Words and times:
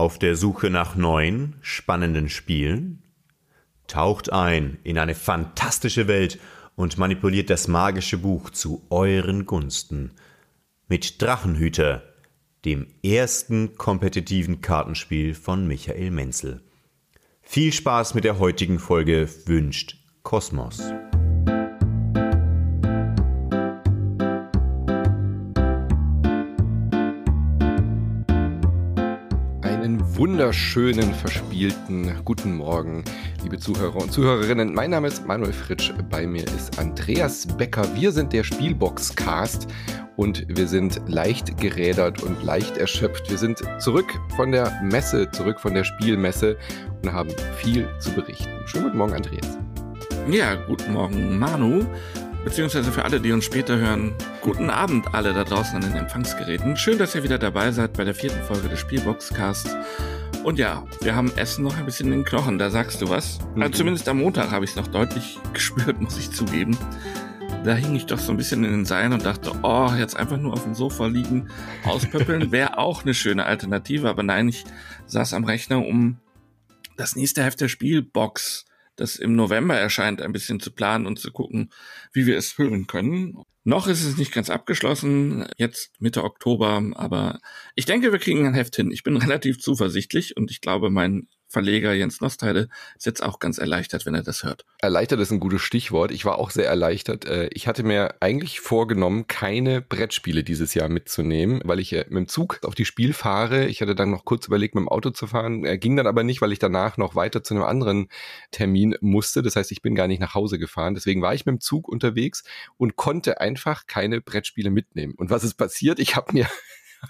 Auf 0.00 0.18
der 0.18 0.34
Suche 0.34 0.70
nach 0.70 0.96
neuen, 0.96 1.56
spannenden 1.60 2.30
Spielen? 2.30 3.02
Taucht 3.86 4.32
ein 4.32 4.78
in 4.82 4.96
eine 4.96 5.14
fantastische 5.14 6.08
Welt 6.08 6.38
und 6.74 6.96
manipuliert 6.96 7.50
das 7.50 7.68
magische 7.68 8.16
Buch 8.16 8.48
zu 8.48 8.82
euren 8.88 9.44
Gunsten. 9.44 10.12
Mit 10.88 11.20
Drachenhüter, 11.20 12.02
dem 12.64 12.86
ersten 13.04 13.76
kompetitiven 13.76 14.62
Kartenspiel 14.62 15.34
von 15.34 15.68
Michael 15.68 16.12
Menzel. 16.12 16.62
Viel 17.42 17.70
Spaß 17.70 18.14
mit 18.14 18.24
der 18.24 18.38
heutigen 18.38 18.78
Folge 18.78 19.28
wünscht 19.44 19.98
Kosmos. 20.22 20.80
Wunderschönen, 30.20 31.14
verspielten 31.14 32.12
guten 32.26 32.54
Morgen, 32.54 33.02
liebe 33.42 33.56
Zuhörer 33.56 33.96
und 33.96 34.12
Zuhörerinnen. 34.12 34.74
Mein 34.74 34.90
Name 34.90 35.08
ist 35.08 35.26
Manuel 35.26 35.54
Fritsch, 35.54 35.94
bei 36.10 36.26
mir 36.26 36.44
ist 36.44 36.78
Andreas 36.78 37.46
Becker. 37.46 37.86
Wir 37.94 38.12
sind 38.12 38.34
der 38.34 38.44
Spielbox-Cast 38.44 39.66
und 40.16 40.44
wir 40.46 40.68
sind 40.68 41.00
leicht 41.06 41.56
gerädert 41.56 42.22
und 42.22 42.44
leicht 42.44 42.76
erschöpft. 42.76 43.30
Wir 43.30 43.38
sind 43.38 43.62
zurück 43.78 44.20
von 44.36 44.52
der 44.52 44.70
Messe, 44.82 45.30
zurück 45.30 45.58
von 45.58 45.72
der 45.72 45.84
Spielmesse 45.84 46.58
und 47.02 47.14
haben 47.14 47.30
viel 47.56 47.88
zu 47.98 48.10
berichten. 48.10 48.50
Schönen 48.66 48.84
guten 48.84 48.98
Morgen, 48.98 49.14
Andreas. 49.14 49.56
Ja, 50.30 50.54
guten 50.54 50.92
Morgen, 50.92 51.38
Manu 51.38 51.86
beziehungsweise 52.44 52.90
für 52.90 53.04
alle, 53.04 53.20
die 53.20 53.32
uns 53.32 53.44
später 53.44 53.76
hören, 53.76 54.14
guten 54.40 54.70
Abend 54.70 55.14
alle 55.14 55.32
da 55.32 55.44
draußen 55.44 55.74
an 55.74 55.82
den 55.82 55.96
Empfangsgeräten. 55.96 56.76
Schön, 56.76 56.98
dass 56.98 57.14
ihr 57.14 57.22
wieder 57.22 57.38
dabei 57.38 57.70
seid 57.72 57.92
bei 57.94 58.04
der 58.04 58.14
vierten 58.14 58.42
Folge 58.42 58.68
des 58.68 58.80
Spielboxcasts. 58.80 59.76
Und 60.42 60.58
ja, 60.58 60.86
wir 61.02 61.14
haben 61.14 61.30
Essen 61.36 61.64
noch 61.64 61.76
ein 61.76 61.84
bisschen 61.84 62.06
in 62.06 62.20
den 62.20 62.24
Knochen, 62.24 62.58
da 62.58 62.70
sagst 62.70 63.02
du 63.02 63.10
was. 63.10 63.38
Mhm. 63.54 63.62
Also 63.62 63.78
zumindest 63.78 64.08
am 64.08 64.18
Montag 64.18 64.50
habe 64.50 64.64
ich 64.64 64.70
es 64.70 64.76
noch 64.76 64.88
deutlich 64.88 65.38
gespürt, 65.52 66.00
muss 66.00 66.18
ich 66.18 66.30
zugeben. 66.30 66.76
Da 67.62 67.74
hing 67.74 67.94
ich 67.94 68.06
doch 68.06 68.18
so 68.18 68.32
ein 68.32 68.38
bisschen 68.38 68.64
in 68.64 68.70
den 68.70 68.84
Seilen 68.86 69.12
und 69.12 69.26
dachte, 69.26 69.52
oh, 69.62 69.90
jetzt 69.98 70.16
einfach 70.16 70.38
nur 70.38 70.54
auf 70.54 70.62
dem 70.62 70.74
Sofa 70.74 71.06
liegen, 71.08 71.50
auspöppeln, 71.84 72.52
wäre 72.52 72.78
auch 72.78 73.02
eine 73.02 73.12
schöne 73.12 73.44
Alternative. 73.44 74.08
Aber 74.08 74.22
nein, 74.22 74.48
ich 74.48 74.64
saß 75.06 75.34
am 75.34 75.44
Rechner, 75.44 75.84
um 75.84 76.16
das 76.96 77.16
nächste 77.16 77.42
Heft 77.44 77.60
der 77.60 77.68
Spielbox 77.68 78.64
das 79.00 79.16
im 79.16 79.34
November 79.34 79.76
erscheint, 79.76 80.20
ein 80.20 80.32
bisschen 80.32 80.60
zu 80.60 80.70
planen 80.70 81.06
und 81.06 81.18
zu 81.18 81.32
gucken, 81.32 81.70
wie 82.12 82.26
wir 82.26 82.36
es 82.36 82.52
füllen 82.52 82.86
können. 82.86 83.42
Noch 83.62 83.86
ist 83.86 84.04
es 84.04 84.16
nicht 84.16 84.32
ganz 84.32 84.48
abgeschlossen, 84.48 85.46
jetzt 85.58 85.92
Mitte 85.98 86.24
Oktober, 86.24 86.82
aber 86.94 87.40
ich 87.74 87.84
denke, 87.84 88.10
wir 88.10 88.18
kriegen 88.18 88.46
ein 88.46 88.54
Heft 88.54 88.76
hin. 88.76 88.90
Ich 88.90 89.02
bin 89.02 89.16
relativ 89.18 89.60
zuversichtlich 89.60 90.36
und 90.36 90.50
ich 90.50 90.60
glaube, 90.60 90.90
mein 90.90 91.28
Verleger 91.50 91.92
Jens 91.92 92.20
Nostheide 92.20 92.68
ist 92.96 93.06
jetzt 93.06 93.24
auch 93.24 93.40
ganz 93.40 93.58
erleichtert, 93.58 94.06
wenn 94.06 94.14
er 94.14 94.22
das 94.22 94.44
hört. 94.44 94.64
Erleichtert 94.78 95.18
ist 95.18 95.32
ein 95.32 95.40
gutes 95.40 95.62
Stichwort. 95.62 96.12
Ich 96.12 96.24
war 96.24 96.38
auch 96.38 96.50
sehr 96.50 96.66
erleichtert. 96.66 97.24
Äh, 97.24 97.48
ich 97.52 97.66
hatte 97.66 97.82
mir 97.82 98.14
eigentlich 98.20 98.60
vorgenommen, 98.60 99.26
keine 99.26 99.82
Brettspiele 99.82 100.44
dieses 100.44 100.74
Jahr 100.74 100.88
mitzunehmen, 100.88 101.60
weil 101.64 101.80
ich 101.80 101.92
äh, 101.92 102.04
mit 102.08 102.18
dem 102.18 102.28
Zug 102.28 102.60
auf 102.62 102.76
die 102.76 102.84
Spiel 102.84 103.12
fahre. 103.12 103.66
Ich 103.66 103.82
hatte 103.82 103.96
dann 103.96 104.12
noch 104.12 104.24
kurz 104.24 104.46
überlegt, 104.46 104.76
mit 104.76 104.82
dem 104.82 104.88
Auto 104.88 105.10
zu 105.10 105.26
fahren. 105.26 105.64
Er 105.64 105.76
ging 105.76 105.96
dann 105.96 106.06
aber 106.06 106.22
nicht, 106.22 106.40
weil 106.40 106.52
ich 106.52 106.60
danach 106.60 106.96
noch 106.96 107.16
weiter 107.16 107.42
zu 107.42 107.54
einem 107.54 107.64
anderen 107.64 108.08
Termin 108.52 108.94
musste. 109.00 109.42
Das 109.42 109.56
heißt, 109.56 109.72
ich 109.72 109.82
bin 109.82 109.96
gar 109.96 110.06
nicht 110.06 110.20
nach 110.20 110.34
Hause 110.34 110.56
gefahren. 110.56 110.94
Deswegen 110.94 111.20
war 111.20 111.34
ich 111.34 111.46
mit 111.46 111.54
dem 111.54 111.60
Zug 111.60 111.88
unterwegs 112.00 112.44
und 112.76 112.96
konnte 112.96 113.40
einfach 113.40 113.86
keine 113.86 114.20
Brettspiele 114.20 114.70
mitnehmen. 114.70 115.14
Und 115.16 115.30
was 115.30 115.44
ist 115.44 115.54
passiert? 115.54 115.98
Ich 115.98 116.16
habe 116.16 116.32
mir 116.32 116.48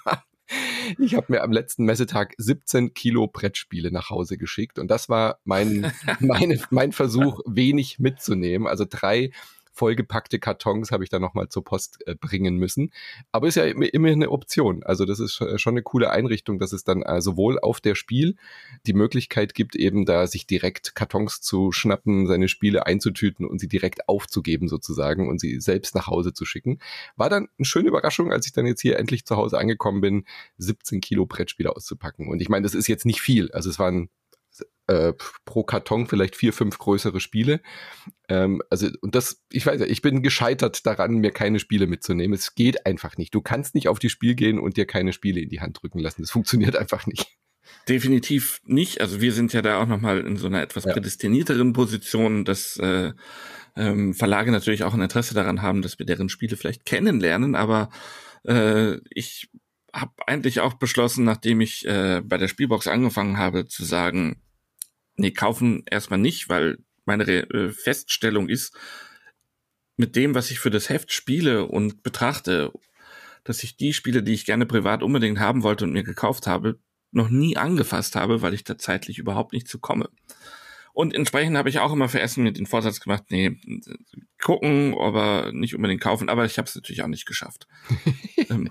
ich 0.99 1.15
habe 1.15 1.27
mir 1.29 1.43
am 1.43 1.53
letzten 1.53 1.85
Messetag 1.85 2.35
17 2.39 2.95
Kilo 2.95 3.29
Brettspiele 3.29 3.93
nach 3.93 4.11
Hause 4.11 4.37
geschickt 4.37 4.79
und 4.79 4.91
das 4.91 5.09
war 5.09 5.39
mein, 5.45 5.93
meine, 6.21 6.61
mein 6.71 6.93
Versuch, 6.93 7.41
wenig 7.47 7.99
mitzunehmen. 7.99 8.67
Also 8.67 8.85
drei 8.89 9.31
vollgepackte 9.73 10.39
Kartons 10.39 10.91
habe 10.91 11.05
ich 11.05 11.11
dann 11.11 11.23
nochmal 11.23 11.49
zur 11.49 11.65
Post 11.65 12.07
äh, 12.07 12.15
bringen 12.15 12.57
müssen. 12.57 12.93
Aber 13.33 13.49
ist 13.49 13.55
ja 13.57 13.65
immerhin 13.65 14.23
eine 14.23 14.31
Option. 14.31 14.83
Also 14.83 15.05
das 15.05 15.21
ist 15.21 15.43
schon 15.57 15.75
eine 15.75 15.83
coole 15.83 16.11
Einrichtung, 16.11 16.59
dass 16.59 16.73
es 16.73 16.85
dann 16.85 17.03
äh, 17.03 17.21
sowohl 17.21 17.59
auf 17.59 17.81
der 17.81 17.95
Spiel 17.95 18.37
die 18.87 18.93
Möglichkeit 18.93 19.55
gibt, 19.55 19.77
eben 19.77 20.05
da 20.05 20.27
sich 20.27 20.47
direkt 20.47 20.95
Kartons 20.95 21.41
zu 21.41 21.73
schnappen, 21.73 22.27
seine 22.27 22.49
Spiele 22.49 22.87
einzutüten 22.87 23.47
und 23.47 23.61
sie 23.61 23.69
direkt 23.69 24.09
aufzugeben 24.09 24.69
sozusagen 24.69 25.29
und 25.29 25.41
sie 25.41 25.61
selbst 25.61 25.95
nach 25.95 26.07
Hause 26.07 26.33
zu 26.33 26.45
schicken. 26.45 26.79
War 27.17 27.31
dann 27.31 27.49
eine 27.59 27.65
schöne 27.65 27.89
Überraschung, 27.89 28.33
als 28.33 28.47
ich 28.47 28.53
dann 28.53 28.67
jetzt 28.67 28.81
hier 28.81 28.99
endlich 28.99 29.25
zu 29.25 29.37
Hause 29.37 29.59
angekommen 29.59 30.01
bin, 30.01 30.25
17 30.59 31.01
Kilo 31.01 31.27
Brettspiele 31.27 31.75
auszupacken. 31.75 32.29
Und 32.29 32.43
ich 32.43 32.49
meine, 32.49 32.65
das 32.65 32.75
ist 32.75 32.89
jetzt 32.89 33.07
nicht 33.07 33.21
viel. 33.21 33.51
Also 33.53 33.71
es 33.71 33.79
waren 33.79 34.11
äh, 34.91 35.13
pro 35.45 35.63
Karton 35.63 36.07
vielleicht 36.07 36.35
vier, 36.35 36.53
fünf 36.53 36.79
größere 36.79 37.21
Spiele. 37.21 37.61
Ähm, 38.29 38.61
also, 38.71 38.89
und 39.01 39.15
das, 39.15 39.43
ich 39.51 39.65
weiß 39.65 39.81
ja, 39.81 39.87
ich 39.87 40.03
bin 40.03 40.23
gescheitert 40.23 40.85
daran, 40.85 41.19
mir 41.19 41.31
keine 41.31 41.61
Spiele 41.61 41.87
mitzunehmen. 41.87 42.35
Es 42.35 42.55
geht 42.55 42.87
einfach 42.87 43.17
nicht. 43.17 43.35
Du 43.35 43.41
kannst 43.41 43.75
nicht 43.75 43.89
auf 43.89 43.99
die 43.99 44.11
Spiel 44.11 44.35
gehen 44.35 44.59
und 44.59 44.77
dir 44.77 44.87
keine 44.87 45.13
Spiele 45.13 45.41
in 45.41 45.49
die 45.49 45.61
Hand 45.61 45.81
drücken 45.81 46.01
lassen. 46.01 46.23
Das 46.23 46.31
funktioniert 46.31 46.77
einfach 46.77 47.07
nicht. 47.07 47.37
Definitiv 47.89 48.61
nicht. 48.65 49.01
Also 49.01 49.21
wir 49.21 49.33
sind 49.33 49.53
ja 49.53 49.63
da 49.63 49.81
auch 49.81 49.87
nochmal 49.87 50.21
in 50.21 50.37
so 50.37 50.49
einer 50.49 50.61
etwas 50.61 50.85
ja. 50.85 50.93
prädestinierteren 50.93 51.73
Position, 51.73 52.45
dass 52.45 52.77
äh, 52.79 53.13
ähm, 53.77 54.15
Verlage 54.15 54.51
natürlich 54.51 54.83
auch 54.83 54.95
ein 54.95 55.01
Interesse 55.01 55.35
daran 55.35 55.63
haben, 55.63 55.83
dass 55.83 55.99
wir 55.99 56.07
deren 56.07 56.29
Spiele 56.29 56.57
vielleicht 56.57 56.85
kennenlernen, 56.85 57.55
aber 57.55 57.91
äh, 58.45 58.97
ich 59.11 59.51
habe 59.93 60.13
eigentlich 60.27 60.61
auch 60.61 60.75
beschlossen, 60.75 61.25
nachdem 61.25 61.61
ich 61.61 61.87
äh, 61.87 62.23
bei 62.25 62.39
der 62.39 62.49
Spielbox 62.49 62.87
angefangen 62.87 63.39
habe, 63.39 63.67
zu 63.67 63.85
sagen, 63.85 64.41
nee, 65.21 65.31
kaufen 65.31 65.85
erstmal 65.87 66.19
nicht, 66.19 66.49
weil 66.49 66.79
meine 67.05 67.25
äh, 67.25 67.71
Feststellung 67.71 68.49
ist, 68.49 68.77
mit 69.97 70.17
dem, 70.17 70.35
was 70.35 70.51
ich 70.51 70.59
für 70.59 70.71
das 70.71 70.89
Heft 70.89 71.13
spiele 71.13 71.67
und 71.67 72.03
betrachte, 72.03 72.73
dass 73.45 73.63
ich 73.63 73.77
die 73.77 73.93
Spiele, 73.93 74.23
die 74.23 74.33
ich 74.33 74.47
gerne 74.47 74.67
privat 74.67 75.03
unbedingt 75.03 75.39
haben 75.39 75.63
wollte 75.63 75.85
und 75.85 75.93
mir 75.93 76.03
gekauft 76.05 76.47
habe, 76.47 76.79
noch 77.13 77.29
nie 77.29 77.57
angefasst 77.57 78.17
habe, 78.17 78.43
weil 78.43 78.55
ich 78.55 78.65
da 78.65 78.79
zeitlich 78.79 79.19
überhaupt 79.19 79.53
nicht 79.53 79.69
zu 79.69 79.79
komme. 79.79 80.09
Und 80.93 81.15
entsprechend 81.15 81.57
habe 81.57 81.69
ich 81.69 81.79
auch 81.79 81.93
immer 81.93 82.09
für 82.09 82.21
Essen 82.21 82.45
mit 82.45 82.59
den 82.59 82.67
Vorsatz 82.67 83.01
gemacht, 83.01 83.25
nee, 83.31 83.57
gucken, 84.41 84.95
aber 84.99 85.53
nicht 85.53 85.75
unbedingt 85.75 86.01
kaufen. 86.01 86.29
Aber 86.29 86.45
ich 86.45 86.59
habe 86.59 86.67
es 86.67 86.75
natürlich 86.75 87.03
auch 87.03 87.09
nicht 87.09 87.27
geschafft. 87.27 87.67
ähm, 88.51 88.71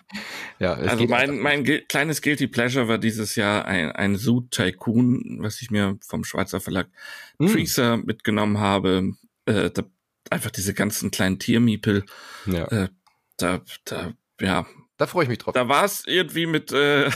ja, 0.59 0.73
also 0.73 1.05
mein, 1.05 1.39
mein 1.39 1.63
kleines 1.87 2.21
Guilty 2.21 2.47
Pleasure 2.47 2.87
war 2.87 2.97
dieses 2.97 3.35
Jahr 3.35 3.65
ein, 3.65 3.91
ein 3.91 4.15
Zoo 4.15 4.41
Tycoon, 4.41 5.37
was 5.41 5.61
ich 5.61 5.71
mir 5.71 5.97
vom 6.05 6.23
Schweizer 6.23 6.59
Verlag 6.59 6.89
mm. 7.37 7.47
Treaser 7.47 7.97
mitgenommen 7.97 8.59
habe. 8.59 9.13
Äh, 9.45 9.69
da, 9.71 9.83
einfach 10.29 10.51
diese 10.51 10.73
ganzen 10.73 11.11
kleinen 11.11 11.39
Tiermiepel. 11.39 12.05
Ja. 12.45 12.65
Äh, 12.65 12.89
da, 13.37 13.61
da, 13.85 14.13
ja, 14.41 14.65
da 14.99 15.07
freue 15.07 15.23
ich 15.23 15.29
mich 15.29 15.37
drauf. 15.37 15.53
Da 15.53 15.69
war 15.69 15.85
es 15.85 16.03
irgendwie 16.05 16.45
mit, 16.45 16.73
äh, 16.73 17.09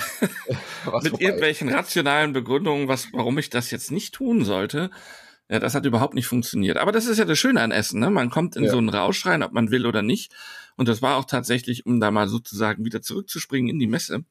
mit 1.04 1.20
irgendwelchen 1.20 1.68
rationalen 1.68 2.32
Begründungen, 2.32 2.88
was, 2.88 3.12
warum 3.12 3.38
ich 3.38 3.50
das 3.50 3.72
jetzt 3.72 3.92
nicht 3.92 4.16
tun 4.16 4.46
sollte. 4.46 4.90
Ja, 5.50 5.60
das 5.60 5.76
hat 5.76 5.86
überhaupt 5.86 6.14
nicht 6.14 6.26
funktioniert. 6.26 6.78
Aber 6.78 6.94
das 6.94 7.06
ist 7.08 7.18
ja 7.18 7.26
das 7.26 7.38
Schöne 7.38 7.62
an 7.62 7.72
Essen, 7.72 8.00
ne? 8.00 8.10
Man 8.10 8.30
kommt 8.30 8.56
in 8.56 8.64
ja. 8.64 8.72
so 8.72 8.78
einen 8.78 8.88
Rausch 8.88 9.26
rein, 9.26 9.44
ob 9.44 9.52
man 9.52 9.70
will 9.70 9.86
oder 9.86 10.02
nicht. 10.02 10.34
Und 10.78 10.88
das 10.88 11.02
war 11.02 11.18
auch 11.18 11.26
tatsächlich, 11.26 11.86
um 11.86 12.00
da 12.00 12.10
mal 12.10 12.30
sozusagen 12.30 12.86
wieder 12.86 13.02
zurückzuspringen 13.02 13.70
in 13.70 13.80
die 13.80 13.88
Messe. 13.88 14.24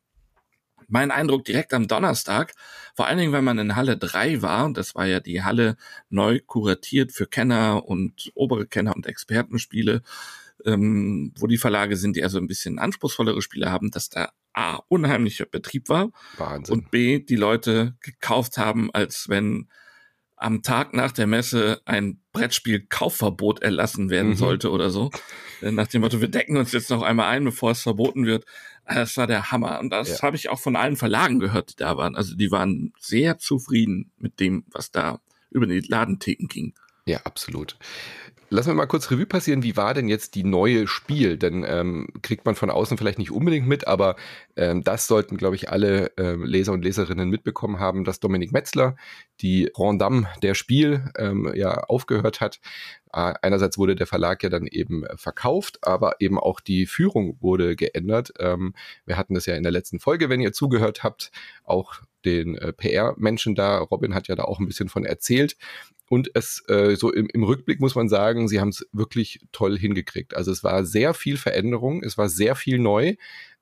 Mein 0.89 1.11
Eindruck 1.11 1.45
direkt 1.45 1.75
am 1.75 1.89
Donnerstag, 1.89 2.55
vor 2.95 3.07
allen 3.07 3.19
Dingen, 3.19 3.33
wenn 3.33 3.45
man 3.45 3.59
in 3.59 3.77
Halle 3.77 3.99
3 3.99 4.41
war, 4.41 4.65
und 4.65 4.79
das 4.79 4.95
war 4.95 5.07
ja 5.07 5.21
die 5.21 5.43
Halle 5.43 5.77
neu 6.09 6.41
kuratiert 6.41 7.13
für 7.13 7.27
Kenner 7.27 7.85
und 7.85 8.33
obere 8.35 8.67
Kenner 8.67 8.97
und 8.97 9.07
Expertenspiele, 9.07 10.01
ähm, 10.67 11.33
wo 11.39 11.47
die 11.47 11.59
Verlage 11.59 11.97
sind, 11.97 12.17
die 12.17 12.23
also 12.23 12.39
ein 12.39 12.47
bisschen 12.47 12.79
anspruchsvollere 12.79 13.43
Spiele 13.43 13.71
haben, 13.71 13.91
dass 13.91 14.09
da 14.09 14.33
A, 14.53 14.81
unheimlicher 14.89 15.47
Betrieb 15.47 15.89
war 15.89 16.11
Wahnsinn. 16.37 16.75
und 16.75 16.91
B, 16.91 17.21
die 17.21 17.37
Leute 17.37 17.97
gekauft 18.01 18.59
haben, 18.59 18.91
als 18.93 19.29
wenn 19.29 19.69
am 20.43 20.63
Tag 20.63 20.93
nach 20.93 21.13
der 21.13 21.27
Messe 21.27 21.81
ein 21.85 22.21
Brettspiel-Kaufverbot 22.33 23.63
erlassen 23.63 24.11
werden 24.11 24.31
mhm. 24.31 24.37
sollte 24.37 24.71
oder 24.71 24.91
so. 24.91 25.11
Äh, 25.61 25.71
nach 25.71 25.87
dem 25.87 26.01
Motto, 26.01 26.21
wir 26.21 26.29
decken 26.29 26.57
uns 26.57 26.73
jetzt 26.73 26.91
noch 26.91 27.03
einmal 27.03 27.29
ein, 27.29 27.45
bevor 27.45 27.71
es 27.71 27.83
verboten 27.83 28.27
wird. 28.27 28.45
Das 28.87 29.17
war 29.17 29.29
der 29.29 29.53
Hammer. 29.53 29.79
Und 29.79 29.91
das 29.91 30.09
ja. 30.09 30.23
habe 30.23 30.35
ich 30.37 30.49
auch 30.49 30.59
von 30.59 30.75
allen 30.75 30.97
Verlagen 30.97 31.39
gehört, 31.39 31.71
die 31.71 31.77
da 31.77 31.97
waren. 31.97 32.17
Also 32.17 32.35
die 32.35 32.51
waren 32.51 32.93
sehr 32.99 33.39
zufrieden 33.39 34.11
mit 34.19 34.41
dem, 34.41 34.65
was 34.73 34.91
da 34.91 35.21
über 35.51 35.67
die 35.67 35.81
Ladentheken 35.81 36.49
ging. 36.49 36.75
Ja, 37.07 37.21
absolut. 37.25 37.77
Lassen 38.53 38.69
wir 38.69 38.75
mal 38.75 38.85
kurz 38.85 39.11
Revue 39.11 39.25
passieren. 39.25 39.63
Wie 39.63 39.79
war 39.79 39.95
denn 39.95 40.09
jetzt 40.09 40.35
die 40.35 40.45
neue 40.45 40.87
Spiel? 40.87 41.39
Denn 41.39 41.65
ähm, 41.67 42.09
kriegt 42.21 42.45
man 42.45 42.55
von 42.55 42.69
außen 42.69 42.99
vielleicht 42.99 43.19
nicht 43.19 43.31
unbedingt 43.31 43.67
mit, 43.67 43.87
aber 43.87 44.15
ähm, 44.57 44.85
das 44.85 45.07
sollten, 45.07 45.39
glaube 45.39 45.57
ich, 45.57 45.71
alle 45.71 46.13
ähm, 46.19 46.45
Leser 46.45 46.75
und 46.75 46.85
Leserinnen 46.85 47.31
mitbekommen 47.31 47.81
haben, 47.81 48.05
dass 48.05 48.21
Dominik 48.21 48.53
Metzler 48.53 48.95
die 49.41 49.73
Rondam 49.75 50.27
der 50.43 50.53
Spiel 50.53 51.11
ähm, 51.17 51.51
ja 51.55 51.85
aufgehört 51.85 52.43
hat. 52.43 52.61
Äh, 53.15 53.33
einerseits 53.41 53.79
wurde 53.79 53.97
der 53.97 54.07
Verlag 54.07 54.43
ja 54.43 54.51
dann 54.51 54.67
eben 54.67 55.07
verkauft, 55.17 55.79
aber 55.81 56.17
eben 56.21 56.39
auch 56.39 56.61
die 56.61 56.85
Führung 56.85 57.39
wurde 57.41 57.75
geändert. 57.75 58.35
Ähm, 58.39 58.75
wir 59.07 59.17
hatten 59.17 59.33
das 59.33 59.47
ja 59.47 59.55
in 59.55 59.63
der 59.63 59.73
letzten 59.73 59.99
Folge, 59.99 60.29
wenn 60.29 60.43
ihr 60.43 60.53
zugehört 60.53 61.03
habt, 61.03 61.33
auch 61.65 62.03
den 62.25 62.57
äh, 62.57 62.73
PR-Menschen 62.73 63.55
da. 63.55 63.79
Robin 63.79 64.15
hat 64.15 64.29
ja 64.29 64.35
da 64.35 64.45
auch 64.45 64.59
ein 64.59 64.67
bisschen 64.67 64.89
von 64.89 65.05
erzählt. 65.05 65.57
Und 66.09 66.31
es 66.35 66.63
äh, 66.69 66.95
so 66.95 67.11
im, 67.11 67.29
im 67.33 67.43
Rückblick 67.43 67.81
muss 67.81 67.95
man 67.95 68.09
sagen, 68.09 68.47
sie 68.47 68.61
haben 68.61 68.69
es 68.69 68.87
wirklich 68.93 69.41
toll 69.53 69.79
hingekriegt. 69.79 70.37
Also 70.37 70.51
es 70.53 70.63
war 70.63 70.85
sehr 70.85 71.15
viel 71.15 71.39
Veränderung, 71.39 72.03
es 72.03 72.19
war 72.19 72.29
sehr 72.29 72.55
viel 72.55 72.79
neu 72.79 73.17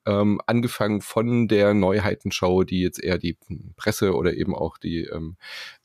ähm, 0.06 0.40
angefangen 0.46 1.02
von 1.02 1.48
der 1.48 1.74
Neuheitenshow, 1.74 2.64
die 2.64 2.80
jetzt 2.80 3.02
eher 3.02 3.18
die 3.18 3.36
Presse 3.76 4.14
oder 4.14 4.34
eben 4.34 4.54
auch 4.54 4.78
die 4.78 5.04
ähm, 5.04 5.36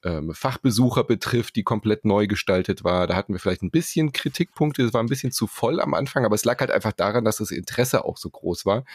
ähm, 0.04 0.34
Fachbesucher 0.34 1.04
betrifft, 1.04 1.56
die 1.56 1.64
komplett 1.64 2.06
neu 2.06 2.28
gestaltet 2.28 2.84
war. 2.84 3.08
Da 3.08 3.16
hatten 3.16 3.34
wir 3.34 3.40
vielleicht 3.40 3.64
ein 3.64 3.72
bisschen 3.72 4.14
Kritikpunkte, 4.14 4.84
es 4.84 4.94
war 4.94 5.04
ein 5.04 5.10
bisschen 5.10 5.32
zu 5.32 5.48
voll 5.48 5.80
am 5.80 5.94
Anfang, 5.94 6.26
aber 6.26 6.36
es 6.36 6.46
lag 6.46 6.60
halt 6.60 6.72
einfach 6.72 6.94
daran, 6.94 7.26
dass 7.26 7.38
das 7.38 7.52
Interesse 7.52 8.06
auch 8.06 8.18
so 8.18 8.30
groß 8.30 8.66
war. 8.66 8.86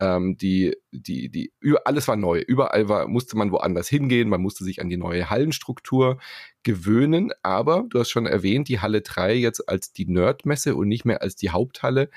Ähm, 0.00 0.36
die, 0.36 0.76
die, 0.92 1.28
die, 1.28 1.52
alles 1.84 2.08
war 2.08 2.16
neu. 2.16 2.40
Überall 2.40 2.88
war, 2.88 3.06
musste 3.06 3.36
man 3.36 3.52
woanders 3.52 3.88
hingehen, 3.88 4.28
man 4.28 4.40
musste 4.40 4.64
sich 4.64 4.80
an 4.80 4.88
die 4.88 4.96
neue 4.96 5.28
Hallenstruktur 5.28 6.18
gewöhnen, 6.62 7.32
aber 7.42 7.84
du 7.88 7.98
hast 7.98 8.10
schon 8.10 8.26
erwähnt, 8.26 8.68
die 8.68 8.80
Halle 8.80 9.00
3 9.00 9.34
jetzt 9.34 9.68
als 9.68 9.92
die 9.92 10.06
Nerdmesse 10.06 10.74
und 10.74 10.88
nicht 10.88 11.04
mehr 11.04 11.22
als 11.22 11.36
die 11.36 11.50
Haupthalle 11.50 12.10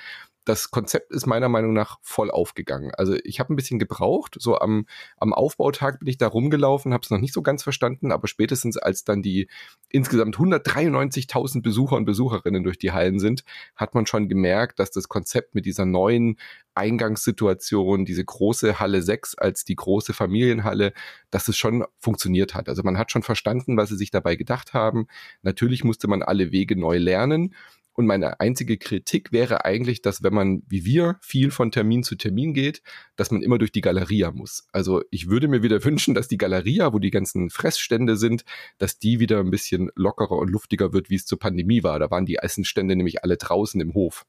das 0.46 0.72
Konzept 0.72 1.12
ist 1.12 1.26
meiner 1.26 1.48
Meinung 1.48 1.74
nach 1.74 2.00
voll 2.02 2.30
aufgegangen. 2.30 2.92
Also 2.96 3.16
ich 3.24 3.40
habe 3.40 3.54
ein 3.54 3.56
bisschen 3.56 3.80
gebraucht. 3.80 4.36
So 4.40 4.58
am, 4.58 4.86
am 5.18 5.34
Aufbautag 5.34 6.00
bin 6.00 6.08
ich 6.08 6.18
da 6.18 6.28
rumgelaufen, 6.28 6.94
habe 6.94 7.04
es 7.04 7.10
noch 7.10 7.20
nicht 7.20 7.34
so 7.34 7.42
ganz 7.42 7.64
verstanden, 7.64 8.12
aber 8.12 8.28
spätestens 8.28 8.78
als 8.78 9.04
dann 9.06 9.22
die 9.22 9.48
insgesamt 9.90 10.36
193.000 10.36 11.62
Besucher 11.62 11.96
und 11.96 12.06
Besucherinnen 12.06 12.64
durch 12.64 12.78
die 12.78 12.92
Hallen 12.92 13.20
sind, 13.20 13.44
hat 13.76 13.96
man 13.96 14.06
schon 14.06 14.28
gemerkt, 14.28 14.80
dass 14.80 14.92
das 14.92 15.08
Konzept 15.08 15.56
mit 15.56 15.66
dieser 15.66 15.86
neuen 15.86 16.38
Eingangssituation, 16.76 18.04
diese 18.04 18.26
große 18.26 18.80
Halle 18.80 19.02
6 19.02 19.36
als 19.36 19.64
die 19.64 19.76
große 19.76 20.14
Familienhalle, 20.14 20.94
dass 21.30 21.48
es 21.48 21.56
schon 21.56 21.86
funktioniert 22.00 22.54
hat. 22.56 22.68
Also 22.68 22.84
man 22.84 22.98
hat 22.98 23.12
schon 23.12 23.24
verstanden, 23.24 23.78
was 23.78 23.90
sie 23.90 23.98
sich 23.98 24.12
dabei 24.12 24.36
gedacht 24.36 24.74
haben. 24.74 25.08
Natürlich 25.42 25.84
musste 25.84 26.08
man 26.08 26.24
alle 26.24 26.52
Wege 26.52 26.76
neu 26.76 26.98
lernen. 26.98 27.54
Und 27.94 28.08
meine 28.08 28.40
einzige 28.40 28.78
Kritik 28.78 29.32
wäre 29.32 29.66
eigentlich, 29.66 30.02
dass 30.02 30.24
wenn 30.24 30.34
man, 30.34 30.64
wie 30.68 30.84
wir, 30.84 31.18
viel 31.22 31.52
von 31.52 31.72
Termin 31.72 32.04
zu 32.04 32.16
Termin 32.16 32.54
geht, 32.54 32.82
dass 33.16 33.32
man 33.32 33.44
immer 33.44 33.60
durch 33.60 33.72
die 33.72 33.82
Galeria 33.82 34.32
muss. 34.32 34.68
Also 34.72 35.04
ich 35.12 35.30
würde 35.30 35.48
mir 35.48 35.64
wieder 35.64 35.84
wünschen, 35.86 36.14
dass 36.14 36.28
die 36.28 36.38
Galeria, 36.38 36.94
wo 36.94 37.00
die 37.00 37.12
ganzen 37.12 37.50
Fressstände 37.50 38.18
sind, 38.18 38.44
dass 38.80 38.98
die 38.98 39.20
wieder 39.20 39.40
ein 39.40 39.52
bisschen 39.52 39.92
lockerer 39.96 40.38
und 40.38 40.50
luftiger 40.50 40.94
wird, 40.94 41.10
wie 41.10 41.16
es 41.16 41.26
zur 41.26 41.40
Pandemie 41.40 41.84
war. 41.84 42.00
Da 42.00 42.10
waren 42.10 42.26
die 42.26 42.38
Essenstände 42.38 42.96
nämlich 42.96 43.24
alle 43.24 43.38
draußen 43.38 43.80
im 43.80 43.94
Hof. 43.94 44.26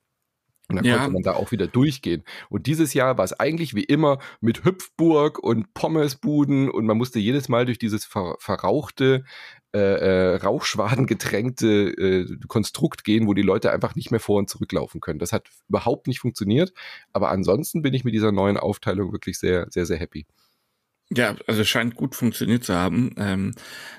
Und 0.68 0.76
dann 0.76 0.84
ja. 0.86 0.96
konnte 0.96 1.12
man 1.12 1.22
da 1.22 1.34
auch 1.34 1.52
wieder 1.52 1.66
durchgehen. 1.66 2.24
Und 2.48 2.66
dieses 2.66 2.94
Jahr 2.94 3.18
war 3.18 3.24
es 3.24 3.38
eigentlich 3.38 3.74
wie 3.74 3.84
immer 3.84 4.18
mit 4.40 4.64
Hüpfburg 4.64 5.38
und 5.38 5.74
Pommesbuden 5.74 6.70
und 6.70 6.86
man 6.86 6.96
musste 6.96 7.18
jedes 7.18 7.50
Mal 7.50 7.66
durch 7.66 7.78
dieses 7.78 8.06
ver 8.06 8.36
verrauchte, 8.38 9.24
äh, 9.74 9.78
äh, 9.78 10.36
rauchschwadengetränkte 10.36 11.66
äh, 11.66 12.38
Konstrukt 12.46 13.02
gehen, 13.02 13.26
wo 13.26 13.34
die 13.34 13.42
Leute 13.42 13.72
einfach 13.72 13.96
nicht 13.96 14.12
mehr 14.12 14.20
vor 14.20 14.38
und 14.38 14.48
zurücklaufen 14.48 15.00
können. 15.00 15.18
Das 15.18 15.32
hat 15.32 15.48
überhaupt 15.68 16.06
nicht 16.06 16.20
funktioniert. 16.20 16.72
Aber 17.12 17.30
ansonsten 17.30 17.82
bin 17.82 17.92
ich 17.92 18.04
mit 18.04 18.14
dieser 18.14 18.30
neuen 18.30 18.56
Aufteilung 18.56 19.10
wirklich 19.10 19.36
sehr, 19.36 19.66
sehr, 19.70 19.84
sehr 19.84 19.96
happy. 19.98 20.26
Ja, 21.10 21.36
also 21.48 21.62
es 21.62 21.68
scheint 21.68 21.96
gut 21.96 22.14
funktioniert 22.14 22.62
zu 22.62 22.72
haben. 22.74 23.14
Ähm, 23.18 23.54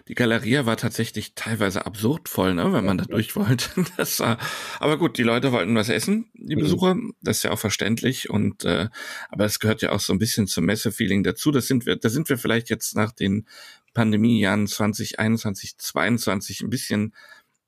die 0.07 0.15
Galeria 0.15 0.65
war 0.65 0.77
tatsächlich 0.77 1.35
teilweise 1.35 1.85
absurd 1.85 2.29
voll, 2.29 2.55
ne, 2.55 2.71
wenn 2.71 2.85
man 2.85 2.97
da 2.97 3.03
durch 3.03 3.35
wollte. 3.35 3.69
Das 3.97 4.21
war, 4.21 4.37
aber 4.79 4.97
gut, 4.97 5.17
die 5.17 5.23
Leute 5.23 5.51
wollten 5.51 5.75
was 5.75 5.89
essen, 5.89 6.31
die 6.33 6.55
mhm. 6.55 6.61
Besucher. 6.61 6.95
Das 7.21 7.37
ist 7.37 7.43
ja 7.43 7.51
auch 7.51 7.59
verständlich. 7.59 8.29
Und 8.29 8.63
äh, 8.63 8.87
aber 9.29 9.43
es 9.43 9.59
gehört 9.59 9.81
ja 9.81 9.91
auch 9.91 9.99
so 9.99 10.13
ein 10.13 10.19
bisschen 10.19 10.47
zum 10.47 10.65
Messe-Feeling 10.65 11.23
dazu. 11.23 11.51
Das 11.51 11.67
sind 11.67 11.85
wir, 11.85 11.97
da 11.97 12.09
sind 12.09 12.29
wir 12.29 12.37
vielleicht 12.37 12.69
jetzt 12.69 12.95
nach 12.95 13.11
den 13.11 13.45
Pandemiejahren 13.95 14.67
2021, 14.67 15.77
2022 15.79 16.61
ein 16.61 16.69
bisschen 16.69 17.15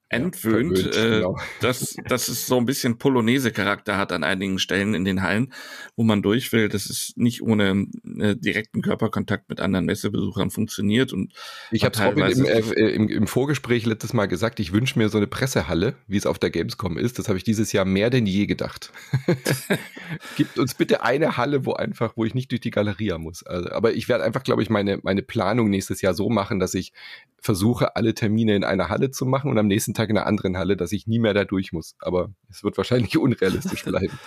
entwöhnt, 0.10 0.78
ja, 0.78 1.04
äh, 1.04 1.10
genau. 1.18 1.38
dass, 1.62 1.98
dass 2.08 2.30
es 2.30 2.48
so 2.48 2.58
ein 2.58 2.66
bisschen 2.66 2.98
Polonaise-Charakter 2.98 3.98
hat 3.98 4.12
an 4.12 4.24
einigen 4.24 4.58
Stellen 4.58 4.94
in 4.94 5.04
den 5.04 5.22
Hallen, 5.22 5.52
wo 5.96 6.04
man 6.04 6.22
durch 6.22 6.54
will. 6.54 6.70
Das 6.70 6.86
ist 6.86 7.18
nicht 7.18 7.42
ohne 7.42 7.88
äh, 8.20 8.36
direkten 8.36 8.82
Körperkontakt 8.82 9.50
mit 9.50 9.60
anderen 9.60 9.86
Messebesuchern 9.86 10.50
funktioniert. 10.50 11.12
Und 11.12 11.34
ich 11.72 11.84
habe 11.84 11.98
Robin 12.00 12.26
im, 12.26 12.46
äh, 12.46 12.60
im, 12.90 13.10
im, 13.10 13.28
Vorgespräch 13.28 13.86
letztes 13.86 14.14
Mal 14.14 14.28
gesagt, 14.28 14.60
ich 14.60 14.72
wünsche 14.72 14.98
mir 14.98 15.10
so 15.10 15.18
eine 15.18 15.28
Pressehalle, 15.28 15.96
wie 16.08 16.18
es 16.18 16.26
auf 16.26 16.40
der 16.40 16.52
Gamescom 16.52 16.98
ist. 16.98 17.20
Das 17.20 17.28
habe 17.28 17.38
ich 17.38 17.44
dieses 17.44 17.74
Jahr 17.74 17.86
mehr 17.86 18.10
denn 18.10 18.26
je 18.26 18.46
gedacht. 18.46 18.94
Gibt 20.38 20.58
uns 20.58 20.74
bitte 20.74 21.04
eine 21.04 21.36
Halle, 21.36 21.66
wo 21.66 21.74
einfach, 21.74 22.14
wo 22.16 22.24
ich 22.24 22.34
nicht 22.34 22.52
durch 22.52 22.62
die 22.62 22.72
Galeria 22.72 23.18
muss. 23.18 23.44
Also, 23.44 23.72
aber 23.72 23.94
ich 23.94 24.08
werde 24.08 24.24
einfach, 24.24 24.44
glaube 24.44 24.64
ich, 24.64 24.70
meine, 24.70 25.00
meine 25.04 25.22
Planung 25.22 25.70
nächstes 25.70 26.02
Jahr 26.02 26.14
so 26.14 26.30
machen, 26.30 26.60
dass 26.60 26.74
ich 26.74 26.94
versuche, 27.40 27.96
alle 27.96 28.14
Termine 28.14 28.56
in 28.56 28.64
einer 28.64 28.90
Halle 28.90 29.12
zu 29.12 29.26
machen 29.26 29.52
und 29.52 29.58
am 29.58 29.68
nächsten 29.68 29.94
Tag 29.98 30.10
in 30.10 30.18
einer 30.18 30.28
anderen 30.28 30.58
Halle, 30.58 30.78
dass 30.78 30.92
ich 30.92 31.08
nie 31.08 31.20
mehr 31.20 31.34
da 31.34 31.46
durch 31.46 31.72
muss. 31.74 31.96
Aber 32.00 32.34
es 32.50 32.64
wird 32.64 32.78
wahrscheinlich 32.78 33.18
unrealistisch 33.18 33.84
bleiben. 33.86 34.18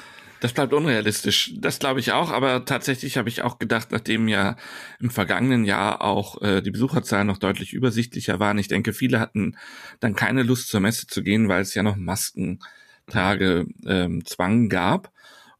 Das 0.40 0.54
bleibt 0.54 0.72
unrealistisch. 0.72 1.52
Das 1.58 1.78
glaube 1.78 2.00
ich 2.00 2.12
auch. 2.12 2.30
Aber 2.30 2.64
tatsächlich 2.64 3.18
habe 3.18 3.28
ich 3.28 3.42
auch 3.42 3.58
gedacht, 3.58 3.92
nachdem 3.92 4.26
ja 4.26 4.56
im 4.98 5.10
vergangenen 5.10 5.64
Jahr 5.64 6.02
auch 6.02 6.40
äh, 6.40 6.62
die 6.62 6.70
Besucherzahlen 6.70 7.26
noch 7.26 7.38
deutlich 7.38 7.74
übersichtlicher 7.74 8.40
waren. 8.40 8.58
Ich 8.58 8.68
denke, 8.68 8.94
viele 8.94 9.20
hatten 9.20 9.56
dann 10.00 10.14
keine 10.14 10.42
Lust 10.42 10.68
zur 10.68 10.80
Messe 10.80 11.06
zu 11.06 11.22
gehen, 11.22 11.48
weil 11.48 11.60
es 11.62 11.74
ja 11.74 11.82
noch 11.82 11.96
Maskentage 11.96 13.66
ähm, 13.86 14.24
Zwang 14.24 14.70
gab. 14.70 15.12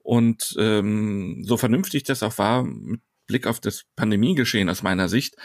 Und 0.02 0.56
ähm, 0.58 1.42
so 1.44 1.58
vernünftig 1.58 2.04
das 2.04 2.22
auch 2.22 2.38
war, 2.38 2.64
mit 2.64 3.02
Blick 3.26 3.46
auf 3.46 3.60
das 3.60 3.84
Pandemiegeschehen 3.96 4.68
aus 4.68 4.82
meiner 4.82 5.08
Sicht, 5.08 5.36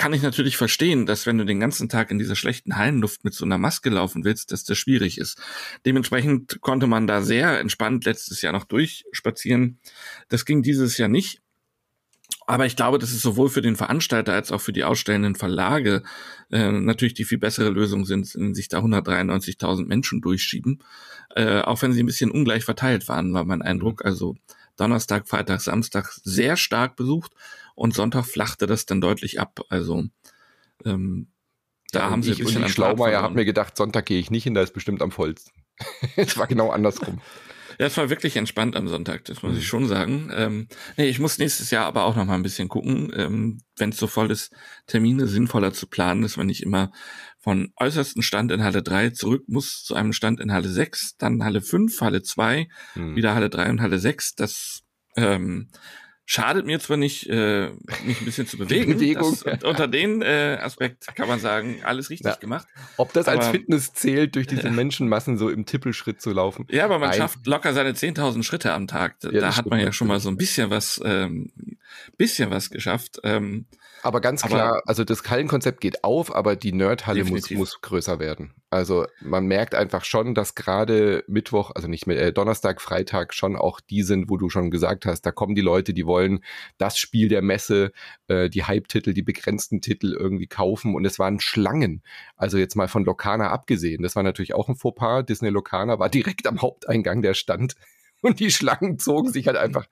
kann 0.00 0.14
ich 0.14 0.22
natürlich 0.22 0.56
verstehen, 0.56 1.04
dass 1.04 1.26
wenn 1.26 1.36
du 1.36 1.44
den 1.44 1.60
ganzen 1.60 1.90
Tag 1.90 2.10
in 2.10 2.18
dieser 2.18 2.34
schlechten 2.34 2.78
Hallenluft 2.78 3.22
mit 3.22 3.34
so 3.34 3.44
einer 3.44 3.58
Maske 3.58 3.90
laufen 3.90 4.24
willst, 4.24 4.50
dass 4.50 4.64
das 4.64 4.78
schwierig 4.78 5.18
ist. 5.18 5.38
Dementsprechend 5.84 6.62
konnte 6.62 6.86
man 6.86 7.06
da 7.06 7.20
sehr 7.20 7.60
entspannt 7.60 8.06
letztes 8.06 8.40
Jahr 8.40 8.54
noch 8.54 8.64
durchspazieren. 8.64 9.78
Das 10.30 10.46
ging 10.46 10.62
dieses 10.62 10.96
Jahr 10.96 11.10
nicht. 11.10 11.42
Aber 12.46 12.64
ich 12.64 12.76
glaube, 12.76 12.98
dass 12.98 13.12
es 13.12 13.20
sowohl 13.20 13.50
für 13.50 13.60
den 13.60 13.76
Veranstalter 13.76 14.32
als 14.32 14.50
auch 14.52 14.62
für 14.62 14.72
die 14.72 14.84
ausstellenden 14.84 15.34
Verlage 15.34 16.02
äh, 16.50 16.72
natürlich 16.72 17.12
die 17.12 17.26
viel 17.26 17.36
bessere 17.36 17.68
Lösung 17.68 18.06
sind, 18.06 18.34
wenn 18.36 18.54
sich 18.54 18.68
da 18.68 18.78
193.000 18.78 19.84
Menschen 19.84 20.22
durchschieben. 20.22 20.82
Äh, 21.36 21.60
auch 21.60 21.82
wenn 21.82 21.92
sie 21.92 22.02
ein 22.02 22.06
bisschen 22.06 22.30
ungleich 22.30 22.64
verteilt 22.64 23.06
waren, 23.06 23.34
war 23.34 23.44
mein 23.44 23.60
Eindruck. 23.60 24.02
Also 24.06 24.34
Donnerstag, 24.78 25.28
Freitag, 25.28 25.60
Samstag 25.60 26.10
sehr 26.24 26.56
stark 26.56 26.96
besucht 26.96 27.32
und 27.80 27.94
Sonntag 27.94 28.26
flachte 28.26 28.66
das 28.66 28.84
dann 28.84 29.00
deutlich 29.00 29.40
ab. 29.40 29.60
Also 29.70 30.04
ähm, 30.84 31.28
da 31.92 32.00
ja, 32.00 32.10
haben 32.10 32.22
sie 32.22 32.32
ich, 32.32 32.38
ein 32.38 32.44
bisschen 32.44 32.60
und 32.60 32.68
ich 32.68 32.74
Schlaumeier 32.74 33.22
habe 33.22 33.34
mir 33.34 33.46
gedacht, 33.46 33.74
Sonntag 33.74 34.04
gehe 34.04 34.20
ich 34.20 34.30
nicht 34.30 34.44
hin, 34.44 34.52
da 34.52 34.60
ist 34.60 34.74
bestimmt 34.74 35.00
am 35.00 35.10
vollsten. 35.10 35.54
es 36.16 36.36
war 36.36 36.46
genau 36.46 36.68
andersrum. 36.68 37.22
Ja, 37.78 37.86
es 37.86 37.96
war 37.96 38.10
wirklich 38.10 38.36
entspannt 38.36 38.76
am 38.76 38.86
Sonntag, 38.86 39.24
das 39.24 39.42
muss 39.42 39.52
mhm. 39.52 39.58
ich 39.58 39.66
schon 39.66 39.88
sagen. 39.88 40.30
Ähm, 40.34 40.68
nee, 40.98 41.08
ich 41.08 41.20
muss 41.20 41.38
nächstes 41.38 41.70
Jahr 41.70 41.86
aber 41.86 42.04
auch 42.04 42.16
noch 42.16 42.26
mal 42.26 42.34
ein 42.34 42.42
bisschen 42.42 42.68
gucken, 42.68 43.10
ähm, 43.16 43.62
wenn 43.78 43.88
es 43.88 43.96
so 43.96 44.06
voll 44.06 44.30
ist, 44.30 44.52
Termine 44.86 45.26
sinnvoller 45.26 45.72
zu 45.72 45.86
planen, 45.86 46.20
dass 46.20 46.36
man 46.36 46.48
nicht 46.48 46.62
immer 46.62 46.92
von 47.38 47.72
äußersten 47.76 48.22
Stand 48.22 48.52
in 48.52 48.62
Halle 48.62 48.82
3 48.82 49.10
zurück 49.10 49.44
muss 49.46 49.82
zu 49.84 49.94
einem 49.94 50.12
Stand 50.12 50.38
in 50.40 50.52
Halle 50.52 50.68
6, 50.68 51.16
dann 51.16 51.42
Halle 51.44 51.62
5, 51.62 51.98
Halle 52.02 52.22
2, 52.22 52.68
mhm. 52.94 53.16
wieder 53.16 53.34
Halle 53.34 53.48
3 53.48 53.70
und 53.70 53.80
Halle 53.80 53.98
6. 53.98 54.34
Das 54.34 54.82
ähm, 55.16 55.68
schadet 56.30 56.64
mir 56.64 56.78
zwar 56.78 56.96
nicht, 56.96 57.28
äh, 57.28 57.70
mich 58.04 58.20
ein 58.20 58.24
bisschen 58.24 58.46
zu 58.46 58.56
bewegen. 58.58 58.94
Bewegung. 58.94 59.36
Das, 59.44 59.64
unter 59.64 59.88
den 59.88 60.22
äh, 60.22 60.58
Aspekt 60.62 61.08
kann 61.16 61.26
man 61.26 61.40
sagen, 61.40 61.80
alles 61.82 62.08
richtig 62.08 62.26
ja. 62.26 62.36
gemacht. 62.36 62.68
Ob 62.98 63.12
das 63.12 63.26
aber, 63.26 63.40
als 63.40 63.48
Fitness 63.48 63.92
zählt, 63.94 64.36
durch 64.36 64.46
diese 64.46 64.70
Menschenmassen 64.70 65.38
so 65.38 65.50
im 65.50 65.66
Tippelschritt 65.66 66.22
zu 66.22 66.30
laufen? 66.30 66.68
Ja, 66.70 66.84
aber 66.84 67.00
man 67.00 67.08
Nein. 67.08 67.18
schafft 67.18 67.44
locker 67.48 67.74
seine 67.74 67.94
10.000 67.94 68.44
Schritte 68.44 68.72
am 68.72 68.86
Tag. 68.86 69.18
Da, 69.18 69.30
ja, 69.30 69.40
da 69.40 69.56
hat 69.56 69.66
man 69.66 69.80
ja 69.80 69.92
schon 69.92 70.06
mal 70.06 70.20
so 70.20 70.28
ein 70.28 70.36
bisschen 70.36 70.70
was, 70.70 71.00
ähm, 71.04 71.50
bisschen 72.16 72.50
was 72.50 72.70
geschafft. 72.70 73.20
Ähm, 73.24 73.66
aber 74.02 74.20
ganz 74.20 74.42
klar, 74.42 74.68
aber, 74.68 74.82
also 74.86 75.04
das 75.04 75.28
Hallenkonzept 75.28 75.80
geht 75.80 76.04
auf, 76.04 76.34
aber 76.34 76.56
die 76.56 76.72
Nerdhalle 76.72 77.24
muss, 77.24 77.50
muss 77.50 77.80
größer 77.82 78.18
werden. 78.18 78.54
Also 78.70 79.06
man 79.20 79.46
merkt 79.46 79.74
einfach 79.74 80.04
schon, 80.04 80.34
dass 80.34 80.54
gerade 80.54 81.24
Mittwoch, 81.26 81.72
also 81.74 81.88
nicht 81.88 82.06
mehr, 82.06 82.20
äh, 82.20 82.32
Donnerstag, 82.32 82.80
Freitag 82.80 83.34
schon 83.34 83.56
auch 83.56 83.80
die 83.80 84.02
sind, 84.02 84.30
wo 84.30 84.36
du 84.36 84.48
schon 84.48 84.70
gesagt 84.70 85.06
hast, 85.06 85.22
da 85.22 85.32
kommen 85.32 85.54
die 85.54 85.60
Leute, 85.60 85.92
die 85.92 86.06
wollen 86.06 86.44
das 86.78 86.98
Spiel 86.98 87.28
der 87.28 87.42
Messe, 87.42 87.92
äh, 88.28 88.48
die 88.48 88.64
Hype-Titel, 88.64 89.12
die 89.12 89.22
begrenzten 89.22 89.80
Titel 89.80 90.16
irgendwie 90.18 90.46
kaufen 90.46 90.94
und 90.94 91.04
es 91.04 91.18
waren 91.18 91.40
Schlangen. 91.40 92.02
Also 92.36 92.58
jetzt 92.58 92.76
mal 92.76 92.88
von 92.88 93.04
Lokana 93.04 93.50
abgesehen, 93.50 94.02
das 94.02 94.16
war 94.16 94.22
natürlich 94.22 94.54
auch 94.54 94.68
ein 94.68 94.76
Fauxpas. 94.76 95.24
Disney 95.24 95.50
Lokana 95.50 95.98
war 95.98 96.08
direkt 96.08 96.46
am 96.46 96.62
Haupteingang 96.62 97.22
der 97.22 97.34
Stand 97.34 97.74
Und 98.22 98.40
die 98.40 98.50
Schlangen 98.50 98.98
zogen 98.98 99.32
sich 99.32 99.46
halt 99.46 99.56
einfach 99.56 99.86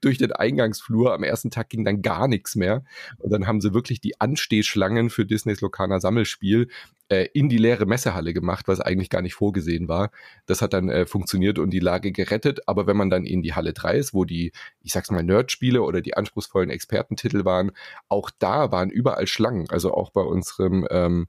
durch 0.00 0.18
den 0.18 0.32
Eingangsflur. 0.32 1.14
Am 1.14 1.22
ersten 1.22 1.50
Tag 1.50 1.68
ging 1.68 1.84
dann 1.84 2.02
gar 2.02 2.28
nichts 2.28 2.56
mehr. 2.56 2.84
Und 3.18 3.30
dann 3.30 3.46
haben 3.46 3.60
sie 3.60 3.74
wirklich 3.74 4.00
die 4.00 4.20
Anstehschlangen 4.20 5.10
für 5.10 5.26
Disneys 5.26 5.60
Lokana 5.60 6.00
Sammelspiel 6.00 6.68
äh, 7.08 7.28
in 7.34 7.48
die 7.48 7.58
leere 7.58 7.86
Messehalle 7.86 8.32
gemacht, 8.32 8.68
was 8.68 8.80
eigentlich 8.80 9.10
gar 9.10 9.22
nicht 9.22 9.34
vorgesehen 9.34 9.88
war. 9.88 10.10
Das 10.46 10.62
hat 10.62 10.72
dann 10.72 10.88
äh, 10.88 11.06
funktioniert 11.06 11.58
und 11.58 11.70
die 11.70 11.80
Lage 11.80 12.12
gerettet. 12.12 12.66
Aber 12.66 12.86
wenn 12.86 12.96
man 12.96 13.10
dann 13.10 13.24
in 13.24 13.42
die 13.42 13.54
Halle 13.54 13.72
3 13.72 13.96
ist, 13.96 14.14
wo 14.14 14.24
die, 14.24 14.52
ich 14.80 14.92
sag's 14.92 15.10
mal, 15.10 15.22
Nerdspiele 15.22 15.82
oder 15.82 16.00
die 16.00 16.16
anspruchsvollen 16.16 16.70
Expertentitel 16.70 17.44
waren, 17.44 17.72
auch 18.08 18.30
da 18.38 18.72
waren 18.72 18.90
überall 18.90 19.26
Schlangen. 19.26 19.68
Also 19.68 19.92
auch 19.92 20.10
bei 20.10 20.22
unserem 20.22 20.86
ähm, 20.90 21.26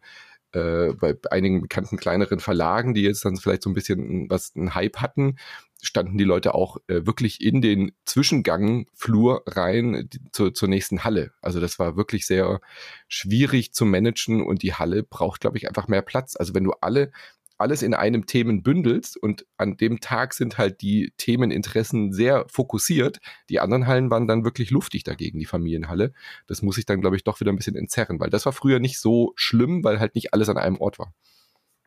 äh, 0.56 0.94
bei 0.94 1.16
einigen 1.30 1.62
bekannten 1.62 1.98
kleineren 1.98 2.40
Verlagen, 2.40 2.94
die 2.94 3.02
jetzt 3.02 3.26
dann 3.26 3.38
vielleicht 3.38 3.64
so 3.64 3.70
ein 3.70 3.74
bisschen 3.74 4.30
was 4.30 4.54
einen 4.56 4.74
Hype 4.74 4.98
hatten, 4.98 5.36
standen 5.82 6.18
die 6.18 6.24
Leute 6.24 6.56
auch 6.56 6.78
äh, 6.88 7.06
wirklich 7.06 7.42
in 7.42 7.62
den 7.62 7.92
Zwischengang 8.06 8.88
Flur 8.94 9.44
rein 9.46 10.08
die, 10.12 10.20
zur, 10.32 10.54
zur 10.54 10.70
nächsten 10.70 11.04
Halle. 11.04 11.32
Also 11.42 11.60
das 11.60 11.78
war 11.78 11.96
wirklich 11.96 12.26
sehr 12.26 12.60
schwierig 13.08 13.74
zu 13.74 13.86
managen 13.86 14.44
und 14.44 14.64
die 14.64 14.74
Halle 14.74 15.04
braucht, 15.04 15.42
glaube 15.42 15.58
ich, 15.58 15.68
einfach 15.68 15.88
mehr 15.88 16.02
Platz. 16.02 16.36
Also 16.36 16.54
wenn 16.54 16.64
du 16.64 16.74
alle 16.82 17.12
alles 17.58 17.82
in 17.82 17.94
einem 17.94 18.26
Themen 18.26 18.64
bündelst 18.64 19.18
und 19.18 19.46
an 19.58 19.78
dem 19.78 20.02
Tag 20.02 20.34
sind 20.34 20.58
halt 20.58 20.82
die 20.82 21.14
Themeninteressen 21.18 22.12
sehr 22.12 22.46
fokussiert. 22.50 23.20
Die 23.50 23.60
anderen 23.60 23.88
Hallen 23.88 24.10
waren 24.10 24.28
dann 24.28 24.44
wirklich 24.44 24.72
luftig 24.72 25.04
dagegen, 25.04 25.40
die 25.40 25.46
Familienhalle. 25.46 26.14
Das 26.48 26.62
muss 26.62 26.78
ich 26.78 26.86
dann, 26.86 27.02
glaube 27.02 27.16
ich, 27.16 27.24
doch 27.24 27.40
wieder 27.40 27.52
ein 27.52 27.56
bisschen 27.56 27.76
entzerren, 27.76 28.20
weil 28.20 28.30
das 28.30 28.46
war 28.46 28.54
früher 28.54 28.80
nicht 28.80 29.00
so 29.00 29.34
schlimm, 29.36 29.84
weil 29.84 30.00
halt 30.00 30.16
nicht 30.16 30.34
alles 30.34 30.50
an 30.50 30.58
einem 30.58 30.78
Ort 30.78 31.00
war. 31.00 31.14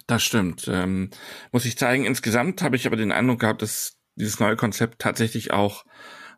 Das 0.06 0.22
stimmt. 0.22 0.66
Ähm, 0.68 1.10
muss 1.52 1.66
ich 1.66 1.76
zeigen. 1.76 2.06
Insgesamt 2.06 2.62
habe 2.62 2.76
ich 2.76 2.86
aber 2.86 2.96
den 2.96 3.12
Eindruck 3.12 3.40
gehabt, 3.40 3.60
dass 3.60 3.98
dieses 4.14 4.40
neue 4.40 4.56
Konzept 4.56 5.00
tatsächlich 5.00 5.52
auch 5.52 5.84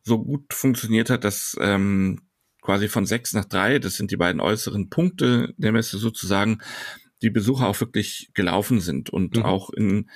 so 0.03 0.23
gut 0.23 0.53
funktioniert 0.53 1.09
hat, 1.09 1.23
dass 1.25 1.57
ähm, 1.61 2.21
quasi 2.63 2.89
von 2.89 3.07
sechs 3.07 3.33
nach 3.33 3.45
drei, 3.45 3.79
das 3.79 3.95
sind 3.95 4.11
die 4.11 4.17
beiden 4.17 4.41
äußeren 4.41 4.91
Punkte 4.91 5.55
der 5.57 5.73
Messe 5.73 5.99
sozusagen, 5.99 6.61
die 7.23 7.31
Besucher 7.31 7.67
auch 7.67 7.81
wirklich 7.81 8.31
gelaufen 8.35 8.81
sind 8.81 9.11
und 9.11 9.37
mhm. 9.37 9.43
auch 9.43 9.71
in 9.71 10.11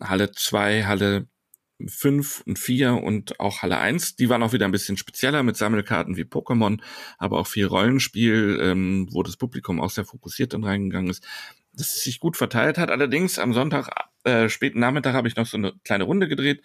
Halle 0.00 0.32
2, 0.32 0.84
Halle 0.84 1.28
5 1.86 2.42
und 2.46 2.58
4 2.58 2.94
und 2.94 3.40
auch 3.40 3.62
Halle 3.62 3.78
1, 3.78 4.16
die 4.16 4.28
waren 4.28 4.42
auch 4.42 4.52
wieder 4.52 4.66
ein 4.66 4.72
bisschen 4.72 4.96
spezieller 4.96 5.42
mit 5.42 5.56
Sammelkarten 5.56 6.16
wie 6.16 6.24
Pokémon, 6.24 6.80
aber 7.18 7.38
auch 7.38 7.46
viel 7.46 7.66
Rollenspiel, 7.66 8.58
ähm, 8.60 9.08
wo 9.10 9.22
das 9.22 9.36
Publikum 9.36 9.80
auch 9.80 9.90
sehr 9.90 10.04
fokussiert 10.04 10.52
dann 10.52 10.64
reingegangen 10.64 11.10
ist, 11.10 11.26
dass 11.72 11.94
es 11.94 12.04
sich 12.04 12.20
gut 12.20 12.36
verteilt 12.36 12.78
hat. 12.78 12.90
Allerdings 12.90 13.38
am 13.38 13.54
Sonntag, 13.54 13.88
äh, 14.24 14.48
späten 14.48 14.80
Nachmittag 14.80 15.14
habe 15.14 15.28
ich 15.28 15.36
noch 15.36 15.46
so 15.46 15.56
eine 15.56 15.72
kleine 15.84 16.04
Runde 16.04 16.28
gedreht, 16.28 16.62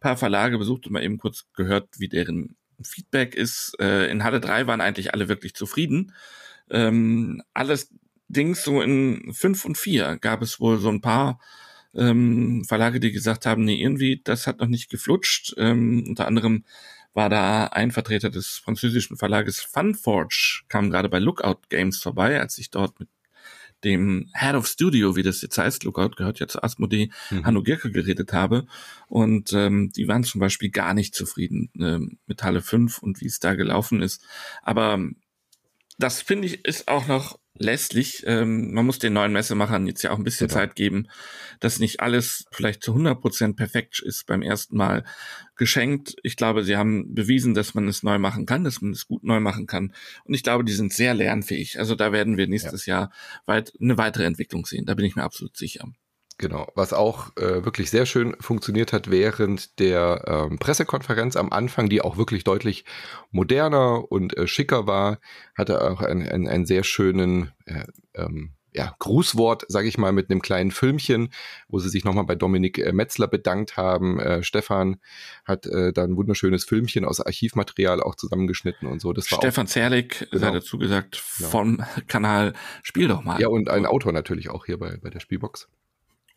paar 0.00 0.16
Verlage 0.16 0.58
besucht 0.58 0.86
und 0.86 0.92
mal 0.92 1.02
eben 1.02 1.18
kurz 1.18 1.46
gehört, 1.54 1.88
wie 1.98 2.08
deren 2.08 2.56
Feedback 2.82 3.34
ist. 3.34 3.74
Äh, 3.80 4.10
in 4.10 4.24
Halle 4.24 4.40
3 4.40 4.66
waren 4.66 4.80
eigentlich 4.80 5.14
alle 5.14 5.28
wirklich 5.28 5.54
zufrieden. 5.54 6.12
Ähm, 6.70 7.42
alles 7.54 7.90
Dings 8.28 8.62
so 8.62 8.80
in 8.82 9.32
fünf 9.32 9.64
und 9.64 9.76
vier 9.76 10.16
gab 10.20 10.42
es 10.42 10.60
wohl 10.60 10.78
so 10.78 10.88
ein 10.88 11.00
paar 11.00 11.40
ähm, 11.94 12.64
Verlage, 12.66 13.00
die 13.00 13.12
gesagt 13.12 13.46
haben, 13.46 13.64
nee, 13.64 13.80
irgendwie, 13.80 14.20
das 14.22 14.46
hat 14.46 14.60
noch 14.60 14.68
nicht 14.68 14.90
geflutscht. 14.90 15.54
Ähm, 15.56 16.04
unter 16.08 16.26
anderem 16.26 16.64
war 17.14 17.28
da 17.28 17.64
ein 17.66 17.90
Vertreter 17.90 18.30
des 18.30 18.58
französischen 18.58 19.16
Verlages 19.16 19.60
Funforge, 19.60 20.62
kam 20.68 20.90
gerade 20.90 21.08
bei 21.08 21.18
Lookout 21.18 21.62
Games 21.68 21.98
vorbei, 21.98 22.40
als 22.40 22.58
ich 22.58 22.70
dort 22.70 23.00
mit 23.00 23.08
dem 23.84 24.30
Head 24.34 24.54
of 24.54 24.66
Studio, 24.66 25.16
wie 25.16 25.22
das 25.22 25.40
jetzt 25.40 25.56
heißt, 25.56 25.84
Lookout 25.84 26.16
gehört 26.16 26.40
ja 26.40 26.48
zu 26.48 26.62
Asmodee, 26.62 27.10
mhm. 27.30 27.46
Hanno 27.46 27.62
Gierke 27.62 27.90
geredet 27.90 28.32
habe. 28.32 28.66
Und 29.06 29.52
ähm, 29.52 29.92
die 29.94 30.08
waren 30.08 30.24
zum 30.24 30.40
Beispiel 30.40 30.70
gar 30.70 30.94
nicht 30.94 31.14
zufrieden 31.14 31.70
äh, 31.78 32.16
mit 32.26 32.42
Halle 32.42 32.60
5 32.60 32.98
und 32.98 33.20
wie 33.20 33.26
es 33.26 33.38
da 33.38 33.54
gelaufen 33.54 34.02
ist. 34.02 34.22
Aber 34.62 34.98
das 35.98 36.22
finde 36.22 36.46
ich 36.46 36.64
ist 36.64 36.88
auch 36.88 37.06
noch 37.06 37.38
lässlich. 37.58 38.24
Ähm, 38.26 38.72
man 38.72 38.86
muss 38.86 38.98
den 38.98 39.12
neuen 39.12 39.32
Messemachern 39.32 39.86
jetzt 39.86 40.02
ja 40.02 40.10
auch 40.10 40.18
ein 40.18 40.24
bisschen 40.24 40.48
genau. 40.48 40.60
Zeit 40.60 40.74
geben, 40.74 41.08
dass 41.60 41.78
nicht 41.78 42.00
alles 42.00 42.46
vielleicht 42.52 42.82
zu 42.82 42.92
100 42.92 43.20
Prozent 43.20 43.56
perfekt 43.56 44.00
ist 44.00 44.26
beim 44.26 44.42
ersten 44.42 44.76
Mal 44.76 45.04
geschenkt. 45.56 46.16
Ich 46.22 46.36
glaube, 46.36 46.64
sie 46.64 46.76
haben 46.76 47.14
bewiesen, 47.14 47.54
dass 47.54 47.74
man 47.74 47.88
es 47.88 48.02
neu 48.02 48.18
machen 48.18 48.46
kann, 48.46 48.64
dass 48.64 48.80
man 48.80 48.92
es 48.92 49.06
gut 49.06 49.24
neu 49.24 49.40
machen 49.40 49.66
kann. 49.66 49.92
Und 50.24 50.34
ich 50.34 50.42
glaube, 50.42 50.64
die 50.64 50.72
sind 50.72 50.92
sehr 50.92 51.14
lernfähig. 51.14 51.78
Also 51.78 51.94
da 51.94 52.12
werden 52.12 52.36
wir 52.36 52.46
nächstes 52.46 52.86
ja. 52.86 52.94
Jahr 52.94 53.12
weit 53.46 53.72
eine 53.80 53.98
weitere 53.98 54.24
Entwicklung 54.24 54.64
sehen. 54.66 54.86
Da 54.86 54.94
bin 54.94 55.04
ich 55.04 55.16
mir 55.16 55.24
absolut 55.24 55.56
sicher. 55.56 55.88
Genau, 56.38 56.70
was 56.76 56.92
auch 56.92 57.36
äh, 57.36 57.64
wirklich 57.64 57.90
sehr 57.90 58.06
schön 58.06 58.36
funktioniert 58.38 58.92
hat 58.92 59.10
während 59.10 59.80
der 59.80 60.22
ähm, 60.28 60.58
Pressekonferenz 60.60 61.34
am 61.34 61.52
Anfang, 61.52 61.88
die 61.88 62.00
auch 62.00 62.16
wirklich 62.16 62.44
deutlich 62.44 62.84
moderner 63.32 64.10
und 64.10 64.36
äh, 64.36 64.46
schicker 64.46 64.86
war, 64.86 65.18
hatte 65.56 65.82
auch 65.82 66.00
einen, 66.00 66.28
einen, 66.28 66.46
einen 66.46 66.64
sehr 66.64 66.84
schönen 66.84 67.50
äh, 67.66 67.82
ähm, 68.14 68.54
ja, 68.72 68.94
Grußwort, 69.00 69.64
sage 69.66 69.88
ich 69.88 69.98
mal, 69.98 70.12
mit 70.12 70.30
einem 70.30 70.40
kleinen 70.40 70.70
Filmchen, 70.70 71.30
wo 71.66 71.80
sie 71.80 71.88
sich 71.88 72.04
nochmal 72.04 72.24
bei 72.24 72.36
Dominik 72.36 72.78
äh, 72.78 72.92
Metzler 72.92 73.26
bedankt 73.26 73.76
haben. 73.76 74.20
Äh, 74.20 74.44
Stefan 74.44 75.00
hat 75.44 75.66
äh, 75.66 75.92
da 75.92 76.04
ein 76.04 76.16
wunderschönes 76.16 76.64
Filmchen 76.64 77.04
aus 77.04 77.20
Archivmaterial 77.20 78.00
auch 78.00 78.14
zusammengeschnitten 78.14 78.86
und 78.86 79.00
so. 79.00 79.12
Das 79.12 79.32
war 79.32 79.38
Stefan 79.38 79.66
auch, 79.66 79.70
Zerlik, 79.70 80.28
genau. 80.30 80.46
sei 80.46 80.50
dazu 80.52 80.78
gesagt, 80.78 81.20
genau. 81.38 81.50
vom 81.50 81.84
Kanal 82.06 82.52
Spiel 82.84 83.08
doch 83.08 83.24
mal. 83.24 83.40
Ja, 83.40 83.48
und 83.48 83.68
ein 83.68 83.86
Autor 83.86 84.12
natürlich 84.12 84.50
auch 84.50 84.66
hier 84.66 84.78
bei, 84.78 84.98
bei 84.98 85.10
der 85.10 85.18
Spielbox 85.18 85.68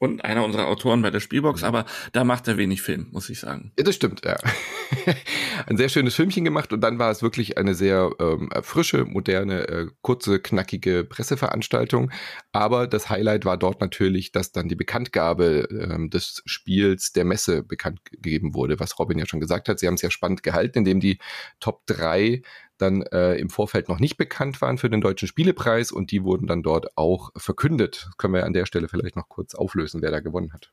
und 0.01 0.25
einer 0.25 0.43
unserer 0.43 0.67
Autoren 0.67 1.03
bei 1.03 1.11
der 1.11 1.19
Spielbox, 1.19 1.63
aber 1.63 1.85
da 2.11 2.23
macht 2.23 2.47
er 2.47 2.57
wenig 2.57 2.81
Film, 2.81 3.09
muss 3.11 3.29
ich 3.29 3.39
sagen. 3.39 3.71
Ja, 3.77 3.83
das 3.83 3.93
stimmt, 3.93 4.25
ja. 4.25 4.35
Ein 5.67 5.77
sehr 5.77 5.89
schönes 5.89 6.15
Filmchen 6.15 6.43
gemacht 6.43 6.73
und 6.73 6.81
dann 6.81 6.97
war 6.97 7.11
es 7.11 7.21
wirklich 7.21 7.59
eine 7.59 7.75
sehr 7.75 8.09
ähm, 8.19 8.49
frische, 8.63 9.05
moderne, 9.05 9.67
äh, 9.67 9.87
kurze, 10.01 10.39
knackige 10.39 11.03
Presseveranstaltung. 11.03 12.11
Aber 12.51 12.87
das 12.87 13.11
Highlight 13.11 13.45
war 13.45 13.57
dort 13.57 13.79
natürlich, 13.79 14.31
dass 14.31 14.51
dann 14.51 14.69
die 14.69 14.75
Bekanntgabe 14.75 15.67
ähm, 15.69 16.09
des 16.09 16.41
Spiels 16.47 17.11
der 17.11 17.23
Messe 17.25 17.61
bekannt 17.61 18.03
gegeben 18.05 18.55
wurde, 18.55 18.79
was 18.79 18.97
Robin 18.97 19.19
ja 19.19 19.27
schon 19.27 19.39
gesagt 19.39 19.69
hat. 19.69 19.77
Sie 19.77 19.85
haben 19.85 19.93
es 19.93 20.01
ja 20.01 20.09
spannend 20.09 20.41
gehalten, 20.41 20.79
indem 20.79 20.99
die 20.99 21.19
Top 21.59 21.85
3 21.85 22.41
dann 22.81 23.03
äh, 23.03 23.35
im 23.35 23.49
Vorfeld 23.49 23.89
noch 23.89 23.99
nicht 23.99 24.17
bekannt 24.17 24.61
waren 24.61 24.77
für 24.77 24.89
den 24.89 25.01
Deutschen 25.01 25.27
Spielepreis 25.27 25.91
und 25.91 26.11
die 26.11 26.23
wurden 26.23 26.47
dann 26.47 26.63
dort 26.63 26.97
auch 26.97 27.31
verkündet. 27.35 28.05
Das 28.07 28.17
können 28.17 28.33
wir 28.33 28.45
an 28.45 28.53
der 28.53 28.65
Stelle 28.65 28.87
vielleicht 28.87 29.15
noch 29.15 29.29
kurz 29.29 29.55
auflösen, 29.55 30.01
wer 30.01 30.11
da 30.11 30.19
gewonnen 30.19 30.53
hat. 30.53 30.71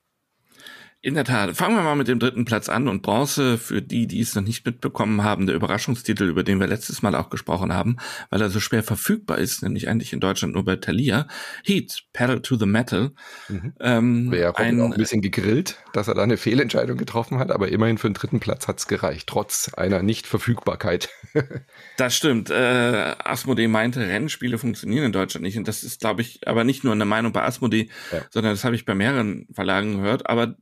In 1.00 1.14
der 1.14 1.22
Tat. 1.22 1.56
Fangen 1.56 1.76
wir 1.76 1.82
mal 1.84 1.94
mit 1.94 2.08
dem 2.08 2.18
dritten 2.18 2.44
Platz 2.44 2.68
an 2.68 2.88
und 2.88 3.02
Bronze 3.02 3.56
für 3.56 3.80
die, 3.80 4.08
die 4.08 4.20
es 4.20 4.34
noch 4.34 4.42
nicht 4.42 4.66
mitbekommen 4.66 5.22
haben, 5.22 5.46
der 5.46 5.54
Überraschungstitel, 5.54 6.24
über 6.24 6.42
den 6.42 6.58
wir 6.58 6.66
letztes 6.66 7.02
Mal 7.02 7.14
auch 7.14 7.30
gesprochen 7.30 7.72
haben, 7.72 7.98
weil 8.30 8.40
er 8.40 8.50
so 8.50 8.58
schwer 8.58 8.82
verfügbar 8.82 9.38
ist, 9.38 9.62
nämlich 9.62 9.88
eigentlich 9.88 10.12
in 10.12 10.18
Deutschland 10.18 10.54
nur 10.54 10.64
bei 10.64 10.74
Thalia. 10.74 11.28
Heat, 11.62 12.02
Pedal 12.12 12.42
to 12.42 12.56
the 12.56 12.66
Metal. 12.66 13.12
Mhm. 13.48 13.74
Ähm, 13.78 14.30
Wäre 14.32 14.56
ein, 14.56 14.80
auch 14.80 14.90
ein 14.90 14.96
bisschen 14.96 15.22
gegrillt, 15.22 15.76
dass 15.92 16.08
er 16.08 16.14
da 16.14 16.24
eine 16.24 16.36
Fehlentscheidung 16.36 16.96
getroffen 16.96 17.38
hat, 17.38 17.52
aber 17.52 17.68
immerhin 17.68 17.98
für 17.98 18.08
den 18.08 18.14
dritten 18.14 18.40
Platz 18.40 18.66
hat's 18.66 18.88
gereicht, 18.88 19.28
trotz 19.28 19.72
einer 19.74 20.02
Nichtverfügbarkeit. 20.02 21.10
das 21.96 22.16
stimmt. 22.16 22.50
Äh, 22.50 23.14
Asmodee 23.22 23.68
meinte, 23.68 24.00
Rennspiele 24.00 24.58
funktionieren 24.58 25.04
in 25.04 25.12
Deutschland 25.12 25.44
nicht 25.44 25.58
und 25.58 25.68
das 25.68 25.84
ist, 25.84 26.00
glaube 26.00 26.22
ich, 26.22 26.48
aber 26.48 26.64
nicht 26.64 26.82
nur 26.82 26.92
eine 26.92 27.04
Meinung 27.04 27.32
bei 27.32 27.44
Asmodee, 27.44 27.88
ja. 28.10 28.22
sondern 28.30 28.52
das 28.52 28.64
habe 28.64 28.74
ich 28.74 28.84
bei 28.84 28.96
mehreren 28.96 29.46
Verlagen 29.54 29.98
gehört, 29.98 30.28
aber 30.28 30.56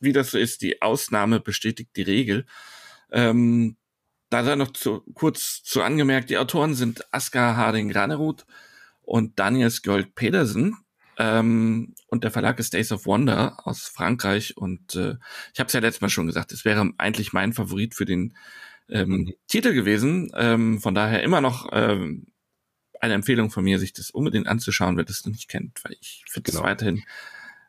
wie 0.00 0.12
das 0.12 0.30
so 0.30 0.38
ist, 0.38 0.62
die 0.62 0.82
Ausnahme 0.82 1.40
bestätigt 1.40 1.90
die 1.96 2.02
Regel. 2.02 2.46
Ähm, 3.10 3.76
da 4.30 4.44
sei 4.44 4.56
noch 4.56 4.72
zu, 4.72 5.02
kurz 5.14 5.62
zu 5.62 5.82
angemerkt, 5.82 6.30
die 6.30 6.38
Autoren 6.38 6.74
sind 6.74 7.06
Askar 7.12 7.56
Harding 7.56 7.88
Granerud 7.88 8.44
und 9.02 9.38
Daniel 9.38 9.70
Skjold 9.70 10.14
Pedersen. 10.14 10.76
Ähm, 11.16 11.94
und 12.08 12.24
der 12.24 12.30
Verlag 12.30 12.58
ist 12.58 12.74
Days 12.74 12.92
of 12.92 13.06
Wonder 13.06 13.66
aus 13.66 13.88
Frankreich. 13.88 14.56
Und 14.56 14.94
äh, 14.94 15.16
ich 15.52 15.60
habe 15.60 15.66
es 15.68 15.72
ja 15.72 15.80
letztes 15.80 16.00
Mal 16.00 16.10
schon 16.10 16.26
gesagt, 16.26 16.52
es 16.52 16.64
wäre 16.64 16.92
eigentlich 16.98 17.32
mein 17.32 17.52
Favorit 17.52 17.94
für 17.94 18.04
den 18.04 18.36
ähm, 18.88 19.08
mhm. 19.08 19.34
Titel 19.48 19.72
gewesen. 19.72 20.30
Ähm, 20.34 20.80
von 20.80 20.94
daher 20.94 21.22
immer 21.22 21.40
noch 21.40 21.68
ähm, 21.72 22.26
eine 23.00 23.14
Empfehlung 23.14 23.50
von 23.50 23.64
mir, 23.64 23.78
sich 23.78 23.92
das 23.92 24.10
unbedingt 24.10 24.46
anzuschauen, 24.46 24.96
wer 24.96 25.04
das 25.04 25.24
noch 25.24 25.32
nicht 25.32 25.48
kennt, 25.48 25.82
weil 25.84 25.96
ich 26.00 26.24
finde 26.28 26.50
es 26.50 26.56
genau. 26.56 26.68
weiterhin 26.68 27.02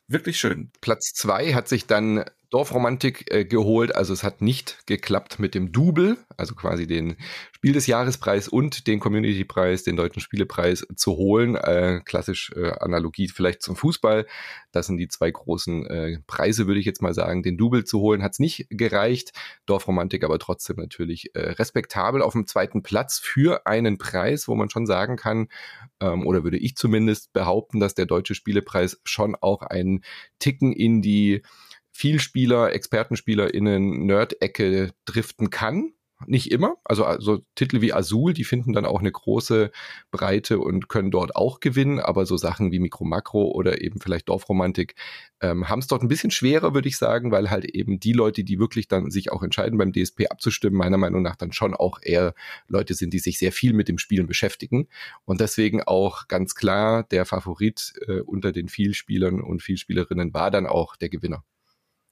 wirklich 0.09 0.39
schön. 0.39 0.71
Platz 0.81 1.13
zwei 1.13 1.53
hat 1.53 1.67
sich 1.67 1.87
dann 1.87 2.25
Dorfromantik 2.50 3.32
äh, 3.32 3.46
geholt. 3.46 3.96
Also 3.96 4.12
es 4.12 4.24
hat 4.24 4.41
nicht 4.41 4.88
geklappt 4.88 5.38
mit 5.39 5.53
dem 5.53 5.72
Double, 5.72 6.18
also 6.36 6.56
quasi 6.56 6.88
den 6.88 7.15
Spiel 7.51 7.74
des 7.74 7.86
Jahrespreis 7.86 8.48
und 8.48 8.88
den 8.88 9.00
Community-Preis, 9.00 9.84
den 9.84 9.96
Deutschen 9.96 10.20
Spielepreis 10.20 10.88
zu 10.96 11.12
holen. 11.18 11.56
Äh, 11.56 12.01
klassisch 12.06 12.51
äh, 12.56 12.72
Analogie 12.79 13.27
vielleicht 13.27 13.62
zum 13.62 13.75
Fußball. 13.75 14.25
Das 14.72 14.88
sind 14.88 14.98
die 14.98 15.08
zwei 15.08 15.29
großen 15.29 15.86
äh, 15.86 16.20
Preise, 16.25 16.65
würde 16.65 16.79
ich 16.79 16.86
jetzt 16.86 17.01
mal 17.01 17.13
sagen. 17.13 17.44
Den 17.44 17.58
Double 17.58 17.84
zu 17.86 18.00
holen 18.00 18.24
hat 18.24 18.34
es 18.34 18.39
nicht 18.39 18.65
gereicht. 18.70 19.32
Dorfromantik 19.68 20.24
aber 20.24 20.39
trotzdem 20.39 20.77
natürlich 20.77 21.36
äh, 21.36 21.51
respektabel 21.51 22.24
auf 22.24 22.34
dem 22.34 22.48
zweiten 22.48 22.82
Platz 22.82 23.20
für 23.20 23.68
einen 23.68 24.00
Preis, 24.00 24.48
wo 24.48 24.56
man 24.56 24.72
schon 24.72 24.88
sagen 24.88 25.18
kann, 25.18 25.50
ähm, 26.00 26.25
oder 26.25 26.44
würde 26.44 26.58
ich 26.58 26.75
zumindest 26.75 27.32
behaupten, 27.32 27.79
dass 27.79 27.94
der 27.94 28.08
Deutsche 28.08 28.34
Spielepreis 28.34 29.00
schon 29.03 29.36
auch 29.36 29.62
einen 29.62 30.03
Ticken 30.39 30.74
in 30.74 31.03
die 31.03 31.44
Vielspieler, 32.00 32.72
ExpertenspielerInnen, 32.72 34.06
Nerd-Ecke 34.06 34.94
driften 35.03 35.50
kann 35.50 35.91
nicht 36.27 36.50
immer. 36.50 36.77
Also, 36.86 37.03
also 37.03 37.39
Titel 37.56 37.82
wie 37.82 37.91
Azul, 37.91 38.34
die 38.34 38.46
finden 38.46 38.72
dann 38.72 38.86
auch 38.86 39.01
eine 39.01 39.12
große 39.12 39.70
Breite 40.10 40.60
und 40.60 40.88
können 40.88 41.12
dort 41.12 41.36
auch 41.36 41.60
gewinnen. 41.60 42.00
Aber 42.00 42.25
so 42.25 42.38
Sachen 42.38 42.72
wie 42.72 42.79
Mikro 42.79 43.03
Makro 43.03 43.51
oder 43.51 43.82
eben 43.82 44.00
vielleicht 44.00 44.29
Dorfromantik 44.29 44.96
ähm, 45.41 45.68
haben 45.68 45.79
es 45.79 45.88
dort 45.88 46.01
ein 46.01 46.08
bisschen 46.08 46.32
schwerer, 46.32 46.74
würde 46.74 46.88
ich 46.88 46.98
sagen, 46.98 47.34
weil 47.34 47.50
halt 47.50 47.65
eben 47.65 48.00
die 48.00 48.13
Leute, 48.13 48.46
die 48.46 48.60
wirklich 48.60 48.88
dann 48.88 49.12
sich 49.12 49.34
auch 49.34 49.44
entscheiden, 49.44 49.77
beim 49.77 49.91
DSP 49.91 50.27
abzustimmen, 50.29 50.77
meiner 50.77 50.98
Meinung 50.98 51.22
nach 51.22 51.36
dann 51.36 51.51
schon 51.51 51.74
auch 51.74 52.00
eher 52.01 52.34
Leute 52.70 52.94
sind, 52.94 53.13
die 53.13 53.20
sich 53.20 53.39
sehr 53.39 53.51
viel 53.51 53.74
mit 53.74 53.89
dem 53.89 53.98
Spielen 53.98 54.27
beschäftigen. 54.27 54.88
Und 55.25 55.41
deswegen 55.41 55.84
auch 55.84 56.29
ganz 56.29 56.56
klar 56.56 57.03
der 57.03 57.25
Favorit 57.25 57.91
äh, 58.08 58.22
unter 58.22 58.53
den 58.53 58.70
Vielspielern 58.70 59.41
und 59.41 59.62
Vielspielerinnen 59.62 60.34
war 60.34 60.50
dann 60.50 60.65
auch 60.65 60.96
der 60.96 61.10
Gewinner. 61.10 61.44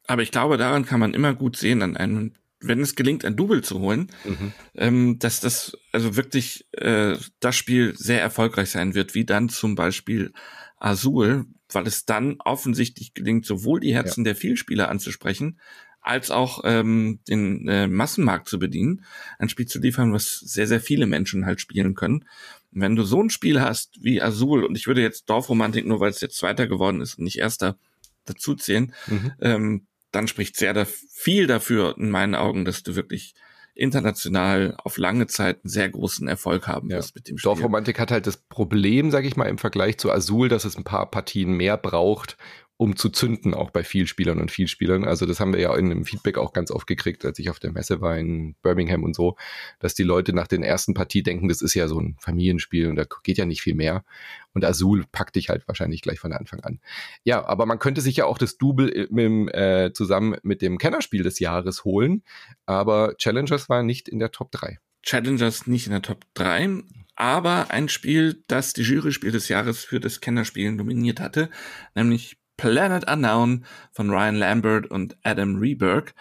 Aber 0.07 0.21
ich 0.21 0.31
glaube, 0.31 0.57
daran 0.57 0.85
kann 0.85 0.99
man 0.99 1.13
immer 1.13 1.33
gut 1.33 1.57
sehen, 1.57 1.81
an 1.81 1.97
einem 1.97 2.33
wenn 2.59 2.81
es 2.81 2.95
gelingt, 2.95 3.23
ein 3.23 3.35
Double 3.35 3.63
zu 3.63 3.79
holen, 3.79 4.07
mhm. 4.25 4.53
ähm, 4.75 5.19
dass 5.19 5.39
das 5.39 5.77
also 5.91 6.15
wirklich 6.15 6.67
äh, 6.71 7.15
das 7.39 7.55
Spiel 7.55 7.95
sehr 7.95 8.21
erfolgreich 8.21 8.71
sein 8.71 8.95
wird, 8.95 9.13
wie 9.13 9.25
dann 9.25 9.49
zum 9.49 9.75
Beispiel 9.75 10.33
Azul, 10.77 11.45
weil 11.71 11.85
es 11.85 12.05
dann 12.05 12.37
offensichtlich 12.39 13.13
gelingt, 13.13 13.45
sowohl 13.45 13.79
die 13.79 13.93
Herzen 13.93 14.21
ja. 14.21 14.31
der 14.31 14.35
Vielspieler 14.35 14.89
anzusprechen, 14.89 15.59
als 16.01 16.31
auch 16.31 16.61
ähm, 16.63 17.19
den 17.27 17.67
äh, 17.67 17.87
Massenmarkt 17.87 18.47
zu 18.47 18.59
bedienen, 18.59 19.03
ein 19.39 19.49
Spiel 19.49 19.67
zu 19.67 19.79
liefern, 19.79 20.13
was 20.13 20.39
sehr, 20.39 20.65
sehr 20.65 20.79
viele 20.79 21.05
Menschen 21.05 21.45
halt 21.45 21.59
spielen 21.59 21.95
können. 21.95 22.25
Und 22.71 22.81
wenn 22.81 22.95
du 22.95 23.03
so 23.03 23.21
ein 23.21 23.29
Spiel 23.29 23.61
hast 23.61 24.01
wie 24.01 24.21
Azul, 24.21 24.63
und 24.63 24.77
ich 24.77 24.87
würde 24.87 25.01
jetzt 25.01 25.29
Dorfromantik, 25.29 25.85
nur 25.85 25.99
weil 25.99 26.09
es 26.09 26.21
jetzt 26.21 26.37
Zweiter 26.37 26.67
geworden 26.67 27.01
ist 27.01 27.19
und 27.19 27.25
nicht 27.25 27.37
Erster, 27.37 27.77
dazu 28.25 28.55
zählen, 28.55 28.93
mhm. 29.07 29.31
ähm, 29.41 29.87
dann 30.17 30.27
spricht 30.27 30.57
sehr 30.57 30.74
da 30.74 30.86
viel 30.86 31.47
dafür 31.47 31.95
in 31.97 32.09
meinen 32.09 32.36
Augen, 32.36 32.65
dass 32.65 32.83
du 32.83 32.95
wirklich 32.95 33.36
international 33.75 34.75
auf 34.83 34.97
lange 34.97 35.27
Zeit 35.27 35.59
einen 35.63 35.69
sehr 35.69 35.88
großen 35.88 36.27
Erfolg 36.27 36.67
haben 36.67 36.89
wirst 36.89 37.13
mit 37.13 37.27
dem 37.27 37.38
Spiel. 37.38 37.50
Dorfromantik 37.50 38.00
hat 38.00 38.09
halt 38.09 38.25
das 38.25 38.38
Problem, 38.38 39.12
sage 39.12 39.27
ich 39.27 39.36
mal, 39.36 39.45
im 39.45 39.59
Vergleich 39.59 40.00
zu 40.00 40.12
Azul, 40.12 40.50
dass 40.50 40.65
es 40.65 40.75
ein 40.75 40.83
paar 40.83 41.12
Partien 41.12 41.51
mehr 41.51 41.77
braucht, 41.77 42.38
um 42.77 42.96
zu 42.96 43.10
zünden, 43.10 43.55
auch 43.55 43.72
bei 43.72 43.84
Vielspielern 43.84 44.39
und 44.39 44.51
Vielspielern. 44.51 45.03
Also 45.03 45.25
das 45.25 45.39
haben 45.39 45.51
wir 45.51 45.60
ja 45.60 45.75
in 45.75 45.89
dem 45.89 46.05
Feedback 46.05 46.38
auch 46.38 46.53
ganz 46.53 46.69
oft 46.69 46.86
gekriegt, 46.86 47.25
als 47.25 47.39
ich 47.39 47.50
auf 47.50 47.60
der 47.60 47.72
Messe 47.72 48.01
war 48.01 48.17
in 48.17 48.55
Birmingham 48.62 49.03
und 49.03 49.15
so, 49.15 49.36
dass 49.79 49.96
die 49.96 50.03
Leute 50.03 50.31
nach 50.31 50.48
den 50.48 50.62
ersten 50.62 50.93
Partie 50.93 51.24
denken, 51.24 51.48
das 51.48 51.62
ist 51.62 51.74
ja 51.74 51.88
so 51.88 52.00
ein 52.00 52.15
Familienspiel 52.19 52.88
und 52.88 52.96
da 52.96 53.05
geht 53.24 53.39
ja 53.39 53.46
nicht 53.46 53.62
viel 53.62 53.74
mehr. 53.74 54.05
Und 54.53 54.63
Azul 54.63 55.05
packt 55.12 55.36
dich 55.36 55.50
halt 55.50 55.67
wahrscheinlich 55.67 56.01
gleich 56.01 56.19
von 56.19 56.34
Anfang 56.34 56.60
an. 56.62 56.79
Ja, 57.24 57.46
aber 57.46 57.65
man 57.65 57.79
könnte 57.79 58.01
sich 58.01 58.17
ja 58.17 58.25
auch 58.25 58.38
das 58.38 58.57
Double 58.57 59.07
mit, 59.10 59.53
äh, 59.55 59.91
zusammen 59.93 60.38
mit 60.43 60.62
dem 60.62 60.77
Kennerspiel 60.77 61.24
des 61.24 61.39
Jahres 61.39 61.84
holen, 61.84 62.24
aber 62.67 63.15
Challengers 63.17 63.69
war 63.69 63.81
nicht 63.81 64.07
in 64.07 64.19
der 64.19 64.31
Top 64.31 64.51
3. 64.51 64.77
Challengers 65.01 65.67
nicht 65.67 65.88
in 65.88 65.93
der 65.93 66.01
Top 66.01 66.25
3, 66.36 66.84
aber 67.15 67.72
ein 67.72 67.89
Spiel, 67.89 68.43
das 68.48 68.74
die 68.74 68.84
Jury-Spiel 68.84 69.31
des 69.31 69.50
Jahres 69.50 69.84
für 69.84 70.00
das 70.00 70.22
Kennerspiel 70.22 70.72
nominiert 70.72 71.19
hatte, 71.19 71.50
nämlich 71.96 72.38
Planet 72.57 73.09
Unknown 73.09 73.65
von 73.91 74.09
Ryan 74.09 74.35
Lambert 74.35 74.87
und 74.87 75.17
Adam 75.23 75.57
Reberg. 75.57 76.13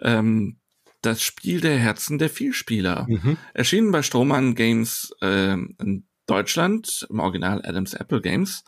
Ähm, 0.00 0.56
das 1.02 1.22
Spiel 1.22 1.60
der 1.60 1.78
Herzen 1.78 2.18
der 2.18 2.30
Vielspieler. 2.30 3.06
Mhm. 3.08 3.36
Erschienen 3.54 3.90
bei 3.90 4.02
Strohmann 4.02 4.54
Games 4.54 5.12
äh, 5.20 5.52
in 5.52 6.04
Deutschland, 6.26 7.06
im 7.10 7.20
Original 7.20 7.62
Adams 7.64 7.94
Apple 7.94 8.20
Games. 8.20 8.64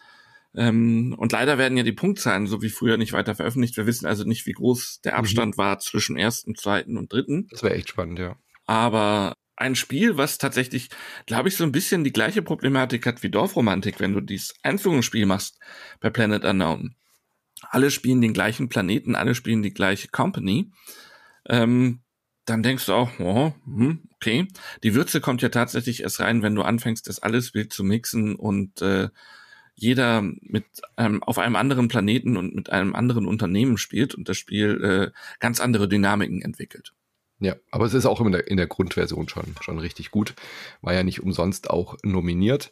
Ähm, 0.54 1.14
und 1.16 1.32
leider 1.32 1.58
werden 1.58 1.76
ja 1.76 1.82
die 1.82 1.92
Punktzahlen 1.92 2.46
so 2.46 2.60
wie 2.60 2.68
früher 2.68 2.96
nicht 2.96 3.12
weiter 3.12 3.34
veröffentlicht. 3.34 3.76
Wir 3.76 3.86
wissen 3.86 4.06
also 4.06 4.24
nicht, 4.24 4.46
wie 4.46 4.52
groß 4.52 5.00
der 5.02 5.12
mhm. 5.12 5.18
Abstand 5.18 5.56
mhm. 5.56 5.58
war 5.58 5.78
zwischen 5.78 6.16
ersten, 6.16 6.54
zweiten 6.54 6.96
und 6.96 7.12
dritten. 7.12 7.48
Das 7.50 7.62
wäre 7.62 7.74
echt 7.74 7.88
spannend, 7.88 8.18
ja. 8.18 8.36
Aber 8.66 9.36
ein 9.56 9.76
Spiel, 9.76 10.16
was 10.16 10.38
tatsächlich, 10.38 10.88
glaube 11.26 11.48
ich, 11.48 11.56
so 11.56 11.64
ein 11.64 11.72
bisschen 11.72 12.04
die 12.04 12.12
gleiche 12.12 12.42
Problematik 12.42 13.06
hat 13.06 13.22
wie 13.22 13.30
Dorfromantik, 13.30 14.00
wenn 14.00 14.14
du 14.14 14.20
dieses 14.20 14.54
Einführungsspiel 14.62 15.26
machst 15.26 15.58
bei 16.00 16.10
Planet 16.10 16.44
Unknown 16.44 16.94
alle 17.70 17.90
spielen 17.90 18.20
den 18.20 18.32
gleichen 18.32 18.68
Planeten, 18.68 19.14
alle 19.14 19.34
spielen 19.34 19.62
die 19.62 19.74
gleiche 19.74 20.08
Company, 20.08 20.70
ähm, 21.48 22.00
dann 22.44 22.62
denkst 22.62 22.86
du 22.86 22.92
auch, 22.92 23.10
oh, 23.20 23.52
hm, 23.64 24.02
okay. 24.16 24.48
Die 24.82 24.94
Würze 24.94 25.20
kommt 25.20 25.42
ja 25.42 25.48
tatsächlich 25.48 26.02
erst 26.02 26.20
rein, 26.20 26.42
wenn 26.42 26.54
du 26.54 26.62
anfängst, 26.62 27.08
das 27.08 27.20
alles 27.20 27.54
wild 27.54 27.72
zu 27.72 27.84
mixen 27.84 28.34
und 28.34 28.82
äh, 28.82 29.08
jeder 29.74 30.22
mit 30.22 30.64
einem, 30.96 31.22
auf 31.22 31.38
einem 31.38 31.56
anderen 31.56 31.88
Planeten 31.88 32.36
und 32.36 32.54
mit 32.54 32.70
einem 32.70 32.94
anderen 32.94 33.26
Unternehmen 33.26 33.78
spielt 33.78 34.14
und 34.14 34.28
das 34.28 34.36
Spiel 34.36 34.84
äh, 34.84 35.18
ganz 35.38 35.60
andere 35.60 35.88
Dynamiken 35.88 36.42
entwickelt. 36.42 36.92
Ja, 37.42 37.56
aber 37.72 37.86
es 37.86 37.92
ist 37.92 38.06
auch 38.06 38.20
in 38.20 38.30
der, 38.30 38.46
in 38.46 38.56
der 38.56 38.68
Grundversion 38.68 39.28
schon, 39.28 39.56
schon 39.62 39.80
richtig 39.80 40.12
gut. 40.12 40.36
War 40.80 40.94
ja 40.94 41.02
nicht 41.02 41.24
umsonst 41.24 41.70
auch 41.70 41.96
nominiert. 42.04 42.70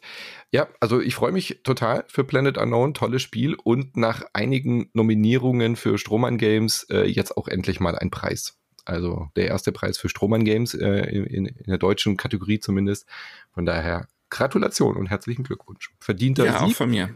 Ja, 0.49 0.69
also 0.79 1.01
ich 1.01 1.13
freue 1.13 1.33
mich 1.33 1.59
total 1.63 2.05
für 2.07 2.23
Planet 2.23 2.57
Unknown, 2.57 2.93
tolles 2.93 3.21
Spiel 3.21 3.55
und 3.55 3.97
nach 3.97 4.23
einigen 4.31 4.89
Nominierungen 4.93 5.75
für 5.75 5.97
Strohmann 5.97 6.37
Games 6.37 6.87
äh, 6.89 7.05
jetzt 7.05 7.35
auch 7.35 7.49
endlich 7.49 7.81
mal 7.81 7.97
ein 7.97 8.11
Preis. 8.11 8.59
Also 8.85 9.27
der 9.35 9.47
erste 9.47 9.73
Preis 9.73 9.97
für 9.97 10.07
Strohmann 10.07 10.45
Games 10.45 10.73
äh, 10.73 11.01
in, 11.01 11.47
in 11.47 11.65
der 11.67 11.77
deutschen 11.77 12.15
Kategorie 12.15 12.61
zumindest. 12.61 13.05
Von 13.53 13.65
daher 13.65 14.07
Gratulation 14.31 14.97
und 14.97 15.07
herzlichen 15.07 15.43
Glückwunsch. 15.43 15.91
Verdienter 15.99 16.45
ja, 16.45 16.53
Sieg. 16.53 16.61
auch 16.69 16.75
von 16.75 16.89
mir. 16.89 17.09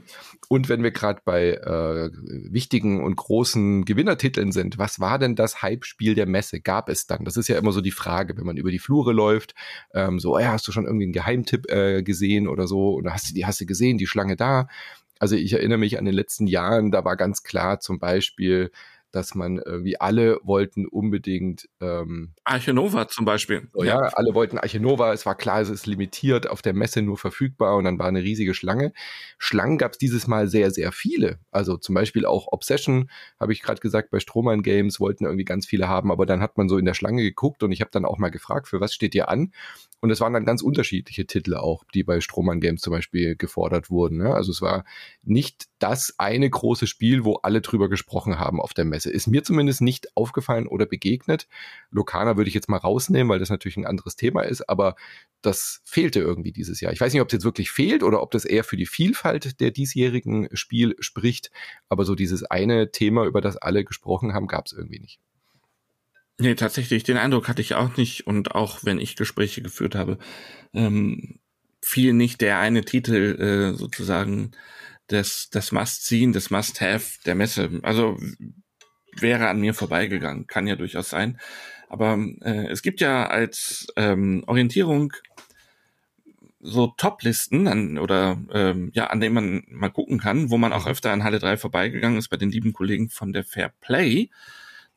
Und 0.49 0.69
wenn 0.69 0.83
wir 0.83 0.91
gerade 0.91 1.21
bei 1.25 1.53
äh, 1.53 2.11
wichtigen 2.13 3.03
und 3.03 3.15
großen 3.15 3.85
Gewinnertiteln 3.85 4.51
sind, 4.51 4.77
was 4.77 4.99
war 4.99 5.17
denn 5.17 5.35
das 5.35 5.63
Hype-Spiel 5.63 6.13
der 6.13 6.27
Messe? 6.27 6.59
Gab 6.59 6.89
es 6.89 7.07
dann? 7.07 7.25
Das 7.25 7.37
ist 7.37 7.47
ja 7.47 7.57
immer 7.57 7.71
so 7.71 7.81
die 7.81 7.91
Frage, 7.91 8.37
wenn 8.37 8.45
man 8.45 8.57
über 8.57 8.69
die 8.69 8.79
Flure 8.79 9.13
läuft. 9.13 9.55
Ähm, 9.93 10.19
so, 10.19 10.37
ja, 10.37 10.51
hast 10.51 10.67
du 10.67 10.71
schon 10.71 10.85
irgendwie 10.85 11.05
einen 11.05 11.13
Geheimtipp 11.13 11.71
äh, 11.71 12.03
gesehen 12.03 12.47
oder 12.47 12.67
so? 12.67 12.93
Oder 12.93 13.13
hast 13.13 13.29
du 13.29 13.33
die 13.33 13.45
hast 13.45 13.61
du 13.61 13.65
gesehen, 13.65 13.97
die 13.97 14.07
Schlange 14.07 14.35
da? 14.35 14.67
Also 15.17 15.35
ich 15.35 15.53
erinnere 15.53 15.77
mich 15.77 15.97
an 15.97 16.05
den 16.05 16.13
letzten 16.13 16.45
Jahren, 16.45 16.91
da 16.91 17.05
war 17.05 17.15
ganz 17.15 17.43
klar 17.43 17.79
zum 17.79 17.99
Beispiel 17.99 18.71
dass 19.15 19.33
man 19.33 19.57
irgendwie 19.57 19.99
alle 19.99 20.39
wollten 20.43 20.85
unbedingt 20.85 21.69
ähm, 21.79 22.33
Archinova 22.43 23.07
zum 23.07 23.23
Beispiel. 23.23 23.69
So, 23.73 23.83
ja. 23.83 24.01
ja, 24.01 24.09
alle 24.13 24.33
wollten 24.33 24.57
Archinova. 24.57 25.13
Es 25.13 25.25
war 25.25 25.35
klar, 25.35 25.61
es 25.61 25.69
ist 25.69 25.87
limitiert, 25.87 26.49
auf 26.49 26.61
der 26.61 26.73
Messe 26.73 27.01
nur 27.01 27.17
verfügbar 27.17 27.77
und 27.77 27.85
dann 27.85 27.97
war 27.97 28.07
eine 28.07 28.23
riesige 28.23 28.53
Schlange. 28.53 28.91
Schlangen 29.37 29.77
gab 29.77 29.93
es 29.93 29.97
dieses 29.97 30.27
Mal 30.27 30.49
sehr, 30.49 30.69
sehr 30.69 30.91
viele. 30.91 31.39
Also 31.51 31.77
zum 31.77 31.95
Beispiel 31.95 32.25
auch 32.25 32.47
Obsession, 32.51 33.09
habe 33.39 33.53
ich 33.53 33.61
gerade 33.61 33.79
gesagt, 33.79 34.11
bei 34.11 34.19
Strohmann 34.19 34.63
Games 34.63 34.99
wollten 34.99 35.23
irgendwie 35.23 35.45
ganz 35.45 35.65
viele 35.65 35.87
haben, 35.87 36.11
aber 36.11 36.25
dann 36.25 36.41
hat 36.41 36.57
man 36.57 36.67
so 36.67 36.77
in 36.77 36.85
der 36.85 36.93
Schlange 36.93 37.23
geguckt 37.23 37.63
und 37.63 37.71
ich 37.71 37.79
habe 37.79 37.91
dann 37.91 38.03
auch 38.03 38.17
mal 38.17 38.31
gefragt, 38.31 38.67
für 38.67 38.81
was 38.81 38.93
steht 38.93 39.15
ihr 39.15 39.29
an? 39.29 39.53
Und 40.01 40.11
es 40.11 40.21
waren 40.21 40.33
dann 40.33 40.45
ganz 40.45 40.61
unterschiedliche 40.61 41.25
Titel 41.25 41.55
auch, 41.55 41.83
die 41.93 42.03
bei 42.03 42.21
Strohmann 42.21 42.59
Games 42.59 42.81
zum 42.81 42.91
Beispiel 42.91 43.35
gefordert 43.35 43.89
wurden. 43.89 44.17
Ne? 44.17 44.35
Also 44.35 44.51
es 44.51 44.61
war 44.61 44.85
nicht 45.23 45.65
das 45.79 46.13
eine 46.19 46.47
große 46.47 46.85
Spiel, 46.85 47.23
wo 47.23 47.35
alle 47.37 47.61
drüber 47.61 47.89
gesprochen 47.89 48.37
haben 48.37 48.61
auf 48.61 48.73
der 48.75 48.85
Messe. 48.85 49.04
Ist 49.09 49.27
mir 49.27 49.43
zumindest 49.43 49.81
nicht 49.81 50.15
aufgefallen 50.15 50.67
oder 50.67 50.85
begegnet. 50.85 51.47
Lokana 51.91 52.37
würde 52.37 52.47
ich 52.47 52.53
jetzt 52.53 52.69
mal 52.69 52.77
rausnehmen, 52.77 53.29
weil 53.29 53.39
das 53.39 53.49
natürlich 53.49 53.77
ein 53.77 53.85
anderes 53.85 54.15
Thema 54.15 54.41
ist, 54.41 54.69
aber 54.69 54.95
das 55.41 55.81
fehlte 55.85 56.19
irgendwie 56.19 56.51
dieses 56.51 56.81
Jahr. 56.81 56.93
Ich 56.93 57.01
weiß 57.01 57.13
nicht, 57.13 57.21
ob 57.21 57.27
es 57.27 57.33
jetzt 57.33 57.45
wirklich 57.45 57.71
fehlt 57.71 58.03
oder 58.03 58.21
ob 58.21 58.31
das 58.31 58.45
eher 58.45 58.63
für 58.63 58.77
die 58.77 58.85
Vielfalt 58.85 59.59
der 59.59 59.71
diesjährigen 59.71 60.49
Spiel 60.53 60.95
spricht, 60.99 61.51
aber 61.89 62.05
so 62.05 62.15
dieses 62.15 62.43
eine 62.43 62.91
Thema, 62.91 63.25
über 63.25 63.41
das 63.41 63.57
alle 63.57 63.83
gesprochen 63.83 64.33
haben, 64.33 64.47
gab 64.47 64.65
es 64.65 64.73
irgendwie 64.73 64.99
nicht. 64.99 65.19
Nee, 66.37 66.55
tatsächlich, 66.55 67.03
den 67.03 67.17
Eindruck 67.17 67.47
hatte 67.47 67.61
ich 67.61 67.75
auch 67.75 67.95
nicht. 67.95 68.27
Und 68.27 68.55
auch 68.55 68.79
wenn 68.83 68.99
ich 68.99 69.15
Gespräche 69.15 69.61
geführt 69.61 69.95
habe, 69.95 70.17
ähm, 70.73 71.39
fiel 71.81 72.13
nicht 72.13 72.41
der 72.41 72.59
eine 72.59 72.83
Titel 72.83 73.71
äh, 73.73 73.77
sozusagen 73.77 74.51
das, 75.07 75.49
das 75.51 75.71
Must-Seen, 75.71 76.33
das 76.33 76.49
Must-Have 76.49 77.19
der 77.25 77.35
Messe. 77.35 77.79
Also 77.83 78.17
wäre 79.21 79.47
an 79.47 79.59
mir 79.59 79.73
vorbeigegangen, 79.73 80.47
kann 80.47 80.67
ja 80.67 80.75
durchaus 80.75 81.09
sein. 81.09 81.39
Aber 81.89 82.17
äh, 82.41 82.67
es 82.67 82.81
gibt 82.81 83.01
ja 83.01 83.27
als 83.27 83.87
ähm, 83.95 84.43
Orientierung 84.47 85.13
so 86.59 86.87
Top-Listen 86.97 87.67
an, 87.67 87.97
oder 87.99 88.41
ähm, 88.51 88.91
ja, 88.93 89.07
an 89.07 89.19
denen 89.19 89.35
man 89.35 89.63
mal 89.67 89.89
gucken 89.89 90.19
kann, 90.19 90.49
wo 90.49 90.57
man 90.57 90.73
auch 90.73 90.87
öfter 90.87 91.11
an 91.11 91.23
Halle 91.23 91.39
3 91.39 91.57
vorbeigegangen 91.57 92.17
ist 92.17 92.29
bei 92.29 92.37
den 92.37 92.49
lieben 92.49 92.73
Kollegen 92.73 93.09
von 93.09 93.33
der 93.33 93.43
Fair 93.43 93.71
Play 93.81 94.29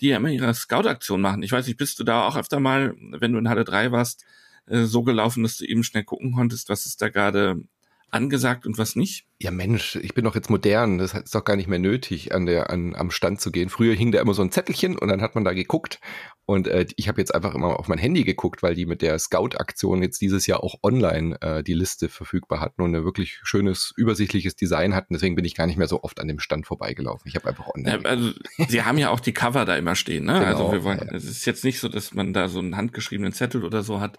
die 0.01 0.09
ja 0.09 0.17
immer 0.17 0.31
ihre 0.31 0.55
Scout-Aktion 0.55 1.21
machen. 1.21 1.43
Ich 1.43 1.53
weiß 1.53 1.67
nicht, 1.67 1.77
bist 1.77 1.99
du 1.99 2.05
da 2.05 2.27
auch 2.27 2.37
öfter 2.37 2.61
mal, 2.61 2.95
wenn 2.99 3.33
du 3.33 3.39
in 3.39 3.49
Halle 3.49 3.65
3 3.65 3.93
warst, 3.93 4.25
äh, 4.67 4.85
so 4.85 5.03
gelaufen, 5.03 5.43
dass 5.43 5.57
du 5.57 5.65
eben 5.65 5.85
schnell 5.85 6.05
gucken 6.05 6.33
konntest, 6.33 6.69
was 6.69 6.87
ist 6.87 7.03
da 7.03 7.09
gerade 7.09 7.63
angesagt 8.11 8.67
und 8.67 8.79
was 8.79 8.97
nicht? 8.97 9.29
ja 9.41 9.53
Mensch, 9.53 9.97
ich 9.97 10.15
bin 10.15 10.25
doch 10.25 10.35
jetzt 10.35 10.51
modern, 10.51 10.99
das 10.99 11.15
ist 11.15 11.35
doch 11.35 11.45
gar 11.45 11.55
nicht 11.55 11.69
mehr 11.69 11.79
nötig, 11.79 12.35
an 12.35 12.45
der, 12.45 12.71
an, 12.71 12.97
am 12.97 13.13
Stand 13.13 13.41
zu 13.41 13.53
gehen. 13.53 13.69
Früher 13.69 13.95
hing 13.95 14.11
da 14.11 14.21
immer 14.21 14.35
so 14.35 14.43
ein 14.43 14.51
Zettelchen 14.51 14.99
und 14.99 15.09
dann 15.09 15.23
hat 15.23 15.37
man 15.37 15.45
da 15.45 15.53
geguckt. 15.53 16.01
Und 16.45 16.67
äh, 16.67 16.87
ich 16.97 17.09
habe 17.09 17.21
jetzt 17.21 17.33
einfach 17.35 17.55
immer 17.55 17.79
auf 17.79 17.87
mein 17.87 17.99
Handy 17.99 18.25
geguckt, 18.25 18.63
weil 18.63 18.75
die 18.75 18.87
mit 18.87 19.01
der 19.01 19.19
Scout-Aktion 19.19 20.03
jetzt 20.03 20.21
dieses 20.21 20.47
Jahr 20.47 20.65
auch 20.65 20.77
online 20.83 21.41
äh, 21.41 21.63
die 21.63 21.75
Liste 21.75 22.09
verfügbar 22.09 22.59
hatten 22.61 22.83
und 22.83 22.97
ein 22.97 23.05
wirklich 23.05 23.39
schönes, 23.45 23.93
übersichtliches 23.97 24.57
Design 24.57 24.95
hatten. 24.95 25.15
Deswegen 25.15 25.37
bin 25.37 25.45
ich 25.45 25.55
gar 25.55 25.67
nicht 25.67 25.77
mehr 25.77 25.89
so 25.89 26.03
oft 26.03 26.21
an 26.21 26.27
dem 26.27 26.41
Stand 26.41 26.67
vorbeigelaufen. 26.67 27.29
Ich 27.29 27.37
habe 27.37 27.49
einfach 27.49 27.69
online. 27.69 28.01
Ja, 28.03 28.09
also, 28.09 28.33
Sie 28.67 28.83
haben 28.83 28.99
ja 28.99 29.11
auch 29.11 29.21
die 29.21 29.33
Cover 29.33 29.65
da 29.65 29.77
immer 29.77 29.95
stehen, 29.95 30.25
ne? 30.25 30.33
Genau, 30.39 30.47
also 30.47 30.73
wir 30.73 30.85
wollen, 30.85 30.99
ja. 30.99 31.15
es 31.15 31.25
ist 31.25 31.45
jetzt 31.47 31.65
nicht 31.65 31.79
so, 31.79 31.89
dass 31.89 32.15
man 32.15 32.33
da 32.33 32.49
so 32.49 32.59
einen 32.61 32.77
handgeschriebenen 32.77 33.33
Zettel 33.33 33.65
oder 33.65 33.83
so 33.83 34.01
hat. 34.01 34.19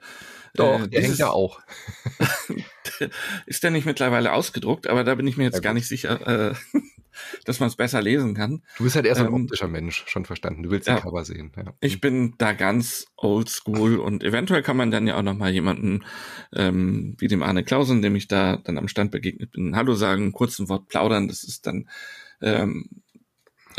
Doch, 0.55 0.81
äh, 0.81 0.87
der 0.87 1.01
hängt 1.01 1.17
ja 1.17 1.29
auch. 1.29 1.61
ist 3.45 3.63
der 3.63 3.71
nicht 3.71 3.85
mittlerweile 3.85 4.33
ausgedruckt, 4.33 4.87
aber 4.87 5.03
da 5.03 5.15
bin 5.15 5.27
ich 5.27 5.37
mir 5.37 5.45
jetzt 5.45 5.55
ja, 5.55 5.61
gar 5.61 5.73
nicht 5.73 5.87
sicher, 5.87 6.51
äh, 6.51 6.53
dass 7.45 7.59
man 7.59 7.67
es 7.67 7.75
besser 7.75 8.01
lesen 8.01 8.33
kann. 8.33 8.61
Du 8.77 8.83
bist 8.83 8.95
halt 8.95 9.05
eher 9.05 9.15
so 9.15 9.21
ein 9.21 9.27
ähm, 9.27 9.43
optischer 9.43 9.67
Mensch, 9.67 10.03
schon 10.07 10.25
verstanden. 10.25 10.63
Du 10.63 10.71
willst 10.71 10.87
ja, 10.87 10.95
die 10.95 11.01
Cover 11.01 11.25
sehen. 11.25 11.51
Ja. 11.55 11.73
Ich 11.81 12.01
bin 12.01 12.35
da 12.37 12.53
ganz 12.53 13.07
oldschool 13.17 13.97
und 13.97 14.23
eventuell 14.23 14.63
kann 14.63 14.77
man 14.77 14.91
dann 14.91 15.07
ja 15.07 15.17
auch 15.17 15.23
noch 15.23 15.35
mal 15.35 15.51
jemanden 15.51 16.05
ähm, 16.53 17.15
wie 17.19 17.27
dem 17.27 17.43
Arne 17.43 17.63
Klausen, 17.63 18.01
dem 18.01 18.15
ich 18.15 18.27
da 18.27 18.57
dann 18.57 18.77
am 18.77 18.87
Stand 18.87 19.11
begegnet 19.11 19.51
bin, 19.51 19.75
Hallo 19.75 19.95
sagen, 19.95 20.31
kurzen 20.31 20.69
Wort 20.69 20.87
plaudern. 20.87 21.27
Das 21.27 21.43
ist 21.43 21.67
dann 21.67 21.89
ähm, 22.41 22.89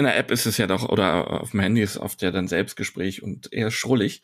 in 0.00 0.04
der 0.04 0.16
App 0.16 0.30
ist 0.30 0.46
es 0.46 0.56
ja 0.56 0.66
doch, 0.66 0.88
oder 0.88 1.42
auf 1.42 1.50
dem 1.50 1.61
Handy 1.61 1.83
ist 1.83 1.98
oft 1.98 2.22
ja 2.22 2.30
dann 2.30 2.48
Selbstgespräch 2.48 3.22
und 3.22 3.52
eher 3.52 3.70
schrullig. 3.70 4.22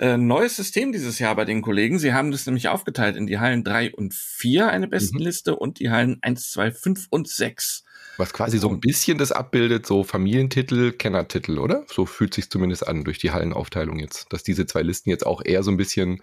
Äh, 0.00 0.16
neues 0.16 0.56
System 0.56 0.92
dieses 0.92 1.18
Jahr 1.18 1.36
bei 1.36 1.44
den 1.44 1.60
Kollegen. 1.60 1.98
Sie 1.98 2.14
haben 2.14 2.30
das 2.30 2.46
nämlich 2.46 2.68
aufgeteilt 2.68 3.16
in 3.16 3.26
die 3.26 3.38
Hallen 3.38 3.64
drei 3.64 3.92
und 3.92 4.14
vier 4.14 4.70
eine 4.70 4.88
Bestenliste 4.88 5.52
mhm. 5.52 5.58
und 5.58 5.78
die 5.78 5.90
Hallen 5.90 6.16
eins, 6.22 6.50
zwei, 6.50 6.72
fünf 6.72 7.06
und 7.10 7.28
sechs. 7.28 7.84
Was 8.16 8.32
quasi 8.32 8.56
so 8.56 8.70
ein 8.70 8.80
bisschen 8.80 9.18
das 9.18 9.30
abbildet, 9.30 9.84
so 9.84 10.02
Familientitel, 10.02 10.92
Kennertitel, 10.92 11.58
oder? 11.58 11.84
So 11.86 12.06
fühlt 12.06 12.32
sich 12.32 12.48
zumindest 12.48 12.88
an 12.88 13.04
durch 13.04 13.18
die 13.18 13.30
Hallenaufteilung 13.30 13.98
jetzt, 13.98 14.32
dass 14.32 14.42
diese 14.42 14.64
zwei 14.64 14.80
Listen 14.80 15.10
jetzt 15.10 15.26
auch 15.26 15.42
eher 15.44 15.62
so 15.62 15.70
ein 15.70 15.76
bisschen 15.76 16.22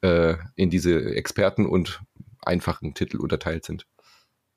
äh, 0.00 0.36
in 0.56 0.70
diese 0.70 1.14
Experten 1.14 1.66
und 1.66 2.00
einfachen 2.40 2.94
Titel 2.94 3.18
unterteilt 3.18 3.66
sind. 3.66 3.86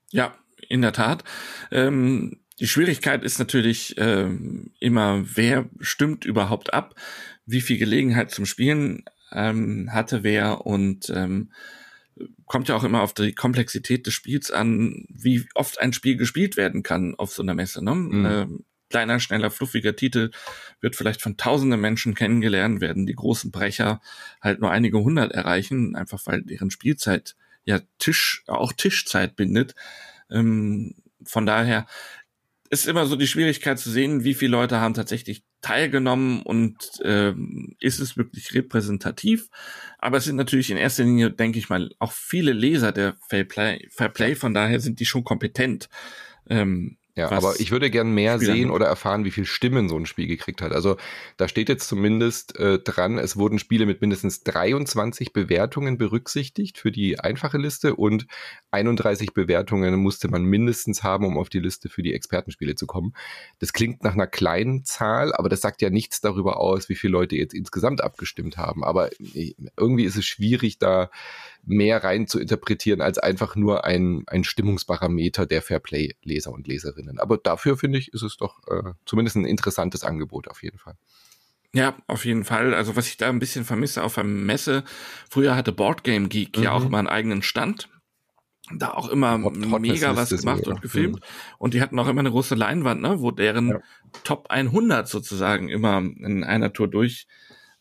Ja, 0.10 0.38
in 0.69 0.82
der 0.82 0.93
Tat. 0.93 1.26
Ähm, 1.69 2.42
die 2.60 2.68
Schwierigkeit 2.68 3.24
ist 3.24 3.39
natürlich 3.39 3.98
äh, 3.98 4.30
immer, 4.80 5.24
wer 5.36 5.70
stimmt 5.80 6.26
überhaupt 6.26 6.74
ab, 6.74 6.96
wie 7.46 7.62
viel 7.62 7.78
Gelegenheit 7.78 8.32
zum 8.32 8.46
Spielen 8.46 9.04
ähm, 9.32 9.92
hatte 9.92 10.24
wer 10.24 10.66
und 10.66 11.10
ähm, 11.10 11.52
kommt 12.46 12.70
ja 12.70 12.76
auch 12.76 12.84
immer 12.84 13.02
auf 13.02 13.13
die 13.13 13.34
Komplexität 13.34 14.06
des 14.06 14.13
Spiels 14.13 14.52
an, 14.52 15.06
wie 15.10 15.48
oft 15.56 15.80
ein 15.80 15.94
Spiel 15.94 16.16
gespielt 16.16 16.58
werden 16.58 16.84
kann 16.84 17.16
auf 17.16 17.34
so 17.34 17.42
einer 17.42 17.56
Messe. 17.56 17.84
Ne? 17.84 17.96
Mhm. 17.96 18.26
Äh, 18.26 18.48
kleiner, 18.89 19.20
schneller, 19.20 19.50
fluffiger 19.50 19.96
Titel 19.96 20.30
wird 20.80 20.96
vielleicht 20.96 21.22
von 21.22 21.38
tausenden 21.38 21.82
Menschen 21.82 22.13
kennengelernt 22.13 22.80
werden, 22.80 23.08
die 23.08 23.16
großen 23.16 23.52
Brecher 23.52 24.02
halt 24.39 24.62
nur 24.62 24.70
einige 24.70 25.00
hundert 25.00 25.32
erreichen, 25.32 25.96
einfach 25.96 26.22
weil 26.26 26.44
deren 26.44 26.70
Spielzeit 26.70 27.36
ja 27.66 27.80
Tisch, 27.98 28.44
auch 28.46 28.72
Tischzeit 28.72 29.36
bindet. 29.36 29.74
Ähm, 30.30 30.94
von 31.26 31.46
daher 31.46 31.88
ist 32.74 32.88
immer 32.88 33.06
so 33.06 33.16
die 33.16 33.28
Schwierigkeit 33.28 33.78
zu 33.78 33.92
sehen, 33.92 34.24
wie 34.24 34.34
viele 34.34 34.52
Leute 34.52 34.80
haben 34.80 34.96
tatsächlich 34.96 35.44
teilgenommen 35.62 36.42
und 36.42 36.76
äh, 37.02 37.34
ist 37.80 38.00
es 38.00 38.18
wirklich 38.18 38.54
repräsentativ. 38.54 39.50
Aber 40.00 40.18
es 40.18 40.26
sind 40.26 40.36
natürlich 40.36 40.72
in 40.72 40.78
erster 40.78 41.04
Linie, 41.04 41.32
denke 41.32 41.60
ich 41.60 41.70
mal, 41.70 41.92
auch 42.00 42.12
viele 42.12 42.52
Leser 42.52 42.92
der 42.92 43.16
Fair 43.30 43.44
Play, 43.44 43.88
Fair 43.92 44.10
Play 44.10 44.36
von 44.36 44.54
daher 44.54 44.80
sind 44.80 45.00
die 45.00 45.06
schon 45.06 45.24
kompetent. 45.24 45.88
Ähm, 46.50 46.98
ja, 47.15 47.32
aber 47.32 47.60
ich 47.60 47.69
würde 47.69 47.91
gern 47.91 48.12
mehr 48.12 48.38
Spieler 48.38 48.54
sehen 48.54 48.71
oder 48.71 48.88
erfahren, 48.88 49.23
wie 49.23 49.30
viel 49.30 49.45
Stimmen 49.45 49.88
so 49.88 49.95
ein 49.97 50.08
Spiel 50.08 50.26
gekriegt 50.26 50.63
hat. 50.63 50.71
Also 50.71 50.97
da 51.38 51.47
steht 51.47 51.69
jetzt 51.69 51.88
zumindest 51.88 52.58
äh, 52.58 52.80
dran, 52.80 53.19
es 53.19 53.38
wurden 53.38 53.60
Spiele 53.60 53.86
mit 53.86 54.02
mindestens 54.02 54.41
23 54.43 55.32
Bewertungen 55.32 55.99
berücksichtigt 55.99 56.80
für 56.80 56.91
die 56.91 57.19
einfache 57.19 57.60
Liste 57.60 57.95
und 57.95 58.26
31 58.71 59.34
Bewertungen 59.34 59.95
musste 59.99 60.28
man 60.28 60.43
mindestens 60.43 61.04
haben, 61.04 61.26
um 61.26 61.38
auf 61.38 61.49
die 61.49 61.60
Liste 61.60 61.88
für 61.88 62.02
die 62.02 62.15
Expertenspiele 62.15 62.73
zu 62.73 62.88
kommen. 62.88 63.13
Das 63.60 63.73
klingt 63.73 64.04
nach 64.04 64.13
einer 64.13 64.28
kleinen 64.28 64.84
Zahl, 64.84 65.34
aber 65.36 65.49
das 65.49 65.62
sagt 65.62 65.84
ja 65.84 65.91
nichts 65.91 66.19
darüber 66.19 66.58
aus, 66.58 66.89
wie 66.89 66.95
viele 66.95 67.12
Leute 67.12 67.36
jetzt 67.36 67.54
insgesamt 67.54 68.02
abgestimmt 68.02 68.58
haben. 68.58 68.84
Aber 68.84 69.12
äh, 69.36 69.54
irgendwie 69.78 70.06
ist 70.06 70.15
es 70.15 70.26
schwierig, 70.26 70.80
da 70.80 71.12
mehr 71.65 72.04
rein 72.04 72.28
zu 72.28 72.39
interpretieren 72.39 73.02
als 73.02 73.17
einfach 73.17 73.56
nur 73.56 73.86
ein, 73.86 74.23
ein 74.28 74.43
Stimmungsparameter 74.43 75.45
der 75.45 75.62
Fairplay-Leser 75.62 76.52
und 76.52 76.67
Leserinnen. 76.67 77.19
Aber 77.19 77.38
dafür 77.38 77.78
finde 77.78 77.99
ich, 77.99 78.13
ist 78.13 78.21
es 78.21 78.38
doch 78.38 78.60
äh, 78.67 78.93
zumindest 79.06 79.38
ein 79.38 79.45
interessantes 79.45 80.04
Angebot 80.04 80.47
auf 80.47 80.62
jeden 80.62 80.78
Fall. 80.78 80.95
Ja, 81.73 81.95
auf 82.08 82.26
jeden 82.26 82.43
Fall. 82.43 82.73
Also 82.73 82.95
was 82.95 83.08
ich 83.08 83.17
da 83.17 83.30
ein 83.30 83.39
bisschen 83.39 83.65
vermisse 83.65 84.04
auf 84.04 84.15
der 84.15 84.23
Messe, 84.23 84.84
früher 85.30 85.56
hatte 85.56 85.71
Boardgame 85.71 86.28
Geek 86.28 86.58
mhm. 86.58 86.63
ja 86.63 86.71
auch 86.71 86.86
immer 86.86 86.99
einen 86.99 87.08
eigenen 87.08 87.41
Stand. 87.41 87.89
Da 88.71 88.91
auch 88.91 89.10
immer 89.10 89.43
Hot, 89.43 89.82
mega 89.82 90.15
was 90.15 90.30
gemacht 90.30 90.67
und 90.67 90.82
gefilmt. 90.82 91.15
Mhm. 91.15 91.56
Und 91.58 91.73
die 91.73 91.82
hatten 91.82 91.99
auch 91.99 92.08
immer 92.08 92.21
eine 92.21 92.32
große 92.32 92.56
Leinwand, 92.56 93.02
ne, 93.02 93.19
wo 93.19 93.32
deren 93.32 93.69
ja. 93.69 93.80
Top 94.23 94.49
100 94.49 95.08
sozusagen 95.08 95.67
immer 95.67 95.97
in 95.97 96.43
einer 96.43 96.71
Tour 96.71 96.88
durch 96.88 97.28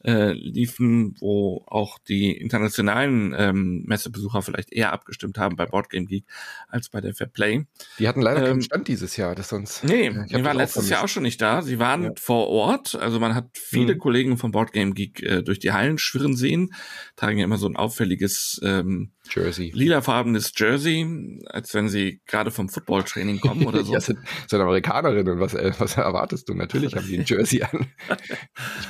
äh, 0.05 0.33
liefen, 0.33 1.15
wo 1.21 1.65
auch 1.67 1.99
die 1.99 2.37
internationalen 2.37 3.35
ähm, 3.37 3.85
Messebesucher 3.87 4.43
vielleicht 4.43 4.73
eher 4.73 4.93
abgestimmt 4.93 5.39
haben 5.39 5.57
bei 5.57 5.67
Boardgame 5.67 6.07
Geek 6.07 6.25
als 6.69 6.89
bei 6.89 7.01
der 7.01 7.15
Fair 7.15 7.29
Play. 7.29 7.67
Die 7.99 8.09
hatten 8.09 8.21
leider 8.21 8.41
ähm, 8.41 8.47
keinen 8.47 8.63
Stand 8.63 8.89
dieses 8.89 9.17
Jahr, 9.17 9.35
das 9.35 9.49
sonst. 9.49 9.85
Nee, 9.85 10.11
die 10.11 10.45
waren 10.45 10.57
letztes 10.57 10.89
Jahr 10.89 11.05
auch 11.05 11.09
schon 11.09 11.23
nicht 11.23 11.41
da. 11.41 11.63
Sie 11.63 11.79
waren 11.79 12.05
ja. 12.05 12.13
vor 12.17 12.49
Ort, 12.49 12.95
also 12.95 13.21
man 13.21 13.35
hat 13.35 13.49
viele 13.55 13.95
mhm. 13.95 13.99
Kollegen 13.99 14.37
von 14.37 14.51
Boardgame 14.51 14.93
Geek 14.93 15.23
äh, 15.23 15.43
durch 15.43 15.59
die 15.59 15.73
Hallen 15.73 15.99
schwirren 15.99 16.37
sehen, 16.37 16.75
tragen 17.17 17.39
ja 17.39 17.45
immer 17.45 17.59
so 17.59 17.69
ein 17.69 17.77
auffälliges 17.77 18.61
ähm, 18.65 19.13
Jersey. 19.31 19.71
Lilafarbenes 19.75 20.53
Jersey, 20.57 21.41
als 21.47 21.73
wenn 21.75 21.89
sie 21.89 22.21
gerade 22.27 22.51
vom 22.51 22.69
Footballtraining 22.69 23.41
kommen 23.41 23.67
oder 23.67 23.85
so. 23.85 23.93
ja, 23.93 24.01
sind, 24.01 24.19
sind 24.49 24.61
Amerikanerinnen. 24.61 25.41
Was, 25.41 25.55
äh, 25.55 25.73
was 25.79 25.97
erwartest 25.97 26.49
du? 26.49 26.55
Natürlich 26.55 26.95
haben 26.95 27.07
die 27.07 27.19
ein 27.19 27.25
Jersey 27.25 27.63
an. 27.63 27.87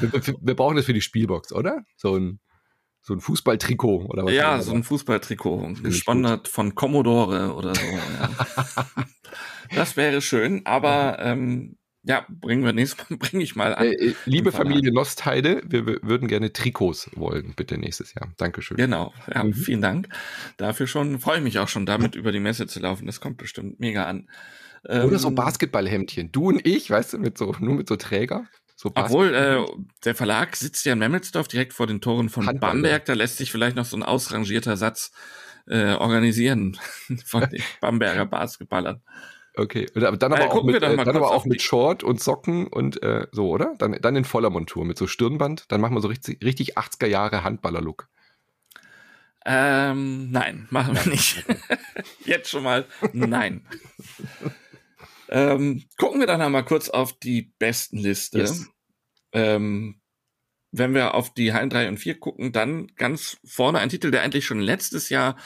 Ich, 0.00 0.12
wir, 0.12 0.36
wir 0.40 0.54
brauchen 0.54 0.76
das 0.76 0.86
für 0.86 0.94
die 0.94 1.00
Spielbox, 1.00 1.52
oder? 1.52 1.84
So 1.96 2.16
ein 2.16 2.40
so 3.04 3.14
ein 3.14 3.20
Fußballtrikot 3.20 4.06
oder 4.06 4.24
was? 4.24 4.32
Ja, 4.32 4.62
so 4.62 4.72
ein 4.72 4.84
Fußballtrikot, 4.84 5.74
gesponsert 5.82 6.46
von 6.46 6.74
Commodore 6.76 7.52
oder 7.54 7.74
so. 7.74 7.82
Ja. 7.82 8.30
das 9.74 9.96
wäre 9.96 10.22
schön, 10.22 10.64
aber 10.64 11.18
ähm, 11.18 11.78
ja, 12.04 12.26
bringen 12.28 12.64
wir 12.64 12.72
nächstes 12.72 13.08
Mal, 13.08 13.16
bringe 13.18 13.42
ich 13.42 13.56
mal 13.56 13.74
an. 13.74 13.86
Äh, 13.86 13.92
äh 13.92 14.14
liebe 14.24 14.52
Familie 14.52 14.92
Nostheide, 14.92 15.62
wir, 15.64 15.86
wir, 15.86 15.98
würden 16.02 16.28
gerne 16.28 16.52
Trikots 16.52 17.10
wollen, 17.14 17.54
bitte 17.54 17.78
nächstes 17.78 18.14
Jahr. 18.14 18.32
Dankeschön. 18.36 18.76
Genau, 18.76 19.12
ja, 19.32 19.44
mhm. 19.44 19.54
vielen 19.54 19.82
Dank. 19.82 20.08
Dafür 20.56 20.86
schon, 20.86 21.20
freue 21.20 21.38
ich 21.38 21.44
mich 21.44 21.58
auch 21.58 21.68
schon, 21.68 21.86
damit 21.86 22.14
über 22.14 22.32
die 22.32 22.40
Messe 22.40 22.66
zu 22.66 22.80
laufen. 22.80 23.06
Das 23.06 23.20
kommt 23.20 23.38
bestimmt 23.38 23.80
mega 23.80 24.04
an. 24.04 24.28
Oder 24.84 25.04
ähm, 25.04 25.18
so 25.18 25.30
Basketballhemdchen. 25.30 26.32
Du 26.32 26.48
und 26.48 26.66
ich, 26.66 26.90
weißt 26.90 27.12
du, 27.12 27.18
mit 27.18 27.38
so, 27.38 27.54
nur 27.60 27.74
mit 27.76 27.88
so 27.88 27.96
Träger. 27.96 28.46
So 28.74 28.90
Obwohl, 28.96 29.32
äh, 29.32 29.64
der 30.04 30.16
Verlag 30.16 30.56
sitzt 30.56 30.84
ja 30.86 30.94
in 30.94 30.98
Memmelsdorf 30.98 31.46
direkt 31.46 31.72
vor 31.72 31.86
den 31.86 32.00
Toren 32.00 32.28
von 32.28 32.48
Handball, 32.48 32.72
Bamberg, 32.72 33.04
da 33.04 33.12
lässt 33.12 33.36
sich 33.36 33.52
vielleicht 33.52 33.76
noch 33.76 33.84
so 33.84 33.96
ein 33.96 34.02
ausrangierter 34.02 34.76
Satz 34.76 35.12
äh, 35.68 35.94
organisieren 35.94 36.76
von 37.24 37.48
den 37.48 37.62
Bamberger 37.80 38.26
Basketballern. 38.26 39.00
Okay, 39.54 39.86
aber 39.94 40.16
dann 40.16 40.32
aber, 40.32 40.44
äh, 40.44 40.48
auch, 40.48 40.64
mit, 40.64 40.76
äh, 40.76 40.80
dann 40.80 41.16
aber 41.16 41.30
auch 41.30 41.44
mit 41.44 41.60
Short 41.60 42.02
und 42.02 42.20
Socken 42.20 42.66
und 42.68 43.02
äh, 43.02 43.26
so, 43.32 43.50
oder? 43.50 43.74
Dann, 43.78 43.98
dann 44.00 44.16
in 44.16 44.24
voller 44.24 44.48
Montur 44.48 44.84
mit 44.84 44.96
so 44.96 45.06
Stirnband. 45.06 45.70
Dann 45.70 45.80
machen 45.80 45.94
wir 45.94 46.00
so 46.00 46.08
richtig, 46.08 46.42
richtig 46.42 46.78
80er 46.78 47.06
Jahre 47.06 47.44
Handballer-Look. 47.44 48.08
Ähm, 49.44 50.30
nein, 50.30 50.68
machen 50.70 50.94
wir 50.94 51.10
nicht. 51.10 51.44
Jetzt 52.24 52.48
schon 52.48 52.62
mal 52.62 52.86
nein. 53.12 53.66
ähm, 55.28 55.84
gucken 55.98 56.20
wir 56.20 56.26
dann 56.26 56.40
einmal 56.40 56.64
kurz 56.64 56.88
auf 56.88 57.18
die 57.18 57.52
besten 57.58 57.98
Liste. 57.98 58.38
Yes. 58.38 58.70
Ähm, 59.32 60.00
wenn 60.70 60.94
wir 60.94 61.14
auf 61.14 61.34
die 61.34 61.52
Hallen 61.52 61.68
3 61.68 61.88
und 61.88 61.98
4 61.98 62.18
gucken, 62.18 62.52
dann 62.52 62.86
ganz 62.96 63.36
vorne 63.44 63.80
ein 63.80 63.90
Titel, 63.90 64.10
der 64.10 64.22
eigentlich 64.22 64.46
schon 64.46 64.60
letztes 64.60 65.10
Jahr, 65.10 65.36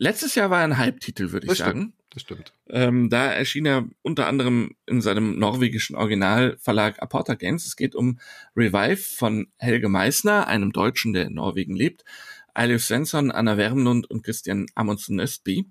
letztes 0.00 0.34
Jahr 0.34 0.50
war 0.50 0.62
ein 0.64 0.78
Halbtitel, 0.78 1.30
würde 1.32 1.46
ich 1.46 1.50
das 1.50 1.58
sagen. 1.58 1.80
Stimmt 1.80 2.00
das 2.10 2.22
stimmt. 2.22 2.52
Ähm, 2.68 3.08
da 3.08 3.30
erschien 3.30 3.66
er 3.66 3.88
unter 4.02 4.26
anderem 4.26 4.74
in 4.86 5.00
seinem 5.00 5.38
norwegischen 5.38 5.94
Originalverlag 5.94 7.00
Aporta 7.00 7.34
Games. 7.34 7.66
Es 7.66 7.76
geht 7.76 7.94
um 7.94 8.18
Revive 8.56 8.96
von 8.96 9.46
Helge 9.58 9.88
Meissner, 9.88 10.48
einem 10.48 10.72
Deutschen, 10.72 11.12
der 11.12 11.26
in 11.26 11.34
Norwegen 11.34 11.74
lebt, 11.74 12.04
Eilif 12.52 12.84
Svensson, 12.84 13.30
Anna 13.30 13.56
Wermlund 13.56 14.10
und 14.10 14.24
Christian 14.24 14.66
Amundsen 14.74 15.20
Östby. 15.20 15.70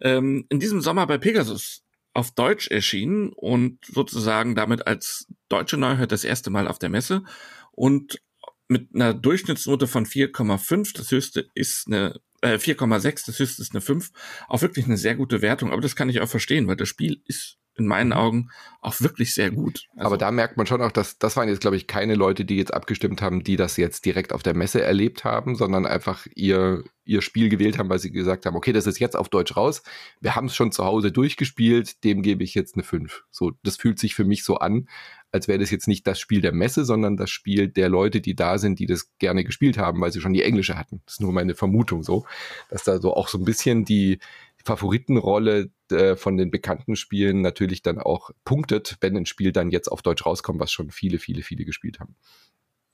Ähm, 0.00 0.46
in 0.48 0.60
diesem 0.60 0.80
Sommer 0.80 1.06
bei 1.08 1.18
Pegasus 1.18 1.82
auf 2.14 2.30
Deutsch 2.30 2.68
erschienen 2.68 3.30
und 3.30 3.84
sozusagen 3.84 4.54
damit 4.54 4.86
als 4.86 5.26
deutsche 5.48 5.78
Neuheit 5.78 6.12
das 6.12 6.22
erste 6.22 6.50
Mal 6.50 6.68
auf 6.68 6.78
der 6.78 6.90
Messe 6.90 7.24
und 7.72 8.20
mit 8.68 8.94
einer 8.94 9.14
Durchschnittsnote 9.14 9.86
von 9.86 10.06
4,5, 10.06 10.96
das 10.96 11.10
höchste 11.10 11.48
ist 11.54 11.88
eine 11.88 12.20
äh, 12.42 12.58
4,6, 12.58 13.26
das 13.26 13.38
höchste 13.38 13.62
ist 13.62 13.72
eine 13.72 13.80
5. 13.80 14.10
Auch 14.48 14.62
wirklich 14.62 14.84
eine 14.84 14.96
sehr 14.96 15.14
gute 15.14 15.42
Wertung, 15.42 15.72
aber 15.72 15.80
das 15.80 15.96
kann 15.96 16.08
ich 16.08 16.20
auch 16.20 16.28
verstehen, 16.28 16.68
weil 16.68 16.76
das 16.76 16.88
Spiel 16.88 17.22
ist 17.26 17.58
in 17.76 17.86
meinen 17.86 18.08
mhm. 18.08 18.16
Augen 18.16 18.50
auch 18.80 19.00
wirklich 19.00 19.34
sehr 19.34 19.50
gut. 19.50 19.86
Also 19.94 20.06
Aber 20.06 20.18
da 20.18 20.30
merkt 20.30 20.56
man 20.56 20.66
schon 20.66 20.82
auch, 20.82 20.92
dass 20.92 21.18
das 21.18 21.36
waren 21.36 21.48
jetzt, 21.48 21.60
glaube 21.60 21.76
ich, 21.76 21.86
keine 21.86 22.14
Leute, 22.14 22.44
die 22.44 22.56
jetzt 22.56 22.74
abgestimmt 22.74 23.22
haben, 23.22 23.44
die 23.44 23.56
das 23.56 23.76
jetzt 23.76 24.04
direkt 24.04 24.32
auf 24.32 24.42
der 24.42 24.54
Messe 24.54 24.82
erlebt 24.82 25.24
haben, 25.24 25.54
sondern 25.54 25.86
einfach 25.86 26.26
ihr, 26.34 26.84
ihr 27.04 27.22
Spiel 27.22 27.48
gewählt 27.48 27.78
haben, 27.78 27.88
weil 27.88 28.00
sie 28.00 28.10
gesagt 28.10 28.44
haben, 28.44 28.56
okay, 28.56 28.72
das 28.72 28.86
ist 28.86 28.98
jetzt 28.98 29.16
auf 29.16 29.28
Deutsch 29.28 29.56
raus. 29.56 29.82
Wir 30.20 30.34
haben 30.34 30.46
es 30.46 30.56
schon 30.56 30.72
zu 30.72 30.84
Hause 30.84 31.12
durchgespielt, 31.12 32.02
dem 32.04 32.22
gebe 32.22 32.42
ich 32.44 32.54
jetzt 32.54 32.74
eine 32.74 32.82
5. 32.82 33.24
So, 33.30 33.52
das 33.62 33.76
fühlt 33.76 33.98
sich 33.98 34.14
für 34.14 34.24
mich 34.24 34.44
so 34.44 34.56
an, 34.56 34.88
als 35.30 35.48
wäre 35.48 35.60
das 35.60 35.70
jetzt 35.70 35.88
nicht 35.88 36.06
das 36.06 36.20
Spiel 36.20 36.42
der 36.42 36.52
Messe, 36.52 36.84
sondern 36.84 37.16
das 37.16 37.30
Spiel 37.30 37.68
der 37.68 37.88
Leute, 37.88 38.20
die 38.20 38.34
da 38.34 38.58
sind, 38.58 38.80
die 38.80 38.86
das 38.86 39.16
gerne 39.18 39.44
gespielt 39.44 39.78
haben, 39.78 40.00
weil 40.00 40.12
sie 40.12 40.20
schon 40.20 40.34
die 40.34 40.42
englische 40.42 40.76
hatten. 40.76 41.00
Das 41.06 41.14
ist 41.14 41.20
nur 41.20 41.32
meine 41.32 41.54
Vermutung 41.54 42.02
so, 42.02 42.26
dass 42.68 42.84
da 42.84 43.00
so 43.00 43.14
auch 43.14 43.28
so 43.28 43.38
ein 43.38 43.44
bisschen 43.44 43.86
die, 43.86 44.18
Favoritenrolle 44.64 45.70
äh, 45.92 46.16
von 46.16 46.36
den 46.36 46.50
bekannten 46.50 46.96
Spielen 46.96 47.40
natürlich 47.40 47.82
dann 47.82 47.98
auch 47.98 48.30
punktet, 48.44 48.96
wenn 49.00 49.16
ein 49.16 49.26
Spiel 49.26 49.52
dann 49.52 49.70
jetzt 49.70 49.88
auf 49.88 50.02
Deutsch 50.02 50.26
rauskommt, 50.26 50.60
was 50.60 50.72
schon 50.72 50.90
viele, 50.90 51.18
viele, 51.18 51.42
viele 51.42 51.64
gespielt 51.64 52.00
haben. 52.00 52.16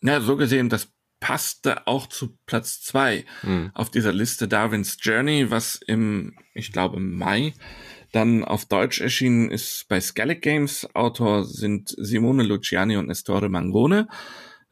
Ja, 0.03 0.21
so 0.21 0.37
gesehen, 0.37 0.69
das 0.69 0.93
passte 1.21 1.87
auch 1.87 2.07
zu 2.07 2.37
Platz 2.47 2.81
zwei 2.81 3.25
hm. 3.41 3.71
auf 3.75 3.91
dieser 3.91 4.13
Liste 4.13 4.47
Darwin's 4.47 4.99
Journey, 5.01 5.51
was 5.51 5.81
im, 5.87 6.37
ich 6.55 6.73
glaube, 6.73 7.01
Mai 7.01 7.55
dann 8.13 8.45
auf 8.45 8.65
Deutsch 8.65 9.01
erschienen 9.01 9.51
ist 9.51 9.87
bei 9.89 10.01
Skellig 10.01 10.41
Games. 10.41 10.89
Autor 10.95 11.45
sind 11.45 11.95
Simone 11.99 12.43
Luciani 12.43 12.97
und 12.97 13.11
Estore 13.11 13.49
Mangone. 13.49 14.09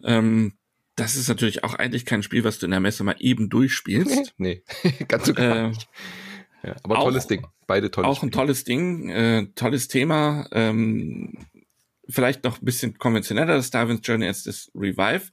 Ähm, 0.03 0.55
das 0.95 1.17
ist 1.17 1.29
natürlich 1.29 1.63
auch 1.63 1.75
eigentlich 1.75 2.07
kein 2.07 2.23
Spiel, 2.23 2.45
was 2.45 2.59
du 2.59 2.67
in 2.67 2.71
der 2.71 2.81
Messe 2.81 3.05
mal 3.05 3.17
eben 3.19 3.51
durchspielst. 3.51 4.35
nee, 4.39 4.63
ganz 5.09 5.27
so 5.27 5.35
gar 5.35 5.57
äh, 5.57 5.69
nicht. 5.69 5.89
Ja, 6.67 6.77
aber 6.83 6.99
auch, 6.99 7.05
tolles 7.05 7.27
Ding. 7.27 7.47
Beide 7.67 7.91
tolles 7.91 8.11
Auch 8.11 8.17
Spiele. 8.17 8.31
ein 8.31 8.33
tolles 8.33 8.65
Ding, 8.65 9.09
äh, 9.09 9.47
tolles 9.55 9.89
Thema. 9.89 10.49
Ähm, 10.53 11.47
vielleicht 12.09 12.45
noch 12.45 12.61
ein 12.61 12.65
bisschen 12.65 12.99
konventioneller, 12.99 13.55
das 13.55 13.71
Darwin's 13.71 14.01
Journey 14.05 14.27
als 14.27 14.45
das 14.45 14.71
Revive. 14.75 15.31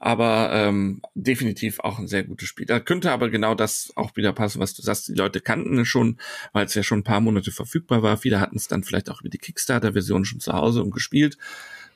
Aber 0.00 0.50
ähm, 0.52 1.02
definitiv 1.14 1.80
auch 1.80 1.98
ein 1.98 2.06
sehr 2.06 2.22
gutes 2.22 2.46
Spiel. 2.46 2.66
Da 2.66 2.78
könnte 2.78 3.10
aber 3.10 3.30
genau 3.30 3.56
das 3.56 3.92
auch 3.96 4.14
wieder 4.14 4.32
passen, 4.32 4.60
was 4.60 4.72
du 4.74 4.82
sagst. 4.82 5.08
Die 5.08 5.14
Leute 5.14 5.40
kannten 5.40 5.76
es 5.80 5.88
schon, 5.88 6.18
weil 6.52 6.66
es 6.66 6.74
ja 6.74 6.84
schon 6.84 7.00
ein 7.00 7.04
paar 7.04 7.20
Monate 7.20 7.50
verfügbar 7.50 8.00
war. 8.00 8.16
Viele 8.16 8.38
hatten 8.38 8.56
es 8.56 8.68
dann 8.68 8.84
vielleicht 8.84 9.10
auch 9.10 9.20
über 9.20 9.28
die 9.28 9.38
Kickstarter-Version 9.38 10.24
schon 10.24 10.38
zu 10.38 10.52
Hause 10.52 10.84
und 10.84 10.92
gespielt 10.92 11.36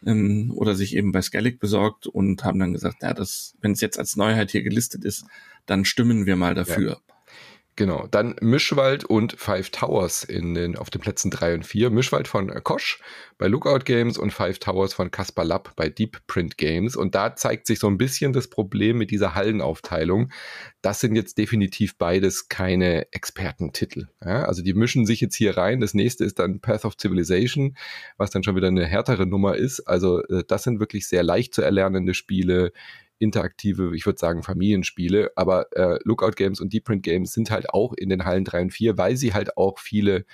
ähm, 0.05 0.53
oder 0.57 0.75
sich 0.75 0.97
eben 0.97 1.13
bei 1.13 1.23
Skellig 1.23 1.61
besorgt 1.61 2.09
und 2.09 2.45
haben 2.45 2.59
dann 2.59 2.73
gesagt, 2.73 3.03
ja, 3.03 3.15
das, 3.15 3.55
wenn 3.61 3.73
es 3.73 3.81
jetzt 3.81 4.01
als 4.01 4.17
Neuheit 4.17 4.51
hier 4.51 4.65
gelistet 4.65 5.05
ist, 5.05 5.25
dann 5.67 5.85
stimmen 5.85 6.27
wir 6.27 6.35
mal 6.35 6.55
dafür. 6.55 6.91
Ja. 6.91 7.15
Genau, 7.75 8.07
dann 8.11 8.37
Mischwald 8.43 9.05
und 9.05 9.33
Five 9.33 9.71
Towers 9.71 10.25
in 10.25 10.53
den, 10.53 10.77
auf 10.77 10.91
den 10.91 11.01
Plätzen 11.01 11.31
drei 11.31 11.55
und 11.55 11.65
vier. 11.65 11.89
Mischwald 11.89 12.29
von 12.29 12.53
Kosch 12.63 13.01
bei 13.39 13.49
Lookout 13.49 13.85
Games 13.87 14.19
und 14.19 14.31
Five 14.31 14.59
Towers 14.59 14.93
von 14.93 15.11
Caspar 15.11 15.47
Lapp 15.47 15.75
bei 15.75 15.89
Deep 15.89 16.19
Print 16.27 16.59
Games. 16.59 16.97
Und 16.97 17.15
da 17.15 17.35
zeigt 17.35 17.67
sich 17.67 17.79
so 17.79 17.87
ein 17.87 17.97
bisschen 17.97 18.35
das 18.35 18.49
Problem 18.49 18.99
mit 18.99 19.11
dieser 19.11 19.35
Hallenaufteilung. 19.35 20.31
Das 20.83 21.01
sind 21.01 21.17
jetzt 21.17 21.39
definitiv 21.39 21.97
beides 21.97 22.51
keine 22.51 23.11
Expertentitel. 23.11 24.09
Ja, 24.23 24.45
also 24.45 24.63
die 24.63 24.75
mischen 24.75 25.07
sich 25.07 25.23
jetzt 25.23 25.37
hier 25.37 25.57
rein. 25.57 25.81
Das 25.81 25.95
nächste 25.95 26.25
ist 26.25 26.39
dann 26.41 26.61
Path 26.61 26.85
of 26.85 26.97
Civilization, 27.01 27.79
was 28.19 28.29
dann 28.29 28.45
schon 28.45 28.55
wieder 28.55 28.69
eine 28.69 28.85
härtere 28.85 29.25
Nummer 29.25 29.57
ist. 29.57 29.81
Also 29.81 30.23
äh, 30.25 30.45
das 30.47 30.65
sind 30.65 30.79
wirklich 30.79 31.09
sehr 31.09 31.23
leicht 31.23 31.55
zu 31.55 31.63
erlernende 31.63 32.13
Spiele 32.13 32.73
interaktive, 33.23 33.95
ich 33.95 34.05
würde 34.05 34.19
sagen 34.19 34.43
Familienspiele, 34.43 35.31
aber 35.37 35.67
äh, 35.77 35.99
Lookout 36.05 36.33
Games 36.33 36.61
und 36.61 36.73
Deep 36.73 36.85
Print 36.85 37.03
Games 37.03 37.33
sind 37.33 37.51
halt 37.51 37.71
auch 37.71 37.93
in 37.95 38.09
den 38.09 38.25
Hallen 38.25 38.45
3 38.45 38.63
und 38.63 38.71
4, 38.73 38.99
weil 38.99 39.17
sie 39.17 39.33
halt 39.33 39.57
auch 39.57 39.79
viele 39.79 40.25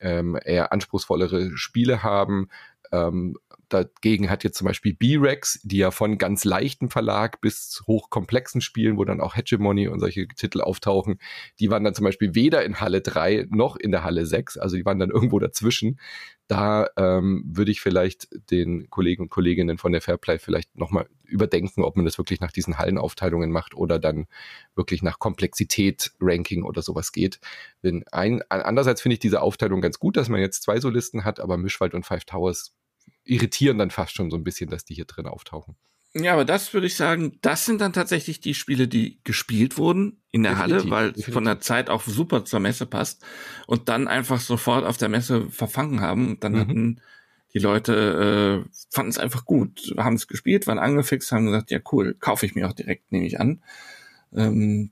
ähm, 0.00 0.38
eher 0.44 0.72
anspruchsvollere 0.72 1.56
Spiele 1.56 2.02
haben. 2.02 2.48
Ähm, 2.90 3.36
dagegen 3.72 4.30
hat 4.30 4.44
jetzt 4.44 4.58
zum 4.58 4.66
Beispiel 4.66 4.94
B-Rex, 4.94 5.60
die 5.62 5.78
ja 5.78 5.90
von 5.90 6.18
ganz 6.18 6.44
leichten 6.44 6.90
Verlag 6.90 7.40
bis 7.40 7.82
hochkomplexen 7.86 8.60
Spielen, 8.60 8.96
wo 8.96 9.04
dann 9.04 9.20
auch 9.20 9.36
Hegemony 9.36 9.88
und 9.88 10.00
solche 10.00 10.28
Titel 10.28 10.60
auftauchen, 10.60 11.18
die 11.60 11.70
waren 11.70 11.84
dann 11.84 11.94
zum 11.94 12.04
Beispiel 12.04 12.34
weder 12.34 12.64
in 12.64 12.80
Halle 12.80 13.00
3 13.00 13.46
noch 13.50 13.76
in 13.76 13.90
der 13.90 14.04
Halle 14.04 14.26
6, 14.26 14.58
also 14.58 14.76
die 14.76 14.84
waren 14.84 14.98
dann 14.98 15.10
irgendwo 15.10 15.38
dazwischen 15.38 15.98
da 16.52 16.86
ähm, 16.98 17.44
würde 17.46 17.70
ich 17.70 17.80
vielleicht 17.80 18.28
den 18.50 18.90
Kollegen 18.90 19.22
und 19.22 19.30
Kolleginnen 19.30 19.78
von 19.78 19.92
der 19.92 20.02
Fairplay 20.02 20.38
vielleicht 20.38 20.76
nochmal 20.76 21.08
überdenken, 21.24 21.82
ob 21.82 21.96
man 21.96 22.04
das 22.04 22.18
wirklich 22.18 22.40
nach 22.40 22.52
diesen 22.52 22.76
Hallenaufteilungen 22.76 23.50
macht 23.50 23.74
oder 23.74 23.98
dann 23.98 24.26
wirklich 24.74 25.02
nach 25.02 25.18
Komplexität, 25.18 26.12
Ranking 26.20 26.62
oder 26.62 26.82
sowas 26.82 27.12
geht. 27.12 27.40
Denn 27.82 28.04
ein, 28.12 28.42
andererseits 28.50 29.00
finde 29.00 29.14
ich 29.14 29.20
diese 29.20 29.40
Aufteilung 29.40 29.80
ganz 29.80 29.98
gut, 29.98 30.18
dass 30.18 30.28
man 30.28 30.40
jetzt 30.40 30.62
zwei 30.62 30.78
Solisten 30.78 31.24
hat, 31.24 31.40
aber 31.40 31.56
Mischwald 31.56 31.94
und 31.94 32.04
Five 32.04 32.26
Towers 32.26 32.74
irritieren 33.24 33.78
dann 33.78 33.90
fast 33.90 34.14
schon 34.14 34.30
so 34.30 34.36
ein 34.36 34.44
bisschen, 34.44 34.70
dass 34.70 34.84
die 34.84 34.94
hier 34.94 35.04
drin 35.04 35.26
auftauchen. 35.26 35.76
Ja, 36.14 36.34
aber 36.34 36.44
das 36.44 36.74
würde 36.74 36.86
ich 36.86 36.94
sagen, 36.94 37.38
das 37.40 37.64
sind 37.64 37.80
dann 37.80 37.94
tatsächlich 37.94 38.40
die 38.40 38.52
Spiele, 38.52 38.86
die 38.86 39.18
gespielt 39.24 39.78
wurden 39.78 40.20
in 40.30 40.42
der 40.42 40.52
definitiv, 40.52 40.90
Halle, 40.90 40.90
weil 40.90 41.12
es 41.16 41.24
von 41.32 41.44
der 41.44 41.60
Zeit 41.60 41.88
auch 41.88 42.02
super 42.02 42.44
zur 42.44 42.60
Messe 42.60 42.84
passt 42.84 43.24
und 43.66 43.88
dann 43.88 44.08
einfach 44.08 44.40
sofort 44.40 44.84
auf 44.84 44.98
der 44.98 45.08
Messe 45.08 45.48
verfangen 45.48 46.02
haben. 46.02 46.38
Dann 46.40 46.52
mhm. 46.52 46.58
hatten 46.58 47.00
die 47.54 47.60
Leute, 47.60 48.64
äh, 48.66 48.70
fanden 48.90 49.10
es 49.10 49.18
einfach 49.18 49.46
gut, 49.46 49.94
haben 49.96 50.16
es 50.16 50.28
gespielt, 50.28 50.66
waren 50.66 50.78
angefixt, 50.78 51.32
haben 51.32 51.46
gesagt, 51.46 51.70
ja 51.70 51.80
cool, 51.92 52.14
kaufe 52.14 52.44
ich 52.44 52.54
mir 52.54 52.68
auch 52.68 52.72
direkt, 52.74 53.10
nehme 53.10 53.26
ich 53.26 53.40
an. 53.40 53.62
Ähm, 54.34 54.54
mhm. 54.54 54.90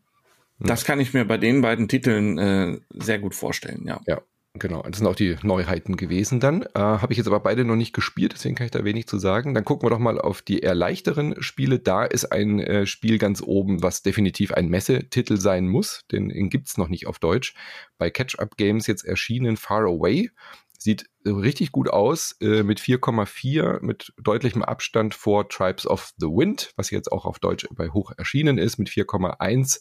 Das 0.59 0.85
kann 0.85 1.01
ich 1.01 1.13
mir 1.13 1.27
bei 1.27 1.37
den 1.37 1.61
beiden 1.61 1.89
Titeln 1.89 2.39
äh, 2.39 2.81
sehr 2.91 3.19
gut 3.19 3.35
vorstellen, 3.35 3.87
ja. 3.87 4.01
Ja, 4.07 4.23
Genau, 4.55 4.83
das 4.83 4.99
sind 4.99 5.07
auch 5.07 5.15
die 5.15 5.37
Neuheiten 5.45 5.97
gewesen 5.97 6.41
dann. 6.41 6.63
Äh, 6.75 6.81
Habe 6.81 7.13
ich 7.13 7.19
jetzt 7.19 7.29
aber 7.29 7.39
beide 7.39 7.65
noch 7.65 7.77
nicht 7.77 7.93
gespielt, 7.93 8.33
deswegen 8.33 8.57
kann 8.57 8.65
ich 8.65 8.73
da 8.73 8.85
wenig 8.85 9.07
zu 9.07 9.17
sagen. 9.17 9.55
Dann 9.55 9.65
gucken 9.65 9.87
wir 9.87 9.91
doch 9.91 10.01
mal 10.01 10.21
auf 10.21 10.43
die 10.43 10.59
eher 10.59 10.75
leichteren 10.75 11.41
Spiele. 11.41 11.79
Da 11.79 12.05
ist 12.05 12.33
ein 12.33 12.59
äh, 12.59 12.85
Spiel 12.85 13.19
ganz 13.19 13.43
oben, 13.43 13.85
was 13.85 14.03
definitiv 14.03 14.53
ein 14.53 14.69
Messetitel 14.69 15.37
sein 15.37 15.69
muss, 15.69 16.03
denn 16.11 16.31
den 16.31 16.51
gibt's 16.51 16.79
noch 16.79 16.89
nicht 16.89 17.07
auf 17.07 17.21
Deutsch. 17.21 17.55
Bei 17.97 18.11
Catch-Up 18.11 18.57
Games 18.57 18.89
jetzt 18.89 19.05
erschienen 19.05 19.57
Far 19.57 19.85
Away. 19.85 20.31
Sieht 20.77 21.09
richtig 21.25 21.71
gut 21.71 21.89
aus, 21.89 22.35
äh, 22.41 22.65
mit 22.65 22.81
4,4, 22.81 23.81
mit 23.83 24.13
deutlichem 24.21 24.63
Abstand 24.63 25.15
vor 25.15 25.49
Tribes 25.49 25.87
of 25.87 26.13
the 26.17 26.27
Wind, 26.27 26.73
was 26.75 26.91
jetzt 26.91 27.13
auch 27.13 27.25
auf 27.25 27.39
Deutsch 27.39 27.69
bei 27.71 27.91
Hoch 27.91 28.13
erschienen 28.17 28.59
ist, 28.59 28.79
mit 28.79 28.89
4,1 28.89 29.81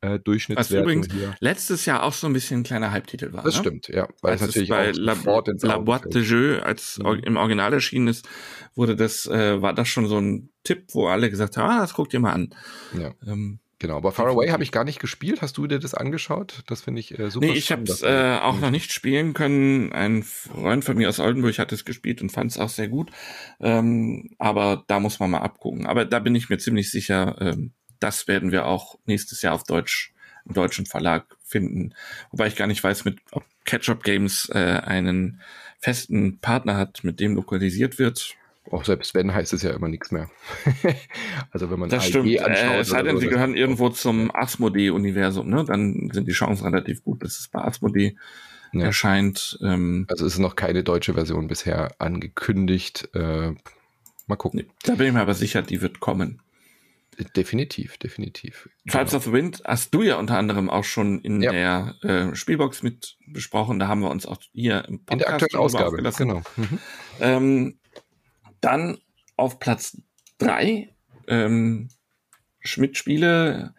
äh, 0.00 0.18
Durchschnittswerten. 0.18 0.76
Was 0.76 0.82
übrigens 0.82 1.12
hier. 1.12 1.34
letztes 1.40 1.86
Jahr 1.86 2.02
auch 2.02 2.12
so 2.12 2.26
ein 2.26 2.32
bisschen 2.32 2.60
ein 2.60 2.64
kleiner 2.64 2.90
Halbtitel 2.90 3.32
war. 3.32 3.42
Das 3.42 3.54
ne? 3.56 3.60
stimmt, 3.60 3.88
ja. 3.88 4.08
Weil 4.22 4.32
als 4.32 4.42
es 4.42 4.46
natürlich 4.48 4.68
bei 4.68 4.92
La, 4.92 5.14
La 5.62 5.78
Boîte 5.78 6.08
de 6.08 6.22
Jeu 6.22 6.60
als 6.60 6.98
mhm. 6.98 7.20
im 7.24 7.36
Original 7.36 7.72
erschienen 7.72 8.08
ist, 8.08 8.28
wurde 8.74 8.96
das, 8.96 9.26
äh, 9.26 9.60
war 9.62 9.72
das 9.72 9.88
schon 9.88 10.06
so 10.06 10.18
ein 10.18 10.50
Tipp, 10.64 10.86
wo 10.92 11.06
alle 11.06 11.30
gesagt 11.30 11.56
haben, 11.56 11.70
ah, 11.70 11.80
das 11.80 11.94
guckt 11.94 12.12
ihr 12.14 12.20
mal 12.20 12.32
an. 12.32 12.54
Ja. 12.98 13.14
Ähm, 13.26 13.60
Genau, 13.78 13.98
aber 13.98 14.10
Far 14.10 14.28
Away 14.28 14.48
habe 14.48 14.62
ich 14.62 14.72
gar 14.72 14.84
nicht 14.84 15.00
gespielt. 15.00 15.42
Hast 15.42 15.58
du 15.58 15.66
dir 15.66 15.78
das 15.78 15.92
angeschaut? 15.92 16.62
Das 16.66 16.80
finde 16.80 17.00
ich 17.00 17.18
äh, 17.18 17.30
super. 17.30 17.46
Nee, 17.46 17.52
ich 17.52 17.70
habe 17.72 17.82
es 17.82 18.02
äh, 18.02 18.38
auch 18.40 18.58
noch 18.58 18.70
nicht 18.70 18.90
spielen 18.90 19.34
können. 19.34 19.92
Ein 19.92 20.22
Freund 20.22 20.82
von 20.82 20.96
mir 20.96 21.10
aus 21.10 21.20
Oldenburg 21.20 21.58
hat 21.58 21.72
es 21.72 21.84
gespielt 21.84 22.22
und 22.22 22.32
fand 22.32 22.52
es 22.52 22.58
auch 22.58 22.70
sehr 22.70 22.88
gut. 22.88 23.10
Ähm, 23.60 24.30
aber 24.38 24.84
da 24.86 24.98
muss 24.98 25.20
man 25.20 25.30
mal 25.30 25.40
abgucken. 25.40 25.86
Aber 25.86 26.06
da 26.06 26.20
bin 26.20 26.34
ich 26.34 26.48
mir 26.48 26.56
ziemlich 26.56 26.90
sicher, 26.90 27.36
ähm, 27.38 27.72
das 28.00 28.28
werden 28.28 28.52
wir 28.52 28.66
auch 28.66 28.98
nächstes 29.06 29.42
Jahr 29.42 29.54
auf 29.54 29.64
Deutsch, 29.64 30.12
im 30.44 30.54
deutschen 30.54 30.86
Verlag 30.86 31.36
finden. 31.42 31.94
Wobei 32.30 32.46
ich 32.46 32.56
gar 32.56 32.66
nicht 32.66 32.82
weiß, 32.82 33.04
mit, 33.04 33.18
ob 33.32 33.44
Catch-up 33.64 34.02
Games 34.04 34.48
äh, 34.52 34.80
einen 34.84 35.40
festen 35.80 36.38
Partner 36.38 36.76
hat, 36.76 37.04
mit 37.04 37.20
dem 37.20 37.34
lokalisiert 37.34 37.98
wird. 37.98 38.36
Auch 38.70 38.84
selbst 38.84 39.14
wenn 39.14 39.32
heißt 39.32 39.52
es 39.52 39.62
ja 39.62 39.70
immer 39.70 39.88
nichts 39.88 40.10
mehr. 40.10 40.28
also 41.52 41.70
wenn 41.70 41.78
man 41.78 41.88
das 41.88 42.06
stimmt. 42.06 42.28
Äh, 42.28 42.80
es 42.80 42.88
sei 42.88 43.02
denn, 43.02 43.16
so, 43.16 43.20
sie 43.20 43.28
gehören 43.28 43.54
irgendwo 43.54 43.90
zum 43.90 44.34
Asmodee-Universum, 44.34 45.48
ne? 45.48 45.64
Dann 45.64 46.10
sind 46.12 46.26
die 46.26 46.32
Chancen 46.32 46.64
relativ 46.64 47.04
gut, 47.04 47.22
dass 47.22 47.38
es 47.38 47.48
bei 47.48 47.60
Asmodee 47.60 48.16
ja. 48.72 48.86
erscheint. 48.86 49.58
Ähm, 49.62 50.06
also 50.08 50.26
es 50.26 50.34
ist 50.34 50.38
noch 50.40 50.56
keine 50.56 50.82
deutsche 50.82 51.14
Version 51.14 51.46
bisher 51.46 51.94
angekündigt. 51.98 53.08
Äh, 53.14 53.52
mal 54.26 54.36
gucken. 54.36 54.64
Da 54.82 54.96
bin 54.96 55.08
ich 55.08 55.12
mir 55.12 55.20
aber 55.20 55.34
sicher, 55.34 55.62
die 55.62 55.80
wird 55.80 56.00
kommen. 56.00 56.42
Definitiv, 57.36 57.96
definitiv. 57.98 58.68
Tribes 58.88 59.10
genau. 59.10 59.18
of 59.18 59.24
the 59.24 59.32
Wind 59.32 59.62
hast 59.64 59.94
du 59.94 60.02
ja 60.02 60.16
unter 60.16 60.36
anderem 60.36 60.68
auch 60.68 60.84
schon 60.84 61.20
in 61.20 61.40
ja. 61.40 61.52
der 61.52 61.94
äh, 62.02 62.34
Spielbox 62.34 62.82
mit 62.82 63.16
besprochen. 63.26 63.78
Da 63.78 63.88
haben 63.88 64.00
wir 64.00 64.10
uns 64.10 64.26
auch 64.26 64.38
hier 64.52 64.84
im 64.86 65.04
Podcast 65.04 65.12
in 65.12 65.18
der 65.18 65.28
aktuellen 65.28 65.64
Ausgabe, 65.64 66.12
genau. 66.16 66.42
Mhm. 66.56 66.78
Ähm, 67.20 67.78
dann 68.60 68.98
auf 69.36 69.58
Platz 69.58 69.96
drei 70.38 70.94
ähm, 71.26 71.88
Schmidt-Spiele, 72.60 73.74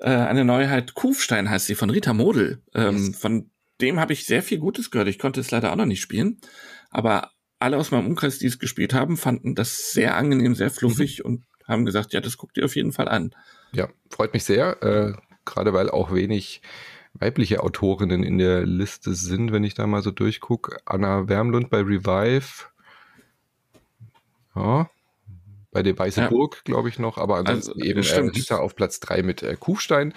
äh, 0.00 0.08
eine 0.08 0.44
Neuheit, 0.44 0.94
Kufstein 0.94 1.48
heißt 1.50 1.66
sie, 1.66 1.74
von 1.74 1.90
Rita 1.90 2.12
Model. 2.12 2.62
Ähm, 2.74 2.96
yes. 2.96 3.18
Von 3.18 3.50
dem 3.80 4.00
habe 4.00 4.12
ich 4.12 4.26
sehr 4.26 4.42
viel 4.42 4.58
Gutes 4.58 4.90
gehört. 4.90 5.08
Ich 5.08 5.18
konnte 5.18 5.40
es 5.40 5.50
leider 5.50 5.72
auch 5.72 5.76
noch 5.76 5.86
nicht 5.86 6.00
spielen, 6.00 6.40
aber 6.90 7.32
alle 7.58 7.76
aus 7.76 7.90
meinem 7.90 8.06
Umkreis, 8.06 8.38
die 8.38 8.46
es 8.46 8.58
gespielt 8.58 8.94
haben, 8.94 9.16
fanden 9.16 9.54
das 9.54 9.92
sehr 9.92 10.16
angenehm, 10.16 10.54
sehr 10.54 10.70
fluffig 10.70 11.20
mhm. 11.20 11.24
und 11.24 11.44
haben 11.68 11.84
gesagt, 11.84 12.12
ja, 12.12 12.20
das 12.20 12.36
guckt 12.36 12.56
ihr 12.56 12.64
auf 12.64 12.76
jeden 12.76 12.92
Fall 12.92 13.08
an. 13.08 13.34
Ja, 13.72 13.88
freut 14.10 14.32
mich 14.32 14.44
sehr. 14.44 14.82
Äh, 14.82 15.12
gerade 15.44 15.72
weil 15.72 15.90
auch 15.90 16.12
wenig 16.12 16.62
weibliche 17.14 17.62
Autorinnen 17.62 18.22
in 18.22 18.38
der 18.38 18.66
Liste 18.66 19.14
sind, 19.14 19.52
wenn 19.52 19.64
ich 19.64 19.74
da 19.74 19.86
mal 19.86 20.02
so 20.02 20.10
durchgucke. 20.10 20.78
Anna 20.84 21.28
Wermlund 21.28 21.70
bei 21.70 21.80
Revive. 21.80 22.66
Ja, 24.54 24.90
bei 25.76 25.82
der 25.82 25.98
Weiße 25.98 26.22
ja. 26.22 26.28
Burg, 26.28 26.64
glaube 26.64 26.88
ich 26.88 26.98
noch, 26.98 27.18
aber 27.18 27.36
ansonsten 27.36 27.82
also, 27.82 27.84
eben 27.84 28.02
äh, 28.02 28.30
Rita 28.30 28.56
auf 28.56 28.74
Platz 28.76 28.98
3 28.98 29.22
mit 29.22 29.42
äh, 29.42 29.56
Kufstein. 29.60 30.14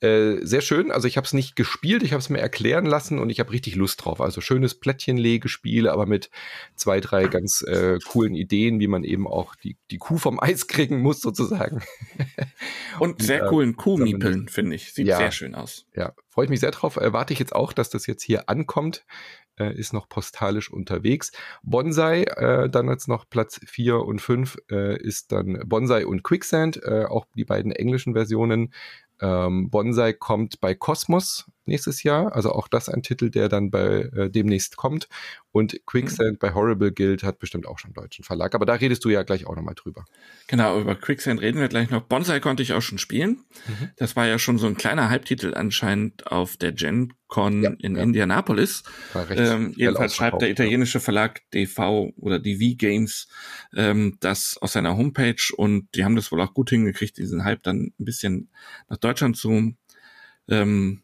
Äh, 0.00 0.36
sehr 0.40 0.62
schön, 0.62 0.90
also 0.90 1.06
ich 1.06 1.18
habe 1.18 1.26
es 1.26 1.34
nicht 1.34 1.54
gespielt, 1.54 2.02
ich 2.02 2.12
habe 2.12 2.20
es 2.20 2.30
mir 2.30 2.38
erklären 2.38 2.86
lassen 2.86 3.18
und 3.18 3.28
ich 3.28 3.38
habe 3.38 3.52
richtig 3.52 3.74
Lust 3.74 4.02
drauf. 4.02 4.22
Also 4.22 4.40
schönes 4.40 4.74
Plättchenlegespiel, 4.74 5.86
aber 5.86 6.06
mit 6.06 6.30
zwei, 6.76 6.98
drei 7.00 7.26
ganz 7.26 7.60
äh, 7.60 7.98
coolen 8.08 8.34
Ideen, 8.34 8.80
wie 8.80 8.88
man 8.88 9.04
eben 9.04 9.28
auch 9.28 9.54
die, 9.54 9.76
die 9.90 9.98
Kuh 9.98 10.16
vom 10.16 10.40
Eis 10.40 10.66
kriegen 10.66 11.00
muss, 11.02 11.20
sozusagen. 11.20 11.82
und 12.98 13.20
sehr 13.20 13.44
coolen 13.48 13.76
Kuhmiepeln, 13.76 14.48
finde 14.48 14.76
ich. 14.76 14.94
Sieht 14.94 15.08
ja, 15.08 15.18
sehr 15.18 15.30
schön 15.30 15.54
aus. 15.54 15.84
Ja, 15.94 16.14
freue 16.26 16.46
ich 16.46 16.50
mich 16.50 16.60
sehr 16.60 16.70
drauf. 16.70 16.96
Erwarte 16.96 17.34
ich 17.34 17.38
jetzt 17.38 17.54
auch, 17.54 17.74
dass 17.74 17.90
das 17.90 18.06
jetzt 18.06 18.22
hier 18.22 18.48
ankommt 18.48 19.04
äh, 19.70 19.74
ist 19.74 19.92
noch 19.92 20.08
postalisch 20.08 20.70
unterwegs. 20.70 21.32
Bonsai, 21.62 22.22
äh, 22.24 22.68
dann 22.68 22.88
jetzt 22.88 23.08
noch 23.08 23.28
Platz 23.28 23.60
4 23.66 23.98
und 24.00 24.20
5 24.20 24.58
äh, 24.70 25.00
ist 25.00 25.32
dann 25.32 25.62
Bonsai 25.66 26.06
und 26.06 26.22
Quicksand, 26.22 26.82
äh, 26.82 27.04
auch 27.04 27.26
die 27.36 27.44
beiden 27.44 27.72
englischen 27.72 28.14
Versionen. 28.14 28.72
Ähm, 29.20 29.70
Bonsai 29.70 30.12
kommt 30.12 30.60
bei 30.60 30.74
Cosmos 30.74 31.46
nächstes 31.64 32.02
Jahr, 32.02 32.34
also 32.34 32.50
auch 32.50 32.66
das 32.66 32.88
ein 32.88 33.04
Titel, 33.04 33.30
der 33.30 33.48
dann 33.48 33.70
bei 33.70 34.10
äh, 34.16 34.28
demnächst 34.28 34.76
kommt. 34.76 35.08
Und 35.52 35.80
Quicksand 35.86 36.32
mhm. 36.32 36.38
bei 36.38 36.54
Horrible 36.54 36.90
Guild 36.90 37.22
hat 37.22 37.38
bestimmt 37.38 37.66
auch 37.66 37.78
schon 37.78 37.90
einen 37.90 38.02
deutschen 38.02 38.24
Verlag. 38.24 38.56
Aber 38.56 38.66
da 38.66 38.74
redest 38.74 39.04
du 39.04 39.10
ja 39.10 39.22
gleich 39.22 39.46
auch 39.46 39.54
nochmal 39.54 39.76
drüber. 39.76 40.04
Genau, 40.48 40.80
über 40.80 40.96
Quicksand 40.96 41.40
reden 41.40 41.60
wir 41.60 41.68
gleich 41.68 41.90
noch. 41.90 42.02
Bonsai 42.02 42.40
konnte 42.40 42.64
ich 42.64 42.72
auch 42.72 42.82
schon 42.82 42.98
spielen. 42.98 43.44
Mhm. 43.68 43.90
Das 43.96 44.16
war 44.16 44.26
ja 44.26 44.40
schon 44.40 44.58
so 44.58 44.66
ein 44.66 44.76
kleiner 44.76 45.08
Halbtitel 45.08 45.54
anscheinend 45.54 46.26
auf 46.26 46.56
der 46.56 46.72
Gen 46.72 47.12
Con 47.32 47.62
ja, 47.62 47.70
in 47.78 47.96
ja. 47.96 48.02
Indianapolis. 48.02 48.82
Ähm, 49.30 49.72
jedenfalls 49.74 50.14
schreibt 50.14 50.42
der 50.42 50.50
italienische 50.50 51.00
Verlag 51.00 51.40
DV 51.52 52.12
oder 52.18 52.38
DV 52.38 52.76
Games 52.76 53.26
ähm, 53.74 54.18
das 54.20 54.58
aus 54.60 54.74
seiner 54.74 54.98
Homepage 54.98 55.42
und 55.56 55.88
die 55.94 56.04
haben 56.04 56.14
das 56.14 56.30
wohl 56.30 56.42
auch 56.42 56.52
gut 56.52 56.68
hingekriegt, 56.68 57.16
diesen 57.16 57.42
Hype 57.42 57.62
dann 57.62 57.94
ein 57.98 58.04
bisschen 58.04 58.50
nach 58.90 58.98
Deutschland 58.98 59.38
zu 59.38 59.72
ähm, 60.46 61.02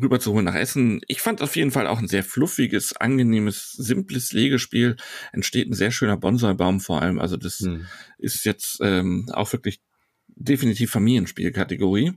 rüberzuholen 0.00 0.44
nach 0.44 0.54
Essen. 0.54 1.00
Ich 1.08 1.20
fand 1.20 1.42
auf 1.42 1.56
jeden 1.56 1.72
Fall 1.72 1.88
auch 1.88 1.98
ein 1.98 2.06
sehr 2.06 2.22
fluffiges, 2.22 2.94
angenehmes, 2.94 3.72
simples 3.72 4.32
Legespiel. 4.32 4.94
Entsteht 5.32 5.68
ein 5.68 5.74
sehr 5.74 5.90
schöner 5.90 6.16
Bonsai-Baum 6.16 6.78
vor 6.78 7.02
allem. 7.02 7.18
Also 7.18 7.36
das 7.36 7.58
hm. 7.58 7.86
ist 8.18 8.44
jetzt 8.44 8.78
ähm, 8.82 9.28
auch 9.32 9.52
wirklich 9.52 9.80
definitiv 10.28 10.92
Familienspielkategorie. 10.92 12.12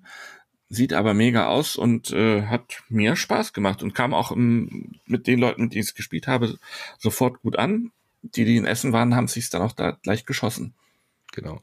Sieht 0.74 0.94
aber 0.94 1.14
mega 1.14 1.50
aus 1.50 1.76
und 1.76 2.10
äh, 2.10 2.48
hat 2.48 2.82
mir 2.90 3.16
Spaß 3.16 3.54
gemacht 3.54 3.84
und 3.84 3.94
kam 3.94 4.16
auch 4.16 4.32
im, 4.32 4.94
mit 5.06 5.28
den 5.28 5.38
Leuten, 5.38 5.62
mit 5.62 5.74
denen 5.74 5.82
ich 5.82 5.90
es 5.90 5.94
gespielt 5.94 6.26
habe, 6.26 6.58
sofort 6.98 7.42
gut 7.42 7.60
an. 7.60 7.92
Die, 8.24 8.44
die 8.44 8.58
in 8.58 8.66
Essen 8.66 8.92
waren, 8.92 9.16
haben 9.16 9.28
sich 9.28 9.52
dann 9.52 9.62
auch 9.62 9.74
da 9.74 9.92
gleich 10.02 10.26
geschossen. 10.26 10.74
Genau. 11.32 11.62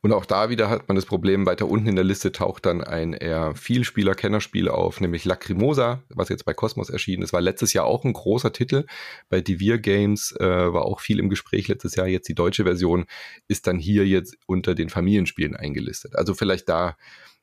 Und 0.00 0.12
auch 0.12 0.26
da 0.26 0.48
wieder 0.48 0.70
hat 0.70 0.86
man 0.86 0.94
das 0.94 1.06
Problem, 1.06 1.44
weiter 1.44 1.68
unten 1.68 1.88
in 1.88 1.96
der 1.96 2.04
Liste 2.04 2.30
taucht 2.30 2.66
dann 2.66 2.84
ein 2.84 3.14
eher 3.14 3.56
Vielspieler-Kennerspiel 3.56 4.68
auf, 4.68 5.00
nämlich 5.00 5.24
Lacrimosa, 5.24 6.04
was 6.08 6.28
jetzt 6.28 6.44
bei 6.44 6.54
Cosmos 6.54 6.88
erschienen 6.88 7.24
ist. 7.24 7.32
War 7.32 7.40
letztes 7.40 7.72
Jahr 7.72 7.86
auch 7.86 8.04
ein 8.04 8.12
großer 8.12 8.52
Titel. 8.52 8.86
Bei 9.28 9.40
Devir 9.40 9.78
Games 9.78 10.36
äh, 10.38 10.72
war 10.72 10.84
auch 10.84 11.00
viel 11.00 11.18
im 11.18 11.30
Gespräch 11.30 11.66
letztes 11.66 11.96
Jahr. 11.96 12.06
Jetzt 12.06 12.28
die 12.28 12.34
deutsche 12.36 12.62
Version 12.62 13.06
ist 13.48 13.66
dann 13.66 13.80
hier 13.80 14.06
jetzt 14.06 14.36
unter 14.46 14.76
den 14.76 14.88
Familienspielen 14.88 15.56
eingelistet. 15.56 16.14
Also 16.14 16.34
vielleicht 16.34 16.68
da 16.68 16.96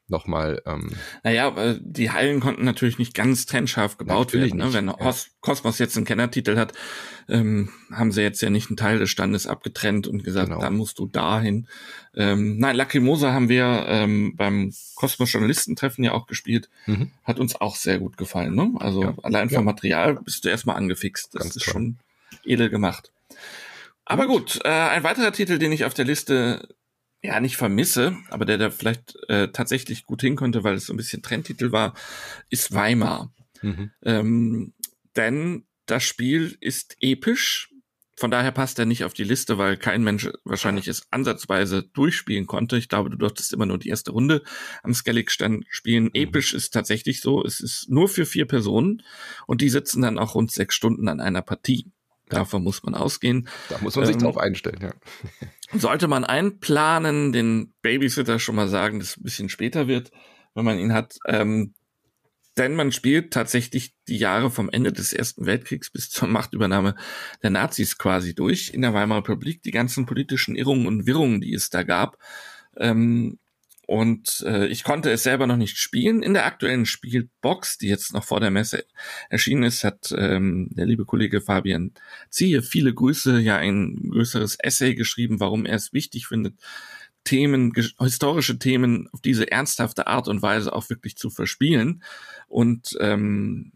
nochmal. 0.09 0.61
Ähm, 0.65 0.91
naja, 1.23 1.75
die 1.79 2.11
Hallen 2.11 2.39
konnten 2.39 2.65
natürlich 2.65 2.97
nicht 2.97 3.13
ganz 3.13 3.45
trennscharf 3.45 3.97
gebaut 3.97 4.33
werden. 4.33 4.57
Ne? 4.57 4.73
Wenn 4.73 4.87
ja. 4.87 5.13
Cosmos 5.41 5.79
jetzt 5.79 5.95
einen 5.97 6.05
Kennertitel 6.05 6.57
hat, 6.57 6.73
ähm, 7.27 7.69
haben 7.91 8.11
sie 8.11 8.21
jetzt 8.21 8.41
ja 8.41 8.49
nicht 8.49 8.69
einen 8.69 8.77
Teil 8.77 8.99
des 8.99 9.09
Standes 9.09 9.47
abgetrennt 9.47 10.07
und 10.07 10.23
gesagt, 10.23 10.49
genau. 10.49 10.61
da 10.61 10.69
musst 10.69 10.99
du 10.99 11.05
dahin. 11.05 11.67
Ähm, 12.15 12.57
nein, 12.57 12.75
Lacrimosa 12.75 13.31
haben 13.31 13.49
wir 13.49 13.85
ähm, 13.87 14.35
beim 14.35 14.73
Cosmos 14.95 15.31
Journalistentreffen 15.31 16.03
ja 16.03 16.13
auch 16.13 16.27
gespielt. 16.27 16.69
Mhm. 16.85 17.11
Hat 17.23 17.39
uns 17.39 17.55
auch 17.55 17.75
sehr 17.75 17.99
gut 17.99 18.17
gefallen. 18.17 18.55
Ne? 18.55 18.71
Also 18.79 19.03
ja. 19.03 19.13
allein 19.23 19.49
vom 19.49 19.59
ja. 19.59 19.61
Material 19.63 20.15
bist 20.15 20.43
du 20.43 20.49
erstmal 20.49 20.75
angefixt. 20.75 21.35
Das 21.35 21.43
Ganz 21.43 21.55
ist 21.55 21.65
toll. 21.65 21.73
schon 21.73 21.97
edel 22.43 22.69
gemacht. 22.69 23.11
Aber 24.05 24.25
gut, 24.25 24.59
äh, 24.63 24.69
ein 24.69 25.03
weiterer 25.03 25.31
Titel, 25.31 25.59
den 25.59 25.71
ich 25.71 25.85
auf 25.85 25.93
der 25.93 26.05
Liste 26.05 26.67
ja 27.21 27.39
nicht 27.39 27.57
vermisse, 27.57 28.17
aber 28.29 28.45
der 28.45 28.57
da 28.57 28.69
vielleicht 28.69 29.15
äh, 29.27 29.49
tatsächlich 29.51 30.05
gut 30.05 30.21
hin 30.21 30.35
konnte, 30.35 30.63
weil 30.63 30.75
es 30.75 30.85
so 30.85 30.93
ein 30.93 30.97
bisschen 30.97 31.21
Trendtitel 31.21 31.71
war, 31.71 31.93
ist 32.49 32.73
Weimar. 32.73 33.33
Mhm. 33.61 33.91
Ähm, 34.03 34.73
denn 35.15 35.65
das 35.85 36.03
Spiel 36.03 36.57
ist 36.61 36.95
episch. 37.01 37.73
Von 38.15 38.31
daher 38.31 38.51
passt 38.51 38.77
er 38.79 38.85
nicht 38.85 39.05
auf 39.05 39.13
die 39.13 39.23
Liste, 39.23 39.57
weil 39.57 39.77
kein 39.77 40.03
Mensch 40.03 40.29
wahrscheinlich 40.43 40.89
es 40.89 41.03
ansatzweise 41.09 41.83
durchspielen 41.83 42.47
konnte. 42.47 42.77
Ich 42.77 42.89
glaube, 42.89 43.09
du 43.09 43.17
durftest 43.17 43.53
immer 43.53 43.65
nur 43.65 43.77
die 43.77 43.89
erste 43.89 44.11
Runde 44.11 44.43
am 44.83 44.93
Skellig-Stand 44.93 45.65
spielen. 45.69 46.05
Mhm. 46.05 46.11
Episch 46.13 46.53
ist 46.53 46.71
tatsächlich 46.71 47.21
so. 47.21 47.43
Es 47.43 47.61
ist 47.61 47.89
nur 47.89 48.09
für 48.09 48.25
vier 48.25 48.45
Personen 48.45 49.03
und 49.47 49.61
die 49.61 49.69
sitzen 49.69 50.01
dann 50.01 50.19
auch 50.19 50.35
rund 50.35 50.51
sechs 50.51 50.75
Stunden 50.75 51.07
an 51.07 51.21
einer 51.21 51.41
Partie. 51.41 51.91
Davon 52.29 52.63
muss 52.63 52.83
man 52.83 52.95
ausgehen. 52.95 53.47
Da 53.69 53.77
muss 53.79 53.95
man 53.95 54.05
sich 54.05 54.15
ähm, 54.15 54.21
drauf 54.21 54.37
einstellen, 54.37 54.79
ja. 54.81 54.91
Sollte 55.79 56.07
man 56.07 56.23
einplanen, 56.23 57.31
den 57.31 57.73
Babysitter 57.81 58.39
schon 58.39 58.55
mal 58.55 58.67
sagen, 58.67 58.99
dass 58.99 59.09
es 59.09 59.17
ein 59.17 59.23
bisschen 59.23 59.49
später 59.49 59.87
wird, 59.87 60.11
wenn 60.55 60.65
man 60.65 60.79
ihn 60.79 60.93
hat. 60.93 61.17
Ähm, 61.27 61.73
denn 62.57 62.75
man 62.75 62.91
spielt 62.91 63.31
tatsächlich 63.31 63.95
die 64.07 64.17
Jahre 64.17 64.51
vom 64.51 64.69
Ende 64.69 64.91
des 64.91 65.13
Ersten 65.13 65.45
Weltkriegs 65.45 65.91
bis 65.91 66.09
zur 66.09 66.27
Machtübernahme 66.27 66.95
der 67.41 67.51
Nazis 67.51 67.97
quasi 67.97 68.35
durch 68.35 68.71
in 68.73 68.81
der 68.81 68.93
Weimarer 68.93 69.19
Republik. 69.19 69.63
Die 69.63 69.71
ganzen 69.71 70.05
politischen 70.05 70.55
Irrungen 70.55 70.85
und 70.85 71.05
Wirrungen, 71.05 71.39
die 71.39 71.53
es 71.53 71.69
da 71.69 71.83
gab, 71.83 72.17
ähm, 72.75 73.39
und 73.89 74.43
äh, 74.45 74.67
ich 74.67 74.83
konnte 74.83 75.09
es 75.09 75.23
selber 75.23 75.47
noch 75.47 75.57
nicht 75.57 75.79
spielen. 75.79 76.21
In 76.21 76.35
der 76.35 76.45
aktuellen 76.45 76.85
Spielbox, 76.85 77.79
die 77.79 77.87
jetzt 77.87 78.13
noch 78.13 78.23
vor 78.23 78.39
der 78.39 78.51
Messe 78.51 78.85
erschienen 79.31 79.63
ist, 79.63 79.83
hat 79.83 80.13
ähm, 80.15 80.69
der 80.73 80.85
liebe 80.85 81.05
Kollege 81.05 81.41
Fabian 81.41 81.95
Ziehe, 82.29 82.61
viele 82.61 82.93
Grüße, 82.93 83.39
ja 83.39 83.57
ein 83.57 83.95
größeres 84.11 84.57
Essay 84.59 84.93
geschrieben, 84.93 85.39
warum 85.39 85.65
er 85.65 85.75
es 85.75 85.91
wichtig 85.91 86.27
findet, 86.27 86.53
Themen, 87.23 87.73
historische 87.99 88.59
Themen 88.59 89.09
auf 89.11 89.21
diese 89.21 89.51
ernsthafte 89.51 90.05
Art 90.05 90.27
und 90.27 90.43
Weise 90.43 90.71
auch 90.71 90.87
wirklich 90.91 91.17
zu 91.17 91.31
verspielen 91.31 92.03
und 92.47 92.95
ähm, 92.99 93.71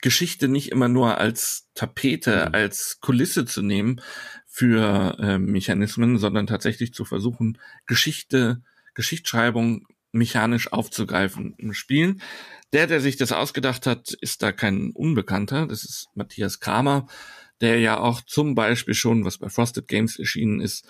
Geschichte 0.00 0.48
nicht 0.48 0.72
immer 0.72 0.88
nur 0.88 1.18
als 1.18 1.68
Tapete, 1.74 2.46
mhm. 2.48 2.54
als 2.56 2.98
Kulisse 3.00 3.44
zu 3.44 3.62
nehmen 3.62 4.00
für 4.44 5.16
äh, 5.20 5.38
Mechanismen, 5.38 6.18
sondern 6.18 6.48
tatsächlich 6.48 6.92
zu 6.94 7.04
versuchen, 7.04 7.58
Geschichte 7.86 8.60
Geschichtsschreibung 8.94 9.86
mechanisch 10.12 10.72
aufzugreifen 10.72 11.54
im 11.58 11.72
Spielen. 11.72 12.22
Der, 12.72 12.86
der 12.86 13.00
sich 13.00 13.16
das 13.16 13.32
ausgedacht 13.32 13.86
hat, 13.86 14.12
ist 14.20 14.42
da 14.42 14.52
kein 14.52 14.90
Unbekannter. 14.92 15.66
Das 15.66 15.84
ist 15.84 16.08
Matthias 16.14 16.60
Kramer, 16.60 17.06
der 17.60 17.80
ja 17.80 17.98
auch 17.98 18.20
zum 18.22 18.54
Beispiel 18.54 18.94
schon, 18.94 19.24
was 19.24 19.38
bei 19.38 19.48
Frosted 19.48 19.88
Games 19.88 20.18
erschienen 20.18 20.60
ist, 20.60 20.86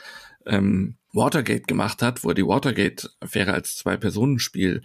ähm, 0.46 0.96
Watergate 1.12 1.64
gemacht 1.64 2.02
hat, 2.02 2.24
wo 2.24 2.30
er 2.30 2.34
die 2.34 2.46
Watergate-Affäre 2.46 3.52
als 3.52 3.76
Zwei-Personen-Spiel 3.76 4.82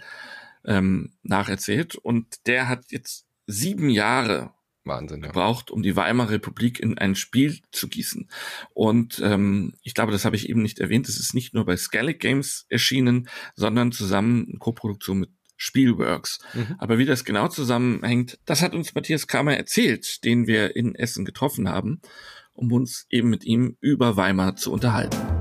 ähm, 0.66 1.14
nacherzählt. 1.24 1.96
Und 1.96 2.46
der 2.48 2.68
hat 2.68 2.92
jetzt 2.92 3.26
sieben 3.48 3.90
Jahre 3.90 4.54
Wahnsinn, 4.88 5.22
ja. 5.22 5.28
gebraucht, 5.28 5.72
um 5.72 5.84
die 5.84 5.96
Weimarer 5.96 6.32
Republik 6.32 6.80
in 6.80 6.98
ein 6.98 7.16
Spiel 7.16 7.60
zu 7.72 7.88
gießen. 7.88 8.30
Und 8.74 9.22
ähm, 9.24 9.74
ich 9.84 9.94
glaube, 9.94 10.12
das 10.12 10.26
habe 10.26 10.36
ich 10.36 10.50
eben 10.50 10.62
nicht 10.62 10.80
erwähnt. 10.80 11.08
Es 11.10 11.20
ist 11.20 11.34
nicht 11.34 11.54
nur 11.54 11.66
bei 11.66 11.78
Skellig 11.78 12.20
Games 12.20 12.66
erschienen, 12.70 13.28
sondern 13.56 13.92
zusammen 13.92 14.48
in 14.48 14.60
Koproduktion 14.60 15.20
mit 15.20 15.30
Spielworks. 15.58 16.40
Mhm. 16.54 16.76
Aber 16.78 16.98
wie 16.98 17.06
das 17.06 17.26
genau 17.26 17.48
zusammenhängt, 17.48 18.40
das 18.46 18.62
hat 18.62 18.74
uns 18.74 18.94
Matthias 18.94 19.28
Kramer 19.28 19.58
erzählt, 19.58 20.24
den 20.24 20.48
wir 20.48 20.76
in 20.76 20.96
Essen 20.96 21.26
getroffen 21.26 21.68
haben, 21.68 22.02
um 22.54 22.72
uns 22.72 23.08
eben 23.10 23.30
mit 23.30 23.44
ihm 23.44 23.76
über 23.82 24.18
Weimar 24.18 24.56
zu 24.56 24.72
unterhalten. 24.72 25.37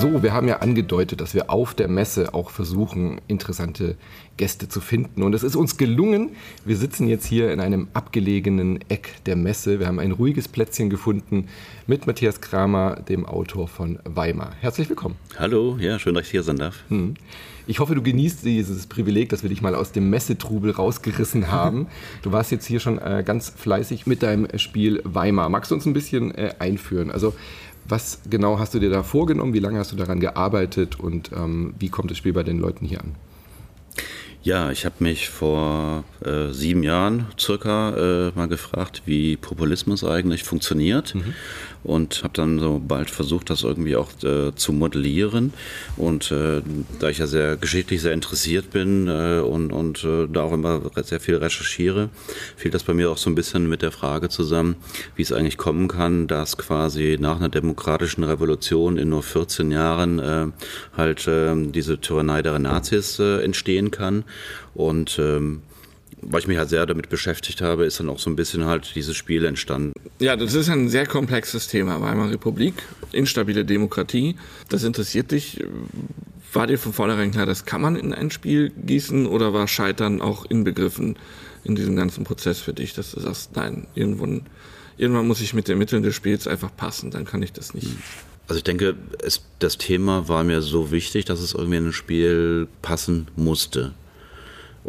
So, 0.00 0.22
wir 0.22 0.32
haben 0.32 0.48
ja 0.48 0.60
angedeutet, 0.60 1.20
dass 1.20 1.34
wir 1.34 1.50
auf 1.50 1.74
der 1.74 1.86
Messe 1.86 2.32
auch 2.32 2.48
versuchen, 2.48 3.20
interessante 3.28 3.96
Gäste 4.38 4.66
zu 4.66 4.80
finden. 4.80 5.22
Und 5.22 5.34
es 5.34 5.42
ist 5.42 5.56
uns 5.56 5.76
gelungen. 5.76 6.30
Wir 6.64 6.78
sitzen 6.78 7.06
jetzt 7.06 7.26
hier 7.26 7.52
in 7.52 7.60
einem 7.60 7.88
abgelegenen 7.92 8.80
Eck 8.88 9.22
der 9.26 9.36
Messe. 9.36 9.78
Wir 9.78 9.86
haben 9.86 9.98
ein 9.98 10.12
ruhiges 10.12 10.48
Plätzchen 10.48 10.88
gefunden 10.88 11.48
mit 11.86 12.06
Matthias 12.06 12.40
Kramer, 12.40 13.02
dem 13.06 13.26
Autor 13.26 13.68
von 13.68 13.98
Weimar. 14.04 14.54
Herzlich 14.60 14.88
willkommen. 14.88 15.16
Hallo, 15.38 15.76
ja, 15.78 15.98
schön, 15.98 16.14
dass 16.14 16.24
ich 16.24 16.30
hier 16.30 16.44
sein 16.44 16.56
darf. 16.56 16.82
Hm. 16.88 17.12
Ich 17.66 17.78
hoffe, 17.78 17.94
du 17.94 18.02
genießt 18.02 18.42
dieses 18.44 18.86
Privileg, 18.86 19.28
dass 19.28 19.42
wir 19.42 19.50
dich 19.50 19.60
mal 19.60 19.74
aus 19.74 19.92
dem 19.92 20.08
Messetrubel 20.08 20.70
rausgerissen 20.70 21.48
haben. 21.52 21.88
Du 22.22 22.32
warst 22.32 22.50
jetzt 22.50 22.64
hier 22.64 22.80
schon 22.80 22.98
äh, 22.98 23.22
ganz 23.24 23.50
fleißig 23.50 24.06
mit 24.06 24.22
deinem 24.22 24.48
Spiel 24.58 25.02
Weimar. 25.04 25.50
Magst 25.50 25.70
du 25.70 25.74
uns 25.74 25.84
ein 25.84 25.92
bisschen 25.92 26.34
äh, 26.34 26.54
einführen? 26.58 27.10
Also 27.10 27.34
Was 27.88 28.20
genau 28.28 28.58
hast 28.58 28.74
du 28.74 28.78
dir 28.78 28.90
da 28.90 29.02
vorgenommen? 29.02 29.52
Wie 29.54 29.58
lange 29.58 29.78
hast 29.78 29.92
du 29.92 29.96
daran 29.96 30.20
gearbeitet 30.20 30.98
und 31.00 31.30
ähm, 31.32 31.74
wie 31.78 31.88
kommt 31.88 32.10
das 32.10 32.18
Spiel 32.18 32.32
bei 32.32 32.42
den 32.42 32.58
Leuten 32.58 32.86
hier 32.86 33.00
an? 33.00 33.14
Ja, 34.42 34.70
ich 34.70 34.86
habe 34.86 34.94
mich 35.00 35.28
vor 35.28 36.04
äh, 36.24 36.50
sieben 36.50 36.82
Jahren 36.82 37.26
circa 37.38 38.28
äh, 38.28 38.32
mal 38.34 38.48
gefragt, 38.48 39.02
wie 39.04 39.36
Populismus 39.36 40.02
eigentlich 40.02 40.44
funktioniert. 40.44 41.14
Mhm 41.14 41.34
und 41.82 42.22
habe 42.22 42.34
dann 42.34 42.58
so 42.58 42.80
bald 42.86 43.10
versucht, 43.10 43.50
das 43.50 43.62
irgendwie 43.62 43.96
auch 43.96 44.10
äh, 44.22 44.54
zu 44.54 44.72
modellieren. 44.72 45.52
Und 45.96 46.30
äh, 46.30 46.62
da 46.98 47.08
ich 47.08 47.18
ja 47.18 47.26
sehr 47.26 47.56
geschichtlich 47.56 48.02
sehr 48.02 48.12
interessiert 48.12 48.70
bin 48.70 49.08
äh, 49.08 49.40
und, 49.40 49.72
und 49.72 50.04
äh, 50.04 50.26
da 50.30 50.42
auch 50.42 50.52
immer 50.52 50.82
sehr 51.02 51.20
viel 51.20 51.36
recherchiere, 51.36 52.10
fiel 52.56 52.70
das 52.70 52.84
bei 52.84 52.94
mir 52.94 53.10
auch 53.10 53.16
so 53.16 53.30
ein 53.30 53.34
bisschen 53.34 53.68
mit 53.68 53.82
der 53.82 53.92
Frage 53.92 54.28
zusammen, 54.28 54.76
wie 55.16 55.22
es 55.22 55.32
eigentlich 55.32 55.56
kommen 55.56 55.88
kann, 55.88 56.26
dass 56.26 56.58
quasi 56.58 57.16
nach 57.20 57.36
einer 57.36 57.48
demokratischen 57.48 58.24
Revolution 58.24 58.98
in 58.98 59.08
nur 59.08 59.22
14 59.22 59.70
Jahren 59.70 60.18
äh, 60.18 60.46
halt 60.96 61.26
äh, 61.26 61.54
diese 61.70 62.00
Tyrannei 62.00 62.42
der 62.42 62.58
Nazis 62.58 63.18
äh, 63.18 63.42
entstehen 63.42 63.90
kann. 63.90 64.24
Und 64.74 65.18
ähm, 65.18 65.62
weil 66.22 66.40
ich 66.40 66.46
mich 66.46 66.58
halt 66.58 66.68
sehr 66.68 66.84
damit 66.86 67.08
beschäftigt 67.08 67.60
habe, 67.60 67.84
ist 67.84 68.00
dann 68.00 68.08
auch 68.08 68.18
so 68.18 68.30
ein 68.30 68.36
bisschen 68.36 68.66
halt 68.66 68.92
dieses 68.94 69.16
Spiel 69.16 69.44
entstanden. 69.44 69.92
Ja, 70.18 70.36
das 70.36 70.54
ist 70.54 70.68
ein 70.68 70.88
sehr 70.88 71.06
komplexes 71.06 71.68
Thema. 71.68 72.00
Weimarer 72.00 72.32
Republik, 72.32 72.74
instabile 73.12 73.64
Demokratie, 73.64 74.36
das 74.68 74.84
interessiert 74.84 75.30
dich. 75.32 75.64
War 76.52 76.66
dir 76.66 76.78
von 76.78 76.92
vornherein 76.92 77.30
klar, 77.30 77.46
das 77.46 77.64
kann 77.64 77.80
man 77.80 77.96
in 77.96 78.12
ein 78.12 78.30
Spiel 78.30 78.70
gießen 78.70 79.26
oder 79.26 79.52
war 79.52 79.68
Scheitern 79.68 80.20
auch 80.20 80.44
inbegriffen 80.44 81.16
in 81.64 81.74
diesem 81.74 81.96
ganzen 81.96 82.24
Prozess 82.24 82.58
für 82.58 82.72
dich, 82.72 82.94
dass 82.94 83.12
du 83.12 83.20
sagst, 83.20 83.54
nein, 83.54 83.86
irgendwann, 83.94 84.42
irgendwann 84.96 85.26
muss 85.26 85.40
ich 85.40 85.54
mit 85.54 85.68
den 85.68 85.78
Mitteln 85.78 86.02
des 86.02 86.14
Spiels 86.14 86.46
einfach 86.46 86.74
passen, 86.76 87.10
dann 87.10 87.24
kann 87.24 87.42
ich 87.42 87.52
das 87.52 87.74
nicht. 87.74 87.88
Also 88.48 88.58
ich 88.58 88.64
denke, 88.64 88.96
es, 89.22 89.42
das 89.60 89.78
Thema 89.78 90.26
war 90.28 90.42
mir 90.42 90.60
so 90.60 90.90
wichtig, 90.90 91.24
dass 91.24 91.38
es 91.38 91.54
irgendwie 91.54 91.76
in 91.76 91.86
ein 91.88 91.92
Spiel 91.92 92.66
passen 92.82 93.28
musste. 93.36 93.94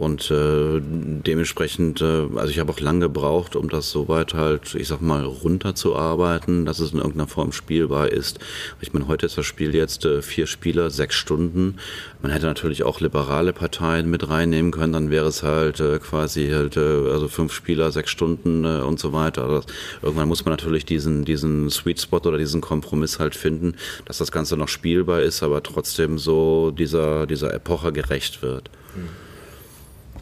Und 0.01 0.31
äh, 0.31 0.81
dementsprechend, 0.81 2.01
äh, 2.01 2.25
also 2.35 2.47
ich 2.47 2.57
habe 2.57 2.71
auch 2.71 2.79
lange 2.79 3.01
gebraucht, 3.01 3.55
um 3.55 3.69
das 3.69 3.91
soweit 3.91 4.33
halt, 4.33 4.73
ich 4.73 4.87
sag 4.87 4.99
mal, 4.99 5.23
runterzuarbeiten, 5.23 6.65
dass 6.65 6.79
es 6.79 6.91
in 6.91 6.97
irgendeiner 6.97 7.27
Form 7.27 7.51
spielbar 7.51 8.11
ist. 8.11 8.39
Ich 8.79 8.93
meine, 8.93 9.07
heute 9.07 9.27
ist 9.27 9.37
das 9.37 9.45
Spiel 9.45 9.75
jetzt 9.75 10.03
äh, 10.05 10.23
vier 10.23 10.47
Spieler, 10.47 10.89
sechs 10.89 11.13
Stunden. 11.13 11.75
Man 12.23 12.31
hätte 12.31 12.47
natürlich 12.47 12.81
auch 12.81 12.99
liberale 12.99 13.53
Parteien 13.53 14.09
mit 14.09 14.27
reinnehmen 14.27 14.71
können, 14.71 14.93
dann 14.93 15.11
wäre 15.11 15.27
es 15.27 15.43
halt 15.43 15.79
äh, 15.79 15.99
quasi 15.99 16.49
halt, 16.49 16.77
äh, 16.77 17.11
also 17.11 17.27
fünf 17.27 17.53
Spieler, 17.53 17.91
sechs 17.91 18.09
Stunden 18.09 18.65
äh, 18.65 18.81
und 18.81 18.99
so 18.99 19.13
weiter. 19.13 19.43
Also 19.43 19.67
irgendwann 20.01 20.29
muss 20.29 20.43
man 20.43 20.53
natürlich 20.53 20.83
diesen, 20.83 21.25
diesen 21.25 21.69
Sweet 21.69 22.01
Spot 22.01 22.17
oder 22.17 22.39
diesen 22.39 22.61
Kompromiss 22.61 23.19
halt 23.19 23.35
finden, 23.35 23.75
dass 24.05 24.17
das 24.17 24.31
Ganze 24.31 24.57
noch 24.57 24.67
spielbar 24.67 25.21
ist, 25.21 25.43
aber 25.43 25.61
trotzdem 25.61 26.17
so 26.17 26.71
dieser, 26.71 27.27
dieser 27.27 27.53
Epoche 27.53 27.91
gerecht 27.91 28.41
wird. 28.41 28.71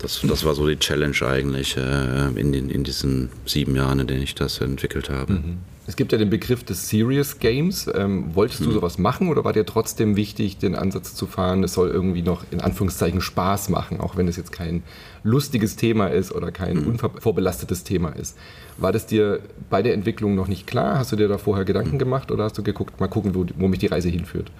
Das, 0.02 0.22
das 0.22 0.46
war 0.46 0.56
so 0.56 0.68
die 0.68 0.78
Challenge 0.78 1.16
eigentlich 1.26 1.76
äh, 1.78 2.28
in, 2.40 2.52
den, 2.52 2.70
in 2.70 2.84
diesen 2.84 3.30
sieben 3.46 3.76
Jahren, 3.76 4.00
in 4.00 4.08
denen 4.08 4.24
ich 4.24 4.34
das 4.34 4.60
entwickelt 4.62 5.10
habe. 5.10 5.34
Mhm. 5.34 5.58
Es 5.88 5.96
gibt 5.96 6.12
ja 6.12 6.20
den 6.20 6.30
Begriff 6.30 6.64
des 6.64 6.88
Serious 6.88 7.40
Games. 7.40 7.90
Ähm, 7.94 8.36
wolltest 8.36 8.60
du 8.60 8.70
mhm. 8.70 8.74
sowas 8.74 9.00
machen 9.00 9.28
oder 9.28 9.44
war 9.44 9.54
dir 9.54 9.66
trotzdem 9.66 10.16
wichtig, 10.16 10.60
den 10.60 10.76
Ansatz 10.76 11.16
zu 11.16 11.26
fahren, 11.26 11.64
es 11.64 11.74
soll 11.74 11.90
irgendwie 11.90 12.22
noch 12.22 12.46
in 12.52 12.62
Anführungszeichen 12.62 13.22
Spaß 13.22 13.70
machen, 13.70 14.00
auch 14.00 14.16
wenn 14.16 14.28
es 14.28 14.38
jetzt 14.38 14.52
kein 14.52 14.84
lustiges 15.24 15.78
Thema 15.78 16.08
ist 16.08 16.32
oder 16.32 16.52
kein 16.52 16.82
mhm. 16.82 16.88
unvorbelastetes 16.90 17.84
Thema 17.84 18.10
ist? 18.10 18.38
War 18.78 18.92
das 18.92 19.08
dir 19.08 19.40
bei 19.72 19.82
der 19.82 19.96
Entwicklung 19.96 20.36
noch 20.36 20.48
nicht 20.48 20.68
klar? 20.68 21.00
Hast 21.00 21.12
du 21.12 21.16
dir 21.16 21.28
da 21.28 21.40
vorher 21.40 21.66
Gedanken 21.66 21.96
mhm. 21.96 22.00
gemacht 22.00 22.32
oder 22.32 22.44
hast 22.44 22.58
du 22.58 22.62
geguckt, 22.62 23.00
mal 23.00 23.08
gucken, 23.08 23.34
wo, 23.34 23.46
wo 23.58 23.68
mich 23.68 23.80
die 23.80 23.88
Reise 23.88 24.10
hinführt? 24.10 24.52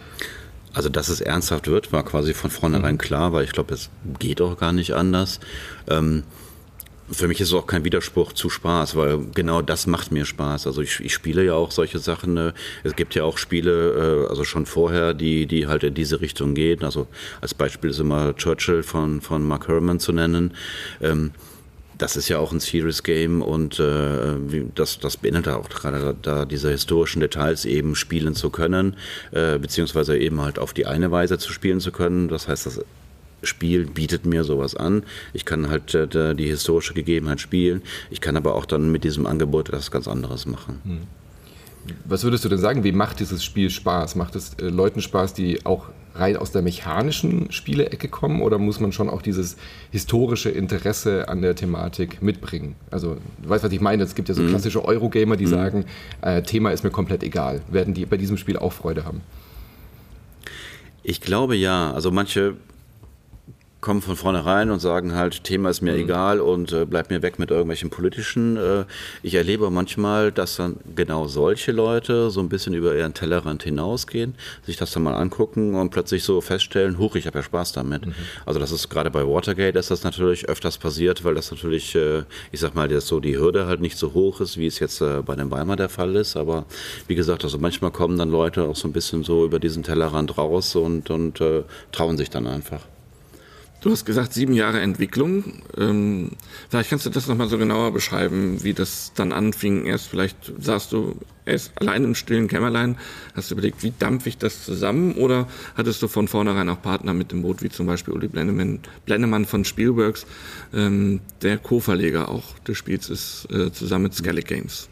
Also, 0.74 0.90
dass 0.90 1.10
es 1.10 1.22
ernsthaft 1.22 1.68
wird, 1.68 1.92
war 1.92 2.04
quasi 2.04 2.34
von 2.34 2.50
vornherein 2.50 2.96
mhm. 2.96 3.00
klar, 3.00 3.34
weil 3.34 3.44
ich 3.44 3.52
glaube, 3.52 3.74
es 3.74 3.90
geht 4.20 4.42
auch 4.42 4.58
gar 4.58 4.72
nicht 4.72 4.94
anders. 4.94 5.40
Ähm, 5.90 6.24
für 7.12 7.28
mich 7.28 7.42
ist 7.42 7.48
es 7.48 7.54
auch 7.54 7.66
kein 7.66 7.84
Widerspruch 7.84 8.34
zu 8.34 8.50
Spaß, 8.50 8.96
weil 8.96 9.20
genau 9.34 9.62
das 9.62 9.88
macht 9.88 10.12
mir 10.12 10.26
Spaß. 10.26 10.68
Also 10.68 10.82
ich, 10.82 11.00
ich 11.00 11.14
spiele 11.14 11.44
ja 11.44 11.54
auch 11.54 11.72
solche 11.72 12.00
Sachen. 12.00 12.38
Äh, 12.38 12.54
es 12.84 12.96
gibt 12.96 13.16
ja 13.16 13.24
auch 13.24 13.38
Spiele, 13.38 14.26
äh, 14.26 14.30
also 14.30 14.44
schon 14.44 14.66
vorher, 14.66 15.14
die, 15.14 15.48
die 15.48 15.68
halt 15.68 15.84
in 15.84 15.94
diese 15.94 16.22
Richtung 16.22 16.54
gehen. 16.54 16.84
Also 16.84 17.08
als 17.42 17.54
Beispiel 17.54 17.90
ist 17.90 18.00
immer 18.00 18.36
Churchill 18.36 18.84
von, 18.84 19.22
von 19.22 19.44
Mark 19.44 19.68
Herman 19.68 20.00
zu 20.00 20.12
nennen. 20.12 20.54
Ähm, 21.02 21.32
das 22.00 22.16
ist 22.16 22.30
ja 22.30 22.40
auch 22.40 22.52
ein 22.52 22.60
Serious 22.60 23.04
Game 23.04 23.42
und 23.42 23.80
äh, 23.80 24.38
das, 24.74 25.00
das 25.00 25.18
beinhaltet 25.18 25.54
auch 25.54 25.70
gerade 25.70 26.16
da 26.22 26.46
diese 26.46 26.72
historischen 26.72 27.20
Details 27.20 27.66
eben 27.66 27.96
spielen 27.96 28.36
zu 28.36 28.50
können, 28.50 28.96
äh, 29.32 29.60
beziehungsweise 29.60 30.18
eben 30.18 30.42
halt 30.42 30.60
auf 30.60 30.74
die 30.74 30.86
eine 30.88 31.12
Weise 31.12 31.38
zu 31.38 31.52
spielen 31.52 31.82
zu 31.82 31.92
können. 31.92 32.30
Das 32.30 32.48
heißt, 32.48 32.66
das 32.66 32.82
Spiel 33.44 33.86
bietet 33.86 34.26
mir 34.26 34.44
sowas 34.44 34.76
an. 34.76 35.04
Ich 35.34 35.46
kann 35.46 35.70
halt 35.70 35.94
äh, 35.94 36.34
die 36.36 36.48
historische 36.48 36.94
Gegebenheit 36.94 37.42
spielen. 37.42 37.82
Ich 38.10 38.22
kann 38.22 38.38
aber 38.38 38.56
auch 38.56 38.66
dann 38.66 38.92
mit 38.92 39.04
diesem 39.04 39.26
Angebot 39.26 39.70
etwas 39.70 39.92
ganz 39.92 40.08
anderes 40.08 40.46
machen. 40.46 40.82
Hm. 40.84 41.19
Was 42.06 42.24
würdest 42.24 42.46
du 42.46 42.50
denn 42.50 42.60
sagen, 42.60 42.84
wie 42.84 42.92
macht 42.92 43.20
dieses 43.20 43.44
Spiel 43.44 43.70
Spaß? 43.70 44.16
Macht 44.16 44.36
es 44.36 44.54
äh, 44.56 44.70
Leuten 44.70 45.02
Spaß, 45.02 45.34
die 45.34 45.66
auch 45.66 45.90
rein 46.16 46.38
aus 46.38 46.52
der 46.52 46.62
mechanischen 46.62 47.52
Spielecke 47.52 48.08
kommen 48.08 48.42
oder 48.42 48.58
muss 48.58 48.80
man 48.80 48.92
schon 48.92 49.10
auch 49.10 49.22
dieses 49.22 49.58
historische 49.92 50.50
Interesse 50.50 51.30
an 51.30 51.42
der 51.42 51.56
Thematik 51.56 52.22
mitbringen? 52.22 52.76
Also, 52.92 53.18
du 53.42 53.50
weißt, 53.50 53.64
was 53.64 53.72
ich 53.72 53.82
meine? 53.82 54.04
Es 54.04 54.16
gibt 54.16 54.30
ja 54.30 54.36
so 54.36 54.42
mhm. 54.42 54.50
klassische 54.50 54.84
Eurogamer, 54.84 55.38
die 55.38 55.46
mhm. 55.46 55.50
sagen, 55.50 55.86
äh, 56.22 56.42
Thema 56.42 56.72
ist 56.72 56.84
mir 56.84 56.92
komplett 56.92 57.24
egal. 57.24 57.62
Werden 57.70 57.94
die 57.94 58.06
bei 58.06 58.18
diesem 58.18 58.38
Spiel 58.38 58.58
auch 58.58 58.74
Freude 58.74 59.06
haben? 59.06 59.22
Ich 61.04 61.22
glaube 61.22 61.56
ja. 61.56 61.92
Also 61.92 62.12
manche 62.12 62.56
kommen 63.82 64.02
von 64.02 64.18
vornherein 64.18 64.72
und 64.72 64.80
sagen 64.80 65.16
halt, 65.16 65.44
Thema 65.44 65.70
ist 65.70 65.82
mir 65.82 65.94
mhm. 65.94 66.00
egal 66.00 66.42
und 66.42 66.74
äh, 66.74 66.86
bleib 66.86 67.10
mir 67.10 67.22
weg 67.22 67.40
mit 67.40 67.50
irgendwelchen 67.50 67.90
politischen. 67.90 68.58
Äh, 68.58 68.84
ich 69.24 69.36
erlebe 69.36 69.70
manchmal, 69.70 70.32
dass 70.32 70.58
dann 70.58 70.78
genau 70.96 71.28
solche 71.28 71.72
Leute 71.72 72.30
so 72.30 72.42
ein 72.42 72.50
bisschen 72.50 72.74
über 72.74 72.96
ihren 72.96 73.14
Tellerrand 73.14 73.64
hinausgehen, 73.64 74.36
sich 74.66 74.76
das 74.76 74.92
dann 74.92 75.04
mal 75.04 75.14
angucken 75.14 75.76
und 75.76 75.92
plötzlich 75.92 76.24
so 76.24 76.42
feststellen, 76.42 76.98
huch, 76.98 77.16
ich 77.16 77.26
habe 77.26 77.40
ja 77.40 77.44
Spaß 77.44 77.72
damit. 77.72 78.06
Mhm. 78.06 78.14
Also 78.46 78.60
das 78.60 78.72
ist 78.72 78.90
gerade 78.90 79.12
bei 79.12 79.26
Watergate 79.26 79.80
ist 79.80 79.92
das 79.92 80.04
natürlich 80.04 80.50
öfters 80.50 80.78
passiert, 80.78 81.24
weil 81.24 81.36
das 81.36 81.50
natürlich, 81.50 81.96
äh, 81.96 82.24
ich 82.52 82.60
sag 82.60 82.76
mal, 82.76 82.90
dass 82.90 83.08
so 83.08 83.22
die 83.22 83.38
Hürde 83.38 83.66
halt 83.66 83.80
nicht 83.80 83.98
so 83.98 84.14
hoch 84.14 84.42
ist, 84.42 84.58
wie 84.58 84.68
es 84.68 84.80
jetzt 84.80 85.00
äh, 85.02 85.22
bei 85.26 85.36
dem 85.36 85.52
Weimar 85.52 85.78
der 85.78 85.90
Fall 85.90 86.16
ist. 86.18 86.36
Aber 86.36 86.66
wie 87.08 87.16
gesagt, 87.16 87.46
also 87.46 87.58
manchmal 87.58 87.92
kommen 87.92 88.18
dann 88.18 88.30
Leute 88.30 88.64
auch 88.64 88.76
so 88.76 88.90
ein 88.90 88.94
bisschen 88.94 89.24
so 89.24 89.46
über 89.46 89.60
diesen 89.60 89.84
Tellerrand 89.84 90.38
raus 90.38 90.76
und, 90.76 91.10
und 91.10 91.40
äh, 91.40 91.64
trauen 91.94 92.18
sich 92.18 92.30
dann 92.30 92.46
einfach. 92.46 92.82
Du 93.82 93.92
hast 93.92 94.04
gesagt, 94.04 94.34
sieben 94.34 94.54
Jahre 94.54 94.82
Entwicklung. 94.82 95.62
Ähm, 95.78 96.32
vielleicht 96.70 96.90
kannst 96.90 97.06
du 97.06 97.10
das 97.10 97.28
nochmal 97.28 97.48
so 97.48 97.58
genauer 97.58 97.94
beschreiben, 97.94 98.62
wie 98.62 98.74
das 98.74 99.14
dann 99.16 99.32
anfing. 99.32 99.86
Erst 99.86 100.08
vielleicht 100.08 100.52
saßt 100.60 100.92
du 100.92 101.16
erst 101.46 101.72
allein 101.80 102.04
im 102.04 102.14
stillen 102.14 102.50
Kämmerlein, 102.50 102.98
hast 103.36 103.50
du 103.50 103.56
überlegt, 103.56 103.82
wie 103.82 103.94
dampfe 103.98 104.28
ich 104.28 104.38
das 104.38 104.66
zusammen? 104.66 105.14
Oder 105.14 105.48
hattest 105.76 106.02
du 106.02 106.10
von 106.10 106.28
vornherein 106.28 106.68
auch 106.68 106.82
Partner 106.82 107.14
mit 107.14 107.32
dem 107.32 107.42
Boot, 107.42 107.64
wie 107.64 107.70
zum 107.70 107.88
Beispiel 107.88 108.14
Uli 108.14 108.28
Blendemann, 108.28 108.80
Blendemann 109.06 109.46
von 109.46 109.64
Spielworks, 109.64 110.26
ähm, 110.74 111.22
der 111.42 111.58
Co-Verleger 111.58 112.28
auch 112.28 112.60
des 112.60 112.78
Spiels 112.78 113.10
ist, 113.10 113.48
äh, 113.50 113.72
zusammen 113.72 114.04
mit 114.04 114.14
Skellig 114.14 114.46
Games? 114.46 114.90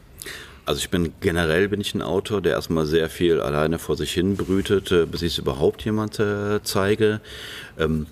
Also 0.66 0.80
ich 0.80 0.90
bin 0.90 1.14
generell 1.22 1.70
bin 1.70 1.80
ich 1.80 1.94
ein 1.94 2.02
Autor, 2.02 2.42
der 2.42 2.54
erstmal 2.54 2.86
sehr 2.86 3.10
viel 3.10 3.40
alleine 3.40 3.80
vor 3.80 3.96
sich 3.96 4.12
hin 4.12 4.36
brütet, 4.36 4.92
äh, 4.92 5.06
bis 5.06 5.22
ich 5.22 5.34
es 5.34 5.40
überhaupt 5.40 5.84
jemand 5.86 6.20
äh, 6.20 6.62
zeige. 6.64 7.22
Ähm, 7.78 8.08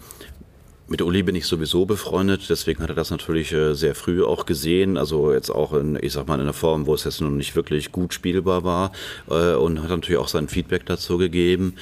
mit 0.88 1.02
Uli 1.02 1.24
bin 1.24 1.36
ich 1.36 1.46
sowieso 1.46 1.86
befreundet, 1.86 2.50
deswegen 2.50 2.84
hat 2.84 2.90
er 2.90 2.96
das 2.96 3.10
natürlich 3.10 3.52
äh, 3.52 3.74
sehr 3.74 3.96
früh 3.96 4.24
auch 4.24 4.46
gesehen, 4.46 4.98
also 4.98 5.34
jetzt 5.34 5.50
auch 5.50 5.74
in, 5.74 5.98
ich 6.00 6.14
sag 6.14 6.28
mal, 6.28 6.36
in 6.36 6.42
einer 6.42 6.54
Form, 6.54 6.86
wo 6.86 6.94
es 6.94 7.06
jetzt 7.06 7.22
noch 7.22 7.32
nicht 7.32 7.56
wirklich 7.56 7.92
gut 7.92 8.14
spielbar 8.14 8.64
war 8.64 8.92
äh, 9.30 9.56
und 9.56 9.82
hat 9.82 9.90
natürlich 9.90 10.20
auch 10.20 10.28
sein 10.28 10.48
Feedback 10.48 10.86
dazu 10.86 11.18
gegeben. 11.18 11.76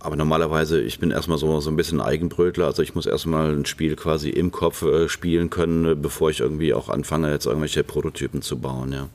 Aber 0.00 0.14
normalerweise, 0.14 0.80
ich 0.80 1.00
bin 1.00 1.10
erstmal 1.10 1.38
so, 1.38 1.60
so 1.60 1.70
ein 1.70 1.76
bisschen 1.76 2.00
Eigenbrötler, 2.00 2.66
also 2.66 2.82
ich 2.82 2.94
muss 2.94 3.06
erstmal 3.06 3.52
ein 3.52 3.66
Spiel 3.66 3.96
quasi 3.96 4.30
im 4.30 4.52
Kopf 4.52 4.82
äh, 4.82 5.08
spielen 5.08 5.50
können, 5.50 6.00
bevor 6.00 6.30
ich 6.30 6.38
irgendwie 6.38 6.72
auch 6.74 6.88
anfange, 6.88 7.32
jetzt 7.32 7.46
irgendwelche 7.46 7.82
Prototypen 7.82 8.42
zu 8.42 8.58
bauen, 8.58 8.92
ja. 8.92 9.08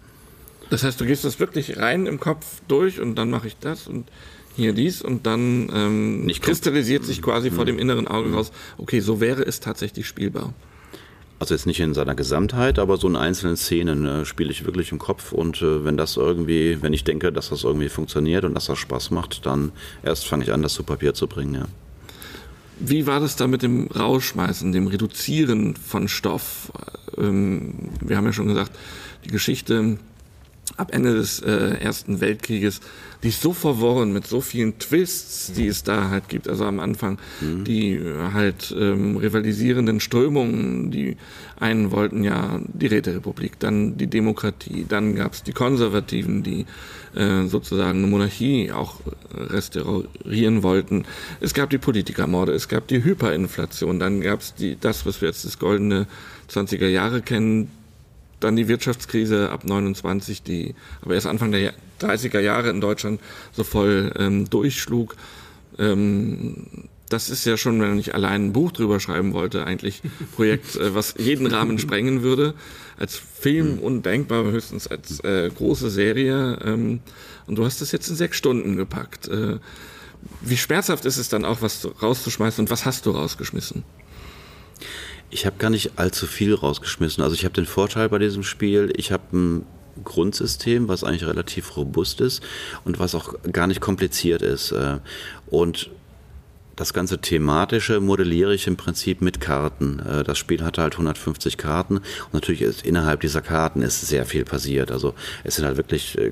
Das 0.70 0.84
heißt, 0.84 1.00
du 1.00 1.06
gehst 1.06 1.24
das 1.24 1.40
wirklich 1.40 1.78
rein 1.78 2.06
im 2.06 2.20
Kopf 2.20 2.62
durch 2.68 3.00
und 3.00 3.16
dann 3.16 3.30
mache 3.30 3.48
ich 3.48 3.58
das 3.58 3.88
und 3.88 4.08
hier 4.56 4.74
dies 4.74 5.02
und 5.02 5.26
dann 5.26 5.70
ähm, 5.74 6.32
kristallisiert 6.42 7.04
sich 7.04 7.22
quasi 7.22 7.50
mhm. 7.50 7.56
vor 7.56 7.66
dem 7.66 7.80
inneren 7.80 8.08
Auge 8.08 8.30
mhm. 8.30 8.36
raus, 8.36 8.52
okay, 8.78 9.00
so 9.00 9.20
wäre 9.20 9.44
es 9.44 9.60
tatsächlich 9.60 10.08
spielbar. 10.08 10.54
Also 11.40 11.56
jetzt 11.56 11.66
nicht 11.66 11.80
in 11.80 11.94
seiner 11.94 12.16
Gesamtheit, 12.16 12.80
aber 12.80 12.98
so 12.98 13.08
in 13.08 13.16
einzelnen 13.16 13.58
Szenen 13.58 14.06
äh, 14.06 14.26
spiele 14.26 14.52
ich 14.52 14.66
wirklich 14.66 14.92
im 14.92 15.00
Kopf 15.00 15.34
und 15.34 15.62
äh, 15.62 15.84
wenn 15.84 15.98
das 15.98 16.16
irgendwie, 16.16 16.78
wenn 16.82 16.94
ich 16.94 17.04
denke, 17.04 17.34
dass 17.34 17.50
das 17.50 17.64
irgendwie 17.64 17.90
funktioniert 17.90 18.46
und 18.46 18.54
dass 18.54 18.68
das 18.68 18.78
Spaß 18.78 19.12
macht, 19.12 19.46
dann 19.46 19.72
erst 20.04 20.26
fange 20.26 20.44
ich 20.44 20.54
an, 20.54 20.62
das 20.62 20.74
zu 20.74 20.84
Papier 20.84 21.14
zu 21.14 21.28
bringen, 21.28 21.56
ja. 21.56 21.66
Wie 22.80 23.06
war 23.06 23.20
das 23.20 23.36
da 23.36 23.48
mit 23.48 23.62
dem 23.62 23.88
Rausschmeißen, 23.88 24.72
dem 24.72 24.88
Reduzieren 24.88 25.76
von 25.76 26.08
Stoff? 26.08 26.72
Ähm, 27.18 27.90
wir 28.02 28.18
haben 28.18 28.26
ja 28.26 28.34
schon 28.34 28.48
gesagt, 28.48 28.72
die 29.26 29.30
Geschichte 29.30 29.98
ab 30.78 30.90
Ende 30.92 31.14
des 31.14 31.40
äh, 31.40 31.78
Ersten 31.80 32.20
Weltkrieges, 32.22 32.82
die 33.22 33.30
ist 33.30 33.42
so 33.42 33.54
verworren 33.54 34.12
mit 34.12 34.28
so 34.28 34.42
vielen 34.42 34.80
Twists, 34.80 35.54
die 35.54 35.68
es 35.68 35.84
da 35.84 36.10
halt 36.10 36.28
gibt. 36.30 36.48
Also 36.48 36.66
am 36.66 36.80
Anfang 36.80 37.20
mhm. 37.42 37.64
die 37.64 37.94
äh, 37.94 38.32
halt 38.34 38.76
ähm, 38.78 39.18
rivalisierenden 39.18 40.00
Strömungen, 40.00 40.92
die 40.92 41.18
einen 41.60 41.92
wollten 41.92 42.24
ja 42.24 42.60
die 42.68 42.88
Räterepublik, 42.88 43.60
dann 43.60 43.98
die 43.98 44.08
Demokratie, 44.08 44.86
dann 44.88 45.16
gab 45.16 45.34
es 45.34 45.44
die 45.44 45.54
Konservativen, 45.54 46.44
die 46.44 46.66
äh, 47.16 47.46
sozusagen 47.46 48.00
eine 48.00 48.08
Monarchie 48.08 48.72
auch 48.72 49.00
restaurieren 49.34 50.64
wollten. 50.64 51.06
Es 51.40 51.54
gab 51.54 51.70
die 51.70 51.78
Politikermorde, 51.78 52.52
es 52.52 52.68
gab 52.68 52.88
die 52.88 53.04
Hyperinflation, 53.04 54.00
dann 54.00 54.22
gab 54.22 54.42
es 54.42 54.54
das, 54.82 55.06
was 55.06 55.22
wir 55.22 55.30
jetzt 55.30 55.46
das 55.46 55.60
goldene 55.60 56.08
20er 56.50 56.88
Jahre 56.88 57.22
kennen, 57.22 57.72
dann 58.44 58.56
die 58.56 58.68
Wirtschaftskrise 58.68 59.50
ab 59.50 59.66
29, 59.66 60.44
die 60.44 60.76
aber 61.02 61.16
erst 61.16 61.28
Anfang 61.28 61.52
der 61.52 61.74
30er 62.02 62.40
Jahre 62.40 62.70
in 62.70 62.82
Deutschland 62.82 63.22
so 63.52 63.64
voll 63.64 64.14
ähm, 64.18 64.50
durchschlug. 64.50 65.16
Ähm, 65.80 66.90
das 67.10 67.30
ist 67.30 67.46
ja 67.46 67.58
schon, 67.58 67.80
wenn 67.80 68.00
ich 68.00 68.16
allein 68.16 68.48
ein 68.48 68.54
Buch 68.54 68.72
drüber 68.72 69.00
schreiben 69.00 69.34
wollte, 69.34 69.66
eigentlich 69.66 70.02
Projekt, 70.36 70.76
äh, 70.76 70.96
was 70.96 71.16
jeden 71.18 71.48
Rahmen 71.48 71.80
sprengen 71.80 72.24
würde. 72.24 72.54
Als 72.98 73.16
Film 73.16 73.80
undenkbar, 73.80 74.44
höchstens 74.46 74.88
als 74.88 75.20
äh, 75.24 75.50
große 75.50 75.90
Serie. 75.90 76.60
Ähm, 76.64 77.02
und 77.48 77.58
du 77.58 77.66
hast 77.66 77.82
das 77.82 77.92
jetzt 77.92 78.10
in 78.10 78.16
sechs 78.16 78.38
Stunden 78.38 78.78
gepackt. 78.78 79.28
Äh, 79.28 79.60
wie 80.42 80.58
schmerzhaft 80.58 81.06
ist 81.06 81.18
es 81.18 81.30
dann 81.30 81.46
auch, 81.46 81.62
was 81.62 81.88
rauszuschmeißen 82.02 82.64
und 82.64 82.72
was 82.72 82.86
hast 82.86 83.06
du 83.06 83.12
rausgeschmissen? 83.12 83.84
Ich 85.34 85.48
habe 85.48 85.56
gar 85.58 85.72
nicht 85.72 85.98
allzu 85.98 86.28
viel 86.28 86.54
rausgeschmissen. 86.54 87.24
Also 87.24 87.34
ich 87.36 87.44
habe 87.44 87.56
den 87.56 87.66
Vorteil 87.66 88.08
bei 88.08 88.20
diesem 88.20 88.44
Spiel, 88.44 88.94
ich 88.96 89.12
habe 89.12 89.24
ein 89.36 89.66
Grundsystem, 90.04 90.88
was 90.88 91.04
eigentlich 91.04 91.26
relativ 91.26 91.76
robust 91.76 92.22
ist 92.22 92.44
und 92.86 93.00
was 93.00 93.16
auch 93.16 93.34
gar 93.52 93.66
nicht 93.66 93.82
kompliziert 93.82 94.44
ist. 94.44 94.74
Äh, 94.74 95.00
und 95.48 95.90
das 96.76 96.94
ganze 96.94 97.20
thematische 97.20 98.00
modelliere 98.00 98.54
ich 98.54 98.68
im 98.68 98.78
Prinzip 98.78 99.22
mit 99.22 99.42
Karten. 99.42 100.00
Äh, 100.00 100.24
das 100.24 100.38
Spiel 100.38 100.64
hatte 100.64 100.84
halt 100.84 100.94
150 100.94 101.58
Karten 101.58 101.98
und 101.98 102.34
natürlich 102.34 102.62
ist 102.62 102.86
innerhalb 102.86 103.22
dieser 103.22 103.42
Karten 103.42 103.82
ist 103.82 104.02
sehr 104.02 104.28
viel 104.28 104.46
passiert. 104.46 104.92
Also 104.92 105.16
es 105.44 105.56
sind 105.56 105.66
halt 105.66 105.78
wirklich 105.78 106.16
äh, 106.18 106.32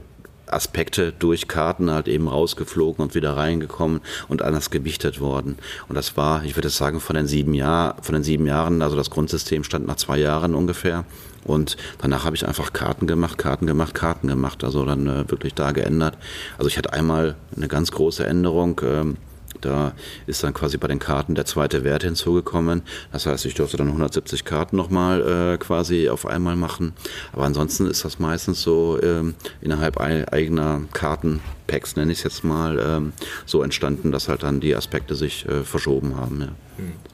Aspekte 0.52 1.14
durch 1.18 1.48
Karten 1.48 1.92
halt 1.92 2.08
eben 2.08 2.28
rausgeflogen 2.28 3.04
und 3.04 3.16
wieder 3.16 3.38
reingekommen 3.38 4.02
und 4.28 4.42
anders 4.42 4.70
gewichtet 4.70 5.20
worden. 5.20 5.58
Und 5.88 5.96
das 5.96 6.18
war, 6.18 6.44
ich 6.44 6.56
würde 6.56 6.70
sagen, 6.70 7.00
von 7.00 7.16
den 7.16 7.28
sieben 7.28 7.54
Jahren, 7.54 8.02
von 8.02 8.14
den 8.14 8.24
sieben 8.24 8.46
Jahren, 8.46 8.82
also 8.82 8.96
das 8.96 9.10
Grundsystem 9.10 9.64
stand 9.64 9.88
nach 9.88 9.96
zwei 9.96 10.18
Jahren 10.18 10.56
ungefähr. 10.56 11.06
Und 11.44 11.78
danach 12.00 12.26
habe 12.26 12.36
ich 12.36 12.48
einfach 12.48 12.72
Karten 12.72 13.08
gemacht, 13.08 13.38
Karten 13.38 13.66
gemacht, 13.66 13.94
Karten 13.94 14.28
gemacht. 14.28 14.64
Also 14.64 14.86
dann 14.86 15.08
äh, 15.08 15.30
wirklich 15.30 15.54
da 15.54 15.72
geändert. 15.72 16.18
Also 16.58 16.68
ich 16.68 16.78
hatte 16.78 16.94
einmal 16.94 17.36
eine 17.56 17.68
ganz 17.68 17.92
große 17.92 18.26
Änderung. 18.26 18.80
Ähm, 18.84 19.18
da 19.62 19.94
ist 20.28 20.44
dann 20.44 20.54
quasi 20.54 20.78
bei 20.78 20.88
den 20.88 21.00
Karten 21.00 21.36
der 21.36 21.46
zweite 21.46 21.84
Wert 21.84 22.04
hinzugekommen. 22.04 22.82
Das 23.12 23.26
heißt, 23.26 23.46
ich 23.46 23.54
durfte 23.54 23.78
dann 23.78 23.88
170 23.88 24.46
Karten 24.46 24.76
nochmal 24.76 25.54
äh, 25.54 25.58
quasi 25.58 26.10
auf 26.10 26.26
einmal 26.26 26.56
machen. 26.56 26.94
Aber 27.34 27.44
ansonsten 27.44 27.88
ist 27.88 28.04
das 28.06 28.20
meistens 28.20 28.62
so 28.62 29.00
ähm, 29.02 29.36
innerhalb 29.62 30.00
eigener 30.00 30.82
Kartenpacks, 30.94 31.96
nenne 31.96 32.12
ich 32.12 32.20
es 32.20 32.24
jetzt 32.24 32.44
mal, 32.44 32.80
ähm, 32.80 33.14
so 33.46 33.64
entstanden, 33.64 34.12
dass 34.12 34.28
halt 34.28 34.44
dann 34.44 34.60
die 34.60 34.76
Aspekte 34.76 35.16
sich 35.16 35.48
äh, 35.48 35.64
verschoben 35.64 36.18
haben. 36.18 36.42
Ja. 36.42 36.48
Hm. 36.78 37.12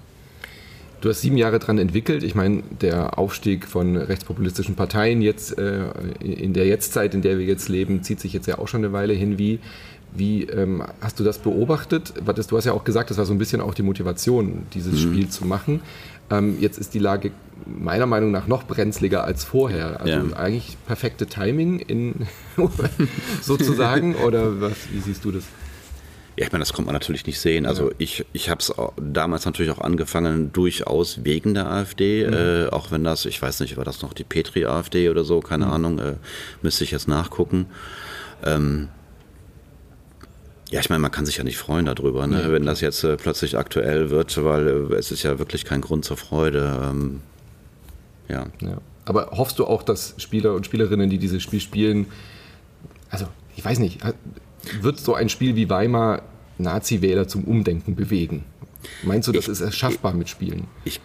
Du 1.00 1.10
hast 1.10 1.22
sieben 1.22 1.38
Jahre 1.38 1.60
dran 1.60 1.78
entwickelt. 1.78 2.24
Ich 2.24 2.34
meine, 2.34 2.64
der 2.82 3.20
Aufstieg 3.20 3.68
von 3.68 3.96
rechtspopulistischen 3.98 4.76
Parteien 4.76 5.22
jetzt 5.22 5.56
äh, 5.58 5.92
in 6.20 6.54
der 6.54 6.66
Jetztzeit, 6.66 7.14
in 7.14 7.22
der 7.22 7.38
wir 7.38 7.46
jetzt 7.46 7.70
leben, 7.70 8.02
zieht 8.02 8.20
sich 8.20 8.34
jetzt 8.34 8.48
ja 8.48 8.58
auch 8.58 8.68
schon 8.68 8.84
eine 8.84 8.94
Weile 8.94 9.14
hin. 9.14 9.38
Wie, 9.38 9.60
wie 10.18 10.44
ähm, 10.44 10.84
hast 11.02 11.20
du 11.20 11.24
das 11.24 11.40
beobachtet? 11.40 12.14
Du 12.26 12.58
hast 12.58 12.66
ja 12.66 12.74
auch 12.74 12.84
gesagt, 12.84 13.10
das 13.10 13.18
war 13.18 13.26
so 13.26 13.34
ein 13.34 13.38
bisschen 13.38 13.62
auch 13.62 13.74
die 13.74 13.84
Motivation, 13.84 14.64
dieses 14.74 14.94
mhm. 14.94 14.98
Spiel 14.98 15.30
zu 15.30 15.46
machen. 15.46 15.82
Ähm, 16.30 16.58
jetzt 16.60 16.78
ist 16.78 16.94
die 16.94 17.00
Lage 17.00 17.32
meiner 17.66 18.06
Meinung 18.06 18.32
nach 18.32 18.48
noch 18.48 18.64
brenzliger 18.64 19.24
als 19.24 19.44
vorher. 19.44 20.02
Also 20.02 20.14
ja. 20.14 20.36
eigentlich 20.36 20.78
perfekte 20.86 21.26
Timing 21.26 21.80
in 21.80 22.28
sozusagen 23.42 24.16
oder 24.26 24.62
was, 24.62 24.74
wie 24.92 25.00
siehst 25.00 25.24
du 25.26 25.32
das? 25.32 25.44
Ja, 26.38 26.46
ich 26.46 26.52
meine, 26.52 26.62
das 26.62 26.74
kommt 26.74 26.86
man 26.86 26.94
natürlich 26.94 27.26
nicht 27.26 27.40
sehen. 27.40 27.66
Also 27.66 27.90
ja. 27.90 27.96
ich, 27.98 28.26
ich 28.32 28.50
habe 28.50 28.60
es 28.60 28.72
damals 29.02 29.46
natürlich 29.46 29.72
auch 29.72 29.82
angefangen, 29.82 30.54
durchaus 30.54 31.24
wegen 31.24 31.56
der 31.56 31.68
AfD, 31.68 32.28
mhm. 32.28 32.34
äh, 32.34 32.68
auch 32.68 32.92
wenn 32.92 33.04
das, 33.04 33.26
ich 33.26 33.42
weiß 33.42 33.60
nicht, 33.62 33.76
war 33.78 33.86
das 33.86 34.02
noch 34.04 34.14
die 34.14 34.24
Petri-AfD 34.24 35.10
oder 35.10 35.24
so, 35.24 35.40
keine 35.40 35.66
mhm. 35.66 35.72
Ahnung, 35.72 36.00
äh, 36.00 36.14
müsste 36.62 36.84
ich 36.84 36.92
jetzt 36.92 37.08
nachgucken. 37.08 37.66
Ähm, 38.46 38.90
ja, 40.70 40.82
ich 40.82 40.90
meine, 40.90 41.00
man 41.00 41.12
kann 41.12 41.26
sich 41.26 41.38
ja 41.38 41.44
nicht 41.44 41.58
freuen 41.58 41.86
darüber, 41.86 42.28
ne? 42.28 42.42
Ja, 42.42 42.52
wenn 42.52 42.66
das 42.66 42.82
jetzt 42.82 43.04
äh, 43.04 43.16
plötzlich 43.16 43.58
aktuell 43.58 44.10
wird, 44.10 44.44
weil 44.44 44.68
äh, 44.68 44.96
es 44.96 45.12
ist 45.12 45.24
ja 45.24 45.40
wirklich 45.40 45.64
kein 45.64 45.82
Grund 45.82 46.04
zur 46.04 46.18
Freude. 46.18 46.90
Ähm, 46.90 47.22
ja. 48.28 48.48
ja. 48.62 48.78
Aber 49.06 49.32
hoffst 49.32 49.60
du 49.60 49.66
auch, 49.66 49.84
dass 49.84 50.16
Spieler 50.18 50.54
und 50.54 50.66
Spielerinnen, 50.66 51.10
die 51.10 51.18
dieses 51.18 51.42
Spiel 51.42 51.62
spielen, 51.62 52.08
also 53.10 53.28
ich 53.56 53.64
weiß 53.64 53.80
nicht, 53.80 54.02
wird 54.82 55.00
so 55.00 55.14
ein 55.14 55.30
Spiel 55.30 55.56
wie 55.56 55.70
Weimar 55.70 56.24
Nazi-Wähler 56.58 57.28
zum 57.30 57.46
Umdenken 57.46 57.96
bewegen? 57.96 58.44
Meinst 59.04 59.30
du, 59.30 59.32
das 59.32 59.48
ich, 59.48 59.62
ist 59.62 59.76
schaffbar 59.76 60.14
mit 60.14 60.28
Spielen? 60.28 60.68
Ich 60.84 61.00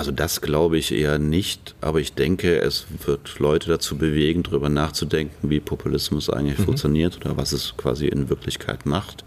also 0.00 0.12
das 0.12 0.40
glaube 0.40 0.78
ich 0.78 0.92
eher 0.92 1.18
nicht, 1.18 1.74
aber 1.82 2.00
ich 2.00 2.14
denke, 2.14 2.58
es 2.58 2.86
wird 3.04 3.38
Leute 3.38 3.68
dazu 3.68 3.98
bewegen, 3.98 4.42
darüber 4.42 4.70
nachzudenken, 4.70 5.50
wie 5.50 5.60
Populismus 5.60 6.30
eigentlich 6.30 6.58
mhm. 6.58 6.64
funktioniert 6.64 7.18
oder 7.18 7.36
was 7.36 7.52
es 7.52 7.74
quasi 7.76 8.06
in 8.06 8.30
Wirklichkeit 8.30 8.86
macht. 8.86 9.26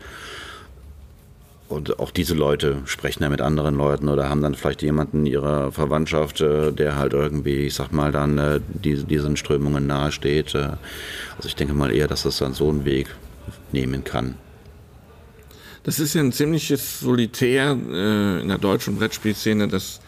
Und 1.70 2.00
auch 2.00 2.10
diese 2.10 2.34
Leute 2.34 2.78
sprechen 2.86 3.22
ja 3.22 3.30
mit 3.30 3.40
anderen 3.40 3.76
Leuten 3.76 4.10
oder 4.10 4.30
haben 4.30 4.42
dann 4.42 4.56
vielleicht 4.56 4.82
jemanden 4.82 5.20
in 5.20 5.26
ihrer 5.28 5.72
Verwandtschaft, 5.72 6.42
äh, 6.42 6.72
der 6.72 6.98
halt 6.98 7.14
irgendwie, 7.14 7.68
ich 7.68 7.76
sag 7.76 7.92
mal, 7.92 8.12
dann 8.12 8.40
äh, 8.40 8.60
diesen 8.84 9.38
Strömungen 9.38 9.86
nahesteht. 9.86 10.56
Äh. 10.56 10.70
Also 11.38 11.50
ich 11.50 11.56
denke 11.56 11.76
mal 11.76 11.94
eher, 11.94 12.08
dass 12.08 12.24
das 12.24 12.40
dann 12.40 12.56
so 12.56 12.68
einen 12.70 12.84
Weg 12.84 13.10
nehmen 13.72 14.04
kann. 14.04 14.40
Das 15.84 16.00
ist 16.00 16.16
ja 16.16 16.22
ein 16.22 16.32
ziemliches 16.32 17.02
Solitär 17.02 17.74
in 17.74 18.48
der 18.48 18.58
deutschen 18.58 18.96
Brettspielszene, 18.96 19.68
dass 19.68 20.00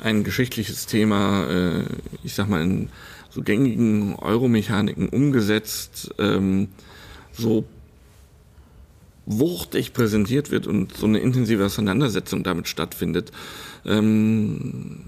ein 0.00 0.24
geschichtliches 0.24 0.86
Thema, 0.86 1.46
äh, 1.48 1.84
ich 2.22 2.34
sag 2.34 2.48
mal, 2.48 2.62
in 2.62 2.88
so 3.30 3.42
gängigen 3.42 4.14
Euromechaniken 4.16 5.08
umgesetzt, 5.08 6.14
ähm, 6.18 6.68
so 7.32 7.64
wuchtig 9.26 9.92
präsentiert 9.92 10.50
wird 10.50 10.66
und 10.66 10.96
so 10.96 11.06
eine 11.06 11.18
intensive 11.18 11.64
Auseinandersetzung 11.64 12.42
damit 12.42 12.68
stattfindet. 12.68 13.32
Ähm, 13.84 15.06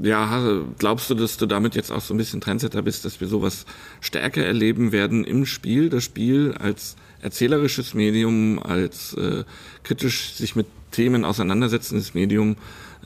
ja, 0.00 0.62
glaubst 0.78 1.10
du, 1.10 1.14
dass 1.14 1.36
du 1.36 1.46
damit 1.46 1.74
jetzt 1.74 1.92
auch 1.92 2.00
so 2.00 2.14
ein 2.14 2.16
bisschen 2.16 2.40
Trendsetter 2.40 2.82
bist, 2.82 3.04
dass 3.04 3.20
wir 3.20 3.28
sowas 3.28 3.66
stärker 4.00 4.44
erleben 4.44 4.90
werden 4.90 5.24
im 5.24 5.44
Spiel, 5.46 5.90
das 5.90 6.04
Spiel 6.04 6.54
als 6.58 6.96
erzählerisches 7.20 7.94
Medium, 7.94 8.58
als 8.58 9.14
äh, 9.14 9.44
kritisch 9.84 10.34
sich 10.34 10.56
mit 10.56 10.66
Themen 10.90 11.24
auseinandersetzendes 11.24 12.14
Medium 12.14 12.56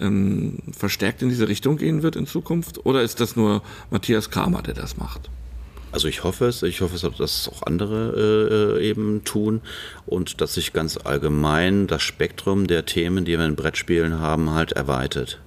ähm, 0.01 0.59
verstärkt 0.77 1.23
in 1.23 1.29
diese 1.29 1.49
Richtung 1.49 1.77
gehen 1.77 2.03
wird 2.03 2.17
in 2.17 2.27
Zukunft? 2.27 2.85
Oder 2.85 3.03
ist 3.03 3.21
das 3.21 3.37
nur 3.37 3.63
Matthias 3.91 4.31
Kramer, 4.31 4.63
der 4.63 4.75
das 4.75 4.97
macht? 4.97 5.31
Also 5.93 6.09
ich 6.09 6.25
hoffe 6.25 6.47
es, 6.47 6.63
ich 6.63 6.83
hoffe, 6.83 7.11
dass 7.17 7.49
auch 7.49 7.63
andere 7.63 8.77
äh, 8.79 8.87
eben 8.87 9.25
tun 9.25 9.63
und 10.05 10.41
dass 10.41 10.55
sich 10.55 10.73
ganz 10.73 10.99
allgemein 10.99 11.87
das 11.87 12.03
Spektrum 12.03 12.67
der 12.67 12.85
Themen, 12.85 13.25
die 13.25 13.39
wir 13.39 13.47
in 13.47 13.57
Brettspielen 13.57 14.21
haben, 14.21 14.51
halt 14.51 14.73
erweitert. 14.73 15.41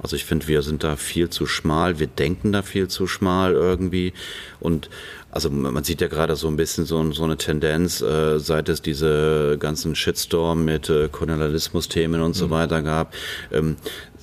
Also 0.00 0.16
ich 0.16 0.26
finde, 0.26 0.48
wir 0.48 0.60
sind 0.62 0.84
da 0.84 0.96
viel 0.96 1.30
zu 1.30 1.46
schmal, 1.46 1.98
wir 1.98 2.06
denken 2.06 2.52
da 2.52 2.60
viel 2.60 2.88
zu 2.88 3.06
schmal 3.06 3.54
irgendwie 3.54 4.12
und 4.60 4.90
also 5.34 5.50
man 5.50 5.82
sieht 5.82 6.00
ja 6.00 6.06
gerade 6.06 6.36
so 6.36 6.46
ein 6.46 6.56
bisschen 6.56 6.84
so, 6.84 7.10
so 7.10 7.24
eine 7.24 7.36
Tendenz, 7.36 8.00
äh, 8.00 8.38
seit 8.38 8.68
es 8.68 8.82
diese 8.82 9.56
ganzen 9.58 9.96
Shitstorm 9.96 10.64
mit 10.64 10.88
äh, 10.88 11.08
Kolonialismus-Themen 11.08 12.22
und 12.22 12.34
so 12.34 12.46
mhm. 12.46 12.50
weiter 12.50 12.82
gab, 12.82 13.14
ähm, 13.50 13.76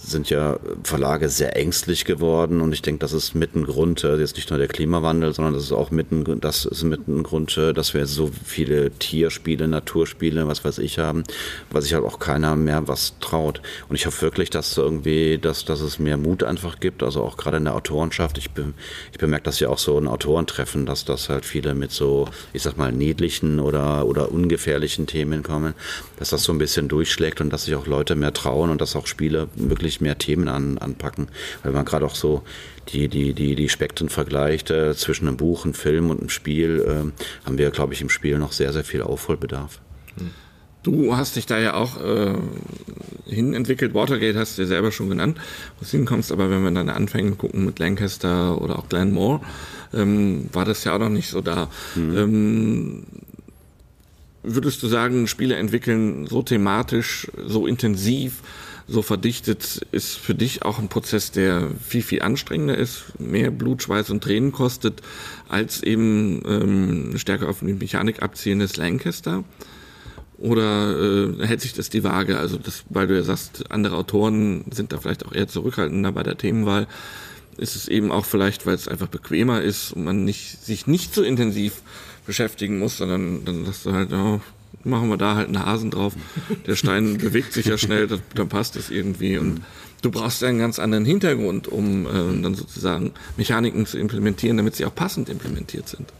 sind 0.03 0.29
ja 0.29 0.59
Verlage 0.83 1.29
sehr 1.29 1.55
ängstlich 1.55 2.05
geworden 2.05 2.61
und 2.61 2.73
ich 2.73 2.81
denke, 2.81 2.99
das 2.99 3.13
ist 3.13 3.35
mit 3.35 3.55
ein 3.55 3.65
Grund, 3.65 4.03
äh, 4.03 4.17
jetzt 4.17 4.35
nicht 4.35 4.49
nur 4.49 4.59
der 4.59 4.67
Klimawandel, 4.67 5.33
sondern 5.33 5.53
das 5.53 5.63
ist 5.63 5.71
auch 5.71 5.91
mit 5.91 6.11
ein, 6.11 6.39
das 6.41 6.65
ist 6.65 6.83
mit 6.83 7.01
Grund, 7.23 7.57
äh, 7.57 7.73
dass 7.73 7.93
wir 7.93 8.05
so 8.05 8.31
viele 8.43 8.91
Tierspiele, 8.91 9.67
Naturspiele, 9.67 10.47
was 10.47 10.63
weiß 10.65 10.79
ich 10.79 10.99
haben, 10.99 11.23
weil 11.69 11.81
sich 11.81 11.93
halt 11.93 12.03
auch 12.03 12.19
keiner 12.19 12.55
mehr 12.55 12.87
was 12.87 13.15
traut. 13.19 13.61
Und 13.89 13.95
ich 13.95 14.05
hoffe 14.05 14.21
wirklich, 14.21 14.49
dass 14.49 14.77
irgendwie, 14.77 15.37
dass, 15.37 15.65
dass 15.65 15.81
es 15.81 15.99
mehr 15.99 16.17
Mut 16.17 16.43
einfach 16.43 16.79
gibt, 16.79 17.03
also 17.03 17.21
auch 17.21 17.37
gerade 17.37 17.57
in 17.57 17.65
der 17.65 17.75
Autorenschaft. 17.75 18.37
Ich, 18.37 18.51
be, 18.51 18.73
ich 19.11 19.17
bemerke 19.17 19.43
das 19.43 19.59
ja 19.59 19.69
auch 19.69 19.77
so 19.77 19.97
in 19.97 20.07
Autorentreffen, 20.07 20.85
dass 20.85 21.05
das 21.05 21.29
halt 21.29 21.45
viele 21.45 21.73
mit 21.73 21.91
so, 21.91 22.27
ich 22.53 22.61
sag 22.61 22.77
mal, 22.77 22.91
niedlichen 22.91 23.59
oder, 23.59 24.05
oder 24.05 24.31
ungefährlichen 24.31 25.07
Themen 25.07 25.43
kommen, 25.43 25.73
dass 26.17 26.29
das 26.29 26.43
so 26.43 26.51
ein 26.51 26.57
bisschen 26.57 26.87
durchschlägt 26.87 27.41
und 27.41 27.51
dass 27.51 27.65
sich 27.65 27.75
auch 27.75 27.87
Leute 27.87 28.15
mehr 28.15 28.33
trauen 28.33 28.69
und 28.69 28.81
dass 28.81 28.95
auch 28.95 29.07
Spiele 29.07 29.47
wirklich 29.55 29.90
eigentlich 29.91 30.01
mehr 30.01 30.17
Themen 30.17 30.47
an, 30.47 30.77
anpacken, 30.77 31.27
weil 31.63 31.73
man 31.73 31.85
gerade 31.85 32.05
auch 32.05 32.15
so 32.15 32.43
die, 32.89 33.07
die, 33.07 33.33
die, 33.33 33.55
die 33.55 33.69
Spektren 33.69 34.09
vergleicht 34.09 34.71
äh, 34.71 34.95
zwischen 34.95 35.27
einem 35.27 35.37
Buch, 35.37 35.65
einem 35.65 35.73
Film 35.73 36.09
und 36.09 36.19
einem 36.19 36.29
Spiel, 36.29 36.83
äh, 36.87 37.45
haben 37.45 37.57
wir, 37.57 37.71
glaube 37.71 37.93
ich, 37.93 38.01
im 38.01 38.09
Spiel 38.09 38.39
noch 38.39 38.53
sehr, 38.53 38.71
sehr 38.73 38.83
viel 38.83 39.01
Aufholbedarf. 39.01 39.81
Du 40.83 41.15
hast 41.15 41.35
dich 41.35 41.45
da 41.45 41.59
ja 41.59 41.75
auch 41.75 42.01
äh, 42.01 42.33
hinentwickelt. 43.27 43.93
Watergate 43.93 44.35
hast 44.35 44.57
du 44.57 44.63
ja 44.63 44.67
selber 44.67 44.91
schon 44.91 45.09
genannt, 45.09 45.37
wo 45.77 45.85
du 45.85 45.91
hinkommst. 45.91 46.31
Aber 46.31 46.49
wenn 46.49 46.63
wir 46.63 46.71
dann 46.71 46.89
anfangen, 46.89 47.37
gucken 47.37 47.65
mit 47.65 47.77
Lancaster 47.77 48.59
oder 48.59 48.79
auch 48.79 48.89
Glenmore, 48.89 49.41
ähm, 49.93 50.49
war 50.53 50.65
das 50.65 50.83
ja 50.83 50.95
auch 50.95 50.99
noch 50.99 51.09
nicht 51.09 51.29
so 51.29 51.41
da. 51.41 51.69
Mhm. 51.95 52.17
Ähm, 52.17 53.03
würdest 54.41 54.81
du 54.81 54.87
sagen, 54.87 55.27
Spiele 55.27 55.55
entwickeln 55.55 56.25
so 56.25 56.41
thematisch, 56.41 57.27
so 57.45 57.67
intensiv, 57.67 58.41
so 58.87 59.01
verdichtet, 59.01 59.85
ist 59.91 60.17
für 60.17 60.35
dich 60.35 60.63
auch 60.63 60.79
ein 60.79 60.89
Prozess, 60.89 61.31
der 61.31 61.69
viel, 61.81 62.01
viel 62.01 62.21
anstrengender 62.21 62.77
ist, 62.77 63.19
mehr 63.19 63.51
Blut, 63.51 63.83
Schweiß 63.83 64.09
und 64.09 64.23
Tränen 64.23 64.51
kostet, 64.51 65.01
als 65.47 65.83
eben 65.83 66.41
ähm, 66.45 67.17
stärker 67.17 67.49
auf 67.49 67.59
die 67.59 67.73
Mechanik 67.73 68.21
abziehendes 68.21 68.77
Lancaster? 68.77 69.43
Oder 70.37 70.99
äh, 70.99 71.45
hält 71.45 71.61
sich 71.61 71.73
das 71.73 71.89
die 71.89 72.03
Waage? 72.03 72.39
Also, 72.39 72.57
das, 72.57 72.83
weil 72.89 73.07
du 73.07 73.15
ja 73.15 73.21
sagst, 73.21 73.71
andere 73.71 73.95
Autoren 73.95 74.65
sind 74.71 74.91
da 74.91 74.97
vielleicht 74.97 75.25
auch 75.25 75.33
eher 75.33 75.47
zurückhaltender 75.47 76.11
bei 76.11 76.23
der 76.23 76.37
Themenwahl. 76.37 76.87
Ist 77.57 77.75
es 77.75 77.87
eben 77.87 78.11
auch 78.11 78.25
vielleicht, 78.25 78.65
weil 78.65 78.73
es 78.73 78.87
einfach 78.87 79.07
bequemer 79.07 79.61
ist 79.61 79.93
und 79.93 80.03
man 80.03 80.25
nicht, 80.25 80.65
sich 80.65 80.87
nicht 80.87 81.13
so 81.13 81.21
intensiv 81.21 81.83
beschäftigen 82.25 82.79
muss, 82.79 82.97
sondern 82.97 83.45
dann 83.45 83.65
sagst 83.65 83.85
du 83.85 83.91
halt, 83.91 84.11
oh, 84.13 84.41
machen 84.83 85.09
wir 85.09 85.17
da 85.17 85.35
halt 85.35 85.47
einen 85.47 85.65
Hasen 85.65 85.91
drauf. 85.91 86.13
Der 86.65 86.75
Stein 86.75 87.17
bewegt 87.21 87.53
sich 87.53 87.65
ja 87.65 87.77
schnell, 87.77 88.07
das, 88.07 88.19
dann 88.35 88.49
passt 88.49 88.75
es 88.75 88.89
irgendwie. 88.89 89.37
Und 89.37 89.61
du 90.01 90.11
brauchst 90.11 90.41
ja 90.41 90.49
einen 90.49 90.59
ganz 90.59 90.79
anderen 90.79 91.05
Hintergrund, 91.05 91.67
um 91.67 92.05
äh, 92.05 92.41
dann 92.41 92.55
sozusagen 92.55 93.11
Mechaniken 93.37 93.85
zu 93.85 93.97
implementieren, 93.97 94.57
damit 94.57 94.75
sie 94.75 94.85
auch 94.85 94.95
passend 94.95 95.29
implementiert 95.29 95.87
sind. 95.87 96.11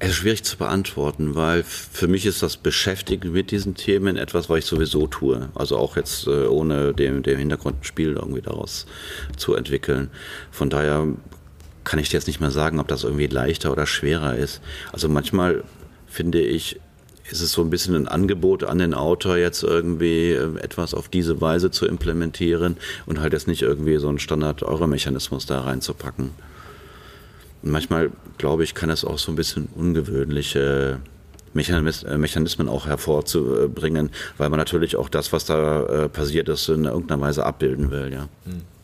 Es 0.00 0.10
ist 0.10 0.16
schwierig 0.16 0.44
zu 0.44 0.56
beantworten, 0.56 1.34
weil 1.34 1.64
für 1.64 2.06
mich 2.06 2.24
ist 2.24 2.40
das 2.40 2.56
Beschäftigen 2.56 3.32
mit 3.32 3.50
diesen 3.50 3.74
Themen 3.74 4.16
etwas, 4.16 4.48
was 4.48 4.58
ich 4.58 4.64
sowieso 4.64 5.08
tue. 5.08 5.48
Also 5.56 5.76
auch 5.76 5.96
jetzt 5.96 6.28
äh, 6.28 6.46
ohne 6.46 6.94
dem, 6.94 7.24
dem 7.24 7.38
Hintergrund 7.38 7.80
ein 7.80 7.84
Spiel 7.84 8.12
irgendwie 8.12 8.42
daraus 8.42 8.86
zu 9.36 9.54
entwickeln. 9.54 10.10
Von 10.52 10.70
daher 10.70 11.08
kann 11.82 11.98
ich 11.98 12.10
dir 12.10 12.18
jetzt 12.18 12.28
nicht 12.28 12.40
mehr 12.40 12.52
sagen, 12.52 12.78
ob 12.78 12.86
das 12.86 13.02
irgendwie 13.02 13.26
leichter 13.26 13.72
oder 13.72 13.86
schwerer 13.86 14.36
ist. 14.36 14.60
Also 14.92 15.08
manchmal 15.08 15.64
finde 16.06 16.40
ich, 16.42 16.80
ist 17.32 17.40
es 17.40 17.52
so 17.52 17.62
ein 17.62 17.70
bisschen 17.70 17.94
ein 17.94 18.08
Angebot 18.08 18.64
an 18.64 18.78
den 18.78 18.94
Autor, 18.94 19.36
jetzt 19.36 19.62
irgendwie 19.62 20.32
äh, 20.32 20.58
etwas 20.58 20.94
auf 20.94 21.08
diese 21.08 21.40
Weise 21.40 21.70
zu 21.70 21.86
implementieren 21.86 22.76
und 23.06 23.20
halt 23.20 23.32
jetzt 23.32 23.48
nicht 23.48 23.62
irgendwie 23.62 23.96
so 23.98 24.08
einen 24.08 24.18
Standard-Euro-Mechanismus 24.18 25.46
da 25.46 25.60
reinzupacken. 25.60 26.30
Und 27.62 27.70
manchmal, 27.70 28.10
glaube 28.38 28.64
ich, 28.64 28.74
kann 28.74 28.90
es 28.90 29.04
auch 29.04 29.18
so 29.18 29.32
ein 29.32 29.36
bisschen 29.36 29.68
ungewöhnliche 29.74 31.00
äh, 31.54 32.16
Mechanismen 32.16 32.68
auch 32.68 32.86
hervorzubringen, 32.86 34.10
weil 34.36 34.50
man 34.50 34.58
natürlich 34.58 34.96
auch 34.96 35.08
das, 35.08 35.32
was 35.32 35.44
da 35.44 36.04
äh, 36.04 36.08
passiert 36.08 36.48
ist, 36.48 36.68
in 36.68 36.84
irgendeiner 36.84 37.20
Weise 37.20 37.44
abbilden 37.44 37.90
will, 37.90 38.12
ja. 38.12 38.28
Hm. 38.44 38.77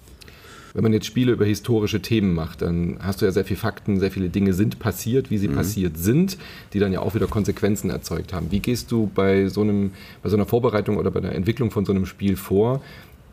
Wenn 0.75 0.83
man 0.83 0.93
jetzt 0.93 1.07
Spiele 1.07 1.33
über 1.33 1.45
historische 1.45 2.03
Themen 2.03 2.35
macht, 2.35 2.62
dann 2.62 2.99
hast 3.01 3.22
du 3.22 3.25
ja 3.25 3.31
sehr 3.31 3.45
viele 3.45 3.61
Fakten, 3.61 4.01
sehr 4.01 4.11
viele 4.11 4.29
Dinge 4.29 4.53
sind 4.55 4.81
passiert, 4.81 5.31
wie 5.31 5.39
sie 5.39 5.49
mhm. 5.49 5.55
passiert 5.55 5.97
sind, 5.97 6.37
die 6.72 6.81
dann 6.81 6.93
ja 6.93 7.01
auch 7.01 7.14
wieder 7.14 7.29
Konsequenzen 7.29 7.91
erzeugt 7.91 8.33
haben. 8.33 8.51
Wie 8.51 8.59
gehst 8.59 8.91
du 8.91 9.09
bei 9.14 9.47
so 9.47 9.61
einem, 9.61 9.93
bei 10.25 10.29
so 10.29 10.37
einer 10.37 10.47
Vorbereitung 10.47 10.97
oder 10.97 11.12
bei 11.12 11.20
der 11.20 11.35
Entwicklung 11.37 11.70
von 11.70 11.85
so 11.85 11.93
einem 11.93 12.07
Spiel 12.07 12.35
vor, 12.37 12.83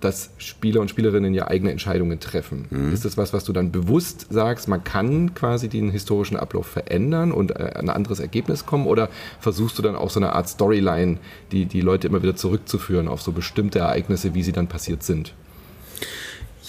dass 0.01 0.31
Spieler 0.37 0.81
und 0.81 0.89
Spielerinnen 0.89 1.33
ja 1.33 1.47
eigene 1.47 1.71
Entscheidungen 1.71 2.19
treffen. 2.19 2.65
Mhm. 2.69 2.93
Ist 2.93 3.05
das 3.05 3.17
was, 3.17 3.33
was 3.33 3.43
du 3.43 3.53
dann 3.53 3.71
bewusst 3.71 4.27
sagst, 4.29 4.67
man 4.67 4.83
kann 4.83 5.33
quasi 5.33 5.69
den 5.69 5.91
historischen 5.91 6.37
Ablauf 6.37 6.67
verändern 6.67 7.31
und 7.31 7.51
äh, 7.51 7.73
ein 7.75 7.89
anderes 7.89 8.19
Ergebnis 8.19 8.65
kommen? 8.65 8.87
Oder 8.87 9.09
versuchst 9.39 9.77
du 9.77 9.81
dann 9.81 9.95
auch 9.95 10.09
so 10.09 10.19
eine 10.19 10.33
Art 10.33 10.49
Storyline, 10.49 11.17
die, 11.51 11.65
die 11.65 11.81
Leute 11.81 12.07
immer 12.07 12.21
wieder 12.23 12.35
zurückzuführen 12.35 13.07
auf 13.07 13.21
so 13.21 13.31
bestimmte 13.31 13.79
Ereignisse, 13.79 14.33
wie 14.33 14.43
sie 14.43 14.51
dann 14.51 14.67
passiert 14.67 15.03
sind? 15.03 15.33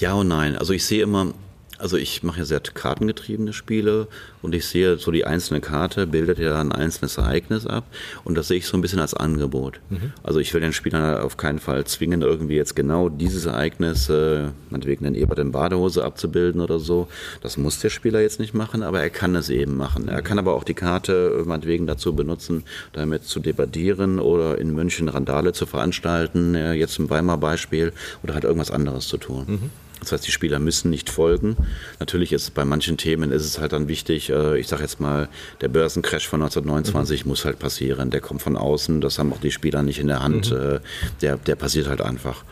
Ja 0.02 0.14
und 0.14 0.26
nein. 0.26 0.56
Also 0.56 0.72
ich 0.72 0.84
sehe 0.84 1.00
immer, 1.00 1.32
also 1.78 1.96
ich 1.96 2.24
mache 2.24 2.40
ja 2.40 2.44
sehr 2.44 2.58
kartengetriebene 2.58 3.52
Spiele 3.52 4.08
und 4.42 4.52
ich 4.52 4.66
sehe 4.66 4.98
so 4.98 5.12
die 5.12 5.24
einzelne 5.26 5.60
Karte 5.60 6.08
bildet 6.08 6.40
ja 6.40 6.60
ein 6.60 6.72
einzelnes 6.72 7.18
Ereignis 7.18 7.68
ab 7.68 7.84
und 8.24 8.34
das 8.34 8.48
sehe 8.48 8.56
ich 8.56 8.66
so 8.66 8.76
ein 8.76 8.80
bisschen 8.80 8.98
als 8.98 9.14
Angebot. 9.14 9.78
Mhm. 9.90 10.12
Also 10.24 10.40
ich 10.40 10.52
will 10.52 10.60
den 10.60 10.72
Spielern 10.72 11.20
auf 11.20 11.36
keinen 11.36 11.60
Fall 11.60 11.84
zwingen, 11.84 12.22
irgendwie 12.22 12.56
jetzt 12.56 12.74
genau 12.74 13.10
dieses 13.10 13.46
Ereignis, 13.46 14.08
äh, 14.08 14.48
meinetwegen 14.70 15.04
den 15.04 15.14
Ebert 15.14 15.38
in 15.38 15.52
Badehose 15.52 16.04
abzubilden 16.04 16.60
oder 16.60 16.80
so. 16.80 17.06
Das 17.40 17.56
muss 17.56 17.78
der 17.78 17.90
Spieler 17.90 18.20
jetzt 18.20 18.40
nicht 18.40 18.54
machen, 18.54 18.82
aber 18.82 19.00
er 19.00 19.10
kann 19.10 19.36
es 19.36 19.50
eben 19.50 19.76
machen. 19.76 20.08
Er 20.08 20.22
kann 20.22 20.40
aber 20.40 20.54
auch 20.54 20.64
die 20.64 20.74
Karte 20.74 21.42
äh, 21.42 21.48
meinetwegen 21.48 21.86
dazu 21.86 22.12
benutzen, 22.12 22.64
damit 22.92 23.22
zu 23.22 23.38
debattieren 23.38 24.18
oder 24.18 24.58
in 24.58 24.74
München 24.74 25.08
Randale 25.08 25.52
zu 25.52 25.64
veranstalten, 25.64 26.56
äh, 26.56 26.72
jetzt 26.72 26.98
im 26.98 27.08
Weimar 27.08 27.38
Beispiel 27.38 27.92
oder 28.24 28.34
halt 28.34 28.42
irgendwas 28.42 28.72
anderes 28.72 29.06
zu 29.06 29.16
tun. 29.16 29.44
Mhm. 29.46 29.70
Das 30.02 30.12
heißt, 30.12 30.26
die 30.26 30.32
Spieler 30.32 30.58
müssen 30.58 30.90
nicht 30.90 31.08
folgen. 31.08 31.56
Natürlich 32.00 32.32
ist 32.32 32.54
bei 32.54 32.64
manchen 32.64 32.96
Themen 32.96 33.30
ist 33.30 33.44
es 33.44 33.60
halt 33.60 33.72
dann 33.72 33.86
wichtig, 33.86 34.30
äh, 34.30 34.58
ich 34.58 34.66
sage 34.66 34.82
jetzt 34.82 35.00
mal, 35.00 35.28
der 35.60 35.68
Börsencrash 35.68 36.26
von 36.26 36.42
1929 36.42 37.24
mhm. 37.24 37.28
muss 37.30 37.44
halt 37.44 37.60
passieren. 37.60 38.10
Der 38.10 38.20
kommt 38.20 38.42
von 38.42 38.56
außen, 38.56 39.00
das 39.00 39.18
haben 39.18 39.32
auch 39.32 39.40
die 39.40 39.52
Spieler 39.52 39.82
nicht 39.82 40.00
in 40.00 40.08
der 40.08 40.22
Hand. 40.22 40.50
Mhm. 40.50 40.56
Äh, 40.56 40.80
der, 41.20 41.36
der 41.36 41.54
passiert 41.54 41.86
halt 41.88 42.00
einfach. 42.00 42.44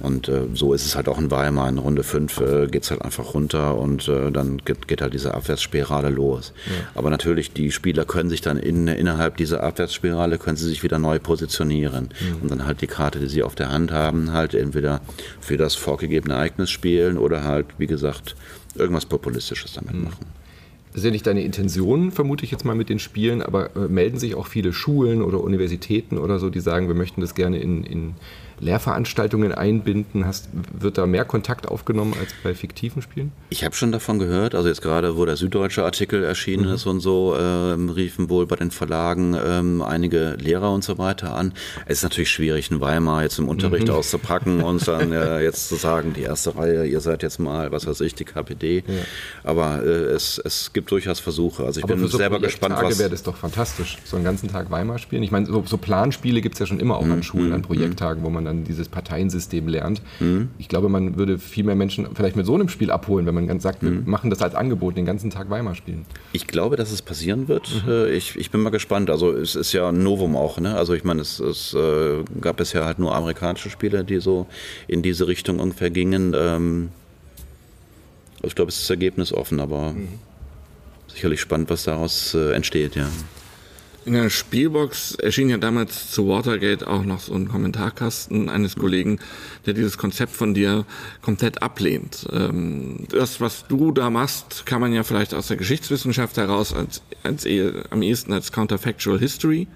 Und 0.00 0.28
äh, 0.28 0.42
so 0.54 0.74
ist 0.74 0.86
es 0.86 0.94
halt 0.94 1.08
auch 1.08 1.18
in 1.18 1.30
Weimar. 1.30 1.68
In 1.68 1.78
Runde 1.78 2.02
5 2.02 2.40
äh, 2.40 2.66
geht 2.68 2.84
es 2.84 2.90
halt 2.90 3.02
einfach 3.02 3.34
runter 3.34 3.76
und 3.76 4.08
äh, 4.08 4.30
dann 4.30 4.58
geht, 4.64 4.86
geht, 4.86 5.02
halt 5.02 5.14
diese 5.14 5.34
Abwärtsspirale 5.34 6.08
los. 6.08 6.52
Ja. 6.66 6.72
Aber 6.94 7.10
natürlich, 7.10 7.52
die 7.52 7.72
Spieler 7.72 8.04
können 8.04 8.30
sich 8.30 8.40
dann 8.40 8.58
in, 8.58 8.86
innerhalb 8.86 9.36
dieser 9.36 9.62
Abwärtsspirale, 9.62 10.38
können 10.38 10.56
sie 10.56 10.68
sich 10.68 10.82
wieder 10.82 10.98
neu 10.98 11.18
positionieren. 11.18 12.10
Mhm. 12.20 12.42
Und 12.42 12.50
dann 12.50 12.64
halt 12.64 12.80
die 12.80 12.86
Karte, 12.86 13.18
die 13.18 13.28
sie 13.28 13.42
auf 13.42 13.54
der 13.54 13.70
Hand 13.72 13.90
haben, 13.90 14.32
halt 14.32 14.54
entweder 14.54 15.00
für 15.40 15.56
das 15.56 15.74
vorgegebene 15.74 16.34
Ereignis 16.34 16.70
spielen 16.70 17.18
oder 17.18 17.42
halt, 17.42 17.66
wie 17.78 17.86
gesagt, 17.86 18.36
irgendwas 18.76 19.06
Populistisches 19.06 19.72
damit 19.72 19.94
mhm. 19.94 20.04
machen. 20.04 20.26
Das 20.92 20.98
ist 21.02 21.04
ja 21.04 21.10
nicht 21.10 21.26
deine 21.26 21.42
Intention, 21.42 22.12
vermute 22.12 22.44
ich 22.44 22.50
jetzt 22.50 22.64
mal 22.64 22.74
mit 22.74 22.88
den 22.88 22.98
Spielen, 22.98 23.42
aber 23.42 23.76
äh, 23.76 23.88
melden 23.88 24.18
sich 24.18 24.34
auch 24.34 24.46
viele 24.46 24.72
Schulen 24.72 25.22
oder 25.22 25.42
Universitäten 25.42 26.18
oder 26.18 26.38
so, 26.38 26.50
die 26.50 26.60
sagen, 26.60 26.88
wir 26.88 26.94
möchten 26.94 27.20
das 27.20 27.34
gerne 27.34 27.58
in, 27.58 27.84
in 27.84 28.14
Lehrveranstaltungen 28.60 29.52
einbinden? 29.52 30.26
Hast, 30.26 30.48
wird 30.52 30.98
da 30.98 31.06
mehr 31.06 31.24
Kontakt 31.24 31.68
aufgenommen 31.68 32.14
als 32.18 32.32
bei 32.42 32.54
fiktiven 32.54 33.02
Spielen? 33.02 33.32
Ich 33.50 33.64
habe 33.64 33.74
schon 33.74 33.92
davon 33.92 34.18
gehört. 34.18 34.54
Also 34.54 34.68
jetzt 34.68 34.82
gerade, 34.82 35.16
wo 35.16 35.24
der 35.24 35.36
süddeutsche 35.36 35.84
Artikel 35.84 36.24
erschienen 36.24 36.66
mhm. 36.66 36.74
ist 36.74 36.86
und 36.86 37.00
so, 37.00 37.36
ähm, 37.38 37.90
riefen 37.90 38.28
wohl 38.30 38.46
bei 38.46 38.56
den 38.56 38.70
Verlagen 38.70 39.36
ähm, 39.42 39.82
einige 39.82 40.36
Lehrer 40.38 40.72
und 40.72 40.84
so 40.84 40.98
weiter 40.98 41.34
an. 41.34 41.52
Es 41.86 41.98
ist 41.98 42.02
natürlich 42.02 42.30
schwierig, 42.30 42.70
einen 42.70 42.80
Weimar 42.80 43.22
jetzt 43.22 43.38
im 43.38 43.48
Unterricht 43.48 43.88
mhm. 43.88 43.94
auszupacken 43.94 44.62
und 44.62 44.86
dann 44.86 45.12
äh, 45.12 45.40
jetzt 45.42 45.68
zu 45.68 45.76
sagen, 45.76 46.12
die 46.14 46.22
erste 46.22 46.56
Reihe, 46.56 46.86
ihr 46.86 47.00
seid 47.00 47.22
jetzt 47.22 47.38
mal, 47.38 47.72
was 47.72 47.86
weiß 47.86 48.00
ich, 48.02 48.14
die 48.14 48.24
KPD. 48.24 48.84
Ja. 48.86 48.94
Aber 49.44 49.82
äh, 49.84 49.88
es, 49.88 50.40
es 50.44 50.72
gibt 50.72 50.90
durchaus 50.90 51.20
Versuche. 51.20 51.64
Also 51.64 51.80
ich 51.80 51.84
Aber 51.84 51.94
bin 51.94 52.06
so 52.06 52.16
selber 52.16 52.40
gespannt, 52.40 52.76
was... 52.80 52.98
wäre 52.98 53.10
das 53.10 53.22
doch 53.22 53.36
fantastisch, 53.36 53.98
so 54.04 54.16
einen 54.16 54.24
ganzen 54.24 54.48
Tag 54.48 54.70
Weimar 54.70 54.98
spielen. 54.98 55.22
Ich 55.22 55.30
meine, 55.30 55.46
so, 55.46 55.62
so 55.66 55.76
Planspiele 55.76 56.40
gibt 56.40 56.54
es 56.54 56.58
ja 56.58 56.66
schon 56.66 56.80
immer 56.80 56.96
auch 56.96 57.04
mhm. 57.04 57.12
an 57.12 57.22
Schulen, 57.22 57.52
an 57.52 57.60
mhm. 57.60 57.64
Projekttagen, 57.64 58.22
wo 58.22 58.30
man 58.30 58.44
dann 58.48 58.64
dieses 58.64 58.88
Parteiensystem 58.88 59.68
lernt. 59.68 60.02
Mhm. 60.20 60.48
Ich 60.58 60.68
glaube, 60.68 60.88
man 60.88 61.16
würde 61.16 61.38
viel 61.38 61.64
mehr 61.64 61.74
Menschen 61.74 62.08
vielleicht 62.14 62.36
mit 62.36 62.46
so 62.46 62.54
einem 62.54 62.68
Spiel 62.68 62.90
abholen, 62.90 63.26
wenn 63.26 63.34
man 63.34 63.46
ganz 63.46 63.62
sagt, 63.62 63.82
mhm. 63.82 64.04
wir 64.04 64.10
machen 64.10 64.30
das 64.30 64.42
als 64.42 64.54
Angebot, 64.54 64.96
den 64.96 65.04
ganzen 65.04 65.30
Tag 65.30 65.50
Weimar 65.50 65.74
spielen. 65.74 66.06
Ich 66.32 66.46
glaube, 66.46 66.76
dass 66.76 66.90
es 66.90 67.02
passieren 67.02 67.48
wird. 67.48 67.84
Mhm. 67.84 67.90
Äh, 67.90 68.10
ich, 68.10 68.36
ich 68.36 68.50
bin 68.50 68.60
mal 68.60 68.70
gespannt. 68.70 69.10
Also 69.10 69.32
es 69.32 69.54
ist 69.54 69.72
ja 69.72 69.88
ein 69.90 70.02
Novum 70.02 70.36
auch. 70.36 70.58
Ne? 70.58 70.76
Also 70.76 70.94
ich 70.94 71.04
meine, 71.04 71.20
es, 71.20 71.38
es 71.38 71.74
äh, 71.74 72.24
gab 72.40 72.56
bisher 72.56 72.84
halt 72.84 72.98
nur 72.98 73.14
amerikanische 73.14 73.70
Spiele, 73.70 74.04
die 74.04 74.20
so 74.20 74.46
in 74.88 75.02
diese 75.02 75.28
Richtung 75.28 75.60
ungefähr 75.60 75.90
gingen. 75.90 76.34
Ähm, 76.36 76.88
also 78.36 78.48
ich 78.48 78.54
glaube, 78.54 78.70
es 78.70 78.80
ist 78.80 78.90
ergebnisoffen, 78.90 79.60
aber 79.60 79.92
mhm. 79.92 80.08
sicherlich 81.08 81.40
spannend, 81.40 81.70
was 81.70 81.84
daraus 81.84 82.34
äh, 82.34 82.52
entsteht, 82.52 82.96
ja. 82.96 83.08
In 84.08 84.14
der 84.14 84.30
Spielbox 84.30 85.16
erschien 85.16 85.50
ja 85.50 85.58
damals 85.58 86.10
zu 86.10 86.28
Watergate 86.28 86.86
auch 86.86 87.04
noch 87.04 87.20
so 87.20 87.34
ein 87.34 87.46
Kommentarkasten 87.46 88.48
eines 88.48 88.74
Kollegen, 88.74 89.18
der 89.66 89.74
dieses 89.74 89.98
Konzept 89.98 90.32
von 90.32 90.54
dir 90.54 90.86
komplett 91.20 91.60
ablehnt. 91.60 92.26
Ähm, 92.32 93.04
das, 93.10 93.42
was 93.42 93.66
du 93.68 93.92
da 93.92 94.08
machst, 94.08 94.64
kann 94.64 94.80
man 94.80 94.94
ja 94.94 95.02
vielleicht 95.02 95.34
aus 95.34 95.48
der 95.48 95.58
Geschichtswissenschaft 95.58 96.38
heraus 96.38 96.72
als, 96.72 97.02
als 97.22 97.44
eher, 97.44 97.84
am 97.90 98.00
ehesten 98.00 98.32
als 98.32 98.50
Counterfactual 98.50 99.18
History 99.18 99.68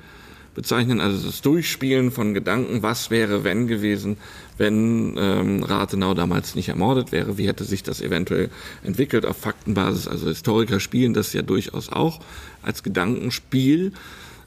bezeichnen, 0.54 1.02
also 1.02 1.26
das 1.26 1.42
Durchspielen 1.42 2.10
von 2.10 2.32
Gedanken, 2.32 2.82
was 2.82 3.10
wäre 3.10 3.44
wenn 3.44 3.66
gewesen, 3.66 4.16
wenn 4.56 5.14
ähm, 5.18 5.62
Rathenau 5.62 6.14
damals 6.14 6.54
nicht 6.54 6.70
ermordet 6.70 7.12
wäre, 7.12 7.36
wie 7.36 7.48
hätte 7.48 7.64
sich 7.64 7.82
das 7.82 8.00
eventuell 8.00 8.48
entwickelt 8.82 9.26
auf 9.26 9.36
Faktenbasis. 9.36 10.08
Also 10.08 10.28
Historiker 10.28 10.80
spielen 10.80 11.12
das 11.12 11.34
ja 11.34 11.42
durchaus 11.42 11.90
auch 11.90 12.20
als 12.62 12.82
Gedankenspiel, 12.82 13.92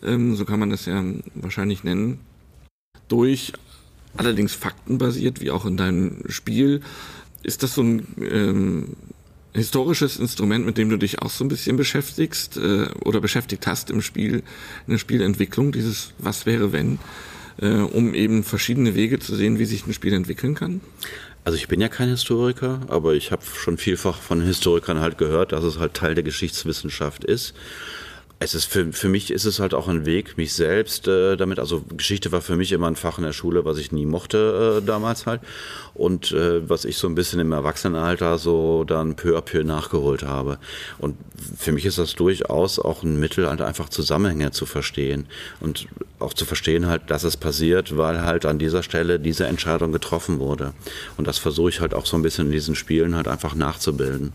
ähm, 0.04 0.36
so 0.36 0.46
kann 0.46 0.60
man 0.60 0.70
das 0.70 0.86
ja 0.86 1.04
wahrscheinlich 1.36 1.84
nennen, 1.84 2.20
durch 3.08 3.54
allerdings 4.18 4.54
faktenbasiert, 4.54 5.42
wie 5.42 5.52
auch 5.52 5.66
in 5.66 5.78
deinem 5.78 6.24
Spiel. 6.30 6.82
Ist 7.44 7.64
das 7.64 7.76
so 7.76 7.84
ein 7.84 8.08
ähm, 8.20 8.96
historisches 9.54 10.18
Instrument, 10.18 10.66
mit 10.66 10.78
dem 10.78 10.90
du 10.90 10.98
dich 10.98 11.22
auch 11.22 11.30
so 11.30 11.44
ein 11.44 11.48
bisschen 11.48 11.78
beschäftigst 11.78 12.58
äh, 12.58 12.88
oder 13.04 13.22
beschäftigt 13.22 13.68
hast 13.68 13.90
im 13.90 14.02
Spiel, 14.02 14.44
in 14.88 14.94
der 14.94 14.98
Spielentwicklung, 14.98 15.72
dieses 15.72 16.14
Was 16.18 16.46
wäre 16.46 16.72
wenn, 16.72 17.00
äh, 17.62 17.70
um 17.70 18.14
eben 18.14 18.44
verschiedene 18.44 18.96
Wege 18.96 19.20
zu 19.20 19.36
sehen, 19.36 19.60
wie 19.60 19.66
sich 19.66 19.86
ein 19.86 19.94
Spiel 19.94 20.14
entwickeln 20.14 20.56
kann? 20.56 20.82
Also 21.46 21.58
ich 21.58 21.68
bin 21.68 21.80
ja 21.80 21.90
kein 21.90 22.10
Historiker, 22.10 22.82
aber 22.88 23.14
ich 23.14 23.32
habe 23.32 23.44
schon 23.46 23.78
vielfach 23.78 24.20
von 24.20 24.42
Historikern 24.42 25.00
halt 25.00 25.20
gehört, 25.20 25.52
dass 25.52 25.64
es 25.64 25.78
halt 25.78 25.94
Teil 25.94 26.16
der 26.16 26.24
Geschichtswissenschaft 26.24 27.24
ist. 27.24 27.54
Es 28.46 28.54
ist 28.54 28.66
für, 28.66 28.94
für 28.94 29.10
mich 29.10 29.32
ist 29.32 29.46
es 29.46 29.60
halt 29.60 29.74
auch 29.74 29.88
ein 29.88 30.06
Weg, 30.06 30.38
mich 30.38 30.54
selbst 30.54 31.08
äh, 31.08 31.36
damit, 31.36 31.58
also 31.58 31.82
Geschichte 31.98 32.32
war 32.32 32.42
für 32.42 32.56
mich 32.56 32.72
immer 32.74 32.86
ein 32.86 32.96
Fach 32.96 33.18
in 33.18 33.24
der 33.24 33.34
Schule, 33.34 33.66
was 33.66 33.80
ich 33.80 33.92
nie 33.92 34.06
mochte 34.06 34.82
äh, 34.84 34.86
damals 34.86 35.26
halt. 35.26 35.42
Und 35.96 36.32
äh, 36.32 36.70
was 36.70 36.86
ich 36.86 36.98
so 36.98 37.08
ein 37.08 37.16
bisschen 37.16 37.40
im 37.40 37.52
Erwachsenenalter 37.52 38.38
so 38.38 38.84
dann 38.84 39.16
peu 39.16 39.36
à 39.36 39.42
peu 39.42 39.64
nachgeholt 39.64 40.22
habe. 40.22 40.60
Und 41.00 41.18
für 41.58 41.72
mich 41.72 41.88
ist 41.88 41.98
das 41.98 42.14
durchaus 42.14 42.78
auch 42.78 43.02
ein 43.02 43.20
Mittel, 43.20 43.50
halt 43.50 43.62
einfach 43.62 43.90
Zusammenhänge 43.90 44.52
zu 44.52 44.68
verstehen. 44.68 45.26
Und 45.60 45.88
auch 46.20 46.36
zu 46.36 46.46
verstehen 46.46 46.86
halt, 46.86 47.10
dass 47.10 47.24
es 47.24 47.38
passiert, 47.38 47.98
weil 47.98 48.22
halt 48.22 48.46
an 48.46 48.60
dieser 48.60 48.84
Stelle 48.84 49.20
diese 49.20 49.48
Entscheidung 49.48 49.92
getroffen 49.92 50.38
wurde. 50.38 50.74
Und 51.18 51.26
das 51.28 51.40
versuche 51.40 51.70
ich 51.70 51.82
halt 51.82 51.96
auch 51.96 52.06
so 52.06 52.16
ein 52.16 52.22
bisschen 52.22 52.46
in 52.46 52.52
diesen 52.52 52.76
Spielen 52.76 53.16
halt 53.16 53.28
einfach 53.28 53.56
nachzubilden 53.56 54.34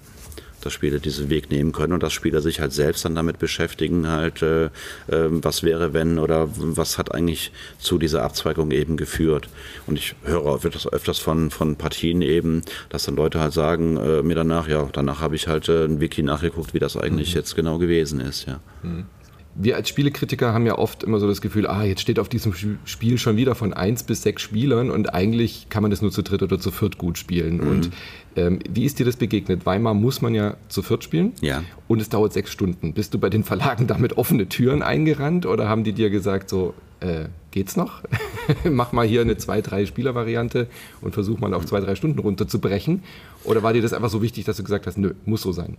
dass 0.61 0.73
Spieler 0.73 0.99
diesen 0.99 1.31
Weg 1.31 1.51
nehmen 1.51 1.73
können 1.73 1.93
und 1.93 2.03
dass 2.03 2.13
Spieler 2.13 2.41
sich 2.41 2.61
halt 2.61 2.73
selbst 2.73 3.05
dann 3.05 3.15
damit 3.15 3.39
beschäftigen, 3.39 4.09
halt, 4.09 4.43
äh, 4.43 4.67
äh, 4.67 4.71
was 5.09 5.63
wäre, 5.63 5.93
wenn 5.93 6.19
oder 6.19 6.49
was 6.55 6.99
hat 6.99 7.15
eigentlich 7.15 7.53
zu 7.79 7.99
dieser 7.99 8.23
Abzweigung 8.23 8.71
eben 8.71 8.97
geführt. 8.97 9.49
Und 9.87 9.99
ich 9.99 10.15
höre 10.25 10.59
das 10.71 10.87
öfters 10.87 11.19
von, 11.19 11.51
von 11.51 11.77
Partien 11.77 12.23
eben, 12.23 12.63
dass 12.89 13.05
dann 13.05 13.17
Leute 13.17 13.41
halt 13.41 13.53
sagen, 13.53 13.97
äh, 13.97 14.23
mir 14.23 14.35
danach, 14.35 14.69
ja, 14.69 14.89
danach 14.93 15.21
habe 15.21 15.37
ich 15.37 15.49
halt 15.49 15.69
äh, 15.69 15.85
ein 15.85 16.01
Wiki 16.01 16.23
nachgeguckt, 16.23 16.75
wie 16.75 16.79
das 16.79 16.97
eigentlich 16.97 17.31
mhm. 17.31 17.37
jetzt 17.37 17.57
genau 17.57 17.79
gewesen 17.79 18.21
ist, 18.21 18.47
ja. 18.47 18.61
Mhm 18.83 19.07
wir 19.55 19.77
als 19.77 19.89
Spielekritiker 19.89 20.53
haben 20.53 20.67
ja 20.67 20.79
oft 20.79 21.03
immer 21.03 21.19
so 21.19 21.27
das 21.27 21.41
Gefühl, 21.41 21.67
ah, 21.67 21.83
jetzt 21.83 22.01
steht 22.01 22.19
auf 22.19 22.29
diesem 22.29 22.55
Spiel 22.85 23.19
schon 23.19 23.37
wieder 23.37 23.55
von 23.55 23.73
eins 23.73 24.05
bis 24.05 24.23
sechs 24.23 24.43
Spielern 24.43 24.91
und 24.91 25.13
eigentlich 25.13 25.67
kann 25.69 25.83
man 25.83 25.91
das 25.91 26.03
nur 26.03 26.13
zu 26.13 26.23
dritt 26.23 26.43
oder 26.43 26.61
zu 26.61 26.71
viert 26.71 26.99
gut 26.99 27.19
spielen. 27.19 27.57
Mhm. 27.57 27.69
Und 27.69 27.91
ähm, 28.37 28.59
wie 28.69 28.85
ist 28.85 28.99
dir 28.99 29.07
das 29.07 29.17
begegnet? 29.17 29.67
Weimar 29.67 29.95
muss 29.95 30.23
man 30.23 30.35
ja 30.35 30.57
zu 30.69 30.83
viert 30.83 31.03
spielen 31.03 31.33
ja. 31.41 31.65
und 31.89 32.01
es 32.01 32.09
dauert 32.09 32.33
sechs 32.33 32.53
Stunden. 32.53 32.95
Bist 32.95 33.13
du 33.13 33.19
bei 33.19 33.29
den 33.29 33.43
Verlagen 33.43 33.87
damit 33.87 34.17
offene 34.17 34.49
Türen 34.49 34.83
eingerannt 34.83 35.47
oder 35.47 35.69
haben 35.69 35.83
die 35.83 35.93
dir 35.93 36.11
gesagt, 36.11 36.49
so, 36.49 36.75
äh, 37.01 37.25
geht's 37.51 37.77
noch? 37.77 38.03
Mach 38.65 38.93
mal 38.93 39.07
hier 39.07 39.21
eine 39.23 39.37
zwei, 39.37 39.61
drei 39.63 39.85
Spieler-Variante 39.85 40.69
und 41.01 41.13
versuch 41.13 41.41
mal 41.41 41.55
auf 41.55 41.67
zwei, 41.67 41.81
drei 41.81 41.97
Stunden 41.97 42.21
runterzubrechen? 42.21 43.03
Oder 43.45 43.63
war 43.63 43.73
dir 43.73 43.83
das 43.83 43.93
einfach 43.93 44.11
so 44.11 44.23
wichtig, 44.23 44.45
dass 44.45 44.59
du 44.59 44.63
gesagt 44.63 44.87
hast, 44.87 44.97
nö, 44.97 45.15
muss 45.25 45.43
so 45.43 45.53
sein? 45.53 45.77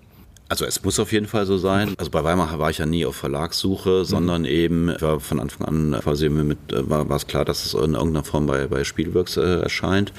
Also 0.50 0.66
es 0.66 0.84
muss 0.84 1.00
auf 1.00 1.14
jeden 1.14 1.28
Fall 1.28 1.46
so 1.46 1.58
sein. 1.58 1.96
Also 1.98 2.12
bei 2.12 2.26
Weimar 2.26 2.60
war 2.60 2.70
ich 2.70 2.80
ja 2.80 2.86
nie 2.86 3.06
auf 3.06 3.16
Verlagssuche, 3.16 4.04
sondern 4.04 4.42
mhm. 4.42 4.48
eben 4.48 4.96
war 5.00 5.22
von 5.22 5.40
Anfang 5.40 5.66
an 5.66 6.00
quasi 6.02 6.28
mit, 6.28 6.58
war, 6.72 7.08
war 7.08 7.16
es 7.16 7.26
klar, 7.26 7.46
dass 7.46 7.66
es 7.66 7.74
in 7.74 7.94
irgendeiner 7.94 8.26
Form 8.26 8.48
bei, 8.48 8.68
bei 8.68 8.84
Spielworks 8.84 9.38
äh, 9.38 9.62
erscheint. 9.62 10.12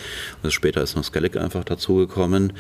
Und 0.43 0.51
später 0.51 0.83
ist 0.83 0.97
noch 0.97 1.05
Skellig 1.05 1.37
einfach 1.37 1.65
dazugekommen. 1.65 2.55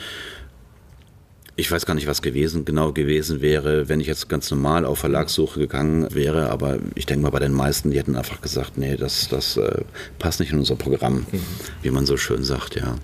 Ich 1.56 1.70
weiß 1.70 1.86
gar 1.86 1.94
nicht, 1.94 2.06
was 2.06 2.20
gewesen, 2.20 2.66
genau 2.66 2.92
gewesen 2.92 3.40
wäre, 3.40 3.88
wenn 3.88 4.00
ich 4.00 4.06
jetzt 4.06 4.28
ganz 4.28 4.50
normal 4.50 4.84
auf 4.84 4.98
Verlagssuche 4.98 5.60
gegangen 5.60 6.14
wäre, 6.14 6.50
aber 6.50 6.78
ich 6.94 7.06
denke 7.06 7.22
mal 7.22 7.30
bei 7.30 7.40
den 7.40 7.52
meisten, 7.52 7.90
die 7.90 7.98
hätten 7.98 8.16
einfach 8.16 8.40
gesagt, 8.40 8.76
nee, 8.76 8.96
das, 8.96 9.28
das 9.28 9.56
äh, 9.56 9.82
passt 10.18 10.40
nicht 10.40 10.52
in 10.52 10.58
unser 10.58 10.76
Programm, 10.76 11.26
mhm. 11.30 11.40
wie 11.82 11.90
man 11.90 12.04
so 12.04 12.18
schön 12.18 12.42
sagt, 12.42 12.74
ja. 12.76 12.96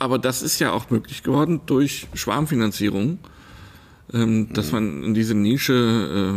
Aber 0.00 0.18
das 0.18 0.42
ist 0.42 0.58
ja 0.60 0.72
auch 0.72 0.90
möglich 0.90 1.22
geworden 1.22 1.60
durch 1.66 2.08
Schwarmfinanzierung 2.14 3.18
ähm, 4.12 4.52
dass 4.52 4.72
man 4.72 5.02
in 5.04 5.14
diese 5.14 5.34
Nische 5.34 6.34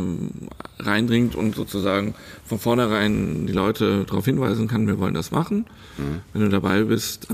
äh, 0.79 0.83
reindringt 0.83 1.35
und 1.35 1.55
sozusagen 1.55 2.13
von 2.45 2.59
vornherein 2.59 3.47
die 3.47 3.53
Leute 3.53 4.05
darauf 4.05 4.25
hinweisen 4.25 4.67
kann, 4.67 4.87
wir 4.87 4.99
wollen 4.99 5.13
das 5.13 5.31
machen. 5.31 5.65
Mhm. 5.97 6.21
Wenn 6.33 6.41
du 6.41 6.49
dabei 6.49 6.83
bist, 6.83 7.27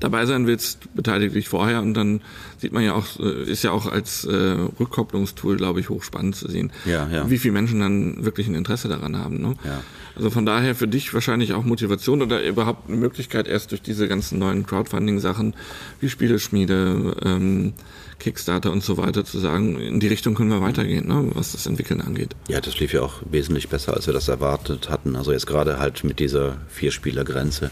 dabei 0.00 0.26
sein 0.26 0.46
willst, 0.46 0.94
beteilige 0.94 1.34
dich 1.34 1.48
vorher 1.48 1.80
und 1.80 1.94
dann 1.94 2.20
sieht 2.58 2.72
man 2.72 2.84
ja 2.84 2.94
auch, 2.94 3.06
äh, 3.18 3.44
ist 3.44 3.62
ja 3.62 3.72
auch 3.72 3.90
als 3.90 4.24
äh, 4.24 4.56
Rückkopplungstool, 4.78 5.56
glaube 5.56 5.80
ich, 5.80 5.88
hochspannend 5.88 6.36
zu 6.36 6.48
sehen, 6.48 6.72
ja, 6.84 7.08
ja. 7.08 7.30
wie 7.30 7.38
viele 7.38 7.52
Menschen 7.52 7.80
dann 7.80 8.24
wirklich 8.24 8.48
ein 8.48 8.54
Interesse 8.54 8.88
daran 8.88 9.16
haben. 9.16 9.40
Ne? 9.40 9.54
Ja. 9.64 9.82
Also 10.16 10.30
von 10.30 10.44
daher 10.44 10.74
für 10.74 10.88
dich 10.88 11.14
wahrscheinlich 11.14 11.54
auch 11.54 11.64
Motivation 11.64 12.20
oder 12.20 12.46
überhaupt 12.46 12.88
eine 12.88 12.96
Möglichkeit 12.96 13.46
erst 13.46 13.70
durch 13.70 13.82
diese 13.82 14.08
ganzen 14.08 14.38
neuen 14.38 14.66
Crowdfunding-Sachen 14.66 15.54
wie 16.00 16.08
Spieleschmiede, 16.08 17.16
ähm, 17.24 17.72
Kickstarter 18.20 18.70
und 18.70 18.84
so 18.84 18.96
weiter 18.96 19.24
zu 19.24 19.40
sagen, 19.40 19.80
in 19.80 19.98
die 19.98 20.06
Richtung 20.06 20.34
können 20.34 20.50
wir 20.50 20.60
weitergehen, 20.60 21.08
ne, 21.08 21.30
was 21.34 21.52
das 21.52 21.66
Entwickeln 21.66 22.00
angeht. 22.00 22.36
Ja, 22.48 22.60
das 22.60 22.78
lief 22.78 22.92
ja 22.92 23.02
auch 23.02 23.14
wesentlich 23.28 23.68
besser, 23.68 23.94
als 23.94 24.06
wir 24.06 24.14
das 24.14 24.28
erwartet 24.28 24.88
hatten. 24.88 25.16
Also 25.16 25.32
jetzt 25.32 25.46
gerade 25.46 25.78
halt 25.80 26.04
mit 26.04 26.20
dieser 26.20 26.58
Vier-Spieler-Grenze. 26.68 27.70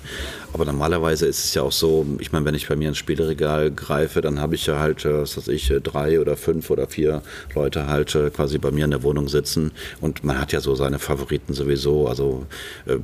Aber 0.53 0.65
normalerweise 0.65 1.27
ist 1.27 1.45
es 1.45 1.55
ja 1.55 1.63
auch 1.63 1.73
so, 1.73 2.07
ich 2.19 2.33
meine, 2.33 2.45
wenn 2.47 2.55
ich 2.55 2.67
bei 2.67 2.75
mir 2.75 2.89
ins 2.89 2.99
Spielregal 2.99 3.71
greife, 3.71 4.21
dann 4.21 4.41
habe 4.41 4.57
ich 4.57 4.67
ja 4.67 4.79
halt, 4.79 5.05
äh, 5.05 5.23
was 5.23 5.37
weiß 5.37 5.49
ich, 5.49 5.71
äh, 5.71 5.81
drei 5.81 6.21
oder 6.21 6.37
fünf 6.37 6.71
oder 6.71 6.89
vier 6.89 7.23
Leute 7.55 7.87
halt 7.87 8.15
äh, 8.15 8.31
quasi 8.31 8.59
bei 8.59 8.71
mir 8.71 8.87
in 8.87 8.91
der 8.91 9.03
Wohnung 9.03 9.29
sitzen. 9.29 9.73
Und 10.01 10.25
man 10.25 10.41
hat 10.41 10.53
ja 10.53 10.61
so 10.61 10.75
seine 10.75 10.99
Favoriten 10.99 11.53
sowieso. 11.55 12.09
Also 12.09 12.47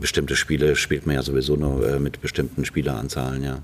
bestimmte 0.01 0.37
Spiele 0.37 0.75
spielt 0.77 1.07
man 1.07 1.17
ja 1.17 1.23
sowieso 1.23 1.57
nur 1.57 1.99
mit 1.99 2.21
bestimmten 2.21 2.65
Spieleranzahlen, 2.65 3.45
ja. 3.45 3.63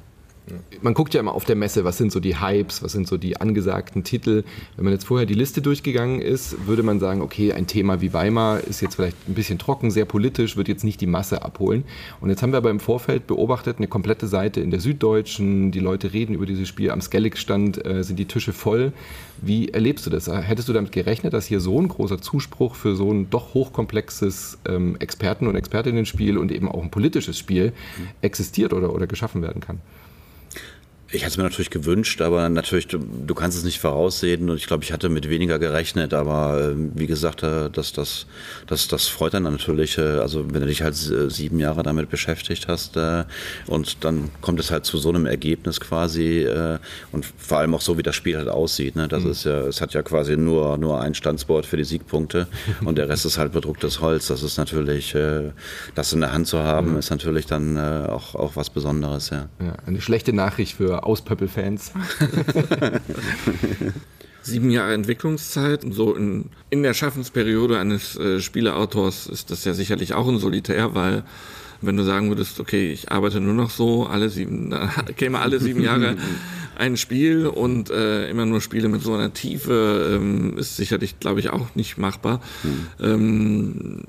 Man 0.82 0.95
guckt 0.95 1.14
ja 1.14 1.20
immer 1.20 1.34
auf 1.34 1.45
der 1.45 1.57
Messe, 1.57 1.84
was 1.84 1.99
sind 1.99 2.12
so 2.12 2.20
die 2.20 2.41
Hypes, 2.41 2.82
was 2.82 2.93
sind 2.93 3.07
so 3.07 3.16
die 3.16 3.36
angesagten 3.36 4.05
Titel. 4.05 4.45
Wenn 4.76 4.84
man 4.84 4.93
jetzt 4.93 5.05
vorher 5.05 5.26
die 5.26 5.34
Liste 5.34 5.62
durchgegangen 5.62 6.20
ist, 6.20 6.66
würde 6.66 6.82
man 6.82 6.99
sagen, 6.99 7.22
okay, 7.22 7.53
ein 7.53 7.66
Thema 7.66 8.01
wie 8.01 8.12
Weimar 8.12 8.61
ist 8.61 8.80
jetzt 8.80 8.97
vielleicht 8.97 9.16
ein 9.28 9.34
bisschen 9.34 9.59
trocken, 9.59 9.91
sehr 9.91 10.05
politisch, 10.05 10.57
wird 10.57 10.68
jetzt 10.68 10.84
nicht 10.84 11.01
die 11.01 11.07
Masse 11.07 11.43
abholen. 11.43 11.84
Und 12.20 12.30
jetzt 12.30 12.43
haben 12.43 12.53
wir 12.53 12.59
aber 12.59 12.70
im 12.70 12.80
Vorfeld 12.80 13.26
beobachtet, 13.26 13.78
eine 13.78 13.88
komplette 13.88 14.26
Seite 14.26 14.61
in 14.61 14.70
der 14.70 14.80
Süddeutschen, 14.80 15.70
die 15.70 15.80
Leute 15.80 16.12
reden 16.12 16.34
über 16.34 16.47
dieses 16.47 16.68
Spiel, 16.68 16.91
am 16.91 17.01
Skellig-Stand 17.01 17.84
äh, 17.84 18.03
sind 18.03 18.18
die 18.18 18.26
Tische 18.26 18.53
voll. 18.53 18.93
Wie 19.43 19.68
erlebst 19.68 20.05
du 20.07 20.11
das? 20.11 20.28
Hättest 20.28 20.68
du 20.68 20.72
damit 20.72 20.93
gerechnet, 20.93 21.32
dass 21.32 21.47
hier 21.47 21.61
so 21.61 21.80
ein 21.80 21.88
großer 21.88 22.20
Zuspruch 22.20 22.74
für 22.74 22.95
so 22.95 23.11
ein 23.11 23.30
doch 23.30 23.55
hochkomplexes 23.55 24.59
ähm, 24.68 24.97
Experten- 24.99 25.47
und 25.47 25.57
Expertinnen-Spiel 25.57 26.36
und 26.36 26.53
eben 26.53 26.68
auch 26.68 26.82
ein 26.82 26.91
politisches 26.91 27.38
Spiel 27.38 27.72
existiert 28.20 28.72
oder, 28.72 28.95
oder 28.95 29.07
geschaffen 29.07 29.43
werden 29.43 29.61
kann? 29.61 29.80
Ich 31.13 31.23
hätte 31.23 31.31
es 31.31 31.37
mir 31.39 31.43
natürlich 31.43 31.71
gewünscht, 31.71 32.21
aber 32.23 32.49
natürlich, 32.49 32.87
du, 32.87 32.99
du, 32.99 33.35
kannst 33.35 33.59
es 33.59 33.65
nicht 33.65 33.81
voraussehen 33.81 34.49
und 34.49 34.57
ich 34.57 34.69
glaube, 34.69 34.85
ich 34.85 34.93
hatte 34.93 35.09
mit 35.09 35.29
weniger 35.29 35.59
gerechnet, 35.59 36.15
aber 36.15 36.71
äh, 36.71 36.75
wie 36.95 37.09
gesagt, 37.09 37.43
äh, 37.43 37.69
das, 37.69 37.93
das, 37.93 38.27
das, 38.69 38.87
das 38.87 39.09
freut 39.09 39.35
dann 39.35 39.43
natürlich, 39.43 39.99
äh, 39.99 40.03
also 40.03 40.45
wenn 40.53 40.61
du 40.61 40.69
dich 40.69 40.83
halt 40.83 40.95
sieben 40.95 41.59
Jahre 41.59 41.83
damit 41.83 42.11
beschäftigt 42.11 42.69
hast 42.69 42.97
äh, 42.97 43.25
und 43.67 44.05
dann 44.05 44.31
kommt 44.41 44.61
es 44.61 44.71
halt 44.71 44.85
zu 44.85 44.99
so 44.99 45.09
einem 45.09 45.27
Ergebnis 45.27 45.81
quasi 45.81 46.45
äh, 46.45 46.79
und 47.11 47.27
vor 47.37 47.59
allem 47.59 47.75
auch 47.75 47.81
so, 47.81 47.99
wie 47.99 48.05
das 48.05 48.15
Spiel 48.15 48.37
halt 48.37 48.49
aussieht. 48.49 48.95
Ne? 48.95 49.09
Das 49.09 49.25
mhm. 49.25 49.31
ist 49.33 49.45
ja, 49.45 49.63
es 49.63 49.81
hat 49.81 49.95
ja 49.95 50.03
quasi 50.03 50.37
nur, 50.37 50.79
nur 50.79 51.01
ein 51.01 51.15
Standsboard 51.15 51.67
für 51.67 51.77
die 51.77 51.85
Siegpunkte 51.85 52.47
und 52.85 52.99
der 52.99 53.09
Rest 53.09 53.27
ist 53.27 53.37
halt 53.37 53.53
bedrucktes 53.53 54.01
Holz. 54.01 54.29
Das 54.29 54.45
ist 54.45 54.59
natürlich, 54.59 55.17
äh, 55.17 55.51
das 55.97 56.13
in 56.13 56.21
der 56.21 56.33
Hand 56.33 56.47
zu 56.47 56.61
haben, 56.61 56.93
mhm. 56.93 56.99
ist 56.99 57.11
natürlich 57.11 57.47
dann 57.47 57.77
auch, 57.81 58.37
auch 58.37 58.55
was 58.55 58.71
Besonderes, 58.71 59.31
ja. 59.31 59.49
ja. 59.61 59.75
Eine 59.87 60.01
schlechte 60.01 60.33
Nachricht 60.33 60.77
für 60.77 61.00
Auspöppel-Fans. 61.03 61.93
Sieben 64.43 64.71
Jahre 64.71 64.95
Entwicklungszeit, 64.95 65.85
so 65.91 66.15
in, 66.15 66.47
in 66.71 66.83
der 66.83 66.95
Schaffensperiode 66.95 67.79
eines 67.79 68.17
äh, 68.17 68.41
Spieleautors 68.41 69.27
ist 69.27 69.51
das 69.51 69.65
ja 69.65 69.75
sicherlich 69.75 70.15
auch 70.15 70.27
ein 70.29 70.39
Solitär, 70.39 70.95
weil 70.95 71.25
wenn 71.83 71.97
du 71.97 72.05
sagen 72.05 72.29
würdest, 72.29 72.61
okay, 72.61 72.91
ich 72.91 73.11
arbeite 73.11 73.41
nur 73.41 73.55
noch 73.55 73.71
so, 73.71 74.07
alle 74.07 74.29
sieben, 74.29 74.71
dann 74.71 74.91
käme 75.17 75.41
alle 75.41 75.61
sieben 75.61 75.83
Jahre 75.83 76.17
ein 76.77 76.97
Spiel 76.97 77.47
und 77.47 77.91
äh, 77.91 78.29
immer 78.31 78.47
nur 78.47 78.61
Spiele 78.61 78.89
mit 78.89 79.03
so 79.03 79.15
einer 79.15 79.33
Tiefe 79.35 80.17
ähm, 80.17 80.57
ist 80.57 80.77
sicherlich, 80.77 81.21
glaube 81.21 81.41
ich, 81.41 81.51
auch 81.51 81.75
nicht 81.75 81.99
machbar. 81.99 82.41
Mhm. 82.63 82.87
Ähm, 83.01 84.05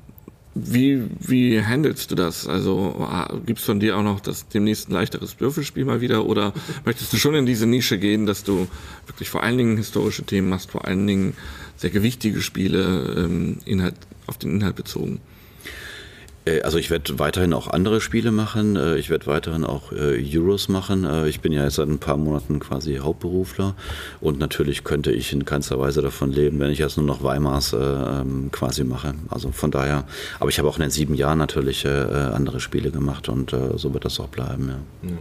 wie, 0.53 1.03
wie 1.19 1.61
handelst 1.61 2.11
du 2.11 2.15
das? 2.15 2.47
Also 2.47 2.95
ah, 2.99 3.33
gibt's 3.45 3.63
von 3.63 3.79
dir 3.79 3.97
auch 3.97 4.03
noch 4.03 4.19
das 4.19 4.47
demnächst 4.49 4.89
ein 4.89 4.93
leichteres 4.93 5.39
Würfelspiel 5.39 5.85
mal 5.85 6.01
wieder 6.01 6.25
oder 6.25 6.53
möchtest 6.83 7.13
du 7.13 7.17
schon 7.17 7.35
in 7.35 7.45
diese 7.45 7.65
Nische 7.65 7.97
gehen, 7.97 8.25
dass 8.25 8.43
du 8.43 8.67
wirklich 9.07 9.29
vor 9.29 9.43
allen 9.43 9.57
Dingen 9.57 9.77
historische 9.77 10.23
Themen 10.23 10.49
machst, 10.49 10.71
vor 10.71 10.85
allen 10.85 11.07
Dingen 11.07 11.33
sehr 11.77 11.89
gewichtige 11.89 12.41
Spiele, 12.41 13.15
ähm, 13.17 13.59
Inhalt, 13.65 13.95
auf 14.27 14.37
den 14.37 14.51
Inhalt 14.51 14.75
bezogen? 14.75 15.21
Äh, 16.45 16.61
also 16.61 16.77
ich 16.77 16.89
werde 16.89 17.19
weiterhin 17.19 17.53
auch 17.53 17.67
andere 17.67 18.01
Spiele 18.01 18.31
machen. 18.31 18.75
Äh, 18.75 18.97
ich 18.97 19.09
werde 19.09 19.27
weiterhin 19.27 19.63
auch 19.63 19.91
äh, 19.91 20.37
Euros 20.37 20.69
machen. 20.69 21.07
Ich 21.27 21.41
bin 21.41 21.51
ja 21.51 21.63
jetzt 21.63 21.75
seit 21.75 21.87
ein 21.87 21.99
paar 21.99 22.17
Monaten 22.17 22.59
quasi 22.59 22.97
Hauptberufler 22.97 23.75
und 24.19 24.39
natürlich 24.39 24.83
könnte 24.83 25.11
ich 25.11 25.33
in 25.33 25.45
keinster 25.45 25.79
Weise 25.79 26.01
davon 26.01 26.31
leben, 26.31 26.59
wenn 26.59 26.71
ich 26.71 26.79
jetzt 26.79 26.97
nur 26.97 27.05
noch 27.05 27.23
Weimars 27.23 27.73
ähm, 27.73 28.49
quasi 28.51 28.83
mache. 28.83 29.13
Also 29.29 29.51
von 29.51 29.71
daher, 29.71 30.05
aber 30.39 30.49
ich 30.49 30.59
habe 30.59 30.67
auch 30.67 30.77
in 30.77 30.81
den 30.81 30.91
sieben 30.91 31.15
Jahren 31.15 31.37
natürlich 31.37 31.87
andere 31.87 32.59
Spiele 32.59 32.91
gemacht 32.91 33.29
und 33.29 33.55
so 33.75 33.93
wird 33.93 34.05
das 34.05 34.19
auch 34.19 34.27
bleiben. 34.27 34.69
Ja. 34.69 35.09
Ja. 35.09 35.15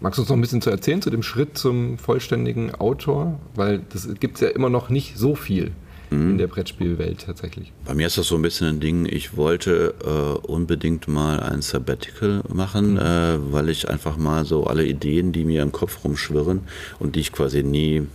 Magst 0.00 0.18
du 0.18 0.22
uns 0.22 0.28
noch 0.28 0.36
ein 0.36 0.40
bisschen 0.40 0.62
zu 0.62 0.70
erzählen 0.70 1.02
zu 1.02 1.10
dem 1.10 1.22
Schritt 1.22 1.56
zum 1.56 1.98
vollständigen 1.98 2.74
Autor? 2.74 3.38
Weil 3.54 3.82
das 3.92 4.08
gibt 4.18 4.36
es 4.36 4.40
ja 4.40 4.48
immer 4.48 4.70
noch 4.70 4.88
nicht 4.88 5.16
so 5.16 5.34
viel 5.34 5.72
mhm. 6.12 6.30
in 6.32 6.38
der 6.38 6.46
Brettspielwelt 6.46 7.24
tatsächlich. 7.26 7.72
Bei 7.84 7.94
mir 7.94 8.06
ist 8.06 8.18
das 8.18 8.28
so 8.28 8.36
ein 8.36 8.42
bisschen 8.42 8.66
ein 8.68 8.80
Ding, 8.80 9.06
ich 9.06 9.36
wollte 9.36 9.94
äh, 10.04 10.46
unbedingt 10.46 11.08
mal 11.08 11.40
ein 11.40 11.62
Sabbatical 11.62 12.42
machen, 12.52 12.92
mhm. 12.92 12.98
äh, 12.98 13.52
weil 13.52 13.68
ich 13.68 13.88
einfach 13.88 14.16
mal 14.16 14.44
so 14.44 14.64
alle 14.64 14.84
Ideen, 14.84 15.32
die 15.32 15.44
mir 15.44 15.62
im 15.62 15.72
Kopf 15.72 16.04
rumschwirren 16.04 16.60
und 16.98 17.16
die 17.16 17.20
ich 17.20 17.32
quasi 17.32 17.62
nie 17.62 18.06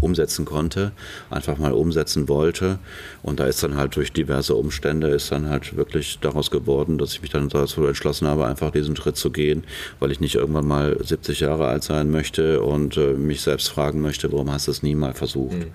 umsetzen 0.00 0.44
konnte, 0.44 0.92
einfach 1.30 1.58
mal 1.58 1.72
umsetzen 1.72 2.28
wollte. 2.28 2.78
Und 3.22 3.40
da 3.40 3.46
ist 3.46 3.62
dann 3.62 3.76
halt 3.76 3.96
durch 3.96 4.12
diverse 4.12 4.54
Umstände 4.54 5.08
ist 5.08 5.32
dann 5.32 5.48
halt 5.48 5.76
wirklich 5.76 6.18
daraus 6.20 6.50
geworden, 6.50 6.98
dass 6.98 7.12
ich 7.12 7.22
mich 7.22 7.30
dann 7.30 7.48
dazu 7.48 7.84
entschlossen 7.86 8.26
habe, 8.26 8.46
einfach 8.46 8.70
diesen 8.70 8.96
Schritt 8.96 9.16
zu 9.16 9.30
gehen, 9.30 9.64
weil 9.98 10.10
ich 10.10 10.20
nicht 10.20 10.36
irgendwann 10.36 10.66
mal 10.66 10.96
70 11.02 11.40
Jahre 11.40 11.66
alt 11.68 11.82
sein 11.82 12.10
möchte 12.10 12.62
und 12.62 12.96
äh, 12.96 13.12
mich 13.14 13.42
selbst 13.42 13.68
fragen 13.68 14.00
möchte, 14.00 14.32
warum 14.32 14.50
hast 14.50 14.68
du 14.68 14.70
es 14.70 14.82
nie 14.82 14.94
mal 14.94 15.14
versucht. 15.14 15.58
Mhm. 15.58 15.72